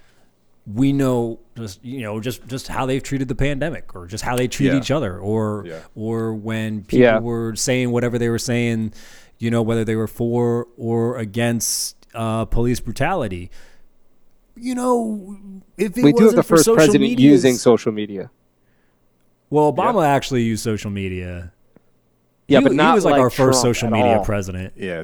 we 0.73 0.91
know 0.91 1.39
just 1.55 1.83
you 1.83 2.01
know 2.01 2.19
just 2.19 2.45
just 2.47 2.67
how 2.67 2.85
they've 2.85 3.01
treated 3.01 3.27
the 3.29 3.35
pandemic 3.35 3.95
or 3.95 4.05
just 4.05 4.23
how 4.23 4.35
they 4.35 4.47
treat 4.47 4.67
Yeah. 4.67 4.77
each 4.77 4.91
other 4.91 5.17
or 5.17 5.63
Yeah. 5.65 5.79
or 5.95 6.33
when 6.33 6.83
people 6.83 6.99
Yeah. 6.99 7.19
were 7.19 7.55
saying 7.55 7.91
whatever 7.91 8.17
they 8.19 8.27
were 8.29 8.39
saying, 8.39 8.93
you 9.39 9.49
know 9.49 9.61
whether 9.61 9.85
they 9.85 9.95
were 9.95 10.07
for 10.07 10.67
or 10.77 11.17
against 11.17 11.95
uh, 12.13 12.45
police 12.45 12.79
brutality. 12.79 13.49
You 14.55 14.73
know, 14.75 15.37
if 15.77 15.97
it 15.97 16.03
we 16.03 16.11
do 16.11 16.17
have 16.17 16.25
wasn't 16.25 16.35
the 16.37 16.43
for 16.43 16.57
first 16.57 16.73
president 16.73 17.01
media's- 17.01 17.31
using 17.43 17.53
social 17.55 17.91
media. 17.91 18.31
Well, 19.49 19.71
Obama 19.71 20.05
actually 20.05 20.43
used 20.43 20.63
social 20.63 20.91
media. 20.91 21.53
Yeah, 22.47 22.59
he, 22.59 22.63
but 22.63 22.71
he 22.71 22.77
not 22.77 22.95
was 22.95 23.05
like, 23.05 23.13
like 23.13 23.21
our 23.21 23.29
first 23.29 23.61
social 23.61 23.89
media 23.89 24.17
all. 24.17 24.25
president. 24.25 24.73
Yeah, 24.75 25.03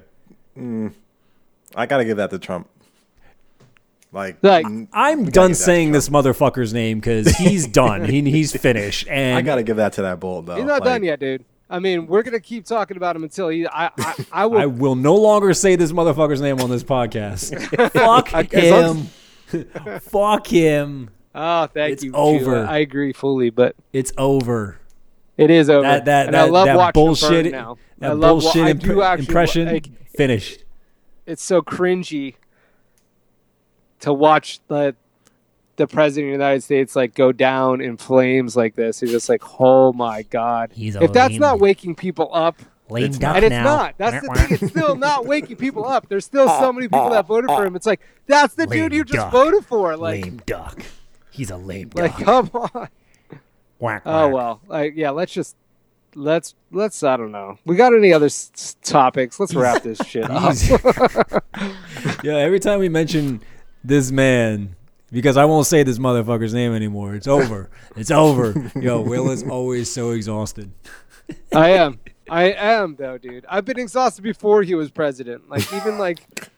mm, 0.58 0.92
I 1.76 1.86
gotta 1.86 2.04
give 2.04 2.18
that 2.18 2.32
to 2.32 2.40
Trump. 2.40 2.68
Like, 4.14 4.38
Like, 4.44 4.66
I'm 4.66 4.86
done 5.26 5.26
give 5.26 5.34
that 5.34 5.48
to 5.50 5.56
saying 5.56 5.92
this 5.92 6.08
motherfucker's 6.10 6.74
name 6.74 7.00
because 7.00 7.28
he's 7.36 7.68
done. 7.68 8.06
he, 8.06 8.22
he's 8.32 8.56
finished. 8.56 9.08
And 9.10 9.36
I 9.38 9.42
gotta 9.42 9.64
give 9.64 9.78
that 9.78 9.94
to 9.94 10.04
that 10.04 10.20
bull 10.20 10.42
though. 10.44 10.56
He's 10.56 10.66
not 10.66 10.82
Like, 10.82 10.84
done 10.84 11.04
yet, 11.04 11.20
dude. 11.20 11.44
I 11.70 11.80
mean, 11.80 12.06
we're 12.06 12.22
gonna 12.22 12.40
keep 12.40 12.66
talking 12.66 12.96
about 12.98 13.16
him 13.16 13.24
until 13.24 13.50
he. 13.50 13.66
I, 13.66 13.90
I, 13.98 14.26
I 14.32 14.46
will. 14.48 14.58
I 14.60 14.66
will 14.68 14.96
no 14.96 15.16
longer 15.16 15.54
say 15.56 15.76
this 15.76 15.92
motherfucker's 15.92 16.42
name 16.42 16.60
on 16.62 16.70
this 16.70 16.84
podcast. 16.84 17.58
Fuck 17.92 18.52
him. 18.54 20.00
Fuck 20.02 20.48
him. 20.48 21.10
oh, 21.34 21.68
thank 21.68 21.94
it's 21.94 22.04
you. 22.04 22.14
over. 22.14 22.40
Sheila. 22.44 22.66
I 22.66 22.78
agree 22.80 23.14
fully, 23.14 23.50
but 23.50 23.76
It's 23.92 24.12
over. 24.18 24.78
it 25.38 25.50
is 25.50 25.70
over. 25.70 25.82
That 25.82 26.06
that 26.06 26.26
and 26.28 26.36
that, 26.36 26.46
I 26.48 26.50
love 26.50 26.66
that 26.66 26.78
watching 26.78 26.94
bullshit 26.94 27.52
now. 27.52 27.78
that 28.00 28.12
I 28.12 28.14
love, 28.14 28.36
wa- 28.38 28.42
bullshit 28.42 28.64
I 28.66 28.70
imp- 28.72 28.82
do 28.82 29.02
actually, 29.02 29.26
impression 29.28 29.66
Like, 29.68 29.90
finished. 30.16 30.64
it's 31.26 31.44
so 31.44 31.62
cringy 31.64 32.36
to 34.04 34.14
watch 34.14 34.60
the 34.70 34.96
the 35.76 35.88
president 35.88 36.34
of 36.34 36.40
the 36.40 36.44
United 36.46 36.62
States 36.64 36.96
like 36.96 37.16
go 37.16 37.32
down 37.32 37.82
in 37.82 37.98
flames 37.98 38.56
like 38.56 38.76
this. 38.76 39.02
It's 39.02 39.12
just 39.12 39.28
like, 39.28 39.42
oh 39.60 39.92
my 39.92 40.22
god! 40.24 40.72
He's 40.74 40.96
if 40.96 41.12
that's 41.12 41.32
lame- 41.32 41.42
not 41.42 41.60
waking 41.60 41.96
people 41.96 42.30
up, 42.32 42.58
Lame 42.90 43.06
It's 43.06 43.18
duck 43.18 43.36
and 43.38 43.46
it's 43.46 43.50
now. 43.52 43.64
not. 43.64 43.96
That's 43.98 44.26
the 44.28 44.34
thing. 44.36 44.58
It's 44.62 44.68
still 44.72 44.96
not 44.96 45.26
waking 45.34 45.56
people 45.56 45.86
up. 45.86 46.08
There's 46.10 46.26
still 46.26 46.48
so 46.48 46.72
many 46.72 46.88
people 46.88 47.10
that 47.10 47.26
voted 47.26 47.50
for 47.50 47.66
him. 47.66 47.76
It's 47.76 47.86
like 47.88 48.02
that's 48.28 48.54
the 48.54 48.68
Lame 48.68 48.84
dude 48.90 48.94
you 48.94 49.04
just 49.04 49.16
duck. 49.18 49.32
voted 49.32 49.66
for. 49.66 49.98
Like, 49.98 50.24
lame 50.26 50.42
duck. 50.46 50.82
He's 51.32 51.50
a 51.50 51.58
lame 51.58 51.90
duck. 51.90 52.18
like, 52.20 52.26
come 52.26 52.50
on. 52.54 52.88
Whack, 53.80 54.04
Oh 54.06 54.28
well. 54.30 54.62
Like, 54.68 54.94
yeah. 54.96 55.10
Let's 55.10 55.34
just 55.34 55.56
let's 56.14 56.54
let's. 56.72 57.02
I 57.02 57.18
don't 57.18 57.32
know. 57.32 57.58
We 57.66 57.76
got 57.78 57.94
any 57.96 58.14
other 58.14 58.28
s- 58.28 58.52
s- 58.54 58.76
topics? 58.84 59.40
Let's 59.40 59.56
wrap 59.56 59.82
this 59.82 59.98
shit 60.06 60.26
up. 60.30 60.54
yeah, 62.24 62.36
every 62.36 62.60
time 62.60 62.80
we 62.80 62.90
mention 62.90 63.42
this 63.84 64.12
man, 64.12 64.76
because 65.12 65.38
I 65.38 65.46
won't 65.46 65.68
say 65.68 65.84
this 65.84 65.98
motherfucker's 65.98 66.54
name 66.54 66.74
anymore. 66.74 67.16
It's 67.16 67.28
over. 67.28 67.70
It's 67.96 68.10
over. 68.10 68.72
Yo, 68.76 69.02
Will 69.02 69.30
is 69.30 69.44
always 69.44 69.92
so 69.92 70.12
exhausted. 70.12 70.72
I 71.54 71.70
am. 71.70 72.00
I 72.30 72.52
am 72.54 72.96
though, 72.96 73.20
dude. 73.20 73.46
I've 73.48 73.66
been 73.66 73.78
exhausted 73.78 74.24
before 74.24 74.64
he 74.64 74.74
was 74.74 74.90
president. 74.90 75.48
Like 75.48 75.72
even 75.74 76.00
like 76.00 76.50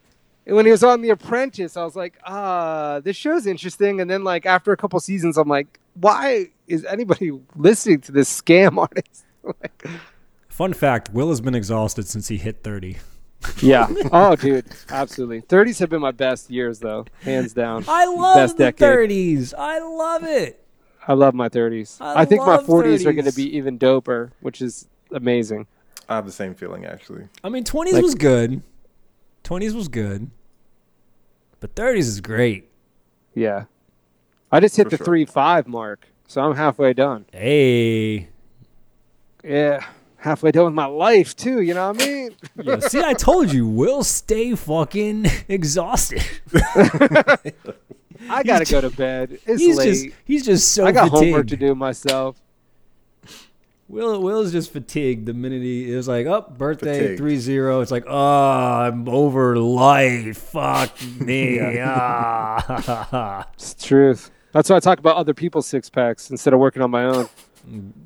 when 0.45 0.65
he 0.65 0.71
was 0.71 0.84
on 0.84 1.01
The 1.01 1.09
Apprentice, 1.09 1.76
I 1.76 1.84
was 1.84 1.95
like, 1.95 2.17
ah, 2.23 3.01
this 3.03 3.17
show's 3.17 3.45
interesting. 3.47 3.99
And 3.99 4.09
then 4.09 4.23
like 4.23 4.45
after 4.45 4.71
a 4.71 4.78
couple 4.78 4.99
seasons, 5.01 5.38
I'm 5.38 5.49
like, 5.49 5.80
why 5.95 6.51
is 6.67 6.86
anybody 6.86 7.32
listening 7.55 8.01
to 8.01 8.11
this 8.11 8.41
scam 8.41 8.78
artist? 8.82 9.26
like, 9.43 9.86
Fun 10.47 10.71
fact: 10.71 11.09
Will 11.11 11.30
has 11.30 11.41
been 11.41 11.55
exhausted 11.55 12.07
since 12.07 12.30
he 12.30 12.38
hit 12.38 12.63
thirty. 12.63 12.97
Yeah. 13.62 13.88
Oh, 14.12 14.36
dude. 14.36 14.66
Absolutely. 14.89 15.41
30s 15.41 15.80
have 15.80 15.89
been 15.89 16.02
my 16.02 16.12
best 16.12 16.50
years 16.50 16.80
though, 16.80 17.06
hands 17.22 17.54
down. 17.54 17.86
I 17.88 18.06
love 18.06 18.36
Best 18.36 18.58
the 18.58 18.66
decade. 18.66 18.80
thirties. 18.80 19.54
I 19.54 19.80
love 19.80 20.24
it. 20.24 20.62
I 21.08 21.14
love 21.14 21.34
my 21.36 21.50
30s. 21.50 22.02
I 22.02 22.22
I, 22.22 22.26
think 22.26 22.41
my 22.41 22.56
love 22.56 22.66
40s 22.66 23.06
are 23.06 23.14
going 23.14 23.26
to 23.26 23.36
be 23.36 23.56
even 23.58 23.78
doper, 23.78 24.32
which 24.41 24.62
is 24.62 24.88
amazing. 25.12 25.68
I 26.10 26.16
have 26.16 26.26
the 26.26 26.32
same 26.32 26.54
feeling 26.56 26.86
actually. 26.86 27.28
I 27.43 27.50
mean, 27.50 27.64
twenties 27.64 27.93
Like- 27.96 28.04
was 28.04 28.16
good. 28.16 28.62
Twenties 29.43 29.74
was 29.76 29.88
good, 29.88 30.30
but 31.60 31.76
thirties 31.76 32.08
is 32.08 32.22
great. 32.22 32.70
Yeah. 33.34 33.66
I 34.52 34.60
just 34.60 34.78
hit 34.78 34.86
For 34.86 34.89
the 34.91 34.98
sure. 34.98 35.06
3 35.06 35.26
5 35.26 35.68
mark, 35.68 36.08
so 36.28 36.41
I'm 36.41 36.56
halfway 36.56 36.93
done. 36.93 37.26
Hey, 37.32 38.30
Yeah. 39.43 39.86
Halfway 40.26 40.49
done 40.51 40.65
with 40.65 40.73
my 40.73 40.88
life, 40.88 41.36
too. 41.36 41.61
You 41.61 41.76
know 41.76 41.91
what 41.91 42.01
I 42.01 42.05
mean? 42.07 42.36
Yo, 42.63 42.80
see, 42.80 42.99
I 42.99 43.13
told 43.13 43.53
you, 43.53 43.67
we'll 43.67 44.03
stay 44.03 44.55
fucking 44.55 45.28
exhausted. 45.47 46.23
I 48.28 48.41
got 48.43 48.65
to 48.65 48.71
go 48.71 48.82
to 48.82 48.89
bed. 48.89 49.38
It's 49.45 49.61
he's 49.61 49.78
late. 49.78 49.86
just 49.86 50.07
he's 50.26 50.43
just 50.43 50.71
so 50.71 50.84
I 50.84 50.91
got 50.91 51.11
fatigued. 51.11 51.26
homework 51.26 51.47
to 51.49 51.57
do 51.57 51.76
myself. 51.76 52.41
Will 53.88 54.19
Will's 54.19 54.51
just 54.51 54.73
fatigued 54.73 55.28
the 55.28 55.34
minute 55.36 55.61
he 55.61 55.93
it 55.93 55.95
was 55.95 56.07
like, 56.07 56.26
oh, 56.26 56.41
birthday 56.57 57.01
Fatigued. 57.01 57.17
three 57.19 57.38
zero. 57.38 57.82
It's 57.82 57.91
like, 57.91 58.05
oh, 58.07 58.17
I'm 58.82 59.07
over 59.07 59.57
life. 59.59 60.38
Fuck 60.39 60.99
me. 61.19 61.59
Ah. 61.82 63.47
It's 63.53 63.76
the 63.76 63.84
truth. 63.86 64.32
That's 64.53 64.71
why 64.71 64.78
I 64.78 64.80
talk 64.80 64.97
about 64.97 65.17
other 65.17 65.36
people's 65.36 65.67
six 65.67 65.88
packs 65.88 66.32
instead 66.32 66.53
of 66.53 66.59
working 66.59 66.82
on 66.82 66.89
my 66.89 67.03
own. 67.03 67.30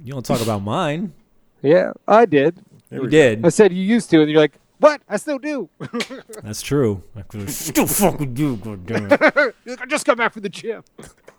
you 0.04 0.12
don't 0.12 0.26
talk 0.26 0.42
about 0.42 0.62
mine. 0.64 1.14
Yeah, 1.62 1.92
I 2.08 2.26
did. 2.26 2.56
Here 2.90 3.00
You 3.00 3.02
we 3.04 3.10
did. 3.10 3.46
I 3.46 3.50
said 3.50 3.74
you 3.74 3.84
used 3.84 4.10
to, 4.12 4.22
and 4.22 4.30
you're 4.32 4.40
like, 4.40 4.54
what? 4.80 5.02
I 5.10 5.18
still 5.18 5.38
do. 5.40 5.70
That's 6.44 6.62
true. 6.62 7.04
I 7.16 7.22
could 7.24 7.50
still 7.50 7.86
fucking 7.88 8.34
do. 8.34 8.56
goddamn 8.58 9.08
it. 9.12 9.22
You're 9.66 9.76
like, 9.76 9.82
I 9.82 9.86
just 9.86 10.06
got 10.06 10.18
back 10.18 10.34
from 10.34 10.42
the 10.44 10.50
gym. 10.50 10.84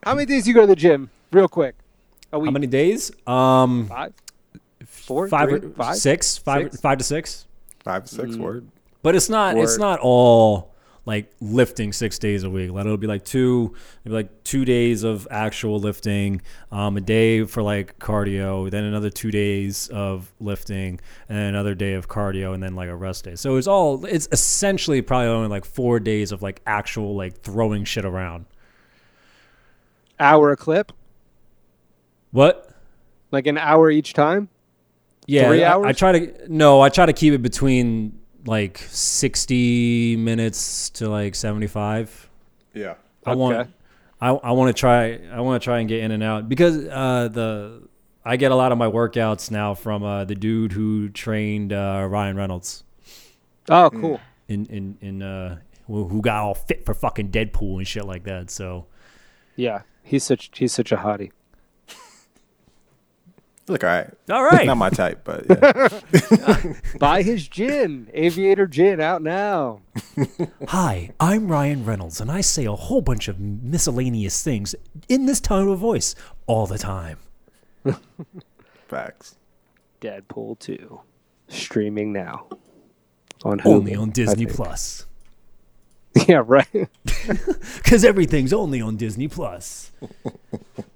How 0.03 0.15
many 0.15 0.27
days 0.27 0.47
you 0.47 0.53
go 0.55 0.61
to 0.63 0.67
the 0.67 0.77
gym? 0.77 1.11
Real 1.33 1.49
quick. 1.49 1.75
A 2.33 2.39
week. 2.39 2.49
How 2.49 2.53
many 2.53 2.67
days? 2.67 3.11
Um, 3.27 3.87
Five? 3.89 4.13
Five, 4.87 5.53
or 5.53 5.61
Five? 5.71 5.97
six, 5.97 6.37
five, 6.39 6.71
Six? 6.71 6.81
five 6.81 6.99
to 6.99 7.05
six. 7.05 7.47
Five 7.83 8.05
to 8.05 8.15
six 8.15 8.37
word. 8.37 8.67
But 9.03 9.15
it's 9.17 9.29
not. 9.31 9.57
It's 9.57 9.79
not 9.79 10.01
all 10.01 10.70
like 11.07 11.33
lifting 11.41 11.93
six 11.93 12.19
days 12.19 12.45
a 12.45 12.51
week. 12.51 12.71
Like 12.71 12.85
it'll 12.85 12.97
be 12.97 13.07
like 13.07 13.25
two, 13.25 13.75
maybe 14.05 14.15
like 14.15 14.45
two 14.45 14.65
days 14.65 15.03
of 15.03 15.27
actual 15.31 15.79
lifting, 15.81 16.43
um, 16.71 16.97
a 16.97 17.01
day 17.01 17.45
for 17.45 17.63
like 17.63 17.99
cardio, 17.99 18.71
then 18.71 18.85
another 18.85 19.11
two 19.11 19.31
days 19.31 19.89
of 19.89 20.31
lifting, 20.41 21.01
and 21.29 21.39
another 21.39 21.75
day 21.75 21.95
of 21.95 22.09
cardio, 22.09 22.53
and 22.55 22.63
then 22.63 22.75
like 22.77 22.89
a 22.89 22.95
rest 22.97 23.25
day. 23.25 23.35
So 23.35 23.57
it's 23.57 23.67
all. 23.67 24.05
It's 24.05 24.29
essentially 24.31 25.03
probably 25.03 25.29
only 25.29 25.49
like 25.49 25.65
four 25.65 26.01
days 26.01 26.33
of 26.33 26.43
like 26.43 26.61
actual 26.67 27.15
like 27.17 27.41
throwing 27.41 27.85
shit 27.85 28.05
around. 28.05 28.45
Hour 30.19 30.53
a 30.53 30.57
clip? 30.57 30.93
What? 32.31 32.71
Like 33.31 33.47
an 33.47 33.59
hour 33.59 33.91
each 33.91 34.13
time? 34.13 34.49
Yeah, 35.27 35.49
Three 35.49 35.65
I- 35.65 35.81
I, 35.81 35.93
try 35.93 36.19
to 36.19 36.53
no, 36.53 36.81
I 36.81 36.89
try 36.89 37.07
to 37.07 37.13
keep 37.13 37.33
it 37.33 37.43
between 37.43 38.20
like 38.47 38.79
sixty 38.89 40.17
minutes 40.17 40.91
to 40.91 41.09
like 41.09 41.35
seventy 41.35 41.67
five. 41.67 42.29
Yeah. 42.75 42.95
I 43.27 43.35
want 43.35 43.71
I, 44.21 44.29
I 44.31 44.51
want 44.53 44.75
to 44.75 44.79
try 44.79 45.19
I 45.33 45.41
want 45.41 45.63
to 45.63 45.65
try 45.65 45.81
and 45.81 45.89
get 45.89 46.01
in 46.03 46.11
and 46.11 46.23
out 46.23 46.49
because 46.49 46.87
uh, 46.87 47.29
the 47.31 47.83
I 48.25 48.37
get 48.37 48.51
a 48.53 48.55
lot 48.55 48.73
of 48.73 48.79
my 48.79 48.87
workouts 48.87 49.51
now 49.51 49.75
from 49.75 50.03
uh, 50.03 50.25
the 50.25 50.35
dude 50.35 50.73
who 50.73 51.09
trained 51.09 51.73
uh, 51.73 52.07
Ryan 52.09 52.37
Reynolds 52.37 52.85
Oh, 53.69 53.91
cool. 53.91 54.21
in 54.49 54.67
in 54.67 54.99
in 55.01 55.23
uh, 55.23 55.59
who 55.87 56.07
who 56.09 56.21
got 56.23 56.43
all 56.43 56.55
fit 56.55 56.85
for 56.85 56.95
fucking 56.95 57.31
Deadpool 57.31 57.79
and 57.79 57.87
shit 57.87 58.05
like 58.05 58.25
that. 58.25 58.51
So 58.51 58.87
Yeah. 59.57 59.83
He's 60.03 60.25
such 60.25 60.51
he's 60.55 60.73
such 60.73 60.93
a 60.93 60.97
hottie. 60.97 61.31
Look, 63.71 63.85
all 63.85 63.91
right. 63.91 64.11
all 64.31 64.43
right, 64.45 64.67
Not 64.67 64.77
my 64.79 64.91
type, 64.91 65.21
but 65.25 65.47
yeah. 65.49 66.73
Buy 66.99 67.23
his 67.23 67.47
gin. 67.47 68.11
Aviator 68.13 68.67
gin 68.67 69.01
out 69.01 69.23
now. 69.23 69.81
Hi, 70.69 71.11
I'm 71.21 71.49
Ryan 71.49 71.85
Reynolds, 71.85 72.21
and 72.21 72.31
I 72.31 72.41
say 72.41 72.65
a 72.65 72.75
whole 72.75 73.01
bunch 73.01 73.29
of 73.29 73.39
miscellaneous 73.39 74.43
things 74.43 74.75
in 75.09 75.27
this 75.27 75.41
tone 75.41 75.69
of 75.69 75.79
voice 75.79 76.15
all 76.47 76.67
the 76.67 76.79
time. 76.79 77.19
facts. 78.89 79.37
Deadpool 80.01 80.59
2. 80.59 81.01
Streaming 81.49 82.13
now. 82.13 82.47
On 83.45 83.59
Hulu, 83.61 83.67
Only 83.67 83.95
on 83.95 84.11
Disney. 84.11 84.47
Plus. 84.47 85.07
Yeah, 86.29 86.43
right. 86.47 86.67
Because 87.77 88.05
everything's 88.05 88.53
only 88.53 88.81
on 88.81 88.97
Disney 88.97 89.29
Plus. 89.29 89.91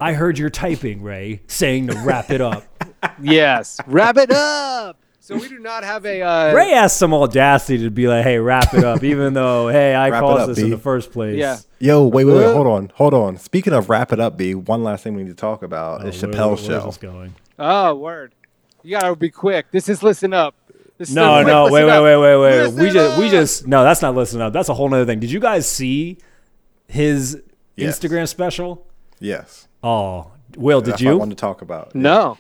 I 0.01 0.13
heard 0.13 0.39
you're 0.39 0.51
typing, 0.51 1.03
Ray, 1.03 1.41
saying 1.47 1.89
to 1.89 1.95
wrap 2.01 2.31
it 2.31 2.41
up. 2.41 2.65
yes. 3.23 3.81
Wrap 3.87 4.17
it 4.17 4.31
up. 4.31 4.99
So 5.21 5.37
we 5.37 5.49
do 5.49 5.59
not 5.59 5.85
have 5.85 6.05
a 6.05 6.21
uh, 6.21 6.53
Ray 6.53 6.71
has 6.71 6.95
some 6.95 7.15
audacity 7.15 7.79
to 7.85 7.91
be 7.91 8.07
like, 8.09 8.25
hey, 8.25 8.39
wrap 8.39 8.75
it 8.75 8.85
up, 8.85 9.03
even 9.03 9.33
though, 9.33 9.69
hey, 9.69 9.95
I 9.95 10.11
Wrap 10.11 10.21
caused 10.21 10.43
up, 10.43 10.49
this 10.51 10.59
in 10.59 10.69
the 10.71 10.77
first 10.79 11.13
place. 11.13 11.39
Yeah. 11.39 11.57
Yo, 11.79 12.05
wait, 12.07 12.25
wait, 12.27 12.35
wait, 12.37 12.53
hold 12.53 12.67
on, 12.67 12.93
hold 12.95 13.15
on. 13.15 13.39
Speaking 13.39 13.73
of 13.73 13.89
wrap 13.89 14.13
it 14.13 14.21
up, 14.21 14.37
B, 14.37 14.55
one 14.55 14.85
last 14.85 15.03
thing 15.03 15.15
we 15.15 15.23
need 15.23 15.31
to 15.31 15.35
talk 15.35 15.63
about 15.63 16.05
Oh, 16.05 16.09
is 16.09 16.23
where- 16.23 16.31
Chappelle's 16.33 16.69
where's 16.69 16.83
show. 16.83 16.87
this 16.87 16.97
going? 16.99 17.35
Oh, 17.59 17.95
word. 17.95 18.35
You 18.83 18.91
gotta 18.99 19.17
be 19.17 19.31
quick. 19.31 19.67
This 19.71 19.89
is 19.89 20.03
listen 20.03 20.35
up. 20.35 20.55
This 20.99 21.11
No, 21.11 21.39
the- 21.39 21.51
no, 21.51 21.65
listen 21.65 21.75
wait, 21.75 21.85
wait, 21.87 22.03
wait, 22.03 22.17
wait, 22.17 22.37
wait. 22.37 22.59
We 22.75 22.81
Listen 22.83 22.93
just, 22.93 23.19
we 23.19 23.29
just, 23.31 23.67
no, 23.67 23.83
that's 23.83 24.01
not 24.03 24.15
listening 24.15 24.43
up. 24.43 24.53
That's 24.53 24.69
a 24.69 24.75
whole 24.75 24.89
nother 24.89 25.05
thing. 25.05 25.19
Did 25.21 25.31
you 25.31 25.41
guys 25.41 25.69
see 25.69 26.19
his 26.89 27.41
Yes. 27.77 27.99
Instagram 27.99 28.29
special? 28.29 28.87
Yes, 29.19 29.67
Oh, 29.83 30.31
Will, 30.57 30.81
did 30.81 30.93
that's 30.93 31.03
what 31.03 31.09
I 31.09 31.13
you? 31.13 31.19
wanted 31.19 31.37
to 31.37 31.41
talk 31.41 31.63
about. 31.63 31.95
No. 31.95 32.39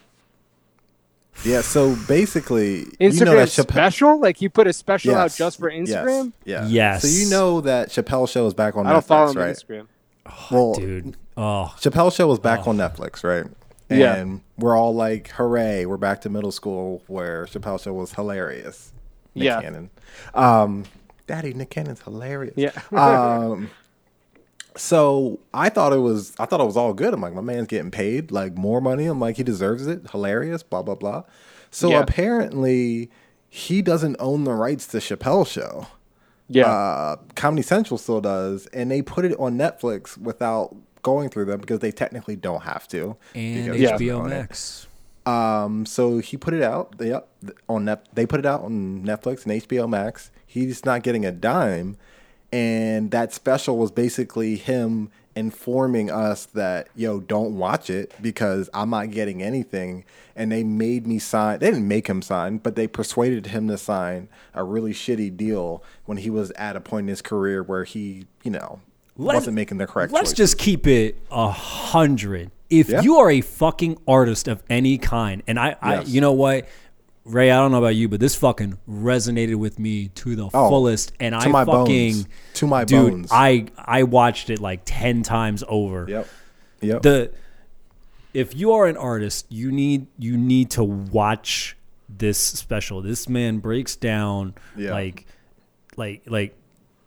Yeah, 1.44 1.62
so 1.62 1.96
basically, 2.06 2.84
Instagram 3.00 3.18
you 3.18 3.24
know 3.24 3.36
that 3.36 3.48
Chappelle. 3.48 3.72
special? 3.72 4.20
Like 4.20 4.36
he 4.36 4.48
put 4.48 4.68
a 4.68 4.72
special 4.72 5.16
out 5.16 5.32
just 5.34 5.58
for 5.58 5.68
Instagram? 5.70 6.32
Yes, 6.44 6.70
yeah. 6.70 6.92
Yes. 6.92 7.02
So 7.02 7.08
you 7.08 7.28
know 7.28 7.60
that 7.62 7.88
Chappelle 7.88 8.28
show 8.28 8.46
is 8.46 8.54
back 8.54 8.76
on 8.76 8.86
I 8.86 8.92
don't 8.92 9.02
Netflix, 9.02 9.06
follow 9.06 9.30
him 9.32 9.38
on 9.38 9.42
right? 9.42 9.56
Instagram. 9.56 9.86
Oh, 10.26 10.46
well, 10.52 10.74
Dude. 10.74 11.16
Oh, 11.36 11.74
Chappelle 11.80 12.14
show 12.14 12.28
was 12.28 12.38
back 12.38 12.60
oh. 12.66 12.70
on 12.70 12.76
Netflix, 12.76 13.24
right? 13.24 13.46
And 13.90 14.00
Yeah. 14.00 14.24
We're 14.58 14.76
all 14.76 14.94
like, 14.94 15.28
hooray, 15.30 15.84
we're 15.86 15.96
back 15.96 16.20
to 16.22 16.30
middle 16.30 16.52
school 16.52 17.02
where 17.06 17.46
Chappelle 17.46 17.82
show 17.82 17.92
was 17.92 18.12
hilarious. 18.14 18.92
Nick 19.34 19.44
Yeah. 19.46 19.60
Cannon. 19.60 19.90
Um, 20.34 20.84
Daddy, 21.26 21.54
Nick 21.54 21.70
Cannon's 21.70 22.02
hilarious. 22.02 22.54
Yeah. 22.56 22.72
um, 22.92 23.70
so 24.76 25.38
I 25.52 25.68
thought 25.68 25.92
it 25.92 25.98
was 25.98 26.34
I 26.38 26.46
thought 26.46 26.60
it 26.60 26.64
was 26.66 26.76
all 26.76 26.92
good. 26.94 27.14
I'm 27.14 27.20
like, 27.20 27.34
my 27.34 27.40
man's 27.40 27.68
getting 27.68 27.90
paid 27.90 28.30
like 28.30 28.56
more 28.56 28.80
money. 28.80 29.06
I'm 29.06 29.20
like, 29.20 29.36
he 29.36 29.42
deserves 29.42 29.86
it. 29.86 30.10
Hilarious, 30.10 30.62
blah, 30.62 30.82
blah, 30.82 30.94
blah. 30.96 31.22
So 31.70 31.90
Yeah. 31.90 32.00
apparently 32.00 33.10
he 33.48 33.82
doesn't 33.82 34.16
own 34.18 34.44
the 34.44 34.52
rights 34.52 34.86
to 34.88 34.98
Chappelle 34.98 35.46
show 35.46 35.86
Yeah. 36.48 36.66
uh, 36.70 37.16
Comedy 37.36 37.62
Central 37.62 37.98
still 37.98 38.20
does, 38.20 38.66
and 38.68 38.90
they 38.90 39.00
put 39.02 39.24
it 39.24 39.38
on 39.38 39.56
Netflix 39.56 40.18
without 40.18 40.74
going 41.04 41.28
through 41.28 41.44
them 41.44 41.60
because 41.60 41.78
they 41.78 41.92
technically 41.92 42.34
don't 42.34 42.64
have 42.64 42.88
to. 42.88 43.16
and. 43.36 43.74
HBO. 43.74 44.28
Max. 44.28 44.88
Um, 45.26 45.86
so 45.86 46.18
he 46.18 46.36
put 46.36 46.52
it 46.52 46.62
out. 46.62 46.98
They 46.98 47.12
up 47.12 47.28
on 47.68 47.84
net. 47.84 48.06
They 48.12 48.26
put 48.26 48.40
it 48.40 48.46
out 48.46 48.62
on 48.62 49.04
Netflix 49.04 49.46
and 49.46 49.62
HBO 49.62 49.88
Max. 49.88 50.30
He's 50.44 50.84
not 50.84 51.02
getting 51.02 51.24
a 51.24 51.32
dime, 51.32 51.96
and 52.52 53.10
that 53.10 53.32
special 53.32 53.78
was 53.78 53.90
basically 53.90 54.56
him 54.56 55.10
informing 55.36 56.10
us 56.10 56.46
that 56.46 56.88
yo 56.94 57.18
don't 57.18 57.58
watch 57.58 57.90
it 57.90 58.12
because 58.22 58.70
I'm 58.72 58.90
not 58.90 59.10
getting 59.10 59.42
anything. 59.42 60.04
And 60.36 60.52
they 60.52 60.62
made 60.62 61.06
me 61.06 61.18
sign. 61.18 61.58
They 61.58 61.70
didn't 61.70 61.88
make 61.88 62.06
him 62.06 62.20
sign, 62.20 62.58
but 62.58 62.76
they 62.76 62.86
persuaded 62.86 63.46
him 63.46 63.68
to 63.68 63.78
sign 63.78 64.28
a 64.52 64.62
really 64.62 64.92
shitty 64.92 65.36
deal 65.36 65.82
when 66.04 66.18
he 66.18 66.28
was 66.28 66.50
at 66.52 66.76
a 66.76 66.80
point 66.80 67.04
in 67.04 67.08
his 67.08 67.22
career 67.22 67.62
where 67.62 67.84
he, 67.84 68.26
you 68.42 68.50
know, 68.50 68.80
Let's- 69.16 69.36
wasn't 69.36 69.54
making 69.56 69.78
the 69.78 69.86
correct. 69.86 70.12
Let's 70.12 70.30
choices. 70.32 70.36
just 70.36 70.58
keep 70.58 70.86
it 70.86 71.16
a 71.30 71.50
hundred. 71.50 72.50
If 72.70 72.88
Yeah. 72.88 73.02
you 73.02 73.16
are 73.18 73.30
a 73.30 73.40
fucking 73.40 73.98
artist 74.08 74.48
of 74.48 74.62
any 74.68 74.98
kind, 74.98 75.42
and 75.46 75.58
I, 75.58 75.76
I, 75.80 75.94
Yes. 75.96 76.08
you 76.08 76.20
know 76.20 76.32
what, 76.32 76.66
Ray, 77.24 77.50
I 77.50 77.56
don't 77.56 77.70
know 77.70 77.78
about 77.78 77.94
you, 77.94 78.08
but 78.08 78.20
this 78.20 78.34
fucking 78.34 78.76
resonated 78.90 79.54
with 79.56 79.78
me 79.78 80.08
to 80.08 80.34
the 80.36 80.46
Oh, 80.52 80.68
fullest, 80.68 81.12
and 81.20 81.34
I 81.34 81.40
fucking, 81.40 81.64
bones. 81.64 82.28
To 82.54 82.66
my 82.66 82.84
dude, 82.84 83.10
bones. 83.12 83.28
I, 83.30 83.66
I 83.78 84.02
watched 84.02 84.50
it 84.50 84.60
like 84.60 84.80
ten 84.84 85.22
times 85.22 85.62
over. 85.68 86.06
Yep. 86.08 86.28
Yep. 86.82 87.02
The, 87.02 87.30
if 88.34 88.54
you 88.56 88.72
are 88.72 88.86
an 88.86 88.96
artist, 88.96 89.46
you 89.48 89.70
need 89.72 90.06
you 90.18 90.36
need 90.36 90.70
to 90.72 90.82
watch 90.84 91.76
this 92.08 92.36
special. 92.38 93.00
This 93.00 93.28
man 93.28 93.58
breaks 93.58 93.96
down 93.96 94.54
Yeah. 94.76 94.90
like, 94.92 95.24
like, 95.96 96.22
like 96.26 96.54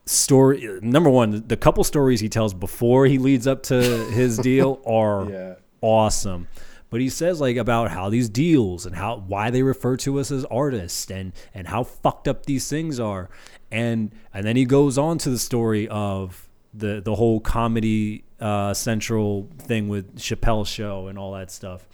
story 0.07 0.79
number 0.81 1.09
one 1.09 1.43
the 1.47 1.57
couple 1.57 1.83
stories 1.83 2.19
he 2.19 2.29
tells 2.29 2.53
before 2.53 3.05
he 3.05 3.17
leads 3.17 3.45
up 3.45 3.61
to 3.63 3.75
his 4.11 4.37
deal 4.49 4.81
are 4.85 5.29
Yeah. 5.29 5.55
awesome. 5.81 6.47
But 6.89 7.01
he 7.01 7.09
says 7.09 7.41
like 7.41 7.57
about 7.57 7.91
how 7.91 8.09
these 8.09 8.29
deals 8.29 8.85
and 8.85 8.95
how 8.95 9.17
why 9.27 9.49
they 9.51 9.61
refer 9.61 9.97
to 9.97 10.19
us 10.19 10.31
as 10.31 10.45
artists 10.45 11.11
and 11.11 11.33
and 11.53 11.67
how 11.67 11.83
fucked 11.83 12.27
up 12.29 12.45
these 12.45 12.69
things 12.69 12.99
are. 12.99 13.29
And 13.71 14.11
and 14.33 14.45
then 14.45 14.55
he 14.55 14.63
goes 14.65 14.97
on 14.97 15.17
to 15.19 15.29
the 15.29 15.37
story 15.39 15.87
of 15.89 16.47
the 16.73 17.01
the 17.01 17.15
whole 17.15 17.39
comedy 17.41 18.23
uh 18.39 18.73
central 18.73 19.49
thing 19.59 19.89
with 19.89 20.15
Chappelle's 20.17 20.69
show 20.69 21.07
and 21.07 21.19
all 21.19 21.33
that 21.33 21.51
stuff. 21.51 21.85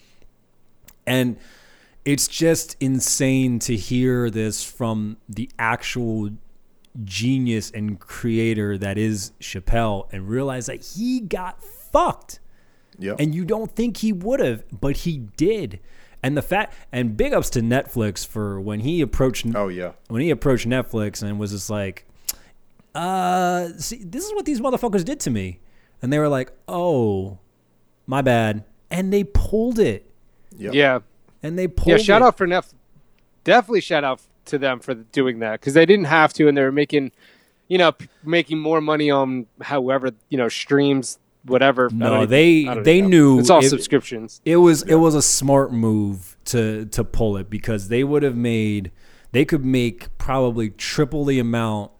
And 1.07 1.37
it's 2.05 2.27
just 2.27 2.75
insane 2.79 3.59
to 3.59 3.75
hear 3.75 4.29
this 4.29 4.63
from 4.63 5.17
the 5.27 5.49
actual 5.57 6.29
genius 7.03 7.71
and 7.71 7.99
creator 7.99 8.77
that 8.77 8.97
is 8.97 9.31
Chappelle 9.39 10.07
and 10.11 10.27
realize 10.27 10.67
that 10.67 10.83
he 10.95 11.19
got 11.19 11.63
fucked. 11.63 12.39
Yep. 12.99 13.17
And 13.19 13.33
you 13.33 13.45
don't 13.45 13.75
think 13.75 13.97
he 13.97 14.13
would 14.13 14.39
have, 14.39 14.63
but 14.79 14.97
he 14.97 15.17
did. 15.35 15.79
And 16.21 16.37
the 16.37 16.41
fact 16.41 16.75
and 16.91 17.17
big 17.17 17.33
ups 17.33 17.49
to 17.51 17.61
Netflix 17.61 18.25
for 18.25 18.61
when 18.61 18.81
he 18.81 19.01
approached 19.01 19.45
oh 19.55 19.67
yeah. 19.67 19.93
when 20.07 20.21
he 20.21 20.29
approached 20.29 20.67
Netflix 20.67 21.21
and 21.21 21.39
was 21.39 21.51
just 21.51 21.69
like, 21.69 22.05
uh, 22.95 23.69
see, 23.77 24.03
this 24.03 24.25
is 24.25 24.33
what 24.33 24.45
these 24.45 24.61
motherfuckers 24.61 25.03
did 25.03 25.19
to 25.21 25.29
me. 25.29 25.59
And 26.01 26.13
they 26.13 26.19
were 26.19 26.29
like, 26.29 26.51
oh, 26.67 27.39
my 28.05 28.21
bad. 28.21 28.63
And 28.91 29.11
they 29.11 29.23
pulled 29.23 29.79
it. 29.79 30.09
Yep. 30.57 30.73
Yeah. 30.73 30.99
And 31.41 31.57
they 31.57 31.67
pulled 31.67 31.87
Yeah, 31.87 31.97
shout 31.97 32.21
it. 32.21 32.25
out 32.25 32.37
for 32.37 32.47
Netflix. 32.47 32.75
Definitely 33.43 33.81
shout 33.81 34.03
out 34.03 34.21
to 34.45 34.57
them 34.57 34.79
for 34.79 34.93
doing 34.93 35.39
that 35.39 35.59
because 35.59 35.73
they 35.73 35.85
didn't 35.85 36.05
have 36.05 36.33
to, 36.33 36.47
and 36.47 36.57
they 36.57 36.61
were 36.61 36.71
making, 36.71 37.11
you 37.67 37.77
know, 37.77 37.91
p- 37.93 38.07
making 38.23 38.59
more 38.59 38.81
money 38.81 39.09
on 39.11 39.47
however 39.61 40.11
you 40.29 40.37
know 40.37 40.49
streams, 40.49 41.19
whatever. 41.45 41.89
No, 41.91 42.25
they- 42.25 42.65
they 42.83 43.01
know. 43.01 43.07
knew 43.07 43.39
it's 43.39 43.49
all 43.49 43.59
if- 43.63 43.69
subscriptions. 43.69 44.41
It 44.45 44.57
was 44.57 44.83
it 44.83 44.95
was 44.95 45.15
a 45.15 45.21
smart 45.21 45.71
move 45.73 46.37
to 46.45 46.85
to 46.85 47.03
pull 47.03 47.37
it 47.37 47.49
because 47.49 47.87
they 47.87 48.03
would 48.03 48.23
have 48.23 48.35
made 48.35 48.91
they 49.31 49.45
could 49.45 49.63
make 49.65 50.15
probably 50.17 50.69
triple 50.69 51.25
the 51.25 51.39
amount 51.39 51.91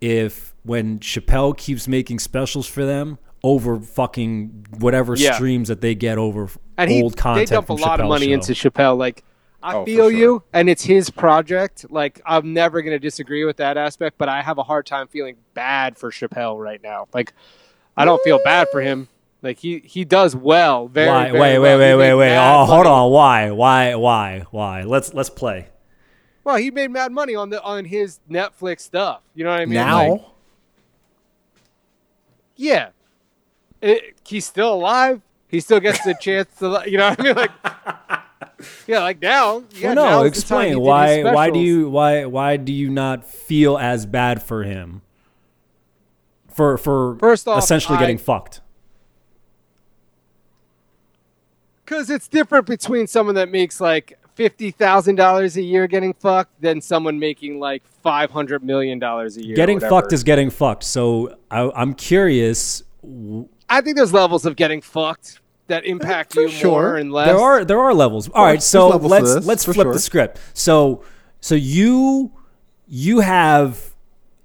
if 0.00 0.54
when 0.62 0.98
Chappelle 1.00 1.56
keeps 1.56 1.88
making 1.88 2.18
specials 2.18 2.66
for 2.66 2.84
them 2.84 3.18
over 3.42 3.80
fucking 3.80 4.66
whatever 4.78 5.14
Yeah. 5.16 5.34
streams 5.34 5.68
that 5.68 5.80
they 5.80 5.94
get 5.94 6.18
over 6.18 6.48
And 6.76 6.90
he, 6.90 7.02
old 7.02 7.16
content. 7.16 7.48
they 7.48 7.54
dump 7.56 7.68
a 7.70 7.72
lot 7.72 8.00
of 8.00 8.08
money 8.08 8.26
show. 8.26 8.32
into 8.32 8.52
Chappelle. 8.52 8.96
Like, 8.98 9.24
I 9.62 9.74
Oh, 9.74 9.84
feel 9.84 10.10
sure. 10.10 10.18
you, 10.18 10.42
and 10.52 10.68
it's 10.70 10.84
his 10.84 11.10
project. 11.10 11.86
Like, 11.90 12.20
I'm 12.24 12.52
never 12.52 12.80
going 12.82 12.94
to 12.94 12.98
disagree 13.00 13.44
with 13.44 13.56
that 13.56 13.76
aspect, 13.76 14.16
but 14.18 14.28
I 14.28 14.40
have 14.42 14.58
a 14.58 14.62
hard 14.62 14.86
time 14.86 15.08
feeling 15.08 15.36
bad 15.54 15.98
for 15.98 16.10
Chappelle 16.10 16.62
right 16.62 16.80
now. 16.82 17.08
Like, 17.12 17.32
I 17.96 18.04
don't 18.04 18.22
feel 18.22 18.38
bad 18.44 18.68
for 18.70 18.80
him. 18.80 19.08
Like 19.40 19.58
he 19.58 19.78
he 19.84 20.04
does 20.04 20.34
well. 20.34 20.88
Very, 20.88 21.08
Why? 21.08 21.24
very 21.30 21.38
Wait, 21.40 21.58
wait, 21.58 21.60
well. 21.60 21.78
He 21.78 21.84
wait, 21.84 21.94
wait, 21.94 22.08
made 22.08 22.14
wait. 22.14 22.36
Oh, 22.36 22.64
hold 22.64 22.78
money. 22.86 22.88
on. 22.90 23.10
Why? 23.12 23.50
Why? 23.52 23.94
Why? 23.94 24.44
Why? 24.50 24.82
Let's 24.82 25.14
let's 25.14 25.30
play. 25.30 25.68
Well, 26.42 26.56
he 26.56 26.72
made 26.72 26.90
mad 26.90 27.12
money 27.12 27.36
on 27.36 27.50
the 27.50 27.62
on 27.62 27.84
his 27.84 28.18
Netflix 28.28 28.80
stuff. 28.80 29.20
You 29.36 29.44
know 29.44 29.50
what 29.50 29.60
I 29.60 29.64
mean? 29.66 29.74
Now. 29.74 30.10
Like, 30.10 30.22
yeah. 32.56 32.88
It, 33.80 34.16
he's 34.26 34.44
still 34.46 34.74
alive. 34.74 35.20
He 35.46 35.60
still 35.60 35.80
gets 35.80 36.02
the 36.04 36.14
chance 36.20 36.48
to, 36.58 36.82
you 36.86 36.98
know 36.98 37.10
what 37.10 37.20
I 37.20 37.22
mean? 37.22 37.34
Like, 37.36 37.50
yeah, 38.86 39.00
like 39.00 39.20
now. 39.20 39.62
Yeah, 39.72 39.94
well, 39.94 40.20
no, 40.20 40.24
is 40.24 40.42
the 40.42 40.48
time 40.48 40.60
he 40.60 40.66
explain 40.72 40.80
why. 40.80 41.22
Why 41.32 41.50
do 41.50 41.58
you 41.58 41.88
why 41.90 42.24
why 42.24 42.56
do 42.56 42.72
you 42.72 42.90
not 42.90 43.24
feel 43.24 43.78
as 43.78 44.06
bad 44.06 44.42
for 44.42 44.64
him? 44.64 45.02
For 46.48 46.76
for 46.76 47.16
First 47.16 47.46
off, 47.46 47.62
essentially 47.62 47.96
I- 47.96 48.00
getting 48.00 48.18
fucked. 48.18 48.60
Because 51.84 52.10
it's 52.10 52.28
different 52.28 52.66
between 52.66 53.06
someone 53.06 53.34
that 53.36 53.50
makes 53.50 53.80
like 53.80 54.18
fifty 54.34 54.70
thousand 54.70 55.14
dollars 55.14 55.56
a 55.56 55.62
year 55.62 55.86
getting 55.86 56.12
fucked 56.12 56.60
than 56.60 56.80
someone 56.80 57.18
making 57.18 57.60
like 57.60 57.82
five 58.02 58.30
hundred 58.30 58.62
million 58.62 58.98
dollars 58.98 59.36
a 59.36 59.44
year. 59.44 59.56
Getting 59.56 59.80
fucked 59.80 60.12
is 60.12 60.22
getting 60.22 60.50
fucked. 60.50 60.84
So 60.84 61.36
I, 61.50 61.70
I'm 61.74 61.94
curious. 61.94 62.82
I 63.70 63.80
think 63.80 63.96
there's 63.96 64.12
levels 64.12 64.44
of 64.44 64.56
getting 64.56 64.82
fucked 64.82 65.40
that 65.68 65.84
impact 65.84 66.34
you 66.34 66.48
sure. 66.48 66.70
more 66.70 66.96
and 66.96 67.12
less. 67.12 67.28
There 67.28 67.38
are 67.38 67.64
there 67.64 67.80
are 67.80 67.94
levels. 67.94 68.28
All 68.28 68.44
right, 68.44 68.52
there's 68.52 68.64
so 68.64 68.88
let's 68.88 69.46
let's 69.46 69.64
flip 69.64 69.76
sure. 69.76 69.92
the 69.92 69.98
script. 69.98 70.40
So 70.54 71.04
so 71.40 71.54
you 71.54 72.32
you 72.86 73.20
have 73.20 73.94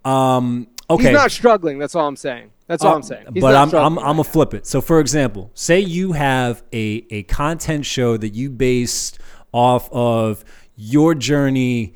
um 0.05 0.67
okay. 0.89 1.05
He's 1.05 1.13
not 1.13 1.31
struggling. 1.31 1.79
That's 1.79 1.95
all 1.95 2.07
I'm 2.07 2.15
saying. 2.15 2.51
That's 2.67 2.83
all 2.83 2.93
Uh, 2.93 2.95
I'm 2.95 3.03
saying. 3.03 3.25
He's 3.33 3.41
but 3.41 3.51
not 3.51 3.55
I'm 3.55 3.61
I'm 3.61 3.69
struggling 3.69 3.97
I'm 3.99 4.15
gonna 4.15 4.23
flip 4.23 4.53
it. 4.53 4.67
So 4.67 4.81
for 4.81 4.99
example, 4.99 5.51
say 5.53 5.79
you 5.79 6.11
have 6.11 6.63
a 6.71 7.05
a 7.09 7.23
content 7.23 7.85
show 7.85 8.17
that 8.17 8.33
you 8.33 8.49
based 8.49 9.19
off 9.51 9.91
of 9.91 10.43
your 10.75 11.15
journey 11.15 11.93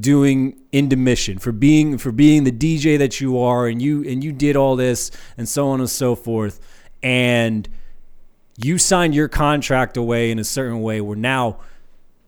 doing 0.00 0.56
into 0.72 0.96
mission 0.96 1.38
for 1.38 1.52
being 1.52 1.98
for 1.98 2.10
being 2.10 2.44
the 2.44 2.52
DJ 2.52 2.98
that 2.98 3.20
you 3.20 3.38
are 3.38 3.66
and 3.66 3.80
you 3.80 4.02
and 4.04 4.24
you 4.24 4.32
did 4.32 4.56
all 4.56 4.76
this 4.76 5.10
and 5.36 5.48
so 5.48 5.68
on 5.68 5.80
and 5.80 5.90
so 5.90 6.14
forth 6.14 6.58
and 7.02 7.68
you 8.56 8.78
signed 8.78 9.14
your 9.14 9.28
contract 9.28 9.96
away 9.96 10.30
in 10.30 10.38
a 10.38 10.44
certain 10.44 10.80
way 10.80 11.00
where 11.00 11.16
now 11.16 11.58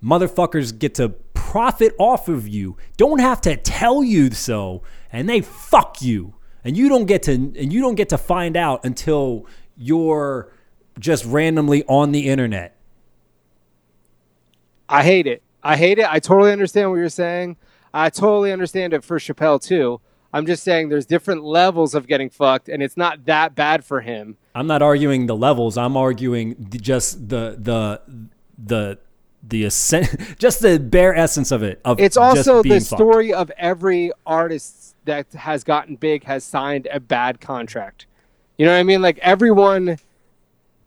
motherfuckers 0.03 0.77
get 0.77 0.95
to 0.95 1.11
profit 1.35 1.95
off 1.99 2.29
of 2.29 2.47
you 2.49 2.77
don't 2.97 3.21
have 3.21 3.41
to 3.41 3.57
tell 3.57 4.03
you 4.03 4.31
so 4.31 4.83
and 5.13 5.29
they 5.29 5.41
fuck 5.41 6.03
you 6.03 6.35
and 6.65 6.77
you 6.77 6.89
don't 6.89 7.07
get 7.07 7.23
to 7.23 7.33
and 7.33 7.73
you 7.73 7.81
don't 7.81 7.95
get 7.95 8.09
to 8.09 8.19
find 8.19 8.57
out 8.57 8.85
until 8.85 9.47
you're 9.77 10.53
just 10.99 11.25
randomly 11.25 11.85
on 11.85 12.13
the 12.13 12.29
internet 12.29 12.77
I 14.89 15.03
hate 15.03 15.27
it. 15.27 15.43
I 15.63 15.77
hate 15.77 15.99
it. 15.99 16.07
I 16.09 16.21
totally 16.21 16.53
understand 16.53 16.91
what 16.91 16.97
you're 16.97 17.09
saying. 17.09 17.57
I 17.93 18.11
totally 18.11 18.53
understand 18.53 18.93
it 18.93 19.03
for 19.03 19.19
Chappelle 19.19 19.61
too. 19.61 20.01
I'm 20.33 20.47
just 20.47 20.63
saying 20.63 20.89
there's 20.89 21.07
different 21.07 21.45
levels 21.45 21.95
of 21.95 22.07
getting 22.07 22.29
fucked, 22.29 22.69
and 22.69 22.83
it's 22.83 22.97
not 22.97 23.25
that 23.25 23.55
bad 23.55 23.85
for 23.85 24.01
him. 24.01 24.37
I'm 24.57 24.67
not 24.67 24.81
arguing 24.83 25.27
the 25.27 25.37
levels. 25.37 25.77
I'm 25.77 25.97
arguing 25.97 26.57
the, 26.59 26.79
just 26.79 27.29
the 27.29 27.57
the 27.59 28.01
the 28.59 28.99
the 29.47 29.67
essen- 29.67 30.09
just 30.39 30.61
the 30.63 30.79
bare 30.81 31.15
essence 31.15 31.53
of 31.53 31.63
it. 31.63 31.81
Of 31.85 32.01
It's 32.01 32.17
just 32.17 32.39
also 32.49 32.63
being 32.63 32.77
the 32.77 32.81
fucked. 32.85 32.99
story 33.01 33.33
of 33.35 33.51
every 33.59 34.11
artist 34.27 34.97
that 35.05 35.33
has 35.35 35.63
gotten 35.63 35.97
big 35.97 36.25
has 36.25 36.43
signed 36.43 36.89
a 36.91 36.99
bad 37.01 37.41
contract. 37.41 38.07
You 38.59 38.67
know 38.67 38.73
what 38.73 38.79
I 38.79 38.83
mean? 38.83 39.03
Like 39.03 39.19
everyone 39.19 39.99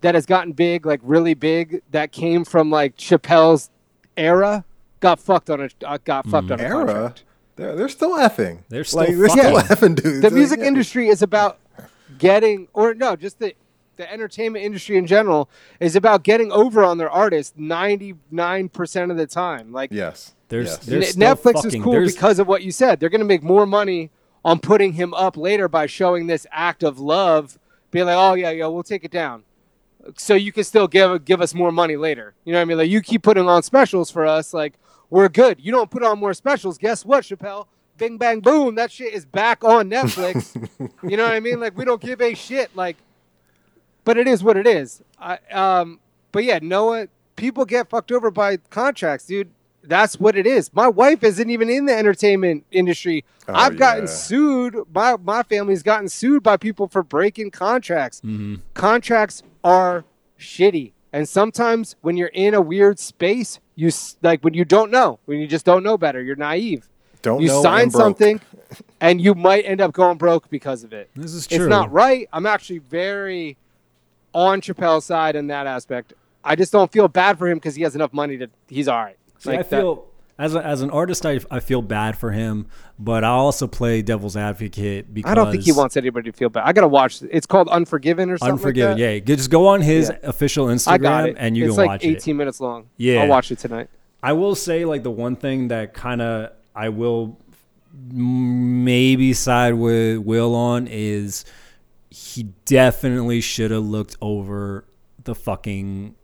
that 0.01 0.15
has 0.15 0.25
gotten 0.25 0.53
big, 0.53 0.85
like 0.85 0.99
really 1.03 1.35
big, 1.35 1.81
that 1.91 2.11
came 2.11 2.43
from 2.45 2.71
like 2.71 2.97
Chappelle's 2.97 3.69
era, 4.17 4.65
got 4.99 5.19
fucked 5.19 5.49
on 5.49 5.61
a 5.61 5.69
uh, 5.85 5.99
got 6.03 6.25
fucked 6.25 6.49
on 6.51 6.59
a 6.59 6.63
Era. 6.63 6.85
contract. 6.85 7.23
They're 7.55 7.75
they're 7.75 7.89
still 7.89 8.17
effing. 8.17 8.63
They're 8.69 8.83
still 8.83 8.99
like, 9.01 9.15
they're 9.15 9.29
still 9.29 9.59
fucking. 9.61 9.75
effing 9.77 9.95
dudes. 9.95 10.21
the 10.21 10.27
Like, 10.27 10.33
music 10.33 10.59
yeah. 10.59 10.65
industry 10.65 11.07
is 11.09 11.21
about 11.21 11.59
getting 12.19 12.67
or 12.73 12.93
no 12.93 13.15
just 13.15 13.39
the 13.39 13.53
the 13.95 14.09
entertainment 14.11 14.63
industry 14.63 14.95
in 14.97 15.05
general 15.07 15.49
is 15.81 15.95
about 15.95 16.23
getting 16.23 16.51
over 16.53 16.83
on 16.85 16.97
their 16.97 17.09
artists 17.09 17.53
99% 17.59 19.11
of 19.11 19.17
the 19.17 19.27
time. 19.27 19.73
Like 19.73 19.91
Yes. 19.91 20.35
There's- 20.47 20.67
yes. 20.67 20.85
there's- 20.85 21.15
netflix 21.15 21.53
fucking- 21.55 21.79
is 21.79 21.83
cool 21.83 21.91
there's- 21.93 22.13
because 22.13 22.39
of 22.39 22.47
what 22.47 22.63
you 22.63 22.71
said. 22.71 22.99
They're 22.99 23.09
going 23.09 23.19
to 23.19 23.25
make 23.25 23.43
more 23.43 23.65
money 23.65 24.09
on 24.45 24.59
putting 24.59 24.93
him 24.93 25.13
up 25.13 25.35
later 25.35 25.67
by 25.67 25.85
showing 25.85 26.27
this 26.27 26.47
act 26.51 26.81
of 26.81 26.97
love 26.99 27.59
being 27.91 28.05
like 28.05 28.15
oh 28.17 28.35
yeah 28.35 28.51
yeah 28.51 28.67
we'll 28.67 28.83
take 28.83 29.03
it 29.03 29.11
down. 29.11 29.43
So 30.17 30.33
you 30.33 30.53
can 30.53 30.63
still 30.63 30.87
give 30.87 31.25
give 31.25 31.41
us 31.41 31.53
more 31.53 31.71
money 31.71 31.97
later. 31.97 32.35
You 32.45 32.53
know 32.53 32.59
what 32.59 32.61
i 32.61 32.65
mean? 32.65 32.77
Like 32.77 32.89
you 32.89 33.01
keep 33.01 33.21
putting 33.21 33.49
on 33.49 33.63
specials 33.63 34.09
for 34.09 34.25
us 34.25 34.53
like 34.53 34.75
we're 35.09 35.27
good. 35.27 35.59
You 35.59 35.71
don't 35.73 35.91
put 35.91 36.03
on 36.03 36.19
more 36.19 36.33
specials. 36.33 36.77
Guess 36.77 37.03
what 37.03 37.25
chappelle 37.25 37.65
bing 37.99 38.17
bang 38.17 38.39
boom 38.39 38.75
that 38.75 38.91
shit 38.91 39.13
is 39.13 39.25
back 39.25 39.63
on 39.63 39.89
netflix 39.89 40.55
you 41.03 41.17
know 41.17 41.23
what 41.23 41.33
I 41.33 41.39
mean? 41.39 41.59
Like 41.59 41.77
we 41.77 41.85
don't 41.85 42.01
give 42.01 42.21
a 42.21 42.33
shit. 42.33 42.75
Like, 42.75 42.97
but 44.03 44.17
it 44.17 44.27
is 44.27 44.43
what 44.43 44.57
it 44.57 44.67
is. 44.67 45.01
I 45.19 45.39
um, 45.51 45.99
but 46.31 46.43
yeah, 46.43 46.59
Noah, 46.61 47.07
people 47.35 47.65
get 47.65 47.89
fucked 47.89 48.11
over 48.11 48.31
by 48.31 48.57
contracts, 48.57 49.25
dude. 49.25 49.51
That's 49.81 50.19
what 50.19 50.35
it 50.35 50.45
is. 50.45 50.73
My 50.73 50.89
wife 50.89 51.23
isn't 51.23 51.49
even 51.49 51.69
in 51.69 51.85
the 51.85 51.97
entertainment 51.97 52.65
industry. 52.69 53.23
Oh, 53.47 53.53
I've 53.53 53.77
gotten 53.77 54.03
yeah. 54.03 54.09
sued. 54.09 54.75
My 54.93 55.15
my 55.17 55.43
family's 55.43 55.83
gotten 55.83 56.09
sued 56.09 56.43
by 56.43 56.57
people 56.57 56.87
for 56.87 57.03
breaking 57.03 57.51
contracts. 57.51 58.19
Mm-hmm. 58.21 58.55
Contracts 58.73 59.41
are 59.63 60.05
shitty, 60.39 60.91
and 61.13 61.27
sometimes 61.27 61.95
when 62.01 62.17
you're 62.17 62.27
in 62.27 62.53
a 62.53 62.61
weird 62.61 62.99
space, 62.99 63.59
you 63.75 63.91
like 64.21 64.43
when 64.43 64.53
you 64.53 64.65
don't 64.65 64.91
know, 64.91 65.19
when 65.25 65.39
you 65.39 65.47
just 65.47 65.65
don't 65.65 65.83
know 65.83 65.97
better, 65.97 66.21
you're 66.21 66.35
naive 66.35 66.89
Don't 67.21 67.41
you 67.41 67.47
know 67.47 67.61
sign 67.61 67.83
and 67.83 67.91
broke. 67.91 68.01
something 68.01 68.41
and 69.01 69.19
you 69.21 69.35
might 69.35 69.61
end 69.65 69.81
up 69.81 69.93
going 69.93 70.17
broke 70.17 70.49
because 70.49 70.83
of 70.83 70.93
it. 70.93 71.09
This 71.15 71.33
is 71.33 71.47
true. 71.47 71.57
It's 71.65 71.69
not 71.69 71.91
right. 71.91 72.27
I'm 72.31 72.45
actually 72.45 72.79
very 72.79 73.57
on 74.33 74.61
Chappelle's 74.61 75.05
side 75.05 75.35
in 75.35 75.47
that 75.47 75.67
aspect. 75.67 76.13
I 76.43 76.55
just 76.55 76.71
don't 76.71 76.91
feel 76.91 77.07
bad 77.07 77.37
for 77.37 77.47
him 77.49 77.57
because 77.57 77.75
he 77.75 77.83
has 77.83 77.95
enough 77.95 78.13
money 78.13 78.37
to. 78.37 78.47
He's 78.67 78.87
all 78.87 78.97
right. 79.03 79.17
See, 79.39 79.51
I 79.51 79.63
feel 79.63 80.05
as 80.37 80.55
a, 80.55 80.65
as 80.65 80.81
an 80.81 80.89
artist, 80.91 81.25
I, 81.25 81.39
I 81.51 81.59
feel 81.59 81.81
bad 81.81 82.17
for 82.17 82.31
him, 82.31 82.67
but 82.97 83.23
I 83.25 83.29
also 83.29 83.67
play 83.67 84.01
devil's 84.01 84.37
advocate 84.37 85.13
because 85.13 85.29
I 85.31 85.35
don't 85.35 85.51
think 85.51 85.63
he 85.63 85.71
wants 85.73 85.97
anybody 85.97 86.31
to 86.31 86.37
feel 86.37 86.49
bad. 86.49 86.63
I 86.65 86.71
gotta 86.71 86.87
watch. 86.87 87.21
It's 87.29 87.45
called 87.45 87.67
Unforgiven 87.69 88.29
or 88.29 88.37
something. 88.37 88.53
Unforgiven. 88.53 88.91
Like 88.91 88.99
that. 89.25 89.29
yeah, 89.31 89.35
just 89.35 89.49
go 89.49 89.67
on 89.67 89.81
his 89.81 90.09
Yeah. 90.09 90.29
official 90.29 90.67
Instagram 90.67 90.91
I 90.93 90.97
got 90.97 91.29
it. 91.29 91.35
and 91.39 91.57
you 91.57 91.65
it's 91.65 91.71
can 91.75 91.77
like 91.77 91.87
watch 91.89 92.05
18 92.05 92.35
it. 92.35 92.37
minutes 92.37 92.61
long. 92.61 92.87
Yeah. 92.97 93.21
I'll 93.23 93.27
watch 93.27 93.51
it 93.51 93.59
tonight. 93.59 93.89
I 94.23 94.33
will 94.33 94.55
say 94.55 94.85
like 94.85 95.03
the 95.03 95.11
one 95.11 95.35
thing 95.35 95.69
that 95.69 95.93
kind 95.93 96.21
of 96.21 96.51
I 96.75 96.89
will 96.89 97.37
maybe 98.11 99.33
side 99.33 99.73
with 99.73 100.19
Will 100.19 100.55
on 100.55 100.87
is 100.87 101.45
he 102.09 102.43
definitely 102.65 103.41
should 103.41 103.71
have 103.71 103.83
looked 103.83 104.17
over 104.21 104.85
the 105.23 105.35
fucking 105.35 106.15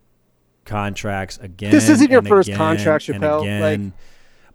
contracts 0.64 1.38
again. 1.38 1.70
This 1.70 1.88
isn't 1.88 2.10
your 2.10 2.22
first 2.22 2.48
again 2.48 2.58
contract, 2.58 3.04
Chappelle. 3.06 3.42
again. 3.42 3.60
Like- 3.84 3.92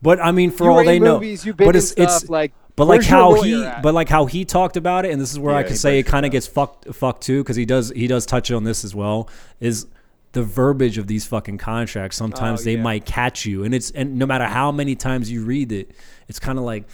but 0.01 0.19
I 0.19 0.31
mean, 0.31 0.49
for 0.51 0.71
all 0.71 0.83
they 0.83 0.97
in 0.97 1.03
know, 1.03 1.21
you've 1.21 1.43
been 1.57 1.67
but 1.67 1.75
in 1.75 1.79
it's 1.79 1.91
it's 1.91 2.27
like, 2.27 2.53
but 2.75 2.85
like 2.85 2.97
where's 3.01 3.09
your 3.09 3.17
how 3.19 3.41
he 3.43 3.63
at? 3.63 3.83
but 3.83 3.93
like 3.93 4.09
how 4.09 4.25
he 4.25 4.45
talked 4.45 4.75
about 4.75 5.05
it, 5.05 5.11
and 5.11 5.21
this 5.21 5.31
is 5.31 5.37
where 5.37 5.53
I 5.53 5.59
Yeah, 5.59 5.63
can 5.63 5.71
he 5.73 5.77
say 5.77 5.99
it 5.99 6.03
kind 6.07 6.25
of 6.25 6.31
gets 6.31 6.47
fucked 6.47 6.93
fucked 6.95 7.21
too 7.21 7.43
because 7.43 7.55
he 7.55 7.65
does 7.65 7.91
he 7.95 8.07
does 8.07 8.25
touch 8.25 8.51
on 8.51 8.63
this 8.63 8.83
as 8.83 8.95
well. 8.95 9.29
Is 9.59 9.85
the 10.33 10.43
verbiage 10.43 10.97
of 10.97 11.07
these 11.07 11.25
fucking 11.25 11.57
contracts 11.57 12.15
sometimes 12.17 12.61
Oh, 12.61 12.63
they 12.63 12.75
yeah. 12.75 12.81
might 12.81 13.05
catch 13.05 13.45
you 13.45 13.63
and 13.63 13.73
it's 13.75 13.91
and 13.91 14.17
no 14.17 14.25
matter 14.25 14.45
how 14.45 14.71
many 14.71 14.95
times 14.95 15.29
you 15.31 15.43
read 15.43 15.71
it 15.71 15.91
it's 16.27 16.39
kind 16.39 16.57
of 16.57 16.63
like 16.65 16.87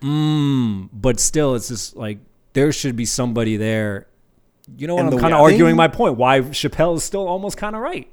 mm 0.00 0.88
but 0.92 1.20
still 1.20 1.54
it's 1.54 1.68
just 1.68 1.96
like 1.96 2.18
there 2.52 2.72
should 2.72 2.96
be 2.96 3.04
somebody 3.04 3.56
there 3.56 4.06
you 4.76 4.86
know 4.86 4.94
what 4.94 5.04
And 5.04 5.14
i'm 5.14 5.20
kind 5.20 5.34
of 5.34 5.40
arguing 5.40 5.76
my 5.76 5.88
point 5.88 6.16
why 6.16 6.40
chappelle 6.40 6.96
is 6.96 7.04
still 7.04 7.26
almost 7.26 7.56
kind 7.56 7.76
of 7.76 7.82
right 7.82 8.10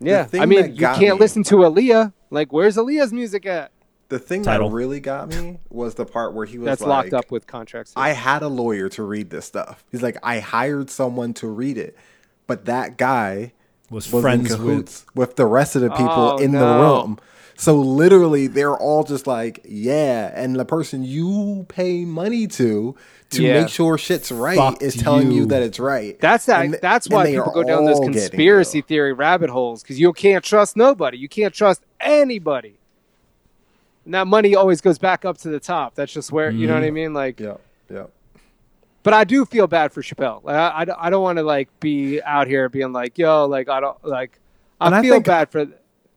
Yeah, 0.00 0.26
I 0.34 0.46
mean, 0.46 0.74
you 0.74 0.86
can't 0.86 1.00
me- 1.00 1.10
listen 1.24 1.42
to 1.44 1.56
Aaliyah. 1.56 2.12
Like, 2.30 2.52
where's 2.52 2.76
Aaliyah's 2.76 3.12
music 3.12 3.46
at? 3.46 3.72
The 4.10 4.18
thing 4.20 4.44
Title. 4.44 4.68
that 4.70 4.74
really 4.76 5.00
got 5.00 5.28
me 5.28 5.58
was 5.70 5.96
the 5.96 6.04
part 6.06 6.34
where 6.34 6.46
he 6.46 6.56
was 6.56 6.66
That's 6.66 6.80
like, 6.82 6.88
locked 6.88 7.14
up 7.14 7.30
with 7.32 7.48
contracts. 7.48 7.92
I 7.96 8.10
had 8.10 8.42
a 8.42 8.48
lawyer 8.48 8.88
to 8.90 9.02
read 9.02 9.30
this 9.30 9.44
stuff. 9.46 9.84
He's 9.90 10.00
like, 10.00 10.16
I 10.22 10.38
hired 10.38 10.88
someone 10.88 11.34
to 11.34 11.48
read 11.48 11.76
it, 11.78 11.96
but 12.46 12.66
that 12.66 12.96
guy 12.96 13.52
was, 13.90 14.10
was 14.12 14.22
friends 14.22 14.52
in 14.52 14.64
with 14.64 15.06
with, 15.14 15.36
the 15.36 15.46
rest 15.46 15.76
of 15.76 15.82
the 15.82 15.90
people 15.90 16.08
Oh, 16.10 16.36
in 16.38 16.52
the 16.52 16.58
room. 16.60 17.18
So 17.56 17.80
literally, 17.80 18.46
they're 18.46 18.76
all 18.76 19.02
just 19.02 19.26
like, 19.26 19.60
yeah, 19.68 20.30
and 20.34 20.54
the 20.54 20.64
person 20.64 21.02
you 21.02 21.66
pay 21.68 22.04
money 22.04 22.46
to 22.46 22.94
to 23.30 23.42
Yeah. 23.42 23.60
make 23.62 23.68
sure 23.68 23.98
shit's 23.98 24.30
right 24.30 24.56
Fucked 24.56 24.80
is 24.82 24.94
telling 24.94 25.32
you. 25.32 25.38
you. 25.40 25.46
that 25.46 25.62
it's 25.62 25.80
right. 25.80 26.18
That's 26.20 26.46
that. 26.46 26.64
And 26.64 26.78
that's 26.80 27.08
why 27.08 27.26
people 27.26 27.50
go 27.52 27.64
down 27.64 27.84
those 27.84 27.98
conspiracy 28.00 28.80
theory 28.80 29.12
rabbit 29.12 29.50
holes 29.50 29.82
because 29.82 29.98
you 29.98 30.12
can't 30.12 30.44
trust 30.44 30.76
nobody. 30.76 31.18
You 31.18 31.28
can't 31.28 31.52
trust 31.52 31.82
anybody. 32.00 32.78
And 34.04 34.14
that 34.14 34.26
money 34.26 34.54
always 34.54 34.80
goes 34.80 34.98
back 34.98 35.24
up 35.24 35.36
to 35.38 35.48
the 35.48 35.60
top. 35.60 35.94
That's 35.96 36.12
just 36.12 36.30
where 36.32 36.50
you 36.50 36.66
know 36.66 36.74
Mm-hmm. 36.74 36.82
what 36.82 36.86
I 36.86 36.90
mean. 36.92 37.12
Like, 37.12 37.40
Yep, 37.40 37.60
yep. 37.90 38.10
But 39.02 39.14
I 39.14 39.24
do 39.24 39.44
feel 39.44 39.66
bad 39.66 39.92
for 39.92 40.02
Chappelle. 40.02 40.42
Like, 40.44 40.56
I, 40.56 40.80
I, 40.80 40.84
don't- 40.84 40.98
I 41.00 41.10
don't 41.10 41.22
want 41.22 41.38
to 41.38 41.42
like 41.44 41.68
be 41.80 42.20
out 42.22 42.46
here 42.46 42.68
being 42.68 42.92
like, 42.92 43.18
yo, 43.18 43.46
like 43.46 43.68
I 43.68 43.80
don't 43.80 44.02
like. 44.04 44.38
I 44.80 44.88
And 44.94 45.04
feel 45.04 45.14
think- 45.14 45.26
bad 45.26 45.50
for. 45.50 45.66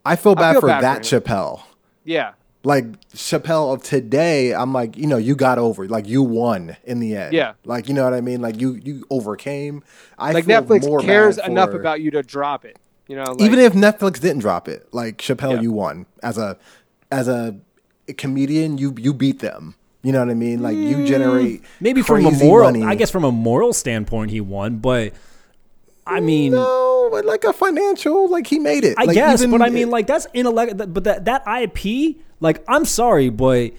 I 0.05 0.15
feel 0.15 0.33
bad 0.35 0.53
feel 0.53 0.61
for 0.61 0.67
bad 0.67 0.83
that 0.83 1.05
for. 1.05 1.19
Chappelle. 1.21 1.61
Yeah, 2.03 2.33
Like 2.63 2.85
Chappelle 3.11 3.73
of 3.75 3.83
today, 3.83 4.51
I'm 4.55 4.73
like, 4.73 4.97
you 4.97 5.05
know, 5.05 5.17
you 5.17 5.35
got 5.35 5.59
over, 5.59 5.87
like 5.87 6.07
you 6.07 6.23
won 6.23 6.75
in 6.83 6.99
the 6.99 7.15
end. 7.15 7.33
Yeah. 7.33 7.53
like 7.65 7.87
you 7.87 7.93
know 7.93 8.03
what 8.03 8.15
I 8.15 8.21
mean. 8.21 8.41
Like 8.41 8.59
you 8.59 8.73
you 8.83 9.05
overcame. 9.11 9.83
I 10.17 10.31
like 10.31 10.45
Netflix 10.45 10.81
cares 11.05 11.37
bad 11.37 11.49
enough 11.51 11.73
about 11.75 12.01
you 12.01 12.09
to 12.11 12.23
drop 12.23 12.65
it. 12.65 12.77
You 13.07 13.17
know, 13.17 13.23
like, 13.23 13.41
even 13.41 13.59
if 13.59 13.73
Netflix 13.73 14.19
didn't 14.19 14.39
drop 14.39 14.67
it, 14.67 14.87
like 14.91 15.17
Chappelle, 15.19 15.55
Yeah. 15.55 15.61
you 15.61 15.71
won 15.71 16.07
as 16.23 16.39
a 16.39 16.57
as 17.11 17.27
a 17.27 17.55
comedian. 18.17 18.77
You 18.79 18.95
you 18.97 19.13
beat 19.13 19.39
them. 19.39 19.75
You 20.03 20.11
know 20.11 20.19
what 20.19 20.29
I 20.29 20.33
mean? 20.33 20.61
Like 20.63 20.75
you 20.77 20.97
mm, 20.97 21.05
generate 21.07 21.63
Maybe 21.79 22.01
from 22.01 22.25
a 22.25 22.31
moral, 22.31 22.71
money. 22.71 22.83
I 22.83 22.95
guess 22.95 23.11
from 23.11 23.23
a 23.23 23.31
moral 23.31 23.71
standpoint, 23.73 24.31
he 24.31 24.41
won. 24.41 24.77
But 24.77 25.13
I 26.07 26.19
mean, 26.19 26.53
No, 26.53 27.09
but 27.11 27.23
like 27.25 27.43
a 27.43 27.53
financial, 27.53 28.27
like 28.29 28.47
he 28.47 28.57
made 28.57 28.83
it. 28.83 28.95
I 28.97 29.03
Like, 29.03 29.13
guess, 29.15 29.41
even- 29.41 29.51
but 29.51 29.61
I 29.61 29.69
mean, 29.69 29.89
like 29.91 30.07
that's 30.07 30.25
intellect. 30.33 30.75
But 30.91 31.03
that 31.03 31.25
that 31.25 31.43
IP, 31.47 32.17
like, 32.39 32.63
I'm 32.67 32.85
sorry, 32.85 33.29
but 33.29 33.71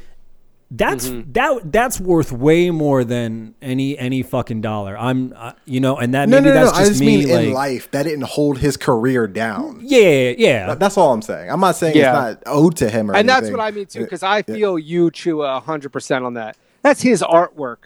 that's 0.75 1.09
Mm-hmm. 1.09 1.33
that 1.33 1.71
that's 1.73 2.01
worth 2.01 2.33
way 2.33 2.71
more 2.71 3.05
than 3.05 3.55
any 3.61 3.99
any 3.99 4.23
fucking 4.23 4.63
dollar. 4.63 4.97
I'm, 4.97 5.35
uh, 5.37 5.53
you 5.67 5.81
know, 5.81 5.97
and 5.99 6.15
that 6.15 6.29
no, 6.29 6.39
maybe 6.41 6.49
no, 6.49 6.55
no, 6.55 6.61
no. 6.61 6.67
that's 6.67 6.79
I 6.79 6.81
just, 6.83 6.91
just 6.93 7.01
me. 7.03 7.19
mean 7.19 7.29
like, 7.29 7.47
in 7.49 7.53
life 7.53 7.91
that 7.91 8.05
didn't 8.05 8.25
hold 8.25 8.59
his 8.59 8.77
career 8.77 9.27
down. 9.27 9.81
yeah, 9.83 10.33
yeah. 10.39 10.75
That's 10.75 10.97
all 10.97 11.13
I'm 11.13 11.21
saying. 11.23 11.51
I'm 11.51 11.61
not 11.61 11.77
saying 11.77 11.97
Yeah. 11.97 12.29
it's 12.31 12.45
not 12.47 12.53
owed 12.55 12.77
to 12.77 12.89
him 12.89 13.11
or 13.11 13.15
and 13.17 13.29
that's 13.29 13.51
what 13.51 13.61
I 13.61 13.71
mean 13.71 13.87
too, 13.87 14.01
because 14.01 14.23
I 14.23 14.43
feel 14.43 14.79
you 14.79 15.11
chew 15.11 15.43
a 15.43 15.61
hundred 15.61 15.91
percent 15.93 16.25
on 16.25 16.35
that. 16.35 16.57
That's 16.83 17.03
his 17.03 17.21
artwork. 17.23 17.77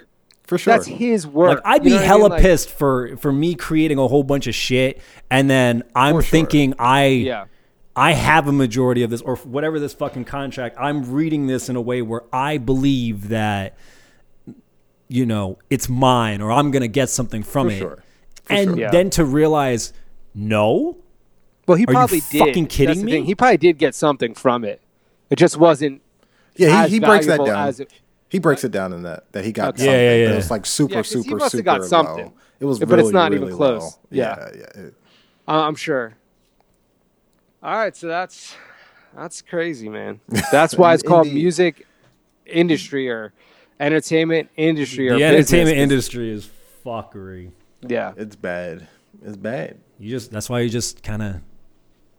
for 0.44 0.56
sure. 0.56 0.74
That's 0.74 0.86
his 0.86 1.26
work. 1.26 1.56
Like 1.64 1.66
I'd 1.66 1.82
be 1.82 1.90
You 1.90 1.96
know 1.96 2.00
what 2.02 2.04
I 2.04 2.06
hella 2.06 2.20
mean? 2.22 2.30
Like, 2.30 2.42
pissed 2.42 2.70
for 2.70 3.16
for 3.16 3.32
me 3.32 3.56
creating 3.56 3.98
a 3.98 4.06
whole 4.06 4.22
bunch 4.22 4.46
of 4.46 4.54
shit, 4.54 5.00
and 5.28 5.50
then 5.50 5.82
I'm 5.94 6.14
For 6.14 6.22
sure. 6.22 6.30
thinking 6.30 6.74
I 6.78 7.06
Yeah. 7.06 7.44
I 7.98 8.12
have 8.12 8.46
a 8.46 8.52
majority 8.52 9.02
of 9.02 9.10
this 9.10 9.22
or 9.22 9.36
whatever 9.36 9.80
this 9.80 9.94
fucking 9.94 10.26
contract. 10.26 10.76
I'm 10.78 11.10
reading 11.12 11.46
this 11.46 11.68
in 11.70 11.76
a 11.76 11.80
way 11.80 12.02
where 12.02 12.22
I 12.32 12.58
believe 12.58 13.28
that 13.30 13.76
you 15.08 15.24
know 15.24 15.58
it's 15.70 15.88
mine 15.88 16.40
or 16.42 16.52
I'm 16.52 16.70
gonna 16.70 16.88
get 16.88 17.08
something 17.10 17.42
from 17.42 17.68
For 17.68 17.72
it, 17.74 17.78
sure. 17.78 18.02
For 18.44 18.52
and 18.52 18.70
sure. 18.70 18.78
Yeah. 18.78 18.90
then 18.90 19.10
to 19.10 19.24
realize 19.24 19.92
no, 20.34 20.98
Well, 21.66 21.76
he 21.76 21.84
Are 21.84 21.90
you 21.90 21.94
probably 21.96 22.20
did. 22.30 22.38
fucking 22.46 22.66
kidding 22.66 23.04
me? 23.04 23.12
thing. 23.12 23.24
He 23.24 23.34
probably 23.34 23.56
did 23.56 23.78
get 23.78 23.94
something 23.94 24.34
from 24.34 24.64
it. 24.64 24.80
It 25.30 25.36
just 25.36 25.56
wasn't. 25.56 26.02
yeah, 26.56 26.82
as 26.84 26.90
he, 26.90 26.96
he 26.96 27.00
breaks 27.00 27.26
that 27.26 27.38
down. 27.44 27.68
as 27.68 27.80
it- 27.80 27.90
he 28.28 28.38
breaks 28.40 28.62
it 28.64 28.72
down 28.72 28.92
in 28.92 29.02
that 29.04 29.32
that 29.32 29.44
he 29.44 29.52
got 29.52 29.68
Okay. 29.70 29.78
something. 29.78 29.94
Yeah, 29.94 30.00
yeah, 30.00 30.24
yeah. 30.26 30.32
It 30.32 30.36
was 30.36 30.50
like 30.50 30.66
super, 30.66 30.94
Yeah, 30.94 30.98
'cause 30.98 31.12
he 31.12 31.22
super, 31.22 31.36
must 31.36 31.52
have 31.52 31.58
super 31.60 31.64
got 31.64 31.80
low. 31.80 31.86
something. 31.86 32.32
It 32.60 32.64
was, 32.64 32.78
But 32.80 32.88
it's 32.90 32.92
really, 32.98 33.12
not 33.12 33.32
even 33.32 33.44
really 33.46 33.56
close. 33.56 33.82
low. 33.82 33.88
Yeah. 34.10 34.48
yeah. 34.54 34.82
It- 34.82 34.94
Uh, 35.48 35.52
I'm 35.66 35.76
sure. 35.76 36.14
All 37.66 37.74
right, 37.76 37.96
so 37.96 38.06
that's 38.06 38.54
that's 39.12 39.42
crazy, 39.42 39.88
man. 39.88 40.20
That's 40.52 40.76
why 40.76 40.94
it's 40.94 41.02
called 41.02 41.26
Indeed. 41.26 41.42
music 41.42 41.86
industry 42.46 43.10
or 43.10 43.32
entertainment 43.80 44.50
industry 44.56 45.08
or 45.08 45.14
the 45.14 45.18
business. 45.18 45.52
entertainment 45.52 45.78
industry 45.78 46.30
is 46.30 46.48
fuckery. 46.84 47.50
Yeah, 47.82 48.12
It's 48.16 48.36
bad. 48.36 48.86
It's 49.24 49.36
bad. 49.36 49.78
You 49.98 50.10
just 50.10 50.30
that's 50.30 50.48
why 50.48 50.60
you 50.60 50.70
just 50.70 51.02
kind 51.02 51.22
of 51.22 51.36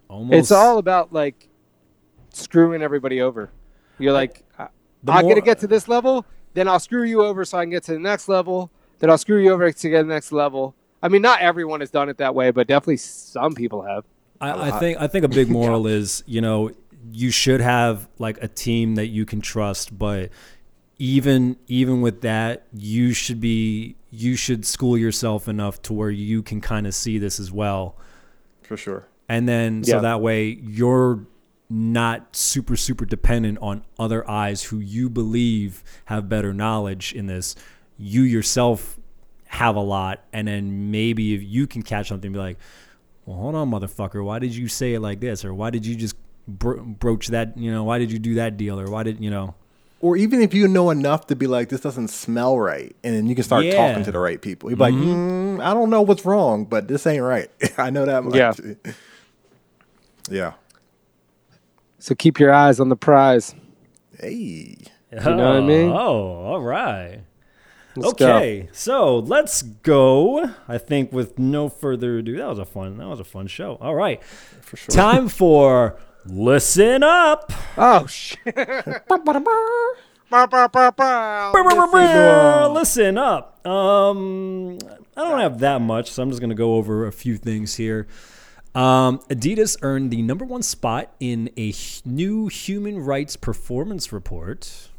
almost. 0.10 0.38
it's 0.38 0.52
all 0.52 0.80
about 0.80 1.14
like 1.14 1.48
screwing 2.34 2.82
everybody 2.82 3.22
over. 3.22 3.50
You're 4.00 4.12
like, 4.12 4.44
I, 4.60 4.68
I'm 5.08 5.22
more- 5.24 5.32
gonna 5.32 5.40
get 5.46 5.60
to 5.60 5.68
this 5.68 5.88
level, 5.88 6.26
then 6.56 6.68
I'll 6.68 6.80
screw 6.82 7.04
you 7.04 7.24
over 7.24 7.46
so 7.46 7.58
I 7.58 7.64
can 7.64 7.70
get 7.70 7.84
to 7.84 7.94
the 7.94 8.00
next 8.00 8.28
level. 8.28 8.70
Then 9.00 9.10
I'll 9.10 9.18
screw 9.18 9.42
you 9.42 9.52
over 9.54 9.72
to 9.72 9.90
get 9.90 9.98
to 10.00 10.04
the 10.04 10.10
next 10.14 10.34
level. 10.34 10.76
I 11.02 11.08
mean, 11.08 11.22
not 11.22 11.40
everyone 11.40 11.80
has 11.80 11.90
done 11.90 12.10
it 12.10 12.18
that 12.18 12.36
way, 12.36 12.52
but 12.52 12.68
definitely 12.68 12.98
some 12.98 13.56
people 13.56 13.84
have. 13.84 14.04
I, 14.40 14.50
I 14.50 14.70
uh, 14.70 14.80
think 14.80 15.02
I 15.02 15.08
think 15.08 15.26
a 15.26 15.30
big 15.30 15.50
moral 15.60 15.88
is 15.88 16.24
you 16.26 16.42
know 16.42 16.72
you 17.12 17.32
should 17.32 17.62
have 17.62 18.08
like 18.20 18.42
a 18.44 18.48
team 18.48 18.96
that 18.96 19.08
you 19.08 19.26
can 19.26 19.42
trust, 19.42 19.98
but 19.98 20.30
even 21.00 21.58
even 21.68 22.02
with 22.02 22.22
that, 22.22 22.68
you 22.74 23.14
should 23.14 23.40
be 23.40 23.96
you 24.12 24.36
should 24.36 24.66
school 24.66 24.98
yourself 24.98 25.48
enough 25.48 25.82
to 25.84 25.94
where 25.94 26.10
you 26.10 26.42
can 26.42 26.62
kind 26.62 26.88
of 26.88 26.96
see 26.96 27.18
this 27.18 27.40
as 27.40 27.52
well, 27.52 27.96
For 28.64 28.78
sure. 28.78 29.08
and 29.30 29.48
then 29.48 29.84
so 29.84 29.96
Yeah. 29.96 30.02
that 30.02 30.22
way 30.22 30.60
you're 30.62 31.26
not 31.70 32.36
super 32.36 32.78
super 32.78 33.06
dependent 33.06 33.58
on 33.62 33.84
other 34.00 34.28
eyes 34.30 34.64
who 34.64 34.80
you 34.80 35.10
believe 35.10 35.84
have 36.06 36.30
better 36.30 36.54
knowledge 36.54 37.14
in 37.14 37.28
this. 37.28 37.56
You 37.98 38.22
yourself 38.22 38.98
have 39.48 39.76
a 39.76 39.82
lot, 39.82 40.24
and 40.34 40.48
then 40.48 40.92
maybe 40.92 41.34
if 41.34 41.44
you 41.44 41.68
can 41.68 41.82
catch 41.82 42.08
something, 42.10 42.32
be 42.32 42.38
like, 42.38 42.58
well, 43.28 43.38
hold 43.38 43.56
on, 43.56 43.70
motherfucker. 43.70 44.24
Why 44.24 44.40
did 44.40 44.56
you 44.56 44.68
say 44.70 44.94
it 44.94 45.02
like 45.02 45.20
this? 45.20 45.44
Or 45.46 45.54
why 45.54 45.70
did 45.70 45.86
you 45.86 45.96
just 45.96 46.16
bro- 46.48 46.82
broach 46.82 47.28
that? 47.28 47.58
You 47.58 47.70
know, 47.72 47.84
why 47.84 48.00
did 48.00 48.10
you 48.12 48.20
do 48.20 48.36
that 48.36 48.56
deal? 48.58 48.80
Or 48.80 48.90
why 48.90 49.04
did 49.04 49.20
you 49.24 49.30
know? 49.30 49.54
Or 50.00 50.16
even 50.16 50.42
if 50.42 50.54
you 50.54 50.68
know 50.68 50.92
enough 50.92 51.28
to 51.28 51.36
be 51.36 51.46
like, 51.48 51.70
this 51.70 51.82
doesn't 51.82 52.08
smell 52.10 52.58
right, 52.60 52.96
and 53.04 53.16
then 53.16 53.28
you 53.28 53.36
can 53.36 53.44
start 53.44 53.66
Yeah. 53.66 53.76
talking 53.90 54.04
to 54.06 54.12
the 54.12 54.20
right 54.20 54.40
people. 54.42 54.70
You're 54.70 54.78
like, 54.78 54.94
mm, 54.94 55.60
I 55.62 55.74
don't 55.74 55.90
know 55.90 56.04
what's 56.04 56.24
wrong, 56.24 56.66
but 56.66 56.88
this 56.88 57.06
ain't 57.06 57.24
right. 57.24 57.50
I 57.78 57.90
know 57.90 58.06
that 58.06 58.24
much. 58.24 58.36
Yeah. 58.36 58.54
yeah. 60.30 60.54
So 62.00 62.16
keep 62.16 62.40
your 62.40 62.54
eyes 62.54 62.80
on 62.80 62.90
the 62.90 62.96
prize. 62.96 63.56
Hey. 64.20 64.78
You 65.12 65.20
know 65.20 65.36
what 65.36 65.56
I 65.58 65.62
mean? 65.62 65.90
Oh, 65.90 65.96
all 66.46 66.62
right. 66.62 67.22
Let's 67.98 68.14
go. 68.14 68.36
okay, 68.38 68.70
so 68.72 69.20
let's 69.20 69.62
go. 69.62 70.54
I 70.68 70.78
think 70.78 71.12
with 71.12 71.38
no 71.40 71.70
further 71.70 72.20
ado, 72.20 72.38
that 72.38 72.48
was 72.48 72.60
a 72.60 72.66
fun. 72.66 72.98
That 72.98 73.08
was 73.08 73.20
a 73.20 73.24
fun 73.24 73.48
show. 73.48 73.78
All 73.82 73.96
right, 73.96 74.24
For 74.62 74.78
sure. 74.78 74.94
time 74.94 75.28
for 75.30 75.98
listen 76.26 77.04
up. 77.04 77.52
Oh 77.78 78.06
shit! 78.08 78.56
Listen 82.74 83.18
up. 83.18 83.66
Um, 83.66 84.78
I 85.16 85.24
don't 85.24 85.40
have 85.40 85.60
that 85.60 85.82
much, 85.82 86.12
so 86.12 86.22
I'm 86.24 86.30
just 86.30 86.40
going 86.42 86.50
to 86.50 86.56
go 86.56 86.76
over 86.76 87.06
a 87.08 87.12
few 87.12 87.38
things 87.38 87.76
here. 87.76 88.08
Um, 88.76 89.20
Adidas 89.30 89.78
earned 89.82 90.12
the 90.12 90.22
number 90.22 90.46
one 90.46 90.62
spot 90.62 91.12
in 91.20 91.50
a 91.58 91.74
new 92.06 92.48
human 92.48 93.00
rights 93.00 93.36
performance 93.36 94.12
report. 94.14 94.90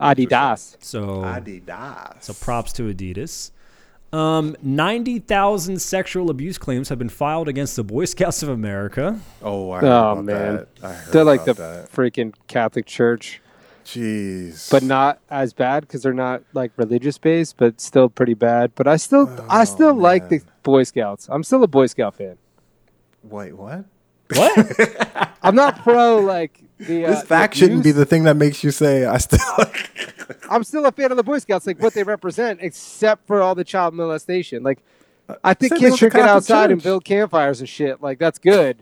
Adidas. 0.00 0.76
So, 0.80 1.22
Adidas. 1.22 2.22
so 2.22 2.32
props 2.34 2.72
to 2.74 2.92
Adidas. 2.92 3.50
Um, 4.12 4.56
90,000 4.62 5.80
sexual 5.82 6.30
abuse 6.30 6.56
claims 6.56 6.88
have 6.88 6.98
been 6.98 7.08
filed 7.08 7.48
against 7.48 7.74
the 7.74 7.82
Boy 7.82 8.04
Scouts 8.04 8.42
of 8.44 8.48
America. 8.48 9.18
Oh, 9.42 9.72
I 9.72 9.80
heard 9.80 9.86
Oh 9.88 10.12
about 10.12 10.24
man, 10.24 10.54
that. 10.56 10.68
I 10.84 10.92
heard 10.92 11.12
they're 11.12 11.24
like 11.24 11.44
the 11.44 11.54
that. 11.54 11.90
freaking 11.92 12.32
Catholic 12.46 12.86
Church, 12.86 13.40
Jeez. 13.84 14.70
but 14.70 14.84
not 14.84 15.18
as 15.30 15.52
bad 15.52 15.80
because 15.80 16.02
they're 16.02 16.12
not 16.12 16.42
like 16.52 16.70
religious 16.76 17.18
based, 17.18 17.56
but 17.56 17.80
still 17.80 18.08
pretty 18.08 18.34
bad. 18.34 18.72
But 18.76 18.86
I 18.86 18.96
still, 18.98 19.28
I 19.48 19.64
still 19.64 19.94
like 19.94 20.28
the 20.28 20.42
Boy 20.62 20.84
Scouts. 20.84 21.28
I'm 21.28 21.42
still 21.42 21.64
a 21.64 21.68
Boy 21.68 21.86
Scout 21.86 22.14
fan. 22.14 22.38
Wait, 23.24 23.52
what? 23.56 23.84
What? 24.34 25.30
I'm 25.42 25.54
not 25.56 25.82
pro 25.82 26.18
like 26.20 26.62
the. 26.78 27.06
Uh, 27.06 27.10
This 27.10 27.22
fact 27.24 27.54
shouldn't 27.54 27.84
be 27.84 27.92
the 27.92 28.04
thing 28.04 28.24
that 28.24 28.36
makes 28.36 28.64
you 28.64 28.70
say 28.70 29.06
I 29.06 29.18
still. 29.18 29.40
I'm 30.50 30.64
still 30.64 30.84
a 30.86 30.92
fan 30.92 31.10
of 31.10 31.16
the 31.16 31.22
Boy 31.22 31.38
Scouts, 31.38 31.66
like 31.66 31.80
what 31.80 31.94
they 31.94 32.02
represent, 32.02 32.60
except 32.62 33.26
for 33.26 33.42
all 33.42 33.54
the 33.54 33.64
child 33.64 33.94
molestation. 33.94 34.62
Like, 34.62 34.78
I 35.42 35.54
think 35.54 35.72
Same 35.72 35.80
kids 35.80 35.98
should 35.98 36.12
get 36.12 36.28
outside 36.28 36.70
and 36.70 36.82
build 36.82 37.04
campfires 37.04 37.60
and 37.60 37.68
shit. 37.68 38.02
Like, 38.02 38.18
that's 38.18 38.38
good, 38.38 38.78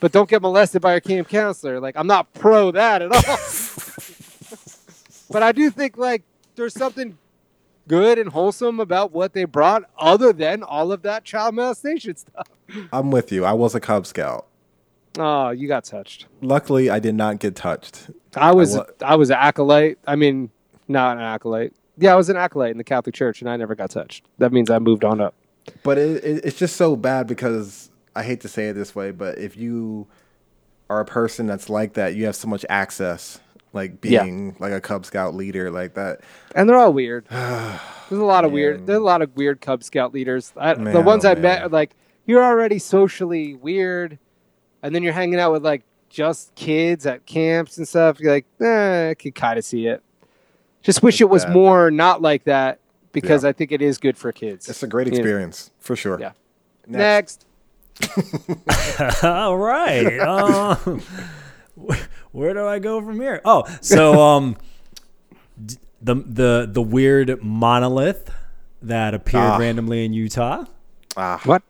but 0.00 0.12
don't 0.12 0.28
get 0.28 0.42
molested 0.42 0.82
by 0.82 0.92
your 0.92 1.00
camp 1.00 1.28
counselor. 1.28 1.80
Like, 1.80 1.96
I'm 1.96 2.06
not 2.06 2.32
pro 2.34 2.70
that 2.72 3.02
at 3.02 3.12
all. 3.12 3.20
but 5.30 5.42
I 5.42 5.52
do 5.52 5.70
think 5.70 5.96
like 5.96 6.22
there's 6.56 6.74
something 6.74 7.16
good 7.88 8.18
and 8.18 8.30
wholesome 8.30 8.80
about 8.80 9.12
what 9.12 9.32
they 9.32 9.44
brought, 9.44 9.84
other 9.98 10.32
than 10.32 10.62
all 10.62 10.92
of 10.92 11.02
that 11.02 11.24
child 11.24 11.54
molestation 11.54 12.16
stuff. 12.16 12.48
I'm 12.92 13.10
with 13.10 13.32
you. 13.32 13.44
I 13.44 13.52
was 13.52 13.74
a 13.74 13.80
Cub 13.80 14.06
Scout. 14.06 14.46
Oh, 15.18 15.50
you 15.50 15.68
got 15.68 15.84
touched. 15.84 16.26
Luckily, 16.40 16.90
I 16.90 16.98
did 16.98 17.14
not 17.14 17.38
get 17.38 17.54
touched. 17.54 18.10
I 18.36 18.52
was 18.52 18.76
wa- 18.76 18.86
I 19.00 19.14
was 19.16 19.30
an 19.30 19.36
acolyte. 19.38 19.98
I 20.06 20.16
mean, 20.16 20.50
not 20.88 21.16
an 21.16 21.22
acolyte. 21.22 21.72
Yeah, 21.96 22.12
I 22.12 22.16
was 22.16 22.28
an 22.28 22.36
acolyte 22.36 22.72
in 22.72 22.78
the 22.78 22.84
Catholic 22.84 23.14
Church, 23.14 23.40
and 23.40 23.48
I 23.48 23.56
never 23.56 23.74
got 23.76 23.90
touched. 23.90 24.24
That 24.38 24.52
means 24.52 24.70
I 24.70 24.80
moved 24.80 25.04
on 25.04 25.20
up. 25.20 25.34
But 25.84 25.98
it, 25.98 26.24
it, 26.24 26.44
it's 26.44 26.58
just 26.58 26.76
so 26.76 26.96
bad 26.96 27.26
because 27.28 27.90
I 28.16 28.24
hate 28.24 28.40
to 28.40 28.48
say 28.48 28.68
it 28.68 28.72
this 28.72 28.94
way, 28.94 29.12
but 29.12 29.38
if 29.38 29.56
you 29.56 30.08
are 30.90 31.00
a 31.00 31.04
person 31.04 31.46
that's 31.46 31.70
like 31.70 31.94
that, 31.94 32.16
you 32.16 32.26
have 32.26 32.34
so 32.36 32.48
much 32.48 32.66
access, 32.68 33.38
like 33.72 34.04
Yeah. 34.04 34.24
being 34.24 34.56
like 34.58 34.72
a 34.72 34.80
Cub 34.80 35.06
Scout 35.06 35.34
leader, 35.34 35.70
like 35.70 35.94
that. 35.94 36.20
and 36.56 36.68
they're 36.68 36.76
all 36.76 36.92
weird. 36.92 37.26
There's 37.30 38.20
a 38.20 38.24
lot 38.24 38.44
of 38.44 38.50
weird. 38.52 38.86
There's 38.86 38.98
a 38.98 39.02
lot 39.02 39.22
of 39.22 39.34
weird 39.36 39.60
Cub 39.60 39.82
Scout 39.84 40.12
leaders. 40.12 40.52
I, 40.56 40.74
the 40.74 41.00
ones 41.00 41.24
oh, 41.24 41.30
I 41.30 41.34
man. 41.34 41.42
met 41.42 41.62
are 41.62 41.68
like 41.68 41.94
you're 42.26 42.42
already 42.44 42.78
socially 42.78 43.54
weird, 43.54 44.18
and 44.84 44.94
then 44.94 45.02
you're 45.02 45.12
hanging 45.12 45.40
out 45.40 45.50
with 45.50 45.64
like 45.64 45.82
just 46.10 46.54
kids 46.54 47.06
at 47.06 47.26
camps 47.26 47.76
and 47.78 47.88
stuff. 47.88 48.20
You're 48.20 48.32
like, 48.32 48.46
eh, 48.60 49.10
I 49.10 49.14
could 49.14 49.34
kind 49.34 49.58
of 49.58 49.64
see 49.64 49.86
it. 49.88 50.00
Just 50.82 51.02
wish 51.02 51.16
It's 51.16 51.22
it 51.22 51.30
was 51.30 51.44
bad. 51.44 51.54
more 51.54 51.90
not 51.90 52.22
like 52.22 52.44
that 52.44 52.78
because 53.10 53.42
Yeah. 53.42 53.48
I 53.50 53.52
think 53.52 53.72
it 53.72 53.82
is 53.82 53.98
good 53.98 54.16
for 54.16 54.30
kids. 54.30 54.68
It's 54.68 54.82
a 54.82 54.86
great 54.86 55.08
Yeah. 55.08 55.14
experience 55.14 55.72
for 55.80 55.96
sure. 55.96 56.20
Yeah. 56.20 56.32
Next. 56.86 57.46
Next, 58.00 59.24
All 59.24 59.56
right. 59.56 60.06
Uh, 60.20 60.76
Where 62.32 62.54
do 62.54 62.66
I 62.66 62.78
go 62.78 63.00
from 63.00 63.20
here? 63.20 63.40
Oh, 63.44 63.64
so 63.80 64.20
um, 64.20 64.56
d- 65.64 65.76
the 66.02 66.14
the 66.14 66.68
the 66.70 66.82
weird 66.82 67.42
monolith 67.42 68.30
that 68.82 69.14
appeared 69.14 69.42
Ah. 69.42 69.56
randomly 69.58 70.04
in 70.04 70.12
Utah. 70.12 70.64
Ah, 71.16 71.40
What? 71.44 71.62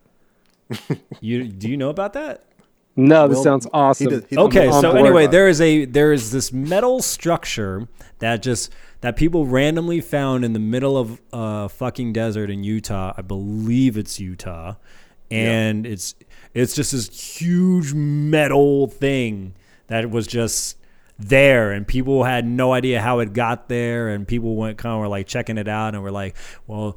You 1.21 1.45
do 1.45 1.69
you 1.71 1.77
know 1.77 1.89
about 1.91 2.13
that? 2.15 2.43
No, 2.97 3.27
this 3.27 3.37
Will- 3.39 3.45
sounds 3.45 3.65
he 3.65 3.71
awesome. 3.73 4.09
does- 4.09 4.23
he 4.31 4.37
Okay, 4.37 4.71
so 4.71 4.93
board. 4.93 4.97
anyway, 4.97 5.27
there 5.27 5.49
is 5.49 5.61
a 5.61 5.85
there 5.85 6.13
is 6.13 6.31
this 6.31 6.53
metal 6.53 7.03
structure 7.03 7.89
that 8.21 8.43
just 8.43 8.73
that 9.01 9.17
people 9.17 9.47
randomly 9.47 10.01
found 10.01 10.45
in 10.45 10.53
the 10.53 10.59
middle 10.61 10.97
of 10.97 11.21
a 11.33 11.69
fucking 11.69 12.13
desert 12.13 12.51
in 12.51 12.63
Utah. 12.65 13.13
I 13.17 13.23
believe 13.23 13.97
it's 13.99 14.21
Utah, 14.21 14.75
and 15.31 15.85
it's 15.87 16.15
it's 16.55 16.75
just 16.75 16.93
this 16.93 17.41
huge 17.41 17.93
metal 17.95 18.87
thing 18.87 19.55
that 19.89 20.09
was 20.11 20.27
just 20.29 20.77
there, 21.19 21.73
and 21.73 21.87
people 21.87 22.25
had 22.25 22.47
no 22.47 22.73
idea 22.73 23.01
how 23.01 23.19
it 23.19 23.33
got 23.33 23.69
there, 23.69 24.09
and 24.09 24.27
people 24.27 24.55
went 24.55 24.79
kind 24.79 24.95
of 24.95 25.01
were 25.01 25.09
like 25.09 25.27
checking 25.27 25.59
it 25.59 25.67
out, 25.69 25.95
and 25.95 26.03
were 26.05 26.13
like, 26.13 26.37
well, 26.69 26.97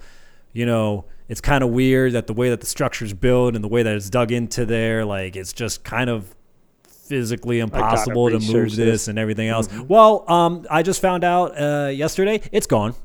you 0.53 0.65
know. 0.67 1.05
It's 1.29 1.41
kind 1.41 1.63
of 1.63 1.71
weird 1.71 2.13
that 2.13 2.27
the 2.27 2.33
way 2.33 2.49
that 2.49 2.61
the 2.61 2.65
structure's 2.65 3.13
built 3.13 3.55
and 3.55 3.63
the 3.63 3.67
way 3.67 3.83
that 3.83 3.95
it's 3.95 4.09
dug 4.09 4.31
into 4.31 4.65
there, 4.65 5.03
like 5.05 5.35
it's 5.35 5.53
just 5.53 5.83
kind 5.83 6.09
of 6.09 6.35
physically 7.07 7.59
impossible 7.59 8.29
to 8.29 8.39
move 8.39 8.69
this. 8.69 8.77
this 8.77 9.07
and 9.07 9.17
everything 9.17 9.47
else. 9.47 9.69
Well, 9.73 10.29
um, 10.29 10.65
I 10.69 10.83
just 10.83 11.01
found 11.01 11.23
out 11.23 11.59
uh, 11.59 11.87
yesterday 11.89 12.41
it's 12.51 12.67
gone. 12.67 12.95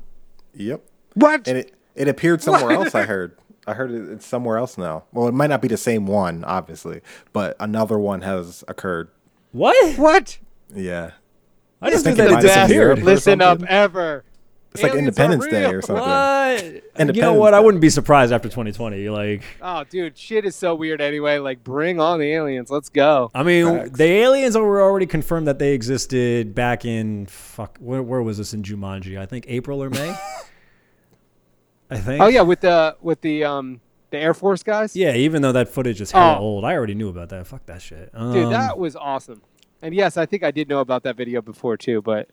Yep. 0.55 0.81
what? 1.15 1.47
And 1.47 1.57
it, 1.57 1.73
it 1.95 2.07
appeared 2.07 2.41
somewhere 2.41 2.71
else, 2.71 2.95
I 2.95 3.03
heard. 3.03 3.37
I 3.65 3.73
heard 3.73 3.91
it, 3.91 4.09
it's 4.09 4.25
somewhere 4.25 4.57
else 4.57 4.77
now. 4.77 5.05
Well, 5.13 5.27
it 5.27 5.33
might 5.33 5.47
not 5.47 5.61
be 5.61 5.67
the 5.67 5.77
same 5.77 6.05
one, 6.05 6.43
obviously, 6.43 7.01
but 7.31 7.55
another 7.59 7.97
one 7.97 8.21
has 8.21 8.63
occurred. 8.67 9.09
What? 9.51 9.97
what? 9.97 10.37
Yeah. 10.73 11.11
I 11.81 11.89
just 11.89 12.03
think 12.03 12.17
knew 12.17 12.23
it 12.23 12.27
that 12.27 12.33
might 12.33 12.45
it 12.45 12.51
have 12.51 12.67
disappeared. 12.67 13.03
Listen 13.03 13.41
up, 13.41 13.63
ever. 13.63 14.25
It's 14.73 14.83
like 14.83 14.91
Aliens 14.93 15.19
are 15.19 15.23
Independence 15.23 15.47
Day 15.47 15.65
or 15.65 15.81
something. 15.83 16.03
What? 16.03 16.63
You 16.65 16.71
know 16.73 16.81
Independence 16.99 17.37
what? 17.39 17.53
I 17.53 17.59
wouldn't 17.59 17.81
be 17.81 17.89
surprised 17.89 18.33
after 18.33 18.47
2020. 18.49 19.09
Like, 19.09 19.43
Oh, 19.61 19.83
dude, 19.85 20.17
shit 20.17 20.45
is 20.45 20.55
so 20.55 20.73
weird 20.75 20.99
anyway. 21.01 21.37
Like, 21.37 21.63
bring 21.63 21.99
on 21.99 22.19
the 22.19 22.31
aliens. 22.33 22.69
Let's 22.71 22.89
go. 22.89 23.29
I 23.35 23.43
mean, 23.43 23.65
Facts. 23.65 23.97
the 23.97 24.03
aliens 24.05 24.57
were 24.57 24.81
already 24.81 25.05
confirmed 25.05 25.47
that 25.47 25.59
they 25.59 25.73
existed 25.73 26.55
back 26.55 26.85
in 26.85 27.25
fuck. 27.27 27.77
Where, 27.79 28.01
where 28.01 28.21
was 28.21 28.37
this 28.37 28.53
in 28.53 28.63
Jumanji? 28.63 29.19
I 29.19 29.25
think 29.25 29.45
April 29.47 29.83
or 29.83 29.89
May. 29.89 30.15
I 31.89 31.97
think. 31.97 32.21
Oh 32.21 32.27
yeah, 32.27 32.41
with 32.41 32.61
the 32.61 32.95
with 33.01 33.21
the 33.21 33.43
um 33.43 33.81
the 34.09 34.17
Air 34.17 34.33
Force 34.33 34.63
guys. 34.63 34.95
Yeah, 34.95 35.13
even 35.15 35.41
though 35.41 35.51
that 35.51 35.69
footage 35.69 36.01
is 36.01 36.11
hella 36.11 36.37
Oh. 36.37 36.41
old, 36.41 36.65
I 36.65 36.73
already 36.73 36.95
knew 36.95 37.09
about 37.09 37.29
that. 37.29 37.45
Fuck 37.47 37.65
that 37.67 37.81
shit. 37.81 38.11
Dude, 38.13 38.45
Um, 38.45 38.51
that 38.51 38.77
was 38.77 38.95
awesome. 38.95 39.41
And 39.81 39.93
yes, 39.93 40.17
I 40.17 40.25
think 40.25 40.43
I 40.43 40.51
did 40.51 40.69
know 40.69 40.79
about 40.79 41.03
that 41.03 41.15
video 41.17 41.41
before 41.41 41.77
too, 41.77 42.01
but 42.01 42.29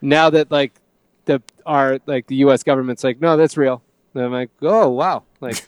now 0.00 0.30
that 0.30 0.50
like 0.50 0.74
the 1.24 1.42
our 1.66 1.98
like 2.06 2.26
the 2.26 2.36
US 2.36 2.62
government's 2.62 3.04
like, 3.04 3.20
no, 3.20 3.36
that's 3.36 3.56
real. 3.56 3.82
And 4.14 4.24
I'm 4.24 4.32
like, 4.32 4.50
oh 4.62 4.88
wow. 4.88 5.24
Like 5.40 5.64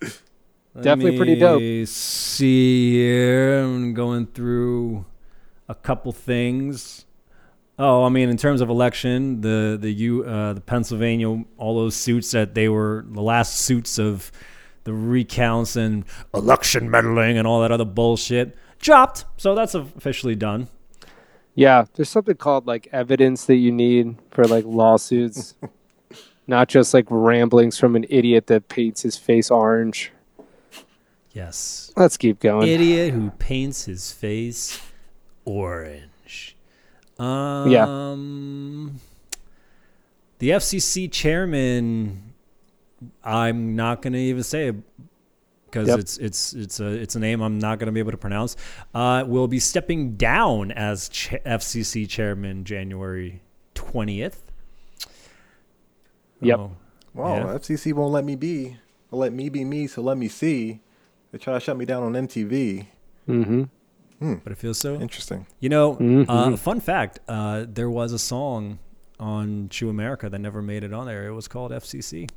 Definitely 0.80 1.16
pretty 1.16 1.36
dope. 1.36 1.88
See 1.88 2.92
here, 2.92 3.60
I'm 3.60 3.94
going 3.94 4.26
through 4.26 5.06
a 5.68 5.74
couple 5.74 6.12
things. 6.12 7.06
Oh, 7.78 8.04
I 8.04 8.08
mean, 8.08 8.28
in 8.28 8.36
terms 8.36 8.60
of 8.60 8.68
election, 8.68 9.40
the 9.40 9.78
the 9.80 9.90
U 9.90 10.24
uh, 10.24 10.52
the 10.52 10.60
Pennsylvania, 10.60 11.44
all 11.56 11.76
those 11.76 11.96
suits 11.96 12.30
that 12.32 12.54
they 12.54 12.68
were 12.68 13.06
the 13.08 13.22
last 13.22 13.58
suits 13.58 13.98
of 13.98 14.30
the 14.84 14.92
recounts 14.92 15.76
and 15.76 16.04
election 16.34 16.90
meddling 16.90 17.38
and 17.38 17.46
all 17.46 17.60
that 17.62 17.72
other 17.72 17.84
bullshit 17.84 18.56
dropped. 18.78 19.24
So 19.36 19.54
that's 19.54 19.74
officially 19.74 20.34
done. 20.34 20.68
Yeah, 21.56 21.86
there's 21.94 22.08
something 22.10 22.36
called 22.36 22.66
like 22.66 22.86
evidence 22.92 23.46
that 23.46 23.56
you 23.56 23.72
need 23.72 24.16
for 24.30 24.44
like 24.44 24.64
lawsuits. 24.64 25.54
Not 26.46 26.68
just 26.68 26.94
like 26.94 27.06
ramblings 27.08 27.76
from 27.76 27.96
an 27.96 28.06
idiot 28.08 28.46
that 28.46 28.68
paints 28.68 29.02
his 29.02 29.16
face 29.16 29.50
orange. 29.50 30.12
Yes, 31.32 31.92
Let's 31.96 32.16
keep 32.16 32.38
going. 32.40 32.68
idiot 32.68 33.12
who 33.12 33.30
paints 33.32 33.86
his 33.86 34.12
face 34.12 34.80
orange. 35.44 36.56
Um, 37.18 37.70
Yeah. 37.70 39.00
The 40.38 40.50
FCC 40.50 41.10
chairman, 41.10 42.34
I'm 43.24 43.74
not 43.74 44.02
going 44.02 44.12
to 44.12 44.18
even 44.18 44.42
say 44.42 44.72
because 45.66 45.88
Yep. 45.88 45.98
it's 45.98 46.16
it's 46.18 46.52
it's 46.54 46.80
a 46.80 46.86
it's 46.86 47.14
a 47.16 47.18
name 47.20 47.40
I'm 47.42 47.58
not 47.58 47.78
going 47.78 47.86
to 47.86 47.92
be 47.92 48.00
able 48.00 48.12
to 48.12 48.16
pronounce. 48.18 48.56
Uh, 48.94 49.24
will 49.26 49.48
be 49.48 49.58
stepping 49.60 50.16
down 50.16 50.70
as 50.72 51.08
ch- 51.08 51.34
FCC 51.44 52.08
chairman 52.08 52.64
January 52.64 53.42
20th. 53.74 54.36
Yep. 56.40 56.58
Oh, 56.58 56.72
Wow, 57.14 57.36
Yeah. 57.36 57.44
FCC 57.58 57.92
won't 57.94 58.12
let 58.12 58.24
me 58.24 58.36
be. 58.36 58.76
They'll 59.10 59.20
let 59.20 59.32
me 59.32 59.48
be 59.48 59.64
me, 59.64 59.86
so 59.86 60.02
let 60.02 60.18
me 60.18 60.28
see. 60.28 60.80
They 61.32 61.38
try 61.38 61.54
to 61.54 61.60
shut 61.60 61.76
me 61.76 61.84
down 61.86 62.02
on 62.02 62.12
MTV. 62.12 62.86
Mm-hmm. 63.28 64.34
but 64.44 64.52
it 64.52 64.56
feels 64.58 64.78
so 64.78 64.94
Interesting. 65.00 65.46
You 65.60 65.68
know, 65.68 65.96
Mhm. 65.96 66.26
uh, 66.28 66.56
fun 66.56 66.80
fact: 66.80 67.18
uh, 67.28 67.64
there 67.68 67.90
was 67.90 68.12
a 68.12 68.18
song 68.18 68.78
on 69.18 69.68
Chew 69.70 69.88
America 69.90 70.28
that 70.30 70.38
never 70.38 70.60
made 70.62 70.84
it 70.84 70.92
on 70.92 71.06
there. 71.06 71.26
It 71.26 71.32
was 71.32 71.48
called 71.48 71.72
FCC. 71.72 72.28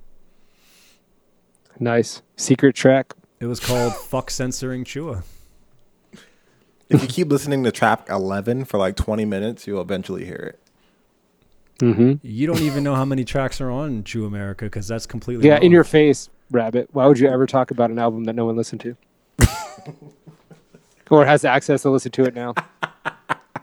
Nice. 1.80 2.22
Secret 2.36 2.76
track. 2.76 3.14
It 3.40 3.46
was 3.46 3.60
called 3.60 3.96
"Fuck 4.10 4.30
Censoring 4.32 4.84
Chua." 4.84 5.24
If 6.90 7.02
you 7.04 7.08
keep 7.08 7.30
listening 7.30 7.64
to 7.66 7.72
track 7.72 8.08
11 8.10 8.66
for 8.66 8.80
like 8.80 8.96
20 8.96 9.24
minutes, 9.24 9.68
you'll 9.68 9.82
eventually 9.82 10.26
hear 10.26 10.56
it. 10.56 10.60
Mm-hmm. 11.86 12.14
You 12.28 12.48
don't 12.48 12.62
even 12.62 12.84
know 12.84 12.96
how 12.96 13.06
many 13.06 13.24
tracks 13.24 13.62
are 13.62 13.70
on 13.70 14.04
Chew 14.04 14.26
America 14.26 14.66
because 14.66 14.88
that's 14.88 15.06
completely 15.06 15.46
Yeah, 15.48 15.54
wrong. 15.56 15.64
in 15.64 15.72
your 15.72 15.84
face, 15.84 16.30
Rabbit. 16.50 16.90
Why 16.92 17.06
would 17.06 17.20
you 17.20 17.28
ever 17.30 17.46
talk 17.46 17.70
about 17.70 17.92
an 17.92 18.00
album 18.00 18.24
that 18.24 18.34
no 18.36 18.46
one 18.46 18.56
listened 18.58 18.82
to? 18.82 18.98
or 21.12 21.26
has 21.26 21.46
access 21.46 21.84
to 21.84 21.92
listen 21.92 22.12
to 22.14 22.24
it 22.24 22.34
now? 22.34 22.56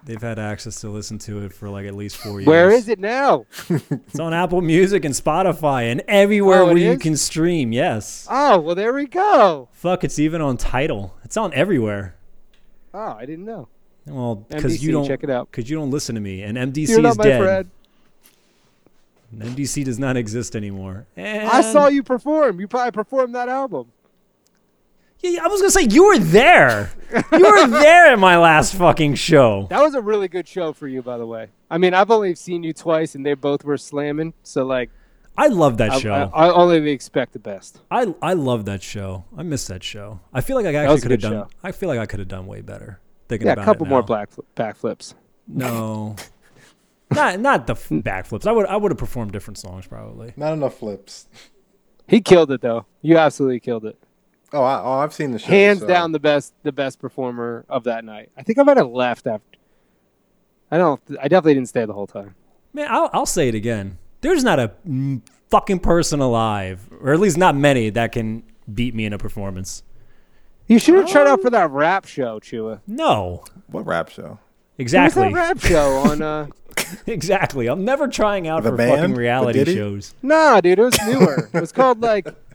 They've 0.06 0.22
had 0.22 0.38
access 0.38 0.80
to 0.82 0.88
listen 0.88 1.18
to 1.18 1.44
it 1.44 1.52
for 1.52 1.68
like 1.68 1.84
at 1.84 1.94
least 1.94 2.16
four 2.16 2.40
years. 2.40 2.46
Where 2.46 2.70
is 2.70 2.88
it 2.88 3.00
now? 3.00 3.44
It's 3.90 4.20
on 4.20 4.32
Apple 4.32 4.60
Music 4.62 5.04
and 5.04 5.12
Spotify 5.12 5.90
and 5.90 6.00
everywhere 6.06 6.60
Oh, 6.62 6.66
where 6.66 6.76
you 6.76 6.92
is? 6.92 7.02
can 7.02 7.16
stream. 7.16 7.72
Yes. 7.72 8.26
Oh, 8.30 8.60
well, 8.60 8.74
there 8.76 8.94
we 8.94 9.06
go. 9.06 9.68
Fuck, 9.72 10.04
it's 10.04 10.18
even 10.20 10.40
on 10.40 10.56
Title. 10.56 11.14
It's 11.24 11.36
on 11.36 11.52
everywhere. 11.54 12.14
Oh, 12.94 13.16
I 13.18 13.26
didn't 13.26 13.44
know. 13.44 13.68
Well, 14.06 14.36
because 14.36 14.82
you 14.84 14.92
don't 14.92 15.06
check 15.08 15.24
it 15.24 15.28
out. 15.30 15.50
because 15.50 15.68
you 15.68 15.76
don't 15.76 15.90
listen 15.90 16.14
to 16.14 16.20
me, 16.20 16.42
and 16.42 16.56
MDC 16.56 16.88
You're 16.88 16.98
is 16.98 17.02
not 17.02 17.16
my 17.18 17.24
dead. 17.24 17.42
friend. 17.42 17.70
MDC 19.36 19.84
does 19.84 19.98
not 19.98 20.16
exist 20.16 20.54
anymore. 20.54 21.06
And 21.16 21.48
I 21.48 21.60
saw 21.60 21.88
you 21.88 22.04
perform. 22.04 22.60
You 22.60 22.68
probably 22.68 22.92
performed 22.92 23.34
that 23.34 23.48
album. 23.48 23.90
Yeah, 25.20 25.30
yeah, 25.30 25.44
I 25.44 25.48
was 25.48 25.60
gonna 25.60 25.70
say 25.70 25.86
you 25.90 26.06
were 26.06 26.18
there. 26.18 26.90
you 27.32 27.38
were 27.50 27.66
there 27.68 28.06
at 28.12 28.18
my 28.18 28.36
last 28.38 28.74
fucking 28.74 29.14
show. 29.14 29.66
That 29.70 29.80
was 29.82 29.94
a 29.94 30.00
really 30.02 30.28
good 30.28 30.46
show 30.46 30.72
for 30.72 30.86
you, 30.88 31.02
by 31.02 31.16
the 31.18 31.26
way. 31.26 31.48
I 31.70 31.78
mean, 31.78 31.94
I've 31.94 32.10
only 32.10 32.34
seen 32.34 32.62
you 32.62 32.72
twice, 32.72 33.14
and 33.14 33.24
they 33.24 33.34
both 33.34 33.64
were 33.64 33.78
slamming. 33.78 34.34
So, 34.42 34.64
like, 34.64 34.90
I 35.38 35.48
love 35.48 35.78
that 35.78 35.90
I, 35.92 35.98
show. 36.00 36.30
I, 36.34 36.46
I 36.48 36.52
only 36.52 36.90
expect 36.90 37.32
the 37.32 37.38
best. 37.38 37.80
I 37.90 38.14
I 38.22 38.34
love 38.34 38.66
that 38.66 38.82
show. 38.82 39.24
I 39.36 39.42
miss 39.42 39.66
that 39.68 39.82
show. 39.82 40.20
I 40.32 40.40
feel 40.42 40.56
like 40.56 40.66
I 40.66 40.74
actually 40.74 41.00
could 41.00 41.10
have 41.12 41.20
done. 41.20 41.32
show. 41.32 41.48
I 41.62 41.72
feel 41.72 41.88
like 41.88 41.98
I 41.98 42.06
could 42.06 42.18
have 42.20 42.28
done 42.28 42.46
way 42.46 42.60
better. 42.60 43.00
Thinking 43.28 43.46
Yeah, 43.46 43.54
about 43.54 43.62
a 43.62 43.64
couple 43.64 43.86
it 43.86 43.90
more 43.90 44.00
now. 44.00 44.06
black 44.06 44.30
backflips. 44.54 45.14
No, 45.48 46.16
not 47.10 47.40
not 47.40 47.66
the 47.66 47.72
f- 47.74 47.88
backflips. 47.90 48.46
I 48.46 48.52
would 48.52 48.66
I 48.66 48.76
would 48.76 48.92
have 48.92 48.98
performed 48.98 49.32
different 49.32 49.58
songs 49.58 49.86
probably. 49.86 50.32
Not 50.36 50.52
enough 50.52 50.78
flips. 50.78 51.26
He 52.08 52.20
killed 52.20 52.50
it, 52.52 52.60
though. 52.60 52.86
You 53.02 53.16
absolutely 53.18 53.58
killed 53.60 53.84
it. 53.84 53.98
Oh, 54.56 54.62
I, 54.64 54.80
oh 54.82 54.92
I've 55.00 55.12
seen 55.12 55.32
the 55.32 55.38
show. 55.38 55.48
Hands 55.48 55.80
so- 55.80 55.86
down, 55.86 56.12
the 56.12 56.18
best, 56.18 56.54
the 56.62 56.72
best 56.72 56.98
performer 56.98 57.64
of 57.68 57.84
that 57.84 58.04
night. 58.04 58.30
I 58.36 58.42
think 58.42 58.58
I 58.58 58.62
might 58.62 58.76
have 58.76 58.88
left 58.90 59.26
after. 59.26 59.58
I 60.70 60.78
don't. 60.78 61.00
I 61.20 61.28
definitely 61.28 61.54
didn't 61.54 61.68
stay 61.68 61.84
the 61.84 61.92
whole 61.92 62.06
time. 62.06 62.34
Man, 62.72 62.88
I'll 62.90 63.10
I'll 63.12 63.26
say 63.26 63.48
it 63.48 63.54
again. 63.54 63.98
There's 64.22 64.42
not 64.42 64.58
a 64.58 64.72
fucking 65.50 65.78
person 65.80 66.20
alive, 66.20 66.88
or 67.00 67.12
at 67.12 67.20
least 67.20 67.36
not 67.36 67.54
many, 67.54 67.90
that 67.90 68.10
can 68.12 68.42
beat 68.72 68.94
me 68.94 69.04
in 69.04 69.12
a 69.12 69.18
performance. 69.18 69.82
You 70.66 70.80
should 70.80 70.94
have 70.96 71.06
tried 71.08 71.28
out 71.28 71.42
for 71.42 71.50
that 71.50 71.70
rap 71.70 72.06
show, 72.06 72.40
Chua. 72.40 72.80
No, 72.88 73.44
What 73.68 73.86
rap 73.86 74.08
show? 74.08 74.40
Exactly, 74.78 75.22
that 75.24 75.32
rap 75.32 75.60
show 75.60 75.96
on? 75.98 76.20
uh 76.22 76.46
exactly. 77.06 77.68
I'm 77.68 77.84
never 77.84 78.08
trying 78.08 78.48
out 78.48 78.64
The 78.64 78.70
for 78.70 78.76
band? 78.76 79.00
fucking 79.00 79.14
reality 79.14 79.64
shows. 79.72 80.14
Nah, 80.22 80.60
dude, 80.60 80.78
it 80.78 80.82
was 80.82 80.98
newer. 81.06 81.48
it 81.54 81.60
was 81.60 81.70
called 81.72 82.00
like 82.00 82.26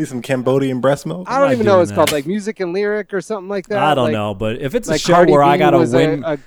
Need 0.00 0.08
some 0.08 0.22
Cambodian 0.22 0.80
breast 0.80 1.04
milk? 1.04 1.28
I 1.30 1.34
don't 1.38 1.48
not 1.48 1.52
even 1.52 1.66
know 1.66 1.76
what 1.76 1.82
it's 1.82 1.90
doing 1.90 1.96
called, 1.96 2.08
that. 2.08 2.14
like 2.14 2.26
music 2.26 2.58
and 2.60 2.72
lyric 2.72 3.12
or 3.12 3.20
something 3.20 3.48
like 3.50 3.68
that. 3.68 3.82
I 3.82 3.94
don't 3.94 4.04
Like- 4.04 4.12
know, 4.14 4.32
but 4.32 4.56
if 4.56 4.74
it's 4.74 4.88
a 4.88 4.92
Like 4.92 5.00
show 5.02 5.12
Cardi 5.12 5.32
where 5.32 5.42
I 5.42 5.56
B 5.56 5.58
gotta 5.58 5.76
was 5.76 5.92
a- 5.92 5.96
win, 5.98 6.24
a- 6.24 6.38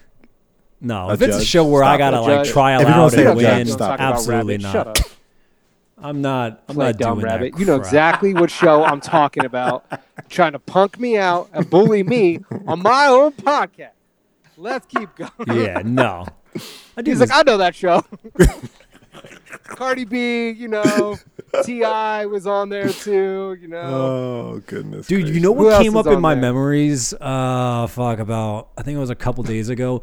no. 0.82 1.10
a 1.10 1.14
If 1.14 1.22
it's 1.22 1.36
a 1.36 1.40
judge? 1.40 1.48
show 1.48 1.64
where 1.68 1.84
I 1.84 1.92
Stop 1.92 2.00
gotta 2.00 2.18
it. 2.18 2.20
like 2.22 2.44
Judge. 2.46 2.50
try 2.54 2.74
If 2.76 2.82
you're 2.82 2.90
gonna 2.90 3.04
out 3.04 3.12
say 3.12 3.18
and 3.20 3.40
a 3.40 3.44
judge, 3.44 3.58
win. 3.58 3.68
Don't 3.68 3.78
talk 3.78 3.96
about 4.00 4.00
absolutely 4.14 4.54
rabbit. 4.58 4.62
not. 4.64 4.72
Shut 4.74 4.88
up. 4.88 4.98
I'm 6.02 6.22
not. 6.24 6.64
I'm 6.68 6.76
Play 6.76 6.86
not 6.88 6.98
dumb 6.98 7.14
doing 7.20 7.26
rabbit. 7.32 7.54
that. 7.54 7.60
You 7.60 7.66
know 7.68 7.78
crap. 7.78 7.86
exactly 7.88 8.34
what 8.34 8.50
show 8.50 8.84
I'm 8.84 9.00
talking 9.18 9.46
about. 9.46 9.86
trying 10.30 10.54
to 10.54 10.60
punk 10.60 11.00
me 11.00 11.16
out 11.18 11.50
and 11.54 11.70
bully 11.70 12.02
me 12.02 12.40
on 12.66 12.82
my 12.82 13.06
own 13.06 13.34
podcast. 13.34 13.90
Let's 14.58 14.88
keep 14.88 15.10
going. 15.16 15.32
Yeah, 15.64 15.84
no. 15.86 16.26
I 16.98 17.04
do 17.04 17.12
He's 17.12 17.20
this- 17.20 17.30
like, 17.30 17.40
I 17.40 17.44
know 17.50 17.58
that 17.60 17.76
show. 17.76 18.04
Cardi 19.64 20.06
B, 20.06 20.50
you 20.52 20.68
know, 20.68 21.18
T.I. 21.64 22.26
was 22.26 22.46
on 22.48 22.70
there 22.70 22.90
too. 22.90 23.58
You 23.62 23.68
know, 23.68 23.80
Oh 23.82 24.62
goodness, 24.66 25.08
Dude, 25.08 25.30
you 25.30 25.40
know 25.40 25.52
what 25.52 25.74
else 25.74 25.84
came 25.84 25.96
up 25.98 26.08
in 26.08 26.20
my 26.22 26.34
there? 26.34 26.42
memories? 26.42 27.14
Uh 27.20 27.88
fuck 27.88 28.20
about 28.20 28.70
I 28.78 28.84
think 28.84 28.96
it 28.98 29.00
was 29.00 29.10
a 29.10 29.16
couple 29.16 29.44
days 29.44 29.70
ago. 29.70 30.02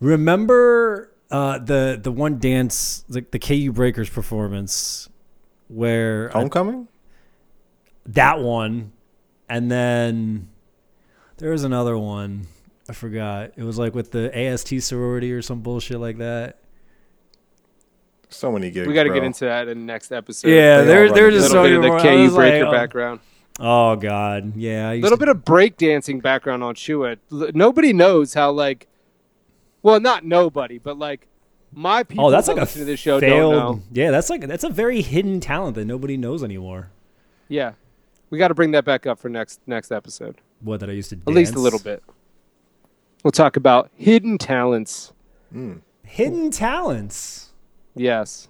Remember 0.00 1.12
uh 1.30 1.58
the 1.58 1.98
the 2.00 2.12
one 2.12 2.38
dance 2.38 3.04
the, 3.08 3.24
the 3.30 3.38
KU 3.38 3.72
Breakers 3.72 4.08
performance 4.10 5.08
where 5.68 6.30
I- 6.36 6.40
Homecoming? 6.40 6.88
that 8.06 8.40
one 8.40 8.92
and 9.48 9.70
then 9.70 10.48
there 11.38 11.50
was 11.50 11.64
another 11.64 11.96
one. 11.98 12.46
I 12.88 12.92
forgot. 12.92 13.52
It 13.56 13.62
was 13.64 13.78
like 13.78 13.94
with 13.94 14.10
the 14.12 14.30
AST 14.36 14.80
sorority 14.82 15.32
or 15.32 15.40
some 15.42 15.60
bullshit 15.60 15.98
like 15.98 16.18
that. 16.18 16.58
So 18.34 18.50
many 18.52 18.70
gigs. 18.70 18.88
we 18.88 18.94
got 18.94 19.04
to 19.04 19.10
get 19.12 19.22
into 19.24 19.44
that 19.44 19.68
in 19.68 19.78
the 19.78 19.84
next 19.84 20.12
episode. 20.12 20.48
Yeah, 20.48 20.78
they 20.80 20.86
there 20.86 21.08
all 21.08 21.14
there 21.14 21.28
a 21.28 21.30
just 21.30 21.52
little 21.52 21.64
so 21.64 21.68
bit 21.68 21.72
of 21.74 21.80
many 21.82 21.90
the 21.90 21.96
more- 21.96 22.00
KU 22.00 22.22
was 22.22 22.32
like, 22.32 22.36
breaker 22.36 22.64
oh, 22.64 22.68
uh, 22.68 22.72
background. 22.72 23.20
Oh 23.60 23.96
god. 23.96 24.56
Yeah, 24.56 24.92
a 24.92 25.00
little 25.00 25.16
to- 25.16 25.26
bit 25.26 25.28
of 25.28 25.44
breakdancing 25.44 26.20
background 26.20 26.64
on 26.64 26.74
Chua. 26.74 27.18
Nobody 27.54 27.92
knows 27.92 28.34
how 28.34 28.50
like, 28.50 28.88
well, 29.82 30.00
not 30.00 30.24
nobody, 30.24 30.78
but 30.78 30.98
like 30.98 31.28
my 31.72 32.00
oh, 32.00 32.04
people. 32.04 32.26
Oh, 32.26 32.30
that's 32.30 32.48
like 32.48 32.56
a 32.56 32.60
listen 32.60 32.80
to 32.80 32.84
this 32.84 33.00
show 33.00 33.20
failed. 33.20 33.52
don't 33.52 33.76
know. 33.76 33.82
Yeah, 33.92 34.10
that's 34.10 34.30
like 34.30 34.46
that's 34.46 34.64
a 34.64 34.68
very 34.68 35.02
hidden 35.02 35.40
talent 35.40 35.76
that 35.76 35.84
nobody 35.84 36.16
knows 36.16 36.42
anymore. 36.42 36.90
Yeah, 37.48 37.72
we 38.30 38.38
got 38.38 38.48
to 38.48 38.54
bring 38.54 38.72
that 38.72 38.84
back 38.84 39.06
up 39.06 39.18
for 39.18 39.28
next 39.28 39.60
next 39.66 39.92
episode. 39.92 40.40
What 40.60 40.80
that 40.80 40.88
I 40.88 40.92
used 40.92 41.10
to 41.10 41.16
At 41.26 41.34
least 41.34 41.54
a 41.54 41.60
little 41.60 41.78
bit. 41.78 42.02
We'll 43.22 43.32
talk 43.32 43.56
about 43.56 43.90
hidden 43.94 44.38
talents. 44.38 45.12
Hmm. 45.52 45.76
Hidden 46.02 46.50
talents. 46.50 47.43
Yes. 47.94 48.48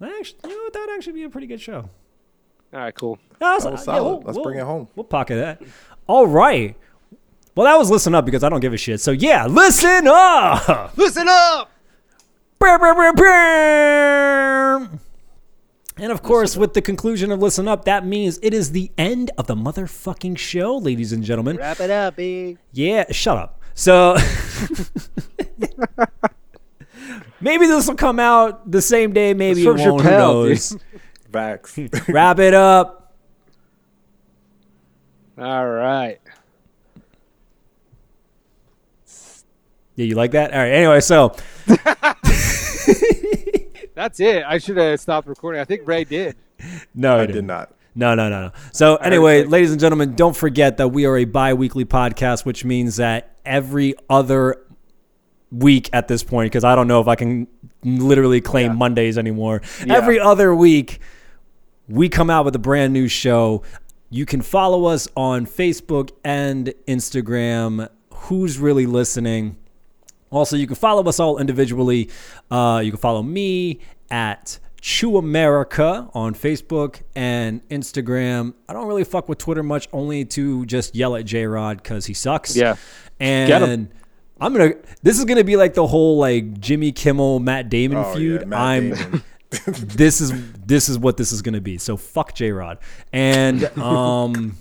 That 0.00 0.12
actually, 0.18 0.38
you 0.50 0.56
know, 0.56 0.62
what, 0.64 0.72
that'd 0.72 0.90
actually 0.94 1.12
be 1.14 1.22
a 1.24 1.30
pretty 1.30 1.46
good 1.46 1.60
show. 1.60 1.88
All 2.72 2.80
right. 2.80 2.94
Cool. 2.94 3.18
No, 3.40 3.48
it's- 3.56 3.64
That 3.64 3.72
was 3.72 3.80
yeah, 3.80 3.84
solid. 3.84 4.02
we'll- 4.04 4.22
Let's 4.24 4.36
we'll- 4.36 4.44
bring 4.44 4.58
it 4.58 4.64
home. 4.64 4.88
We'll 4.96 5.04
pocket 5.04 5.36
that. 5.36 5.62
All 6.06 6.26
right. 6.26 6.76
Well, 7.54 7.66
that 7.66 7.76
was 7.78 7.90
listen 7.90 8.14
up 8.14 8.24
because 8.24 8.42
I 8.44 8.48
don't 8.48 8.60
give 8.60 8.72
a 8.72 8.76
shit. 8.76 9.00
So 9.00 9.10
yeah, 9.10 9.46
listen 9.46 10.06
up. 10.08 10.96
Listen 10.96 11.26
up. 11.28 11.70
And 15.96 16.12
of 16.12 16.22
course, 16.22 16.56
with 16.56 16.72
the 16.74 16.80
conclusion 16.82 17.30
of 17.32 17.40
listen 17.42 17.68
up, 17.68 17.84
that 17.84 18.06
means 18.06 18.38
it 18.42 18.54
is 18.54 18.72
the 18.72 18.90
end 18.96 19.30
of 19.36 19.46
the 19.46 19.54
motherfucking 19.54 20.38
show, 20.38 20.76
ladies 20.78 21.12
and 21.12 21.22
gentlemen. 21.22 21.56
Wrap 21.58 21.80
it 21.80 21.90
up, 21.90 22.16
B. 22.16 22.56
Yeah, 22.72 23.04
shut 23.12 23.36
up. 23.36 23.60
So 23.74 24.16
maybe 27.40 27.66
this 27.66 27.86
will 27.88 27.94
come 27.96 28.18
out 28.20 28.70
the 28.70 28.82
same 28.82 29.12
day, 29.12 29.34
maybe 29.34 29.62
it 29.62 29.68
It's 29.68 29.82
from 29.82 29.90
won't. 29.90 30.02
Who 30.02 30.08
Chappelle, 30.08 30.18
knows? 30.48 30.68
dude. 30.70 30.80
Facts. 31.32 31.78
Wrap 32.08 32.38
it 32.38 32.54
up. 32.54 33.14
All 35.38 35.66
right. 35.68 36.20
Yeah, 39.96 40.04
you 40.06 40.14
like 40.14 40.30
that? 40.32 40.52
All 40.52 40.58
right. 40.58 40.72
Anyway, 40.72 41.00
so 41.00 41.34
That's 43.94 44.18
it. 44.20 44.44
I 44.46 44.58
should 44.58 44.76
have 44.78 44.98
stopped 45.00 45.28
recording. 45.28 45.60
I 45.60 45.64
think 45.64 45.82
Ray 45.86 46.04
did. 46.04 46.36
no, 46.94 47.16
I 47.16 47.22
it 47.22 47.26
did 47.28 47.32
didn't. 47.34 47.48
No, 47.94 48.14
no, 48.14 48.28
no, 48.28 48.28
no. 48.28 48.52
So 48.72 48.96
anyway, 48.96 49.44
ladies 49.44 49.72
and 49.72 49.80
gentlemen, 49.80 50.14
don't 50.14 50.34
forget 50.36 50.76
that 50.78 50.88
we 50.88 51.04
are 51.06 51.18
a 51.18 51.24
bi-weekly 51.24 51.84
podcast, 51.84 52.44
which 52.46 52.64
means 52.64 52.96
that 52.96 53.36
every 53.44 53.94
other 54.08 54.62
week 55.52 55.90
at 55.92 56.08
this 56.08 56.22
point, 56.22 56.50
because 56.50 56.64
I 56.64 56.74
don't 56.74 56.86
know 56.86 57.00
if 57.00 57.08
I 57.08 57.14
can 57.16 57.46
literally 57.82 58.40
claim 58.40 58.72
Yeah. 58.72 58.76
Mondays 58.76 59.18
anymore. 59.18 59.62
Yeah. 59.84 59.96
Every 59.96 60.20
other 60.20 60.54
week, 60.54 61.00
we 61.88 62.08
come 62.08 62.30
out 62.30 62.44
with 62.44 62.54
a 62.54 62.60
brand 62.60 62.92
new 62.92 63.08
show. 63.08 63.62
You 64.10 64.26
can 64.26 64.42
follow 64.42 64.86
us 64.86 65.08
on 65.16 65.46
Facebook 65.46 66.10
and 66.24 66.72
Instagram. 66.86 67.88
Who's 68.12 68.58
really 68.58 68.86
listening? 68.86 69.56
Also, 70.30 70.56
you 70.56 70.66
can 70.66 70.76
follow 70.76 71.02
us 71.08 71.18
all 71.18 71.38
individually. 71.38 72.08
Uh, 72.50 72.80
you 72.84 72.92
can 72.92 73.00
follow 73.00 73.22
me 73.22 73.80
at 74.10 74.60
Chew 74.80 75.16
America 75.16 76.08
on 76.14 76.34
Facebook 76.34 77.02
and 77.16 77.68
Instagram. 77.68 78.54
I 78.68 78.72
don't 78.72 78.86
really 78.86 79.04
fuck 79.04 79.28
with 79.28 79.38
Twitter 79.38 79.62
much, 79.64 79.88
only 79.92 80.24
to 80.26 80.64
just 80.66 80.94
yell 80.94 81.16
at 81.16 81.24
J 81.24 81.46
Rod 81.46 81.82
because 81.82 82.06
he 82.06 82.14
sucks. 82.14 82.56
Yeah. 82.56 82.76
And 83.18 83.88
I'm 84.40 84.52
gonna. 84.52 84.74
This 85.02 85.18
is 85.18 85.24
gonna 85.24 85.44
be 85.44 85.56
like 85.56 85.74
the 85.74 85.86
whole 85.86 86.18
like 86.18 86.60
Jimmy 86.60 86.92
Kimmel 86.92 87.40
Matt 87.40 87.68
Damon 87.68 87.98
Oh, 87.98 88.08
yeah, 88.08 88.14
feud. 88.14 88.46
Matt 88.46 88.60
I'm. 88.60 88.94
Damon. 88.94 89.22
this 89.66 90.20
is 90.20 90.32
this 90.66 90.88
is 90.88 90.98
what 90.98 91.16
this 91.16 91.32
is 91.32 91.42
gonna 91.42 91.60
be. 91.60 91.76
So 91.78 91.96
fuck 91.96 92.34
J 92.34 92.52
Rod. 92.52 92.78
And 93.12 93.64
um. 93.78 94.56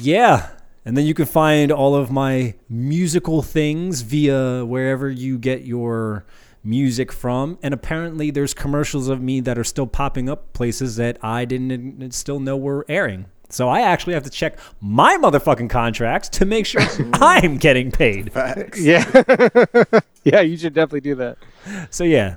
Yeah. 0.00 0.50
And 0.84 0.96
then 0.96 1.06
you 1.06 1.14
can 1.14 1.24
find 1.24 1.72
all 1.72 1.94
of 1.94 2.10
my 2.10 2.54
musical 2.68 3.40
things 3.40 4.02
via 4.02 4.64
wherever 4.66 5.08
you 5.08 5.38
get 5.38 5.64
your 5.64 6.26
music 6.62 7.10
from. 7.10 7.58
And 7.62 7.72
apparently, 7.72 8.30
there's 8.30 8.52
commercials 8.52 9.08
of 9.08 9.20
me 9.22 9.40
that 9.40 9.58
are 9.58 9.64
still 9.64 9.86
popping 9.86 10.28
up 10.28 10.52
places 10.52 10.96
that 10.96 11.16
I 11.24 11.46
didn't 11.46 12.12
still 12.12 12.38
know 12.38 12.56
were 12.56 12.84
airing. 12.88 13.26
So 13.54 13.68
I 13.68 13.82
actually 13.82 14.14
have 14.14 14.24
to 14.24 14.30
check 14.30 14.58
my 14.80 15.16
motherfucking 15.16 15.70
contracts 15.70 16.28
to 16.30 16.44
make 16.44 16.66
sure 16.66 16.82
I'm 17.14 17.56
getting 17.56 17.90
paid. 17.92 18.32
Facts. 18.32 18.80
Yeah. 18.80 19.04
yeah, 20.24 20.40
you 20.40 20.56
should 20.56 20.74
definitely 20.74 21.02
do 21.02 21.14
that. 21.16 21.38
So 21.90 22.02
yeah, 22.04 22.36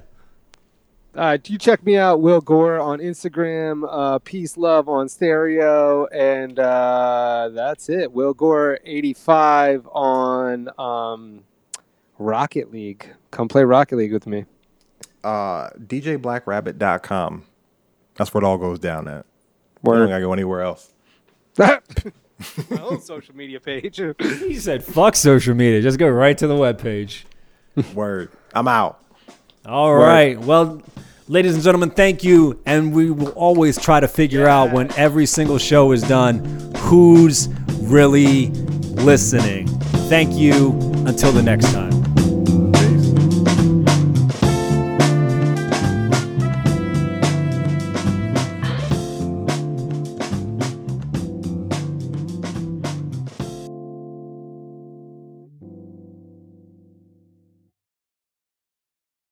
Uh, 1.16 1.38
you 1.46 1.58
check 1.58 1.84
me 1.84 1.98
out, 1.98 2.22
Will 2.22 2.40
Gore, 2.42 2.78
on 2.80 3.00
Instagram, 3.00 3.84
uh, 3.90 4.20
Peace 4.20 4.56
Love 4.58 4.88
on 4.88 5.10
Stereo, 5.10 6.06
and 6.08 6.60
uh, 6.60 7.50
that's 7.52 7.90
it. 7.90 8.12
Will 8.12 8.36
Gore 8.36 8.78
85 8.86 9.88
on 9.92 10.70
um, 10.80 11.44
Rocket 12.20 12.72
League. 12.72 13.10
Come 13.32 13.48
play 13.48 13.64
Rocket 13.64 13.96
League 13.96 14.14
with 14.14 14.28
me. 14.28 14.46
Uh, 15.24 15.70
DJBlackRabbit.com. 15.80 17.44
That's 18.16 18.32
where 18.34 18.44
it 18.44 18.46
all 18.46 18.58
goes 18.60 18.78
down 18.80 19.08
at. 19.08 19.26
I 19.26 19.90
Word. 19.90 20.00
don't 20.00 20.10
gotta 20.10 20.22
go 20.22 20.34
anywhere 20.34 20.62
else. 20.62 20.94
My 22.70 22.82
own 22.82 23.02
social 23.02 23.36
media 23.36 23.60
page. 23.60 24.00
he 24.20 24.56
said 24.56 24.84
fuck 24.84 25.16
social 25.16 25.56
media. 25.56 25.82
Just 25.82 25.98
go 25.98 26.08
right 26.08 26.38
to 26.38 26.48
the 26.48 26.56
web 26.56 26.80
page." 26.80 27.26
Word. 27.94 28.32
I'm 28.54 28.68
out. 28.68 29.04
All 29.66 29.96
right. 29.96 30.40
Well, 30.40 30.82
ladies 31.28 31.54
and 31.56 31.64
gentlemen, 31.64 31.92
thank 31.92 32.24
you. 32.24 32.60
And 32.66 32.94
we 32.94 33.12
will 33.12 33.30
always 33.30 33.80
try 33.80 34.00
to 34.00 34.08
figure 34.08 34.48
out 34.48 34.72
when 34.72 34.92
every 34.94 35.26
single 35.26 35.58
show 35.58 35.92
is 35.92 36.02
done 36.04 36.44
who's 36.78 37.50
really 37.82 38.48
listening. 38.48 39.68
Thank 40.10 40.34
you. 40.34 40.72
Until 41.06 41.32
the 41.32 41.44
next 41.44 41.72
time. 41.72 41.97